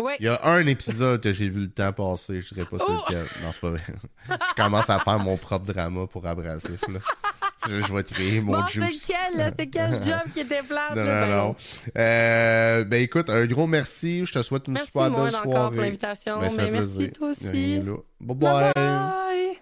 Ouais. 0.00 0.16
Il 0.20 0.26
y 0.26 0.28
a 0.28 0.40
un 0.44 0.66
épisode 0.66 1.20
que 1.22 1.32
j'ai 1.32 1.48
vu 1.48 1.60
le 1.62 1.70
temps 1.70 1.92
passer. 1.92 2.40
Je 2.40 2.54
dirais 2.54 2.66
pas 2.66 2.78
Oh! 2.88 2.92
lequel. 2.92 3.24
Non, 3.42 3.52
c'est 3.52 3.60
pas 3.60 3.70
vrai. 3.70 3.82
je 4.28 4.54
commence 4.62 4.88
à 4.90 4.98
faire 4.98 5.18
mon 5.18 5.36
propre 5.36 5.66
drama 5.66 6.06
pour 6.06 6.26
abrasif. 6.26 6.80
Là. 6.88 6.98
Je, 7.68 7.80
je 7.80 7.92
vais 7.92 8.02
créer 8.02 8.40
mon 8.40 8.52
Bon, 8.60 8.66
juice. 8.66 9.04
c'est 9.06 9.12
quel? 9.12 9.54
C'est 9.56 9.66
quel 9.68 9.92
job 10.04 10.20
qui 10.32 10.40
était 10.40 10.62
plate? 10.62 10.96
Non, 10.96 11.04
non, 11.04 11.04
Ben 11.04 11.30
non. 11.30 11.56
Euh, 11.96 12.84
ben 12.84 13.02
écoute, 13.02 13.30
un 13.30 13.44
gros 13.46 13.66
merci. 13.68 14.24
Je 14.24 14.32
te 14.32 14.42
souvite 14.42 14.66
une 14.66 14.72
Merci, 14.74 14.86
super 14.86 15.10
moi, 15.10 15.26
belle 15.26 15.36
encore 15.36 15.52
soirée. 15.52 15.70
pour 15.76 15.82
l'invitation. 15.84 16.40
Ben, 16.40 16.50
merci, 16.56 16.70
plaisir. 16.70 17.12
toi 17.12 17.28
aussi. 17.28 17.78
Bye 17.78 17.94
Bye 18.20 18.36
bye. 18.36 18.72
bye. 18.74 19.52